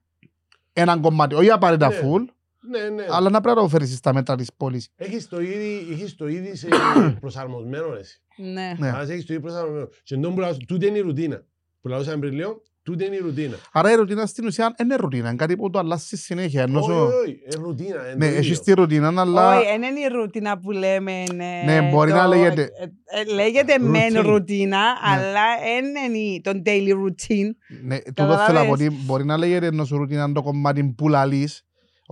Έναν 0.72 1.00
κομμάτι, 1.00 1.34
όχι 1.34 1.50
απαραίτητα 1.50 1.88
Ναι. 1.88 1.98
full, 2.02 2.24
Ναι, 2.60 2.88
ναι. 2.88 3.06
αλλά 3.10 3.30
να 3.30 3.40
πρέπει 3.40 3.56
να 3.56 3.62
το 3.62 3.68
φέρεις 3.68 3.96
στα 3.96 4.12
μέτρα 4.14 4.36
της 4.36 4.52
πόλης. 4.56 4.88
Έχεις 4.96 5.28
το 5.28 5.40
ήδη, 5.40 5.86
έχεις 5.92 6.14
το 6.16 6.26
ήδη 6.28 6.56
σε 6.56 6.68
προσαρμοσμένο 7.20 7.94
εσύ. 7.94 8.20
Ναι. 8.36 8.74
Ναι. 8.78 8.88
Άρα 8.88 9.12
έχεις 9.12 9.24
το 9.26 9.32
ήδη 9.32 9.42
προσαρμοσμένο. 9.42 9.88
Και 10.02 10.14
εντός 10.14 10.32
που 10.34 10.40
λαούς- 10.40 10.56
τούτη 10.66 10.86
είναι 10.86 10.98
η 10.98 11.00
ρουτίνα. 11.00 11.44
Που 11.80 11.88
λαούσαμε 11.88 12.18
πριν 12.18 12.32
λίγο, 12.32 12.62
τούτη 12.82 13.04
είναι 13.04 13.14
η 13.14 13.18
ρουτίνα. 13.18 13.56
Άρα 13.72 13.92
η 13.92 13.94
ρουτίνα 13.94 14.26
στην 14.26 14.46
ουσία 14.46 14.74
είναι 14.82 14.94
ρουτίνα, 14.96 15.28
είναι 15.28 15.36
κάτι 15.36 15.56
που 15.56 15.70
το 15.70 15.78
αλλάσεις 15.78 16.22
συνέχεια. 16.22 16.62
Ενώ 16.62 16.78
Όχι, 16.78 16.90
σου- 16.90 16.98
όχι, 16.98 17.14
όχι, 17.14 17.30
είναι 17.54 17.64
ρουτίνα. 17.64 17.88
είναι 17.88 18.14
Ναι, 18.16 18.30
το 18.30 18.36
έχεις 18.36 18.46
ίδιο. 18.58 18.62
τη 18.62 18.72
ρουτίνα, 18.72 19.12
αλλά 19.20 19.56
Όχι, 19.58 19.66
δεν 19.66 19.82
είναι 19.82 20.00
η 20.00 20.06
ρουτίνα 20.12 20.58
που 20.58 20.70
λέμε. 20.70 21.22
Ναι, 21.34 21.62
Ναι, 21.66 21.88
μπορεί 21.90 22.12
να 22.12 22.26
λέγεται- 22.26 22.68
ε, 22.80 23.20
ε, 23.20 23.34
λέγεται 23.34 23.78
μεν 23.78 24.12
Routine. 24.16 24.22
ρουτίνα, 24.24 24.78
Ναι. 24.78 24.92
αλλά 25.02 25.42
δεν 25.62 26.12
είναι 26.14 26.40
το 26.40 26.62
daily 26.66 26.90
routine. 26.90 27.50
ναι, 27.82 27.98
τούτο 28.00 28.36
θέλω 28.46 28.58
να 28.58 28.64
πω 28.66 28.72
ότι 28.72 28.90
μπορεί 29.04 29.24
να 29.24 29.36
λέγεται 29.36 29.66
ενώ 29.66 29.84
σου 29.84 29.96
ρουτίνα 29.96 30.32
το 30.32 30.42
κομμάτι 30.42 30.94
που 30.96 31.08
λαλείς, 31.08 31.62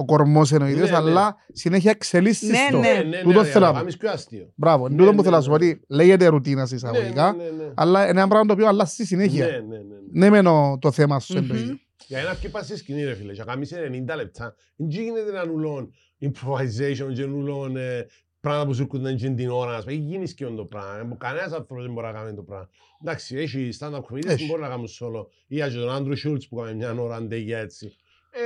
ο 0.00 0.04
κορμός 0.04 0.52
εννοείται, 0.52 0.80
Ναι, 0.80 0.90
ναι. 0.90 0.96
αλλά 0.96 1.36
συνέχεια 1.52 1.90
εξελίσσεις 1.90 2.48
Ναι, 2.48 2.66
το. 2.70 2.78
ναι. 2.78 2.92
Ναι, 2.92 3.02
ναι, 3.02 3.22
Τούτο 3.22 3.40
ναι, 3.40 3.46
θέλω 3.46 3.60
να 3.64 3.66
να 3.66 3.72
πω. 3.72 3.78
κάνεις 3.78 3.96
πιο 3.96 4.10
αστείο. 4.10 4.52
Μπράβο, 4.54 4.88
Ναι, 4.88 4.96
τούτο 4.96 5.10
που 5.10 5.16
ναι, 5.16 5.22
θέλω 5.22 5.36
να 5.36 5.42
σου 5.42 5.50
πω 5.50 5.58
ναι. 5.58 5.66
ότι 5.66 5.80
λέγεται 5.88 6.26
ρουτίνα 6.26 6.66
σε 6.66 6.74
Ναι, 6.74 6.80
εισαγωγικά, 6.80 7.32
ναι, 7.32 7.42
ναι, 7.44 7.50
ναι. 7.50 7.72
αλλά 7.74 8.00
είναι 8.08 8.20
ένα 8.20 8.28
πράγμα 8.28 8.46
το 8.46 8.52
οποίο 8.52 8.66
αλλάζει 8.68 9.04
συνέχεια. 9.04 9.44
Ναι, 9.46 9.50
ναι, 9.52 9.58
ναι, 9.58 9.76
ναι. 9.76 9.84
Ναι, 10.12 10.30
μένω 10.30 10.78
το 10.80 10.90
θέμα 10.90 11.20
σου 11.20 11.32
Μμμ. 11.38 11.50
εννοεί. 11.50 11.80
Για 12.06 12.22
να 12.42 12.50
πας 12.50 12.64
στη 12.66 12.76
σκηνή 12.76 13.04
ρε 13.04 13.14
φίλε, 13.14 13.32
και 13.32 13.38
να 13.38 13.44
κάνεις 13.44 13.72
90 13.74 14.16
λεπτά, 14.16 14.54
δεν 14.76 14.88
γίνεται 14.88 15.32
να 15.32 15.46
νουλών 15.46 15.92
improvisation 16.20 17.12
και 17.14 17.24
νουλών 17.26 17.76
ε, 17.76 18.06
πράγματα 18.40 18.66
που 18.66 18.74
σου 18.74 18.82
έρχονται 18.82 19.10
εκείνη 19.10 19.34
την 19.34 19.50
ώρα, 19.50 19.76
ας 19.76 19.82
πούμε, 19.84 19.94
έχει 19.96 20.02
γίνεις 20.02 20.30
σκιόν 20.30 20.56
το 20.56 20.64
πράγμα, 20.64 21.16
κανένας 21.18 21.52
άνθρωπος 21.52 21.84
δεν 21.84 21.92
μπορεί 21.92 22.06
να 22.06 22.12
κάνει 22.12 22.34
το 22.34 22.42
πράγμα. 22.42 22.68
Εντάξει, 23.04 23.36
έχει 23.36 23.68
stand-up 23.78 23.98
comedians 23.98 24.24
που 24.26 24.30
Έχει. 24.30 24.46
μπορεί 24.46 24.60
να 24.60 24.68
κάνουν 24.68 24.86
solo, 24.86 25.26
ή 25.46 25.56
και 25.56 25.70
τον 25.70 25.90
Άντρου 25.90 26.16
Σούλτς 26.16 26.48
που 26.48 26.56
κάνει 26.56 26.74
μια 26.74 26.94
ώρα 26.98 27.16
αντέγια 27.16 27.58
έτσι. 27.58 27.92
Ε, 28.32 28.40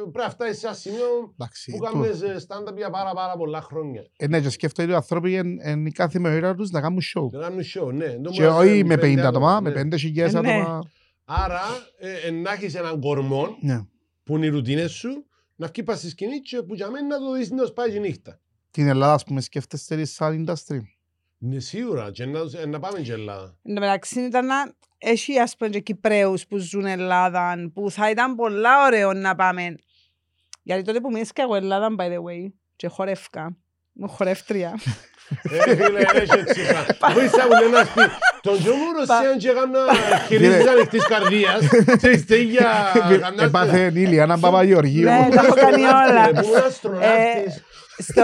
πρέπει 0.00 0.18
να 0.26 0.30
φτάσεις 0.30 0.58
σε 0.58 0.66
ένα 0.66 0.76
σημείο 0.76 1.06
Εντάξει, 1.32 1.70
που 1.72 1.78
το- 1.84 1.92
κάνεις 1.92 2.22
ε, 2.22 2.36
stand-up 2.48 2.76
για 2.76 2.90
πάρα 2.90 3.12
πάρα 3.12 3.36
πολλά 3.36 3.60
χρόνια. 3.62 4.06
Ε, 4.16 4.26
ναι, 4.26 4.40
και 4.40 4.48
σκέφτομαι 4.50 4.86
ότι 4.86 4.96
οι 4.96 5.00
άνθρωποι 5.02 5.32
είναι 5.32 5.88
η 5.88 5.92
κάθε 5.92 6.18
μέρα 6.18 6.54
τους 6.54 6.70
να 6.70 6.80
κάνουν 6.80 7.00
show. 7.14 7.30
Να 7.30 7.40
κάνουν 7.40 7.60
show, 7.74 7.92
ναι. 7.92 8.06
Δεν 8.06 8.22
Και 8.22 8.42
μπορεί 8.42 8.52
να 8.52 8.54
όχι 8.56 8.78
είναι 8.78 8.96
με 8.96 9.02
50 9.02 9.18
άτομα, 9.26 9.60
ναι. 9.60 9.70
με 9.70 9.80
5 9.94 9.96
χιλιάδες 9.98 10.34
Ε, 10.34 10.40
ναι. 10.40 10.52
άτομα. 10.52 10.80
Άρα, 11.24 11.60
ε, 11.98 12.12
ε, 12.26 12.30
να 12.30 12.52
έχεις 12.52 12.74
έναν 12.74 13.00
κορμό 13.00 13.56
Ναι. 13.60 13.80
που 14.24 14.36
είναι 14.36 14.46
οι 14.46 14.48
ρουτίνες 14.48 14.90
σου, 14.92 15.26
να 15.56 15.66
βγει 15.66 15.82
πας 15.82 15.98
στη 15.98 16.08
σκηνή 16.08 16.40
και 16.40 16.62
που 16.62 16.74
για 16.74 16.90
μένα 16.90 17.06
να 17.06 17.18
το 17.26 17.32
δεις 17.32 17.50
να 17.50 17.66
σπάει 17.66 17.96
η 17.96 18.00
νύχτα. 18.00 18.40
Την 18.70 18.88
Ελλάδα, 18.88 19.12
ας 19.12 19.24
πούμε, 19.24 19.40
σκέφτεστε 19.40 19.96
τη 19.96 20.04
σαν 20.04 20.44
industry. 20.48 20.78
Ναι, 21.42 21.58
σίγουρα. 21.58 22.10
Και 22.10 22.26
να, 22.26 22.40
ε, 22.60 22.66
να 22.66 22.78
πάμε 22.78 23.00
και 23.00 23.12
Ελλάδα. 23.12 23.56
Εν 23.62 23.74
τω 23.74 23.80
μεταξύ 23.80 24.20
ήταν 24.20 24.46
να 24.46 24.72
έχει 24.98 25.38
ας 25.38 25.56
πούμε 25.56 25.70
και 25.70 25.80
Κυπρέους 25.80 26.46
που 26.46 26.58
ζουν 26.58 26.84
Ελλάδα 26.86 27.70
που 27.74 27.90
θα 27.90 28.10
ήταν 28.10 28.34
πολλά 28.34 28.84
ωραίο 28.86 29.12
να 29.12 29.34
πάμε. 29.34 29.74
Γιατί 30.62 30.82
τότε 30.82 31.00
που 31.00 31.10
μείνεις 31.10 31.32
και 31.32 31.42
εγώ 31.42 31.54
Ελλάδα, 31.54 31.88
by 31.98 32.02
the 32.02 32.16
way, 32.16 32.52
και 32.76 32.88
χορεύκα. 32.88 33.56
Μου 33.92 34.08
χορεύτρια. 34.08 34.80
Ε, 35.42 35.76
φίλε, 35.76 35.98
έχει 35.98 36.38
έτσι 36.38 36.60
πράγμα. 36.66 37.14
Βοήθησα 37.14 37.46
μου 37.46 37.52
λέει 37.60 37.70
να 37.70 37.84
πει. 37.84 38.02
Τον 38.40 38.58
Τζο 38.58 38.74
μου 38.74 38.92
Ρωσίαν 38.98 39.38
και 39.38 39.48
έκανα 39.48 39.78
χειρίσεις 40.26 40.66
ανοιχτής 40.66 41.06
καρδίας. 41.06 41.60
Ξέρεις, 41.96 42.26
τέγια... 42.26 42.92
καμιά 43.20 43.44
Έπαθε 43.44 43.86
η 43.86 43.92
Ήλια, 43.94 44.22
έναν 44.22 44.40
Παπαγεωργίου. 44.40 45.04
Ναι, 45.04 45.28
τα 45.34 45.42
έχω 45.44 45.54
κάνει 45.54 45.82
όλα. 45.82 46.28
Ε, 46.28 46.32
Που 46.32 46.44
ήμουν 46.44 46.56
αστροναύτης. 46.56 47.62
Στο 48.00 48.22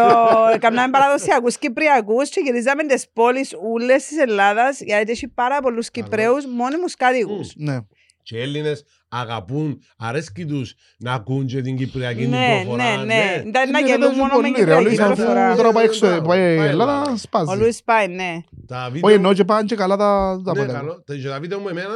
έκαναμε 0.55 0.91
παραδοσιακούς 0.91 1.59
Κυπριακούς 1.59 2.29
και 2.29 2.41
γυρίζαμε 2.45 2.83
τις 2.83 3.07
πόλεις 3.13 3.55
ούλες 3.73 4.07
της 4.07 4.19
Ελλάδας 4.19 4.81
γιατί 4.81 5.11
έχει 5.11 5.29
πάρα 5.29 5.61
πολλούς 5.61 5.91
Καλό. 5.91 6.07
Κυπρέους 6.07 6.47
μόνιμους 6.47 6.95
κάτοικους. 6.95 7.53
Ναι. 7.57 7.79
Και 8.23 8.37
οι 8.37 8.41
Έλληνες 8.41 8.85
αγαπούν, 9.09 9.79
αρέσκει 9.99 10.45
τους 10.47 10.75
να 10.99 11.13
ακούν 11.13 11.47
και 11.47 11.61
την 11.61 11.77
Κυπριακή 11.77 12.21
την 12.21 12.31
Ναι, 12.31 12.61
προφορά. 12.65 12.97
ναι, 12.97 13.05
ναι. 13.05 13.43
Ήταν 13.47 13.71
να 13.71 13.79
Είναι 13.79 13.89
γελούν 13.89 14.01
τόσο 14.09 14.15
μόνο 14.21 14.41
με 14.41 14.51
πολύ, 14.51 14.65
ρε, 14.65 14.75
όλοι 14.75 14.89
Κυπριακή 14.89 14.97
σαν 14.97 15.15
προφορά. 15.25 15.47
αφού 15.49 15.57
τώρα 15.57 15.73
πάει 15.73 15.85
έξω, 15.85 16.07
Μπράβο, 16.07 16.27
πάει 16.29 16.55
η 16.55 16.57
πάει 16.57 16.67
Ελλάδα, 16.69 16.93
Ελλάδα. 16.93 17.13
Ο 17.13 17.17
σπάζει. 17.17 17.57
Λούις 17.57 17.83
πάει, 17.83 18.09
ναι. 18.09 18.37
Τα 18.67 18.85
βίντεο- 18.93 19.01
Όχι, 19.09 19.15
εννοώ 19.15 19.33
και 19.33 19.45
πάνε 19.45 19.65
και 19.67 19.75
καλά 19.77 19.97
τα 19.97 20.05
τα 20.05 20.35
Ναι, 20.35 20.51
αποτέλεσμα. 20.51 20.79
καλό. 20.79 21.03
Τα- 21.07 21.15
και 21.17 21.29
τα 21.29 21.41
βίντεο 21.41 21.59
μου 21.59 21.69
εμένα, 21.69 21.95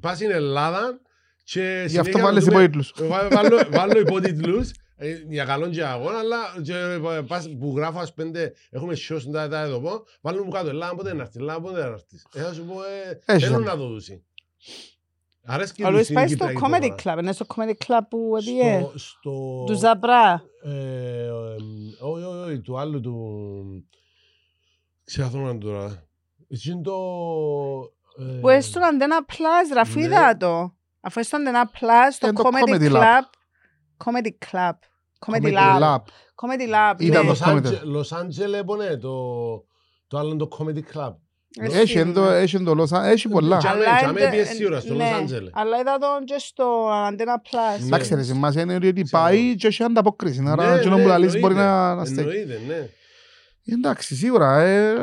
πας 0.00 0.16
στην 0.16 0.30
Ελλάδα 0.30 1.00
και 1.44 1.60
Γι' 1.86 1.98
αυτό 1.98 2.10
συνέχεια 2.10 2.22
βάλεις 2.22 2.44
δούμε- 2.44 2.56
υπότιτλους. 2.62 2.92
Βα- 2.96 3.28
βάλω- 3.30 3.66
Βάλω 3.70 3.98
υπότιτλους 4.06 4.70
ε, 4.70 4.72
για 5.28 5.44
καλόν 5.44 5.70
και 5.70 5.84
αγώνα, 5.84 6.18
αλλά 6.18 6.36
και, 6.62 6.74
ε, 6.74 7.20
πας- 7.26 7.56
που 7.58 7.72
γράφω 7.76 7.98
ας 7.98 8.14
πέντε, 8.14 8.52
έχουμε 8.70 8.94
shows 9.08 9.22
τα 9.32 9.48
τα 9.48 9.60
εδώ 9.60 9.80
πω, 9.80 10.04
βάλω 10.20 10.44
μου 10.44 10.50
κάτω, 10.50 10.68
Ελλάδα 10.68 10.94
πότε 10.94 11.14
να 11.14 11.20
έρθεις, 11.22 11.36
Ελλάδα 11.36 11.60
πότε 11.60 11.80
να 11.80 11.86
έρθεις. 11.86 12.26
Ε, 12.34 12.40
θα 12.42 12.52
σου 12.52 12.64
πω, 12.64 12.74
ε, 12.82 13.20
Έχει 13.26 13.44
θέλουν 13.44 13.58
ζώμα. 13.58 13.70
να 13.72 13.78
το 13.80 13.86
δούσει. 13.88 14.24
Αρέσκει 15.48 15.82
Ο 15.82 15.86
τους 15.86 15.94
Λούις 15.94 16.08
η 16.08 16.12
πάει 16.12 16.26
στο 16.28 16.34
Κυπριακή 16.46 16.60
comedy 16.64 16.88
προφορά. 16.94 17.14
club. 17.14 17.18
Είναι 17.22 17.32
στο 17.32 17.46
comedy 17.54 17.72
club 17.86 18.00
που 18.08 18.34
έδιε. 18.36 18.80
Στο- 18.80 18.98
στο- 18.98 19.64
Του 19.66 19.74
Ζαμπρά. 19.74 20.42
ε, 20.62 20.70
ε, 21.24 21.28
Όχι, 22.00 22.24
όχι, 22.24 22.50
όχι, 22.50 22.60
του 22.60 22.78
άλλου 22.78 23.00
του... 23.00 23.14
Ξέρω 25.04 25.28
το 25.30 25.36
όνομα 25.36 25.58
του 25.58 25.66
τώρα. 25.66 26.04
Εσύ 26.48 26.70
είναι 26.70 26.82
το... 26.82 26.94
ε, 28.18 28.38
Που 28.40 28.48
είναι 28.48 28.60
στον 28.60 28.82
Αντένα 28.84 29.24
Plus, 29.28 29.72
ρε, 29.74 29.80
αφού 29.80 29.98
ναι. 29.98 30.04
είδα 30.04 30.36
το. 30.36 30.74
Αφού 31.00 31.18
είναι 31.18 31.26
στον 31.26 31.40
Αντένα 31.40 31.70
Plus, 31.74 32.12
στο 32.12 32.26
Ε, 32.26 32.32
το 32.32 32.42
comedy 32.44 32.70
Comedy 32.74 32.92
Lab. 32.92 32.96
club. 32.96 33.22
Comedy 34.04 34.30
club. 34.50 34.72
Comedy 35.26 35.52
Lab. 35.52 35.80
Lab. 35.80 35.96
Comedy 36.40 36.68
Lab. 36.74 36.94
Ήταν 37.00 37.08
ναι. 37.08 37.14
το 37.16 37.22
Λος 37.22 37.42
comedy. 37.44 37.56
Άντζε- 37.56 37.82
Λος 37.84 38.12
Άντζελε, 38.12 38.64
πονέ, 38.64 38.96
το... 38.96 39.10
Το 40.08 40.18
άλλο 40.18 40.28
είναι 40.28 40.38
το 40.38 40.48
Comedy 40.58 40.96
Club. 40.96 41.14
Έχει 41.60 41.98
εν 41.98 42.12
το- 42.12 42.30
έχει 42.30 42.56
εν 42.56 42.64
το 42.64 42.74
Los 42.82 42.96
Angeles, 42.96 43.04
έχει 43.04 43.28
πολλά. 43.28 43.56
Τζα- 43.56 43.70
Αλλά 43.70 43.96
τζαμέ 43.96 44.20
είναι- 44.20 44.30
πιες 44.30 44.48
σίγουρα, 44.48 44.80
στο 44.80 44.94
ναι, 44.94 45.10
Los 45.12 45.20
Angeles. 45.22 45.48
Αλλά 45.52 45.78
είδα 45.80 45.98
τον 45.98 46.24
και 46.24 46.34
στο 46.38 46.88
Αντένα 47.08 47.42
Plus. 47.44 47.80
Ναι. 47.80 47.86
Εντάξει, 47.86 48.14
ρε, 48.14 48.22
σημασία 48.22 48.62
είναι 48.62 48.74
ότι 48.74 48.92
Ξέρω. 49.02 49.22
πάει 49.22 49.54
και 49.54 49.66
έχει 49.66 49.82
ανταπόκριση. 49.82 50.42
Ναι, 50.42 50.50
Άρα, 50.50 50.74
εκείνο 50.74 50.96
ναι, 50.96 51.02
που 51.02 51.08
λαλείς 51.08 51.32
μπορεί 51.40 51.54
εννοείται. 51.54 51.70
να 51.70 51.94
να 51.94 52.04
στέκει. 52.04 52.20
Εννοείται, 52.20 52.60
ναι. 52.66 52.88
Εντάξει, 53.74 54.14
σίγουρα. 54.14 54.60
ε, 54.60 54.94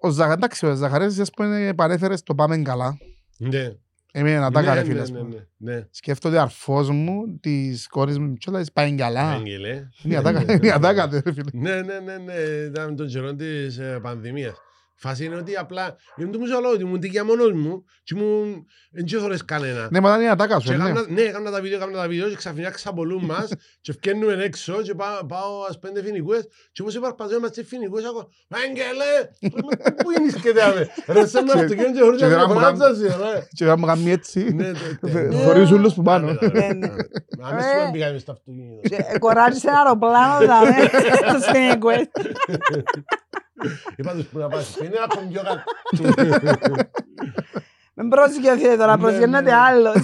Ο 0.00 0.08
Ζαχα- 0.10 0.32
εντάξει, 0.32 0.66
ο 0.66 0.74
Ζαχαρέας, 0.74 1.18
ας 1.18 1.30
πούμε, 1.30 1.66
επανέφερε 1.66 2.16
στο 2.16 2.34
πάμε 2.34 2.56
καλά. 2.58 2.96
Ναι. 3.38 3.72
Εμένα 4.16 4.40
να 4.40 4.50
τα 4.50 4.60
Ναι, 4.60 4.66
έκανε, 4.66 4.80
ναι, 4.80 4.86
φίλε. 4.86 5.00
ας 5.00 5.10
ναι, 5.10 5.18
πούμε. 5.18 5.48
ναι, 5.58 5.74
ναι. 5.74 5.86
Σκέφτονται 5.90 6.40
αρφός 6.40 6.90
μου, 6.90 7.38
της 7.40 7.86
κόρης 7.88 8.18
μου, 8.18 8.34
και 8.34 8.50
λέει, 8.50 8.64
πάει 8.72 8.94
καλά. 8.94 9.30
Άγγελε. 9.30 9.88
Είναι 10.02 10.14
η 10.14 10.16
ατάκα- 10.16 10.38
Ναι, 10.38 10.44
ναι, 10.44 10.52
είναι 10.52 10.66
η 10.66 10.68
ναι, 10.68 10.74
ατάκα, 10.74 11.06
ναι. 11.06 11.18
ρε, 11.24 11.32
φίλε. 11.32 11.50
Ναι, 11.52 11.74
ναι, 11.82 11.98
ναι, 11.98 12.16
ναι. 12.18 12.32
Ήταν 12.66 12.96
τον 12.96 13.06
καιρό 13.06 13.34
της 13.34 13.78
ε, 13.78 13.98
πανδημίας. 14.02 14.56
Φάση 14.96 15.24
είναι 15.24 15.36
ότι 15.36 15.56
απλά 15.56 15.96
ήμουν 16.16 16.32
το 16.32 16.38
μισό 16.38 16.60
λόγο 16.60 16.74
ότι 16.74 16.82
ήμουν 16.82 17.00
τίκια 17.00 17.24
μόνος 17.24 17.52
μου 17.52 17.84
και 18.02 18.14
ήμουν 18.18 18.66
δεν 18.90 19.04
τσίθωρες 19.04 19.44
κανένα. 19.44 19.88
Ναι, 19.90 20.00
μα 20.00 20.08
ήταν 20.08 20.22
η 20.22 20.28
ατάκα 20.28 20.58
σου, 20.60 20.68
Και 20.68 20.74
ε, 20.74 20.76
ναι. 20.76 20.84
έκανα- 20.84 21.06
ναι, 21.08 21.20
έκανα 21.20 21.50
τα 21.50 21.60
βίντεο, 21.60 21.76
έκανα 21.78 21.92
τα 21.92 22.08
βίντεο 22.08 22.28
και 22.28 22.36
ξαφνικά 22.36 22.70
ξαπολούν 22.70 23.24
μας 23.24 23.48
και 23.80 23.92
φκαίνουμε 23.92 24.44
έξω 24.44 24.82
και 24.82 24.94
πάω, 24.94 25.26
πάω 25.26 25.62
ας 25.68 25.78
πέντε 25.78 26.02
φοινικούες 26.02 26.48
και 26.72 26.82
όπως 26.82 26.94
υπαρπαζώ 26.94 27.40
μας 27.40 27.50
και 27.50 27.64
φοινικούες 27.64 28.04
ακούω 28.04 28.28
«Άγγελε, 28.48 29.12
πού 30.02 30.10
είναι 30.20 30.30
σκέτε 30.30 30.62
άμε, 30.62 30.88
ρε 31.06 31.26
σε 31.26 31.42
με 31.42 31.52
αυτοκίνητο 31.52 31.92
και 31.92 32.00
χωρίς 32.00 32.18
και 32.20 32.26
να 32.26 32.30
δεν 32.30 32.38
με 32.48 32.54
μου 32.54 32.60
φωνάζασαι, 32.60 33.06
ρε». 33.06 33.46
Και 33.54 33.64
θα 33.64 33.78
μου 33.78 33.86
κάνει 33.86 34.10
έτσι, 34.10 34.54
Ναι, 34.54 34.70
το- 35.00 35.08
Θε- 35.08 35.32
ναι. 35.32 35.44
χωρίς 35.44 35.70
ούλους 35.70 35.94
που 35.94 36.02
πάνω. 36.02 36.26
Ναι, 36.32 36.38
ναι, 36.48 36.48
Ναι, 36.60 36.66
ναι. 36.66 36.86
ναι. 36.86 36.94
Αν 37.42 37.56
εσύ 37.58 37.68
Ε. 37.80 37.84
με 37.84 37.90
πήγαμε 37.92 38.18
στο 38.18 38.32
αυτοκίνητο. 38.32 38.88
Και 38.88 39.18
Κοράτησε 39.18 39.68
ένα 39.68 39.78
αεροπλάνο, 39.78 40.38
δηλαδή, 40.38 40.88
στους 41.28 41.44
φοινικούες. 41.52 42.06
Είπα 43.96 44.12
τους 44.12 44.24
που 44.24 44.38
να 44.38 44.48
πας, 44.48 44.76
είναι 44.76 44.96
ακόμη 45.10 45.28
πιο 45.28 45.42
κάτω. 45.42 46.74
Μην 47.94 48.08
προσγειωθείτε 48.08 48.76
τώρα, 48.76 48.96
Ναι, 48.96 49.02
προσγειώνεται 49.02 49.50
ναι. 49.50 49.56
άλλος. 49.56 49.96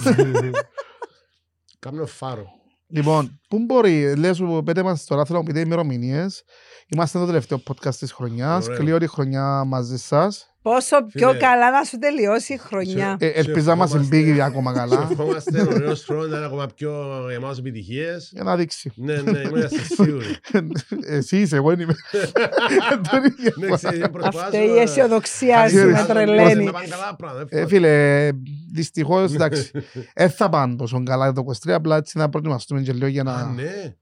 Κάμνω 1.79 2.05
φάρο. 2.05 2.45
Λοιπόν, 2.87 3.39
πού 3.49 3.59
μπορεί, 3.59 4.15
λέει 4.15 4.33
σου, 4.33 4.61
πέτε 4.65 4.83
μας 4.83 5.05
τώρα, 5.05 5.25
θέλω 5.25 5.39
να 5.39 5.45
πείτε 5.45 5.59
ημερομηνίες. 5.59 6.43
Είμαστε 6.87 7.19
το 7.19 7.25
τελευταίο 7.25 7.63
podcast 7.67 7.95
της 7.95 8.11
χρονιάς. 8.11 8.65
Ωραίο. 8.65 8.77
Κλείω 8.77 8.97
τη 8.97 9.07
χρονιά 9.07 9.63
μαζί 9.63 9.97
σας. 9.97 10.50
Πόσο 10.61 11.05
πιο 11.05 11.27
Φίλε. 11.27 11.39
καλά 11.39 11.71
να 11.71 11.83
σου 11.83 11.97
τελειώσει 11.97 12.53
η 12.53 12.57
χρονιά. 12.57 13.17
Ε, 13.19 13.27
ελπίζω 13.27 13.65
να 13.69 13.75
μας 13.75 13.89
ευχόμαστε- 13.89 14.15
εμπήγει 14.19 14.41
ακόμα 14.41 14.73
καλά. 14.73 15.07
Ευχόμαστε 15.11 15.61
ο 15.61 15.77
νέος 15.77 16.03
χρόνος 16.03 16.29
να 16.29 16.37
είναι 16.37 16.45
ακόμα 16.45 16.67
πιο 16.75 16.91
γεμάτος 17.31 17.57
επιτυχίες. 17.57 18.29
Για 18.33 18.43
να 18.43 18.55
δείξει. 18.55 18.91
Ναι, 18.95 19.21
ναι, 19.21 19.39
είμαστε 19.39 19.79
σίγουροι. 19.83 20.35
Εσύ 21.05 21.37
είσαι, 21.41 21.55
εγώ 21.55 21.69
δεν 21.69 21.79
είμαι. 21.79 21.95
Δεν 23.11 23.23
είναι 23.23 23.35
Ναι, 23.55 23.65
διαφορά. 23.65 23.75
ξέρεις, 23.75 24.09
προσπαθώ, 24.11 24.39
Αυτή 24.39 24.57
η 24.57 24.77
ε, 24.77 24.81
αισιοδοξία 24.81 25.55
κάτι 25.55 25.69
σου 25.77 25.85
με 25.85 25.91
να- 25.91 26.05
τρελαίνει. 26.05 26.63
να 26.63 26.71
πάνε 26.71 26.87
καλά 26.87 27.15
πράγματα, 27.15 27.45
Ε, 27.57 27.61
ε, 27.61 27.67
φίλε, 27.67 28.29
δυστυχώς, 28.73 29.33
εντάξει, 29.33 29.71
δεν 30.15 30.29
θα 30.29 30.49
πάνε 30.49 30.75
τόσο 30.75 31.03
καλά 31.03 31.31
το 31.33 31.43
23, 31.65 31.69
απλά 31.71 31.95
έτσι 31.97 32.17
να 32.17 32.29
προετοιμαστούμε 32.29 32.81
και 32.81 32.93
λίγο 32.93 33.07
για 33.07 33.21
Α, 33.21 33.25
να... 33.25 33.45
ναι. 33.45 33.95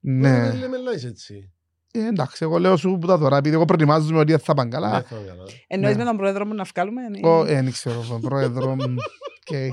Ναι. 0.00 0.30
Δεν 0.50 0.58
λέμε 0.58 0.76
λες 0.78 1.04
έτσι. 1.04 1.52
Ε, 1.94 2.06
εντάξει, 2.06 2.38
εγώ 2.44 2.58
λέω 2.58 2.76
σου 2.76 2.98
που 3.00 3.06
τα 3.06 3.18
τώρα, 3.18 3.36
επειδή 3.36 3.54
εγώ 3.54 3.64
προετοιμάζομαι 3.64 4.18
ότι 4.18 4.36
θα 4.36 4.54
πάνε 4.54 4.70
καλά. 4.70 4.90
Δεν 4.90 5.02
θα 5.02 5.16
είναι 5.16 5.26
καλά. 5.28 5.42
Εννοείς 5.66 5.96
Ναι. 5.96 6.02
με 6.02 6.08
τον 6.08 6.16
πρόεδρο 6.16 6.46
μου 6.46 6.54
να 6.54 6.64
βγάλουμε. 6.64 7.08
ναι. 7.08 7.18
Εγώ 7.22 7.44
ε, 7.44 7.54
δεν 7.62 7.70
ξέρω, 7.72 8.04
τον 8.08 8.20
πρόεδρο. 8.20 8.74
μ, 8.74 8.80
οκ. 9.50 9.72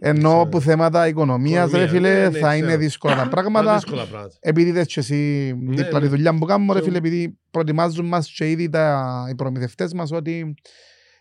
Ενώ 0.00 0.28
ξέρω. 0.28 0.46
που 0.46 0.60
θέματα 0.60 1.08
οικονομίας, 1.08 1.70
ρε 1.70 1.82
Οικονομία, 1.82 1.88
φίλε, 2.10 2.22
ναι, 2.22 2.28
ναι, 2.28 2.38
θα 2.38 2.54
είναι 2.56 2.66
ξέρω. 2.66 2.80
δύσκολα 2.80 3.14
τα 3.16 3.22
Μα 3.24 3.28
πράγματα. 3.28 3.74
δύσκολα 3.74 4.04
πράγματα. 4.04 4.34
Επειδή 4.40 4.70
δες 4.70 4.86
και 4.86 5.00
εσύ 5.00 5.52
δίπλα 5.68 5.98
τη 5.98 6.04
ναι. 6.04 6.10
δουλειά 6.10 6.34
που 6.38 6.44
κάνουμε, 6.44 6.72
ρε 6.72 6.80
Ξέρω. 6.80 6.94
φίλε, 6.94 7.08
επειδή 7.08 7.38
προετοιμάζουν 7.50 8.06
μας 8.06 8.30
και 8.36 8.50
ήδη 8.50 8.68
τα, 8.68 9.26
οι 9.30 9.34
προμηθευτές 9.34 9.92
μας 9.92 10.12
ότι 10.12 10.54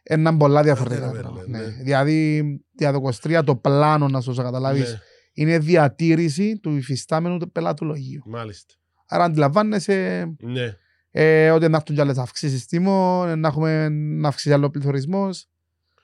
είναι 0.09 0.37
πολλά 0.37 0.63
διαφορετικά 0.63 1.05
ναι, 1.05 1.11
ναι, 1.13 1.19
πράγματα. 1.19 1.45
ναι. 1.47 1.57
Ναι. 1.57 1.63
Δηλαδή, 1.83 2.43
για 2.71 2.91
το 2.91 3.01
23 3.23 3.41
το 3.45 3.55
πλάνο, 3.55 4.07
να 4.07 4.21
σου 4.21 4.33
καταλάβεις, 4.33 4.91
Ναι, 4.91 4.97
είναι 5.33 5.59
διατήρηση 5.59 6.59
του 6.59 6.75
υφιστάμενου 6.75 7.37
του 7.37 7.51
πελατολογίου. 7.51 8.21
Μάλιστα. 8.25 8.73
Άρα 9.07 9.23
αντιλαμβάνεσαι 9.23 10.25
Ναι. 10.39 10.75
ε, 11.11 11.51
ότι 11.51 11.67
να 11.69 11.77
έρθουν 11.77 11.95
κι 11.95 12.01
άλλες 12.01 12.17
αυξήσεις 12.17 12.65
τιμών, 12.65 13.39
να 13.39 13.47
έχουμε 13.47 13.89
να 13.89 14.27
αυξήσει 14.27 14.53
άλλο 14.53 14.69
πληθωρισμός. 14.69 15.47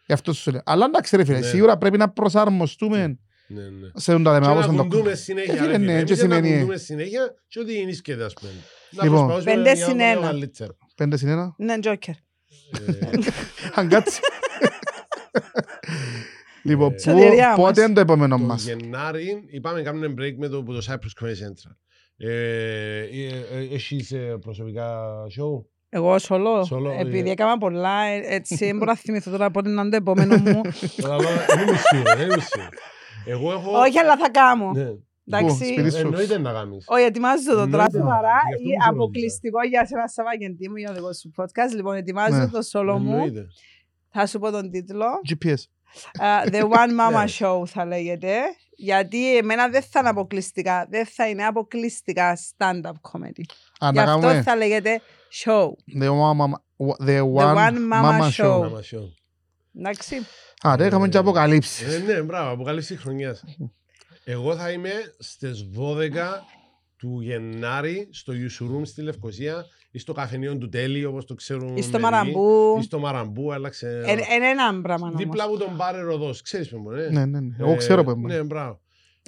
Γι' 0.05 0.13
αυτό 0.13 0.33
σου 0.33 0.51
λέω. 0.51 0.61
Αλλά 0.65 0.85
εντάξει 0.85 1.15
ρε 1.15 1.25
φίλε, 1.25 1.39
Ναι. 1.39 1.45
σίγουρα 1.45 1.77
πρέπει 1.77 1.97
να 1.97 2.09
προσαρμοστούμε 2.09 3.19
Ναι, 3.47 3.61
ναι. 3.61 3.87
σε 3.95 4.11
τον 4.11 4.23
τα 4.23 4.29
Και 4.37 4.43
θέματα. 4.43 4.47
να 4.47 4.51
όπως 4.51 4.65
είναι 4.65 4.75
το- 4.77 4.83
κουντούμε 4.83 5.15
συνέχεια. 5.15 5.53
Ε, 5.53 5.55
ρε 5.57 5.61
φίλε, 5.63 5.73
φίλε. 5.73 5.85
ναι, 5.85 5.91
Εμείς 5.97 6.03
και 6.09 6.15
δεν 6.15 6.27
να 6.29 6.35
σημαίνει- 6.35 6.55
κουντούμε 6.57 6.77
συνέχεια 6.77 7.33
και 7.47 7.59
ότι 7.59 7.79
είναι 7.79 7.91
σκέδα, 7.91 8.25
ας 8.25 8.33
πούμε. 8.33 8.51
Να 8.91 9.03
Λοιπόν. 9.03 9.25
προσπαθούμε 9.27 9.53
Πέντε 9.55 9.73
για 9.73 9.85
να 9.85 9.89
συν 9.89 9.97
πάμε 9.97 10.11
ένα. 10.11 10.27
καλύτερα. 10.27 10.75
Πέντε 10.95 11.17
συν 11.17 11.27
ένα. 11.27 11.53
Ναι, 11.57 11.79
Τζόκερ. 11.79 12.13
Ε, 12.13 12.19
Αν 13.75 13.87
κάτσει. 13.89 14.19
Λοιπόν, 16.63 16.87
Ε, 16.91 16.93
πού- 16.93 16.99
Σωτηριά 17.01 17.47
μας. 17.47 17.57
πότε 17.57 17.83
είναι 17.83 17.93
το 17.93 17.99
επόμενο 17.99 18.37
Το 18.37 18.43
μας; 18.43 18.63
Γενάρη 18.63 19.43
είπαμε 19.51 19.77
να 19.77 19.83
κάνουμε 19.83 20.13
break 20.17 20.35
με 20.37 20.47
το, 20.47 20.63
που 20.63 20.73
το 20.73 20.81
Cyprus 20.87 21.23
Comedy 21.23 21.29
Central. 21.29 21.75
Ε, 22.21 22.99
ε, 22.99 23.27
ε, 23.51 23.73
Έχεις 23.73 24.11
ε, 24.11 24.37
προσωπικά 24.41 24.99
show; 25.25 25.63
Εγώ 25.89 26.19
σολό. 26.19 26.63
Σολό, 26.63 26.91
Επειδή 26.91 27.29
ε. 27.29 27.31
έκανα 27.31 27.57
πολλά, 27.57 28.01
ε, 28.03 28.21
έτσι 28.25 28.55
δεν 28.55 28.77
μπορώ 28.77 28.91
να 28.91 28.97
θυμηθώ 28.97 29.31
τώρα 29.31 29.51
πότε 29.51 29.69
είναι 29.69 29.89
το 29.89 29.95
επόμενο 29.95 30.35
μου. 30.37 30.61
Αλλά 31.05 31.17
Δεν 31.47 31.67
είμαι 31.67 31.77
σίγουρο, 31.77 32.15
δεν 32.15 32.25
είμαι 32.29 32.39
σίγουρο. 32.41 32.69
Εγώ 33.25 33.51
έχω... 33.51 33.79
Όχι, 33.79 33.99
αλλά 33.99 34.17
θα 34.17 34.29
κάνω. 34.29 34.71
Ναι. 34.71 34.89
Εντάξει. 35.31 35.65
σπίτι 35.65 35.91
σου. 35.91 35.97
Εννοείται 35.97 36.37
να 36.39 36.51
κάνεις. 36.51 36.85
Όχι, 36.87 37.03
ετοιμάζω 37.03 37.43
το 37.43 37.51
Εννοείται. 37.51 37.71
τώρα 37.71 37.89
σοβαρά. 37.91 38.37
Γι' 38.49 38.53
αυτό 38.55 38.63
ή 38.63 38.73
μου 38.73 38.81
σε 38.83 38.89
αποκλειστικό 38.89 39.59
για 39.69 39.85
σένα 39.85 40.07
Σαββαγεντή 40.07 40.69
μου 40.69 40.75
για 40.75 40.87
το 40.87 40.93
δικό 40.93 41.13
σου 41.13 41.31
podcast. 41.37 41.75
Λοιπόν, 41.75 41.95
ετοιμάζω 41.95 42.37
Ναι. 42.37 42.47
το 42.47 42.61
σολό 42.61 42.97
μου. 42.99 43.11
Εννοείται. 43.11 43.45
Θα 44.09 44.25
σου 44.27 44.39
πω 44.39 44.51
τον 44.51 44.69
τίτλο. 44.71 45.05
GPS. 45.29 45.61
Uh, 46.21 46.49
the 46.53 46.61
One 46.61 46.93
Mama 46.99 47.23
Ναι. 47.23 47.23
Show 47.39 47.65
θα 47.65 47.85
λέγεται. 47.85 48.33
Γιατί 48.81 49.37
εμένα 49.37 49.69
δεν 49.69 49.81
θα 49.81 49.99
είναι 49.99 50.09
αποκλειστικά. 50.09 50.87
Δεν 50.89 51.05
θα 51.05 51.29
είναι 51.29 51.45
αποκλειστικά 51.45 52.37
stand-up 52.37 52.91
comedy. 53.11 53.43
Α, 53.85 53.89
Γι' 53.91 53.95
να 53.97 54.03
αυτό 54.03 54.19
κάνουμε 54.19 54.41
θα 54.41 54.55
λέγεται 54.55 55.01
show. 55.45 55.65
The 56.01 56.07
One 56.09 56.37
Mama- 56.39 57.05
The 57.07 57.21
One 57.35 57.55
One 57.55 57.73
Mama 57.93 58.19
Mama 58.19 58.29
Show. 58.29 58.45
Show. 58.45 58.59
Μάμα 58.59 58.79
show. 58.91 59.03
Εντάξει. 59.77 60.15
Α, 60.61 60.75
ρε, 60.75 60.85
είχαμε 60.85 61.07
και 61.09 61.17
Ε, 61.17 61.19
αποκαλύψεις. 61.19 61.93
Ε, 61.95 61.99
ναι, 61.99 62.21
μπράβο, 62.21 62.51
αποκαλύψη 62.53 62.97
χρονιάς. 62.97 63.43
Εγώ 64.23 64.55
θα 64.55 64.71
είμαι 64.71 64.91
στις 65.19 65.69
12 65.75 66.45
του 66.97 67.19
Γενάρη 67.21 68.07
στο 68.11 68.33
Ιουσουρούμ 68.33 68.83
στη 68.83 69.01
Λευκοσία 69.01 69.65
ή 69.78 69.78
στο 69.97 70.13
καφενείο 70.13 70.57
του 70.57 70.69
Τέλη, 70.69 71.05
όπως 71.05 71.25
το 71.25 71.33
ξέρουν 71.35 71.77
Ή 71.77 71.81
στο 71.81 71.99
μερικοί. 71.99 72.11
Μαραμπού. 72.11 72.77
Ή 72.79 72.83
στο 72.83 72.99
Μαραμπού, 72.99 73.53
άλλαξε. 73.53 74.03
Είναι 74.07 74.49
ένα 74.49 74.81
πράγμα 74.81 75.07
όμως. 75.07 75.19
Δίπλα 75.19 75.43
από 75.43 75.57
τον 75.57 75.77
Πάρε 75.77 76.01
Ροδός, 76.01 76.41
ξέρεις 76.41 76.71
με 76.73 76.79
μπορεί. 76.79 77.11
Ναι, 77.11 77.25
ναι, 77.25 77.39
ναι. 77.39 77.55
Εγώ 77.59 77.75
ξέρω 77.75 78.03
που 78.03 78.09
είναι. 78.09 78.35
Ναι, 78.35 78.43
μπράβο. 78.43 78.79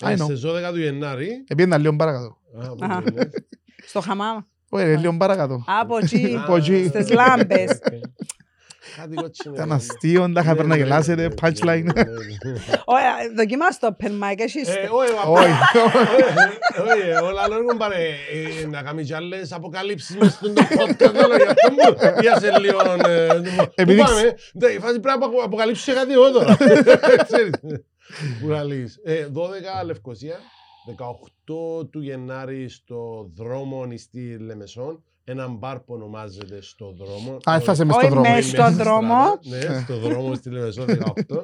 I 0.02 0.08
Ε, 0.10 0.14
know. 0.14 0.24
Στις 0.24 0.42
12 0.46 0.70
του 0.72 0.80
Γενάρη. 0.80 1.44
Επίεννα 1.48 1.78
λίγο 1.78 1.96
παρακάτω. 1.96 2.38
Α, 2.62 2.68
πού 2.76 2.78
Αχα. 2.86 3.04
είναι. 3.12 3.30
Στο 3.86 4.02
χαμάμ. 4.02 4.38
Όχι, 4.70 4.84
ρε, 4.86 4.98
λίγο 4.98 5.18
παρακάτω. 5.18 5.64
Από 5.82 5.98
εκεί. 5.98 6.36
Α, 6.36 6.44
Από 6.44 6.56
εκεί. 8.82 8.94
Στις 8.94 8.96
λάμπες. 8.96 8.96
Κάτι 8.98 9.16
κότσινο. 9.16 9.56
Ήταν 9.56 9.72
αστείο, 9.72 10.32
τα 10.32 10.42
είχα 10.42 10.50
Ναι, 10.50 10.56
πρέπει 10.56 10.70
να 10.70 10.76
ναι, 10.76 10.82
γελάσετε, 10.82 11.22
ναι, 11.22 11.28
ναι, 11.28 11.34
punchline. 11.42 11.84
ναι, 11.84 12.04
ναι, 12.04 12.52
ναι. 12.52 12.60
Όχι, 12.86 13.34
δοκιμάσαι 13.36 13.80
το 13.80 13.96
open 14.00 14.08
mic. 14.10 14.36
Έχεις 14.38 14.68
Ε, 14.68 14.90
όχι, 14.92 15.12
Όχι. 15.28 15.52
Όχι, 16.82 17.24
όλα 17.24 17.48
λόγω 17.48 17.78
πάρε 17.78 17.96
ε, 18.62 18.66
να 18.68 18.82
κάνει 18.82 19.04
κι 19.04 19.14
άλλες 19.14 19.52
αποκαλύψεις 19.52 20.16
μες 20.18 20.34
στον 20.34 20.54
το 20.54 20.62
podcast, 20.62 21.16
αλλά 21.24 21.36
για 21.36 21.50
αυτό 21.50 21.72
μου 21.72 22.16
πιάσε 22.20 22.58
λίγο... 22.60 22.80
ε, 23.10 23.28
Πού 23.56 23.72
Επειδή 23.76 24.00
πάμε, 24.02 24.22
ναι, 24.54 24.68
η 24.68 24.80
φάση 24.80 25.00
πρέπει 25.00 25.20
να 25.20 25.26
απο- 25.26 25.42
αποκαλύψεις 25.44 25.86
και 25.86 25.94
κάτι 25.94 26.14
εγώ 26.14 26.32
τώρα. 26.32 26.58
Ξέρεις, 27.24 27.52
Που 28.42 28.48
να 28.48 28.64
λύσεις. 28.64 29.00
Ε, 29.04 29.28
12 29.34 29.86
Λευκοσία, 29.86 30.36
18 30.98 31.88
του 31.92 32.00
Γενάρη 32.02 32.70
στο 32.70 33.30
δρόμο 33.36 33.88
στη 33.98 34.38
Λεμεσόν, 34.40 35.04
ένα 35.32 35.48
μπαρ 35.48 35.80
που 35.80 35.94
ονομάζεται 35.94 36.62
στο 36.62 36.92
δρόμο. 36.92 37.38
Α, 37.50 37.56
έφτασε 37.56 37.84
μες 37.86 37.96
Όχι, 37.96 38.06
στο 38.06 38.14
δρόμο. 38.16 38.30
μες 38.34 38.46
στο 38.48 38.64
στη 38.64 38.74
δρόμο. 38.74 39.40
στράτα, 39.42 39.74
Ναι, 39.74 39.80
στο 39.84 39.98
δρόμο 40.00 40.36
στη 40.36 40.50
Λεμεσόν 40.50 40.86
18. 41.30 41.44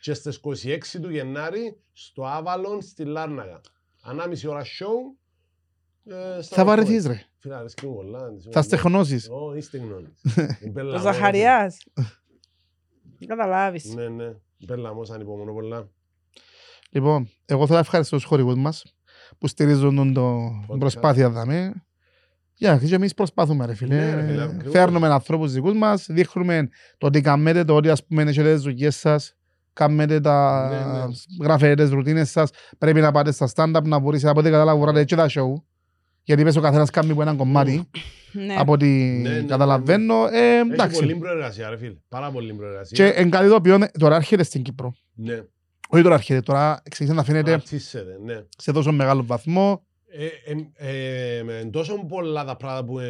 και 0.00 0.14
στις 0.14 0.36
26 0.36 1.00
του 1.02 1.10
Γενάρη 1.10 1.80
στο 1.92 2.26
Άβαλον 2.26 2.82
στη 2.82 3.04
Λάρναγα. 3.04 3.60
Ανάμιση 4.02 4.48
ώρα 4.48 4.62
show. 4.64 5.16
ε, 6.12 6.42
στα 6.42 6.56
Θα 6.56 6.62
Οκόη. 6.62 6.74
βαρεθείς 6.74 7.06
ρε. 7.06 7.22
Φίλε, 7.38 7.54
αρέσκει 7.54 7.86
μου 7.86 7.94
πολλά. 7.94 8.20
Θα 8.50 8.62
στεχνώσεις. 8.62 9.28
Ω, 9.30 9.54
είστε 9.56 9.78
γνώνεις. 9.78 10.12
Ο 10.94 10.98
Ζαχαριάς. 10.98 11.76
Δεν 13.18 13.28
καταλάβεις. 13.28 13.94
Ναι, 13.94 14.08
ναι. 14.08 14.34
Μπελαμός 14.66 15.10
ανυπομονώ 15.10 15.52
πολλά. 15.52 15.88
Λοιπόν, 16.90 17.28
εγώ 17.44 17.62
θέλω 17.62 17.74
να 17.74 17.78
ευχαριστώ 17.84 18.16
τους 18.16 18.24
χορηγούς 18.24 18.54
μας 18.54 18.84
που 19.38 19.46
στηρίζουν 19.46 19.94
τον 19.96 20.12
το 20.12 20.46
Podcast. 20.68 20.78
προσπάθεια 20.78 21.30
δαμε. 21.30 21.84
Για 22.62 22.80
να 22.88 22.94
εμείς 22.94 23.14
προσπαθούμε 23.14 23.66
ρε 23.66 23.74
φίλε. 23.74 23.94
Ναι, 23.94 24.14
ρε 24.14 24.26
φίλε, 24.26 24.42
ακριβώς. 24.42 24.72
Φέρνουμε 24.72 25.08
ανθρώπους 25.08 25.52
δικούς 25.52 25.72
μας, 25.74 26.06
δείχνουμε 26.08 26.68
το 26.98 27.06
ότι 27.06 27.20
κάνετε, 27.20 27.64
το 27.64 27.76
ότι 27.76 27.88
ας 27.88 28.04
πούμε 28.04 28.22
έχετε 28.22 28.52
τις 28.52 28.62
δουλειές 28.62 28.96
σας, 28.96 29.36
κάνετε 29.72 30.20
τα 30.20 30.68
Ναι, 30.68 30.98
ναι. 30.98 31.14
γράφετε 31.42 31.82
τις 31.82 31.92
ρουτίνες 31.92 32.30
σας, 32.30 32.50
πρέπει 32.78 33.00
να 33.00 33.12
πάτε 33.12 33.32
στα 33.32 33.48
stand-up 33.54 33.82
να 33.82 33.98
μπορείτε 33.98 34.28
από 34.28 34.40
ό,τι 34.40 34.50
καταλάβω 34.50 34.92
να 34.92 35.04
και 35.04 35.16
τα 35.16 35.26
show. 35.30 35.52
Γιατί 36.24 36.42
πες 36.42 36.56
ο 36.56 36.60
καθένας 36.60 36.90
κάνει 36.90 37.10
από 37.10 37.22
ένα 37.22 37.34
κομμάτι, 37.34 37.88
Ναι. 38.32 38.54
από 38.58 38.72
ό,τι 38.72 38.86
Ναι, 38.86 39.28
ναι, 39.28 39.42
καταλαβαίνω. 39.42 40.14
Ε, 40.14 40.48
Έχει 40.48 40.62
πολύ 40.62 40.72
εντάξει. 40.74 41.16
προεργασία, 41.16 41.68
ρε 41.70 41.76
φίλε. 41.76 41.96
Πάρα 42.08 42.30
πολύ 42.30 42.46
Και 42.50 42.54
προεργασία. 42.56 43.12
εν 43.14 43.30
κάτι 43.30 43.48
το 43.48 43.54
οποίο 43.54 43.78
τώρα 43.98 44.16
έρχεται 44.16 44.42
στην 44.42 44.62
Κύπρο. 44.62 44.94
Ναι. 45.14 45.42
Όχι 45.88 46.02
τώρα 46.02 46.14
έρχεται, 46.14 46.40
τώρα 46.40 46.82
ξεκίνησε 46.90 47.14
να 47.16 47.24
φαίνεται 47.24 47.52
Αναπτύσσεται, 47.52 48.18
ναι. 48.24 48.44
σε 48.56 48.72
τόσο 48.72 48.92
μεγάλο 48.92 49.24
βαθμό. 49.24 49.86
Ε, 50.14 50.26
ε, 50.26 50.88
ε, 50.90 51.38
ε, 51.38 51.64
τόσο 51.64 52.06
πολλά 52.08 52.44
τα 52.44 52.56
πράγματα 52.56 52.86
που 52.86 53.00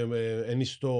είναι 0.53 0.65
στο 0.65 0.93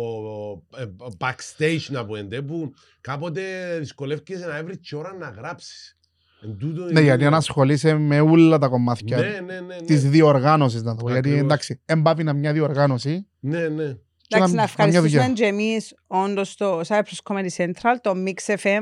ε, 0.77 0.85
backstage 1.19 1.81
να 1.89 2.07
πούμε, 2.07 2.23
που 2.47 2.73
κάποτε 3.01 3.43
δυσκολεύκεσαι 3.79 4.47
να 4.47 4.65
βρεις 4.65 4.79
και 4.81 4.97
ώρα 4.97 5.15
να 5.15 5.29
γράψεις. 5.29 5.97
Εν 6.45 6.57
τούτο 6.59 6.83
Ναι, 6.85 6.91
είναι- 6.91 7.01
γιατί 7.01 7.25
αν 7.25 7.35
ασχολείσαι 7.35 7.95
με 7.95 8.21
όλα 8.21 8.59
τα 8.59 8.69
κομμάτια 8.69 9.17
Ναι, 9.19 9.25
ναι, 9.27 9.41
ναι. 9.41 9.61
ναι. 9.61 9.77
της 9.77 10.09
διοργάνωσης, 10.11 10.83
να 10.83 10.97
το 10.97 11.03
πω. 11.05 11.11
Γιατί 11.11 11.29
Ακριβώς. 11.29 11.45
εντάξει, 11.51 11.81
εμπάβει 11.85 12.23
να 12.25 12.33
μια 12.33 12.53
διοργάνωση. 12.53 13.27
Ναι, 13.41 13.69
ναι. 13.69 13.97
και 14.27 14.37
Εντάξει, 14.37 14.39
να- 14.39 14.39
να 14.39 14.47
να 14.47 14.53
μια 14.55 14.63
ευχαριστήσουμε 14.63 15.23
δουλειά. 15.23 15.33
και 15.35 15.45
εμείς 15.45 15.95
όντως 16.07 16.57
το 16.57 16.81
Cyprus 16.87 17.19
Comedy 17.25 17.49
Central, 17.57 17.95
το 18.01 18.13
Mix 18.27 18.55
FM, 18.57 18.81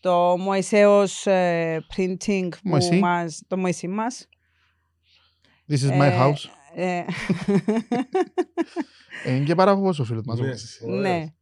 το 0.00 0.36
Μωυσέος 0.38 1.26
ε, 1.26 1.84
Printing 1.96 2.48
που 2.48 2.68
Μωυσή. 2.68 2.98
μας, 2.98 3.42
το 3.46 3.56
Μωυσή 3.56 3.88
μας. 3.88 4.28
This 5.70 5.90
is 5.90 5.90
my 6.00 6.02
Ε, 6.04 6.18
house. 6.20 6.48
ε, 6.74 7.02
Ε, 9.24 9.34
Είναι 9.34 9.44
και 9.44 9.54
παραγωγός 9.54 9.98
ο 9.98 10.04
φίλος 10.04 10.22
μας. 10.26 10.38
Ναι. 10.38 10.44
όμως. 10.46 10.80
Ωραίος. 10.82 11.00
ναι. 11.02 11.32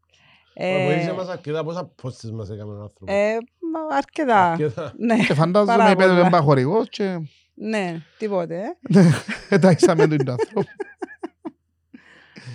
Μα 0.79 0.85
Βοήθησε 0.85 1.11
Ε, 1.11 1.13
μας 1.13 1.29
αρκετά 1.29 1.65
πόσα 1.65 1.95
posts 2.03 2.31
μας 2.33 2.51
έκαμε 2.51 2.73
ο 2.73 2.81
άνθρωπος. 2.83 3.09
ε, 3.15 3.37
μα, 3.73 3.97
αρκετά. 3.97 4.51
Αρκετά. 4.51 4.93
Ναι, 4.99 5.17
Και 5.17 5.35
φαντάζομαι 5.35 5.77
Πάρα 5.77 5.91
είπε 5.91 6.03
πολλά. 6.03 6.15
δεν 6.15 6.31
πάει 6.31 6.41
χορηγός 6.41 6.89
και 6.89 7.19
ναι, 7.55 8.01
τίποτε. 8.19 8.61
ε. 8.95 9.01
εντάξαμε 9.55 10.07
τον 10.07 10.31
άνθρωπο. 10.31 10.63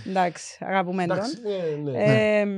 Εντάξει, 0.07 0.57
αγαπούμε 0.59 1.05
τον. 1.05 1.17
Εντάξει, 1.17 1.37
ναι, 1.83 1.91
ναι. 1.91 2.39
Ε, 2.39 2.45
μ, 2.45 2.51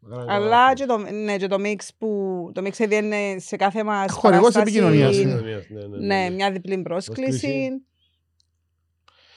Μακάρι 0.00 0.26
να 0.26 0.34
αλλά 0.34 0.56
κάνω. 0.64 0.74
και 0.74 0.84
το, 0.86 0.98
ναι, 0.98 1.36
και 1.36 1.46
το 1.46 1.56
mix 1.64 1.76
που 1.98 2.08
το 2.54 2.62
mix 2.64 2.80
έδιενε 2.80 3.34
σε 3.38 3.56
κάθε 3.56 3.84
μας 3.84 4.12
Χορηγός 4.12 4.52
παράσταση, 4.52 4.60
επικοινωνίας, 4.76 5.16
ναι. 5.16 5.22
Επικοινωνίας, 5.22 5.64
ναι, 5.68 5.80
ναι, 5.80 5.86
ναι, 5.86 6.06
Ναι, 6.06 6.28
ναι. 6.28 6.30
μια 6.34 6.50
διπλή 6.52 6.78
πρόσκληση. 6.82 7.70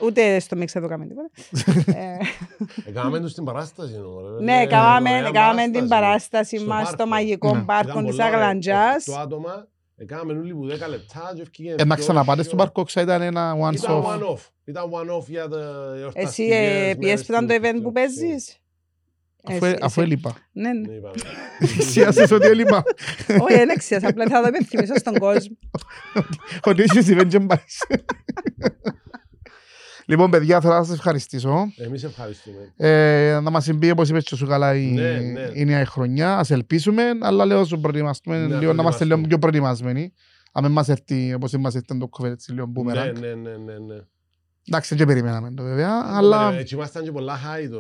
Πρόσκληση. 0.02 0.06
Ούτε 0.06 0.40
στο 0.40 0.58
mix 0.60 0.66
εδώ 0.74 0.88
κάνουμε 0.88 1.08
τίποτα. 1.10 1.30
Ε, 2.00 2.18
Έκαναμε 2.90 3.20
τους 3.20 3.34
την 3.34 3.44
παράσταση. 3.44 3.94
ρε. 3.94 4.44
Ναι, 4.44 4.62
Ε, 4.62 4.66
κάναμε 4.66 5.10
δωρεάν 5.10 5.32
κάναμε 5.34 5.70
την 5.70 5.88
παράσταση 5.88 6.58
Στο 6.58 6.66
μας 6.68 6.88
στο 6.88 6.96
πάρκο. 6.98 7.12
μαγικό 7.12 7.56
Ναι. 7.56 7.62
πάρκο 7.64 7.90
Ήταν 7.92 8.06
της 8.06 8.16
πολλά, 8.16 8.30
ρε, 8.30 8.36
Αγλαντζάς. 8.36 9.08
οκτώ 9.08 9.20
άτομα, 9.20 9.68
έκαναμε 9.98 10.34
όλοι 10.34 10.54
που 10.54 10.66
10 10.66 10.88
λεπτά 10.90 11.32
και 11.36 11.42
ευκήγε 11.42 11.76
Ε, 11.78 11.84
να 11.86 11.96
πιο 11.96 12.04
ξαναπάτες 12.04 12.46
show. 12.46 12.48
στο 12.48 12.56
Πάρκο 12.58 12.84
Ξα 12.84 13.02
ήταν 13.02 13.22
ένα 13.22 13.54
one 13.70 13.74
Ήταν 13.74 14.04
off. 14.04 14.06
one-off. 14.06 14.40
Ήταν 14.64 14.84
one-off 14.92 15.26
για 15.28 15.48
τα 15.48 15.58
Εσύ 15.94 16.02
εορταστικές 16.02 16.56
ε, 16.58 16.70
μέρες 16.72 16.96
πιέσαι 16.98 17.24
που 17.24 17.32
ήταν 17.32 17.48
το 17.48 17.54
του 17.54 17.60
event 17.62 17.82
που 17.84 17.92
Χριστού. 17.92 17.92
παίζεις; 17.92 18.56
Αφού- 19.44 19.64
Εσύ- 19.64 19.78
Αφού 19.82 20.02
εσύ. 20.02 20.10
έλειπα. 20.12 20.34
Ναι, 20.52 20.74
ναι. 20.74 20.88
Ναι, 20.88 20.94
είπαμε. 20.94 21.14
Σιάσες 21.90 22.32
ότι 22.32 22.48
έλειπα. 22.48 22.84
Όχι, 23.48 23.54
δεν 23.66 23.78
ξέρεις, 23.78 24.08
απλά 24.10 24.26
θα 24.28 24.42
το 24.42 24.48
υπενθυμίσω 24.48 24.96
στον 24.96 25.18
κόσμο. 25.20 25.56
Ότι 26.64 26.82
έχεις 26.82 27.08
event 27.10 27.28
και 27.28 27.40
μπάεις. 27.40 27.84
Λοιπόν, 30.06 30.30
παιδιά, 30.32 30.62
θέλω 30.62 30.74
να 30.74 30.84
σας 30.84 30.96
ευχαριστήσω. 30.96 31.72
Εμείς 31.78 32.04
ευχαριστούμε. 32.04 32.74
Ε, 32.78 33.40
να 33.40 33.50
μας 33.50 33.64
συμβεί, 33.64 33.92
όπως 33.92 34.10
είπες 34.10 34.24
και 34.24 34.36
σου 34.36 34.48
καλά, 34.48 34.76
η, 34.76 34.86
Ναι, 34.86 35.12
ναι. 35.12 35.50
η 35.54 35.66
νέα 35.66 35.86
χρονιά. 35.86 36.38
Ας 36.38 36.50
ελπίσουμε, 36.52 37.04
αλλά 37.22 37.46
λέω 37.46 37.60
όσο 37.60 37.78
προετοιμαστούμε, 37.78 38.36
Ναι, 38.38 38.42
λίγο, 38.44 38.54
να 38.54 38.58
είμαστε 38.60 38.72
προετοιμαστούμε. 38.82 39.16
λίγο 39.16 39.28
πιο 39.28 39.38
προετοιμασμένοι. 39.40 40.14
Αν 40.54 40.72
μας 40.72 40.90
έρθει, 40.90 41.34
όπως 41.34 41.54
μας 41.54 41.76
έρθει 41.76 41.98
το 41.98 42.10
COVID, 42.18 42.30
έτσι, 42.30 42.52
λίγο 42.52 42.66
Ναι, 42.66 42.72
μπούμεραγκ. 42.72 43.18
ναι, 43.18 43.28
ναι, 43.28 43.50
ναι, 43.58 43.78
ναι. 43.94 43.96
Εντάξει, 44.68 44.96
δεν 44.96 45.08
περιμέναμε 45.08 45.52
το 45.56 45.64
βέβαια, 45.64 45.90
αλλά... 46.06 46.54
Ε, 46.54 46.58
Έτσι 46.60 46.76
ήμασταν 46.76 47.04
και 47.04 47.12
πολλά 47.12 47.36
high 47.36 47.70
το 47.72 47.80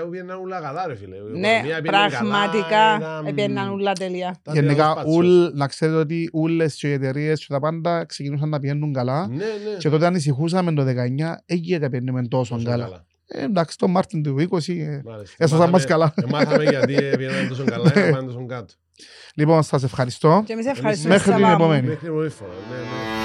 19 0.00 0.04
που 0.04 0.10
πήγαιναν 0.10 0.40
όλα 0.40 0.60
καλά 0.60 0.86
ρε 0.86 0.94
φίλε. 0.94 1.16
Η 1.16 1.18
Ναι, 1.18 1.26
οικονομία 1.48 1.60
πήγαινε 1.82 2.08
πραγματικά 2.10 2.68
καλά, 2.68 2.96
ήταν- 2.96 3.26
έπαιρναν 3.26 3.72
ούλα 3.72 3.92
τελεία. 3.92 4.36
ήταν 4.40 4.54
Γενικά, 4.54 4.74
τεράστιος 4.74 5.16
ούλ, 5.16 5.26
να 5.54 5.66
ξέρετε 5.66 5.98
ότι 5.98 6.28
όλες 6.32 6.82
οι 6.82 6.92
εταιρείες 6.92 7.40
και 7.40 7.52
τα 7.52 7.60
πάντα 7.60 8.04
ξεκινούσαν 8.04 8.48
να 8.48 8.58
πηγαίνουν 8.58 8.92
καλά. 8.92 9.26
Ναι, 9.28 9.34
ναι. 9.36 9.44
Και 9.78 9.88
τότε 9.88 10.06
ανησυχούσαμε 10.06 10.72
το 10.72 10.82
19, 10.84 11.42
έγινε 11.46 11.78
να 11.78 11.88
πηγαίνουμε 11.88 12.22
τόσο 12.28 12.54
Τόσο 12.54 12.66
καλά. 12.68 13.04
Ε, 13.26 13.42
εντάξει, 13.44 13.78
το 13.78 13.88
Μάρτιν 13.88 14.22
του 14.22 14.36
20, 14.38 14.72
ε, 14.78 15.00
Μάλιστα. 15.04 15.34
έσωσαν 15.38 15.70
μας 15.70 15.84
Εμάθαμε- 15.84 15.86
καλά. 15.86 16.14
Εμάθαμε 16.16 16.64
γιατί 16.64 16.94
πήγαιναν 17.16 17.48
τόσο 17.48 17.64
καλά 17.64 17.90
και 17.90 18.00
πάνε 18.12 18.26
τόσο 18.26 18.46
κάτω. 18.46 18.74
Λοιπόν, 19.34 19.62
σας 19.62 19.82
ευχαριστώ. 19.82 20.42
Και 20.46 20.52
εμείς 20.52 20.66
ευχαριστούμε 20.66 21.14
Μέχρι 21.14 21.32
την 21.32 21.40
Σαββά 21.40 21.48
μου. 21.56 21.62
επόμενη. 21.62 21.82
Μέχρι 21.86 21.98
την 21.98 22.08
επόμενη 22.08 22.30
φορά. 22.30 22.50
ναι, 22.50 22.76
ναι. 22.76 23.23